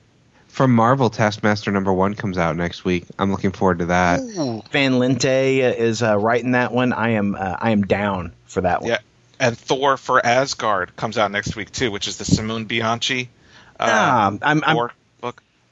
From 0.48 0.74
Marvel, 0.74 1.10
Taskmaster 1.10 1.72
number 1.72 1.92
one 1.92 2.14
comes 2.14 2.38
out 2.38 2.56
next 2.56 2.86
week. 2.86 3.06
I'm 3.20 3.32
looking 3.32 3.52
forward 3.52 3.80
to 3.80 3.88
that. 3.88 4.22
Van 4.72 4.94
Lente 4.94 5.60
is 5.60 6.02
uh, 6.02 6.18
writing 6.18 6.52
that 6.52 6.72
one. 6.72 6.94
I 6.94 7.10
am 7.10 7.36
uh, 7.36 7.58
I 7.60 7.72
am 7.72 7.82
down 7.82 8.32
for 8.46 8.62
that 8.62 8.82
one. 8.82 8.92
Yeah, 8.92 9.00
and 9.38 9.58
Thor 9.58 9.98
for 9.98 10.26
Asgard 10.26 10.96
comes 10.96 11.18
out 11.18 11.32
next 11.32 11.58
week 11.58 11.72
too, 11.72 11.92
which 11.92 12.08
is 12.08 12.18
the 12.18 12.24
Simone 12.24 12.66
Bianchi 12.66 13.30
uh, 13.80 13.86
Ah, 13.90 14.28
I'm, 14.28 14.40
I'm 14.42 14.62
Thor 14.62 14.88
book. 14.88 14.96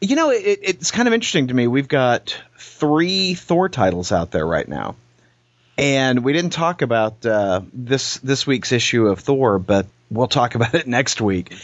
You 0.04 0.18
know, 0.18 0.32
it, 0.32 0.60
it's 0.62 0.92
kind 0.92 1.08
of 1.08 1.14
interesting 1.14 1.48
to 1.48 1.54
me. 1.54 1.66
We've 1.68 1.88
got 1.88 2.38
three 2.58 3.36
Thor 3.36 3.70
titles 3.70 4.12
out 4.12 4.32
there 4.32 4.46
right 4.46 4.68
now, 4.68 4.98
and 5.78 6.26
we 6.26 6.34
didn't 6.34 6.52
talk 6.52 6.82
about 6.82 7.26
uh, 7.26 7.62
this 7.72 8.18
this 8.18 8.46
week's 8.46 8.74
issue 8.74 9.08
of 9.08 9.22
Thor, 9.22 9.60
but 9.60 9.86
we'll 10.12 10.28
talk 10.28 10.56
about 10.60 10.76
it 10.76 10.88
next 10.88 11.22
week. 11.22 11.56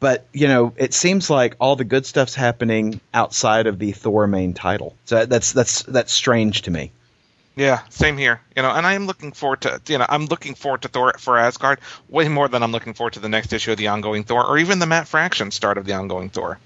But 0.00 0.26
you 0.34 0.48
know, 0.48 0.74
it 0.76 0.92
seems 0.92 1.30
like 1.30 1.56
all 1.58 1.76
the 1.76 1.84
good 1.84 2.04
stuff's 2.04 2.34
happening 2.34 3.00
outside 3.14 3.66
of 3.66 3.78
the 3.78 3.92
Thor 3.92 4.26
main 4.26 4.52
title. 4.52 4.94
So 5.06 5.24
that's 5.24 5.54
that's 5.54 5.82
that's 5.84 6.12
strange 6.12 6.62
to 6.62 6.70
me. 6.70 6.92
Yeah, 7.56 7.80
same 7.88 8.18
here. 8.18 8.42
You 8.54 8.60
know, 8.60 8.70
and 8.70 8.86
I 8.86 8.92
am 8.92 9.06
looking 9.06 9.32
forward 9.32 9.62
to 9.62 9.80
you 9.88 9.96
know 9.96 10.06
I'm 10.06 10.26
looking 10.26 10.56
forward 10.56 10.82
to 10.82 10.88
Thor 10.88 11.14
for 11.18 11.38
Asgard 11.38 11.80
way 12.10 12.28
more 12.28 12.48
than 12.48 12.62
I'm 12.62 12.70
looking 12.70 12.92
forward 12.92 13.14
to 13.14 13.20
the 13.20 13.30
next 13.30 13.54
issue 13.54 13.72
of 13.72 13.78
the 13.78 13.88
ongoing 13.88 14.24
Thor 14.24 14.44
or 14.44 14.58
even 14.58 14.78
the 14.78 14.86
Matt 14.86 15.08
Fraction 15.08 15.50
start 15.52 15.78
of 15.78 15.86
the 15.86 15.94
ongoing 15.94 16.28
Thor. 16.28 16.58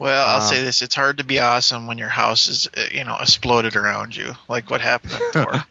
Well, 0.00 0.26
I'll 0.28 0.38
Uh, 0.38 0.40
say 0.40 0.62
this: 0.64 0.80
it's 0.80 0.94
hard 0.94 1.18
to 1.18 1.24
be 1.24 1.38
awesome 1.40 1.86
when 1.86 1.98
your 1.98 2.08
house 2.08 2.48
is, 2.48 2.68
uh, 2.74 2.80
you 2.90 3.04
know, 3.04 3.16
exploded 3.20 3.76
around 3.76 4.16
you, 4.16 4.34
like 4.48 4.70
what 4.70 4.80
happened 4.80 5.12
in 5.12 5.30
Thor. 5.32 5.64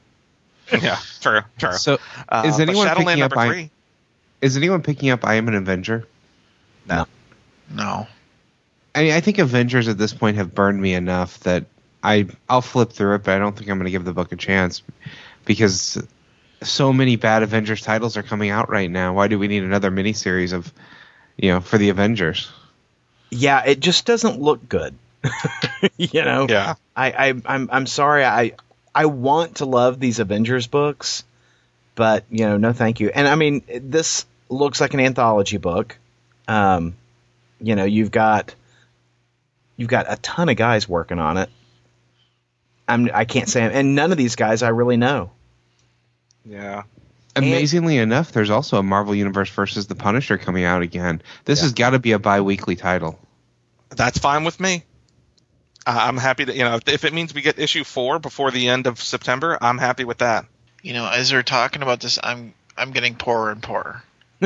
yeah, 0.81 0.99
true, 1.19 1.41
true. 1.57 1.71
So, 1.73 1.97
Uh, 2.29 2.43
is 2.45 2.59
anyone 2.59 2.85
Shadowland 2.87 3.07
picking 3.19 3.23
up 3.23 3.35
I- 3.37 3.47
three? 3.47 3.69
is 4.41 4.55
anyone 4.55 4.83
picking 4.83 5.09
up 5.09 5.25
I 5.25 5.33
Am 5.33 5.47
an 5.47 5.55
Avenger? 5.55 6.05
No, 6.87 7.07
no, 7.71 8.07
I 8.93 9.01
mean, 9.01 9.13
I 9.13 9.19
think 9.19 9.39
Avengers 9.39 9.87
at 9.87 9.97
this 9.97 10.13
point 10.13 10.37
have 10.37 10.53
burned 10.53 10.79
me 10.79 10.93
enough 10.93 11.39
that 11.39 11.65
I 12.03 12.27
I'll 12.47 12.61
flip 12.61 12.91
through 12.93 13.15
it, 13.15 13.23
but 13.23 13.33
I 13.35 13.39
don't 13.39 13.57
think 13.57 13.67
I'm 13.69 13.77
going 13.79 13.85
to 13.85 13.91
give 13.91 14.05
the 14.05 14.13
book 14.13 14.31
a 14.31 14.35
chance 14.35 14.83
because 15.45 15.97
so 16.61 16.93
many 16.93 17.15
bad 17.15 17.41
Avengers 17.41 17.81
titles 17.81 18.15
are 18.15 18.21
coming 18.23 18.51
out 18.51 18.69
right 18.69 18.91
now. 18.91 19.13
Why 19.13 19.27
do 19.27 19.39
we 19.39 19.47
need 19.47 19.63
another 19.63 19.89
miniseries 19.89 20.53
of, 20.53 20.71
you 21.35 21.49
know, 21.51 21.61
for 21.61 21.79
the 21.79 21.89
Avengers? 21.89 22.51
Yeah, 23.29 23.63
it 23.65 23.79
just 23.79 24.05
doesn't 24.05 24.39
look 24.39 24.67
good. 24.67 24.95
you 25.97 26.23
know, 26.23 26.47
Yeah, 26.49 26.75
I, 26.95 27.11
I 27.11 27.33
I'm 27.45 27.69
I'm 27.71 27.85
sorry. 27.85 28.23
I 28.23 28.53
I 28.93 29.05
want 29.05 29.55
to 29.55 29.65
love 29.65 29.99
these 29.99 30.19
Avengers 30.19 30.67
books, 30.67 31.23
but 31.95 32.23
you 32.29 32.45
know, 32.45 32.57
no, 32.57 32.73
thank 32.73 32.99
you. 32.99 33.09
And 33.09 33.27
I 33.27 33.35
mean, 33.35 33.63
this 33.81 34.25
looks 34.49 34.81
like 34.81 34.93
an 34.93 34.99
anthology 34.99 35.57
book. 35.57 35.97
Um, 36.47 36.95
you 37.61 37.75
know, 37.75 37.85
you've 37.85 38.11
got 38.11 38.55
you've 39.77 39.89
got 39.89 40.05
a 40.11 40.15
ton 40.17 40.49
of 40.49 40.55
guys 40.55 40.87
working 40.87 41.19
on 41.19 41.37
it. 41.37 41.49
I'm 42.87 43.09
I 43.13 43.25
can't 43.25 43.47
say, 43.47 43.61
and 43.61 43.95
none 43.95 44.11
of 44.11 44.17
these 44.17 44.35
guys 44.35 44.63
I 44.63 44.69
really 44.69 44.97
know. 44.97 45.31
yeah. 46.45 46.83
Amazingly 47.39 47.97
enough, 47.97 48.31
there's 48.31 48.49
also 48.49 48.77
a 48.77 48.83
Marvel 48.83 49.15
Universe 49.15 49.49
versus 49.49 49.87
the 49.87 49.95
Punisher 49.95 50.37
coming 50.37 50.63
out 50.63 50.81
again. 50.81 51.21
This 51.45 51.61
has 51.61 51.73
got 51.73 51.91
to 51.91 51.99
be 51.99 52.11
a 52.11 52.19
bi-weekly 52.19 52.75
title. 52.75 53.19
That's 53.89 54.17
fine 54.19 54.43
with 54.43 54.59
me. 54.59 54.83
Uh, 55.85 55.97
I'm 55.97 56.17
happy 56.17 56.43
that 56.43 56.55
you 56.55 56.63
know 56.63 56.75
if, 56.75 56.87
if 56.87 57.05
it 57.05 57.13
means 57.13 57.33
we 57.33 57.41
get 57.41 57.57
issue 57.57 57.83
four 57.83 58.19
before 58.19 58.51
the 58.51 58.67
end 58.69 58.85
of 58.85 59.01
September, 59.01 59.57
I'm 59.61 59.77
happy 59.77 60.03
with 60.03 60.19
that. 60.19 60.45
you 60.83 60.93
know, 60.93 61.09
as 61.09 61.31
we're 61.33 61.41
talking 61.43 61.81
about 61.81 61.99
this, 62.01 62.19
I'm 62.21 62.53
I'm 62.77 62.91
getting 62.91 63.15
poorer 63.15 63.51
and 63.51 63.63
poorer. 63.63 64.03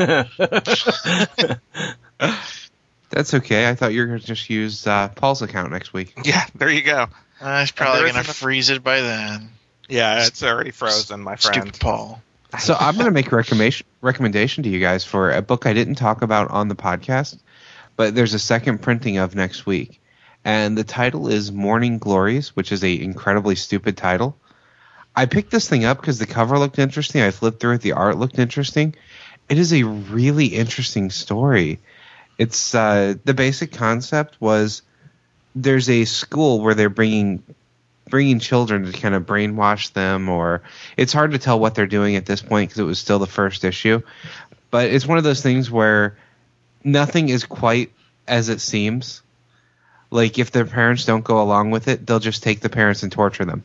That's 3.10 3.34
okay. 3.34 3.68
I 3.68 3.74
thought 3.74 3.92
you 3.92 4.00
were 4.00 4.06
going 4.06 4.20
to 4.20 4.26
just 4.26 4.50
use 4.50 4.86
uh, 4.86 5.08
Paul's 5.08 5.42
account 5.42 5.70
next 5.70 5.92
week. 5.92 6.14
Yeah, 6.24 6.44
there 6.54 6.70
you 6.70 6.82
go. 6.82 7.06
I 7.40 7.60
was 7.60 7.70
probably 7.70 8.10
gonna 8.10 8.24
freeze 8.24 8.70
it 8.70 8.82
by 8.82 9.00
then. 9.00 9.50
Yeah, 9.88 10.26
it's 10.26 10.42
already 10.42 10.70
frozen, 10.70 11.20
my 11.20 11.36
friend. 11.36 11.62
Stupid 11.62 11.80
Paul. 11.80 12.22
So 12.58 12.76
I'm 12.80 12.94
going 12.94 13.06
to 13.06 13.12
make 13.12 13.32
a 13.32 13.36
recommendation 13.36 13.86
recommendation 14.00 14.62
to 14.64 14.68
you 14.68 14.80
guys 14.80 15.04
for 15.04 15.30
a 15.32 15.42
book 15.42 15.66
I 15.66 15.72
didn't 15.72 15.96
talk 15.96 16.22
about 16.22 16.50
on 16.50 16.68
the 16.68 16.74
podcast, 16.74 17.38
but 17.96 18.14
there's 18.14 18.34
a 18.34 18.38
second 18.38 18.82
printing 18.82 19.18
of 19.18 19.34
next 19.34 19.66
week, 19.66 20.00
and 20.44 20.76
the 20.76 20.84
title 20.84 21.28
is 21.28 21.52
Morning 21.52 21.98
Glories, 21.98 22.54
which 22.56 22.72
is 22.72 22.84
a 22.84 23.00
incredibly 23.00 23.54
stupid 23.54 23.96
title. 23.96 24.36
I 25.16 25.26
picked 25.26 25.50
this 25.50 25.68
thing 25.68 25.84
up 25.84 26.00
because 26.00 26.18
the 26.18 26.26
cover 26.26 26.58
looked 26.58 26.78
interesting. 26.78 27.22
I 27.22 27.30
flipped 27.30 27.60
through 27.60 27.74
it; 27.74 27.80
the 27.82 27.92
art 27.92 28.18
looked 28.18 28.38
interesting. 28.38 28.94
It 29.48 29.58
is 29.58 29.72
a 29.72 29.84
really 29.84 30.46
interesting 30.46 31.10
story. 31.10 31.80
It's 32.38 32.74
uh, 32.74 33.14
the 33.24 33.34
basic 33.34 33.72
concept 33.72 34.40
was 34.40 34.82
there's 35.54 35.88
a 35.88 36.04
school 36.04 36.60
where 36.60 36.74
they're 36.74 36.88
bringing 36.88 37.42
bringing 38.14 38.38
children 38.38 38.84
to 38.84 38.92
kind 38.92 39.12
of 39.12 39.26
brainwash 39.26 39.92
them 39.92 40.28
or 40.28 40.62
it's 40.96 41.12
hard 41.12 41.32
to 41.32 41.38
tell 41.38 41.58
what 41.58 41.74
they're 41.74 41.88
doing 41.88 42.14
at 42.14 42.24
this 42.24 42.40
point 42.40 42.70
because 42.70 42.78
it 42.78 42.84
was 42.84 42.96
still 42.96 43.18
the 43.18 43.26
first 43.26 43.64
issue 43.64 44.00
but 44.70 44.88
it's 44.88 45.04
one 45.04 45.18
of 45.18 45.24
those 45.24 45.42
things 45.42 45.68
where 45.68 46.16
nothing 46.84 47.28
is 47.28 47.44
quite 47.44 47.90
as 48.28 48.50
it 48.50 48.60
seems 48.60 49.20
like 50.12 50.38
if 50.38 50.52
their 50.52 50.64
parents 50.64 51.04
don't 51.04 51.24
go 51.24 51.42
along 51.42 51.72
with 51.72 51.88
it 51.88 52.06
they'll 52.06 52.20
just 52.20 52.44
take 52.44 52.60
the 52.60 52.68
parents 52.68 53.02
and 53.02 53.10
torture 53.10 53.44
them 53.44 53.64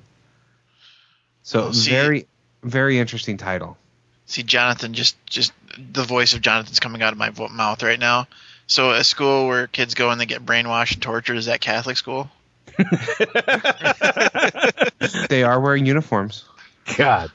so 1.43 1.71
see- 1.71 1.91
very 1.91 2.25
very 2.63 2.97
interesting 2.97 3.37
title 3.37 3.77
See, 4.25 4.43
Jonathan, 4.43 4.93
just 4.93 5.15
just 5.25 5.53
the 5.75 6.03
voice 6.03 6.35
of 6.35 6.41
Jonathan's 6.41 6.79
coming 6.79 7.01
out 7.01 7.13
of 7.13 7.17
my 7.17 7.31
mouth 7.49 7.81
right 7.81 7.97
now. 7.97 8.27
So, 8.67 8.91
a 8.91 9.03
school 9.03 9.47
where 9.47 9.65
kids 9.65 9.95
go 9.95 10.11
and 10.11 10.21
they 10.21 10.27
get 10.27 10.45
brainwashed 10.45 10.93
and 10.93 11.01
tortured 11.01 11.37
is 11.37 11.47
that 11.47 11.61
Catholic 11.61 11.97
school? 11.97 12.29
they 15.29 15.43
are 15.43 15.59
wearing 15.59 15.85
uniforms 15.85 16.45
God. 16.97 17.31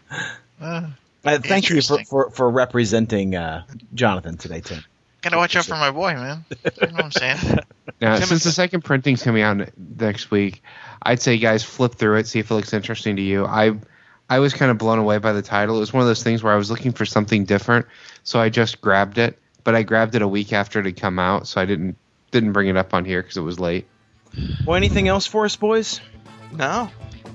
Uh, 0.60 0.88
Uh, 1.24 1.38
thank 1.38 1.70
you 1.70 1.80
for, 1.80 2.04
for, 2.04 2.30
for 2.30 2.50
representing 2.50 3.34
uh, 3.34 3.64
Jonathan 3.94 4.36
today, 4.36 4.60
Tim. 4.60 4.84
gotta 5.22 5.38
watch 5.38 5.56
out 5.56 5.64
for 5.64 5.76
my 5.76 5.90
boy, 5.90 6.12
man. 6.12 6.44
You 6.50 6.86
know 6.88 6.92
what 6.94 7.04
I'm 7.04 7.12
saying? 7.12 7.58
Now, 8.00 8.18
Tim, 8.18 8.26
since 8.26 8.44
the 8.44 8.50
second 8.50 8.82
printing's 8.82 9.22
coming 9.22 9.42
out 9.42 9.68
next 9.98 10.30
week, 10.30 10.62
I'd 11.02 11.22
say 11.22 11.38
guys 11.38 11.62
flip 11.62 11.94
through 11.94 12.16
it, 12.16 12.26
see 12.26 12.40
if 12.40 12.50
it 12.50 12.54
looks 12.54 12.72
interesting 12.72 13.16
to 13.16 13.22
you. 13.22 13.46
I 13.46 13.74
I 14.28 14.40
was 14.40 14.52
kind 14.52 14.70
of 14.70 14.78
blown 14.78 14.98
away 14.98 15.18
by 15.18 15.32
the 15.32 15.42
title. 15.42 15.76
It 15.76 15.80
was 15.80 15.92
one 15.92 16.02
of 16.02 16.08
those 16.08 16.22
things 16.22 16.42
where 16.42 16.52
I 16.52 16.56
was 16.56 16.70
looking 16.70 16.92
for 16.92 17.06
something 17.06 17.44
different, 17.44 17.86
so 18.24 18.40
I 18.40 18.48
just 18.48 18.80
grabbed 18.80 19.18
it. 19.18 19.38
But 19.62 19.74
I 19.74 19.82
grabbed 19.82 20.14
it 20.14 20.22
a 20.22 20.28
week 20.28 20.52
after 20.52 20.80
it 20.80 20.86
had 20.86 20.96
come 20.96 21.18
out, 21.18 21.46
so 21.46 21.60
I 21.60 21.66
didn't 21.66 21.96
didn't 22.32 22.52
bring 22.52 22.68
it 22.68 22.76
up 22.76 22.92
on 22.92 23.04
here 23.04 23.22
because 23.22 23.36
it 23.36 23.42
was 23.42 23.60
late. 23.60 23.86
Well, 24.66 24.76
anything 24.76 25.08
else 25.08 25.26
for 25.26 25.44
us, 25.44 25.56
boys? 25.56 26.00
No, 26.52 26.90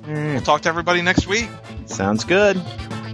hmm. 0.06 0.34
we'll 0.34 0.42
talk 0.42 0.62
to 0.62 0.70
everybody 0.70 1.02
next 1.02 1.28
week. 1.28 1.50
Sounds 1.86 2.24
good. 2.24 2.58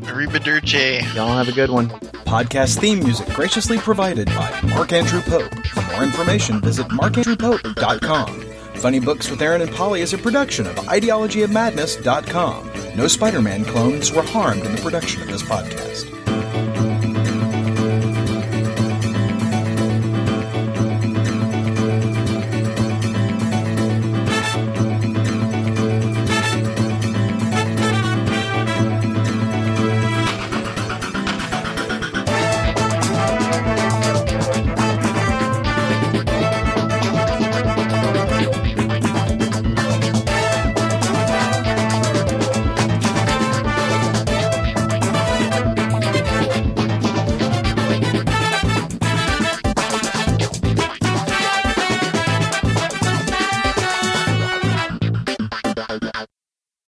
Arrivederci. 0.06 1.02
Y'all 1.16 1.36
have 1.36 1.48
a 1.48 1.52
good 1.52 1.70
one. 1.70 1.90
Podcast 1.90 2.80
theme 2.80 3.00
music 3.00 3.28
graciously 3.30 3.78
provided 3.78 4.28
by 4.28 4.62
Mark 4.70 4.94
Andrew 4.94 5.22
Pope. 5.22 5.54
For 5.68 5.82
more 5.94 6.04
information, 6.04 6.62
visit 6.62 6.88
markandrewpope.com. 6.88 8.42
Funny 8.76 9.00
Books 9.00 9.32
with 9.32 9.42
Aaron 9.42 9.62
and 9.62 9.72
Polly 9.72 10.02
is 10.02 10.14
a 10.14 10.18
production 10.18 10.68
of 10.68 10.76
ideologyofmadness.com. 10.76 12.72
No 12.96 13.08
Spider 13.08 13.42
Man 13.42 13.66
clones 13.66 14.12
were 14.12 14.22
harmed 14.22 14.64
in 14.64 14.76
the 14.76 14.82
production 14.82 15.22
of 15.22 15.28
this 15.28 15.44
podcast. 15.44 16.75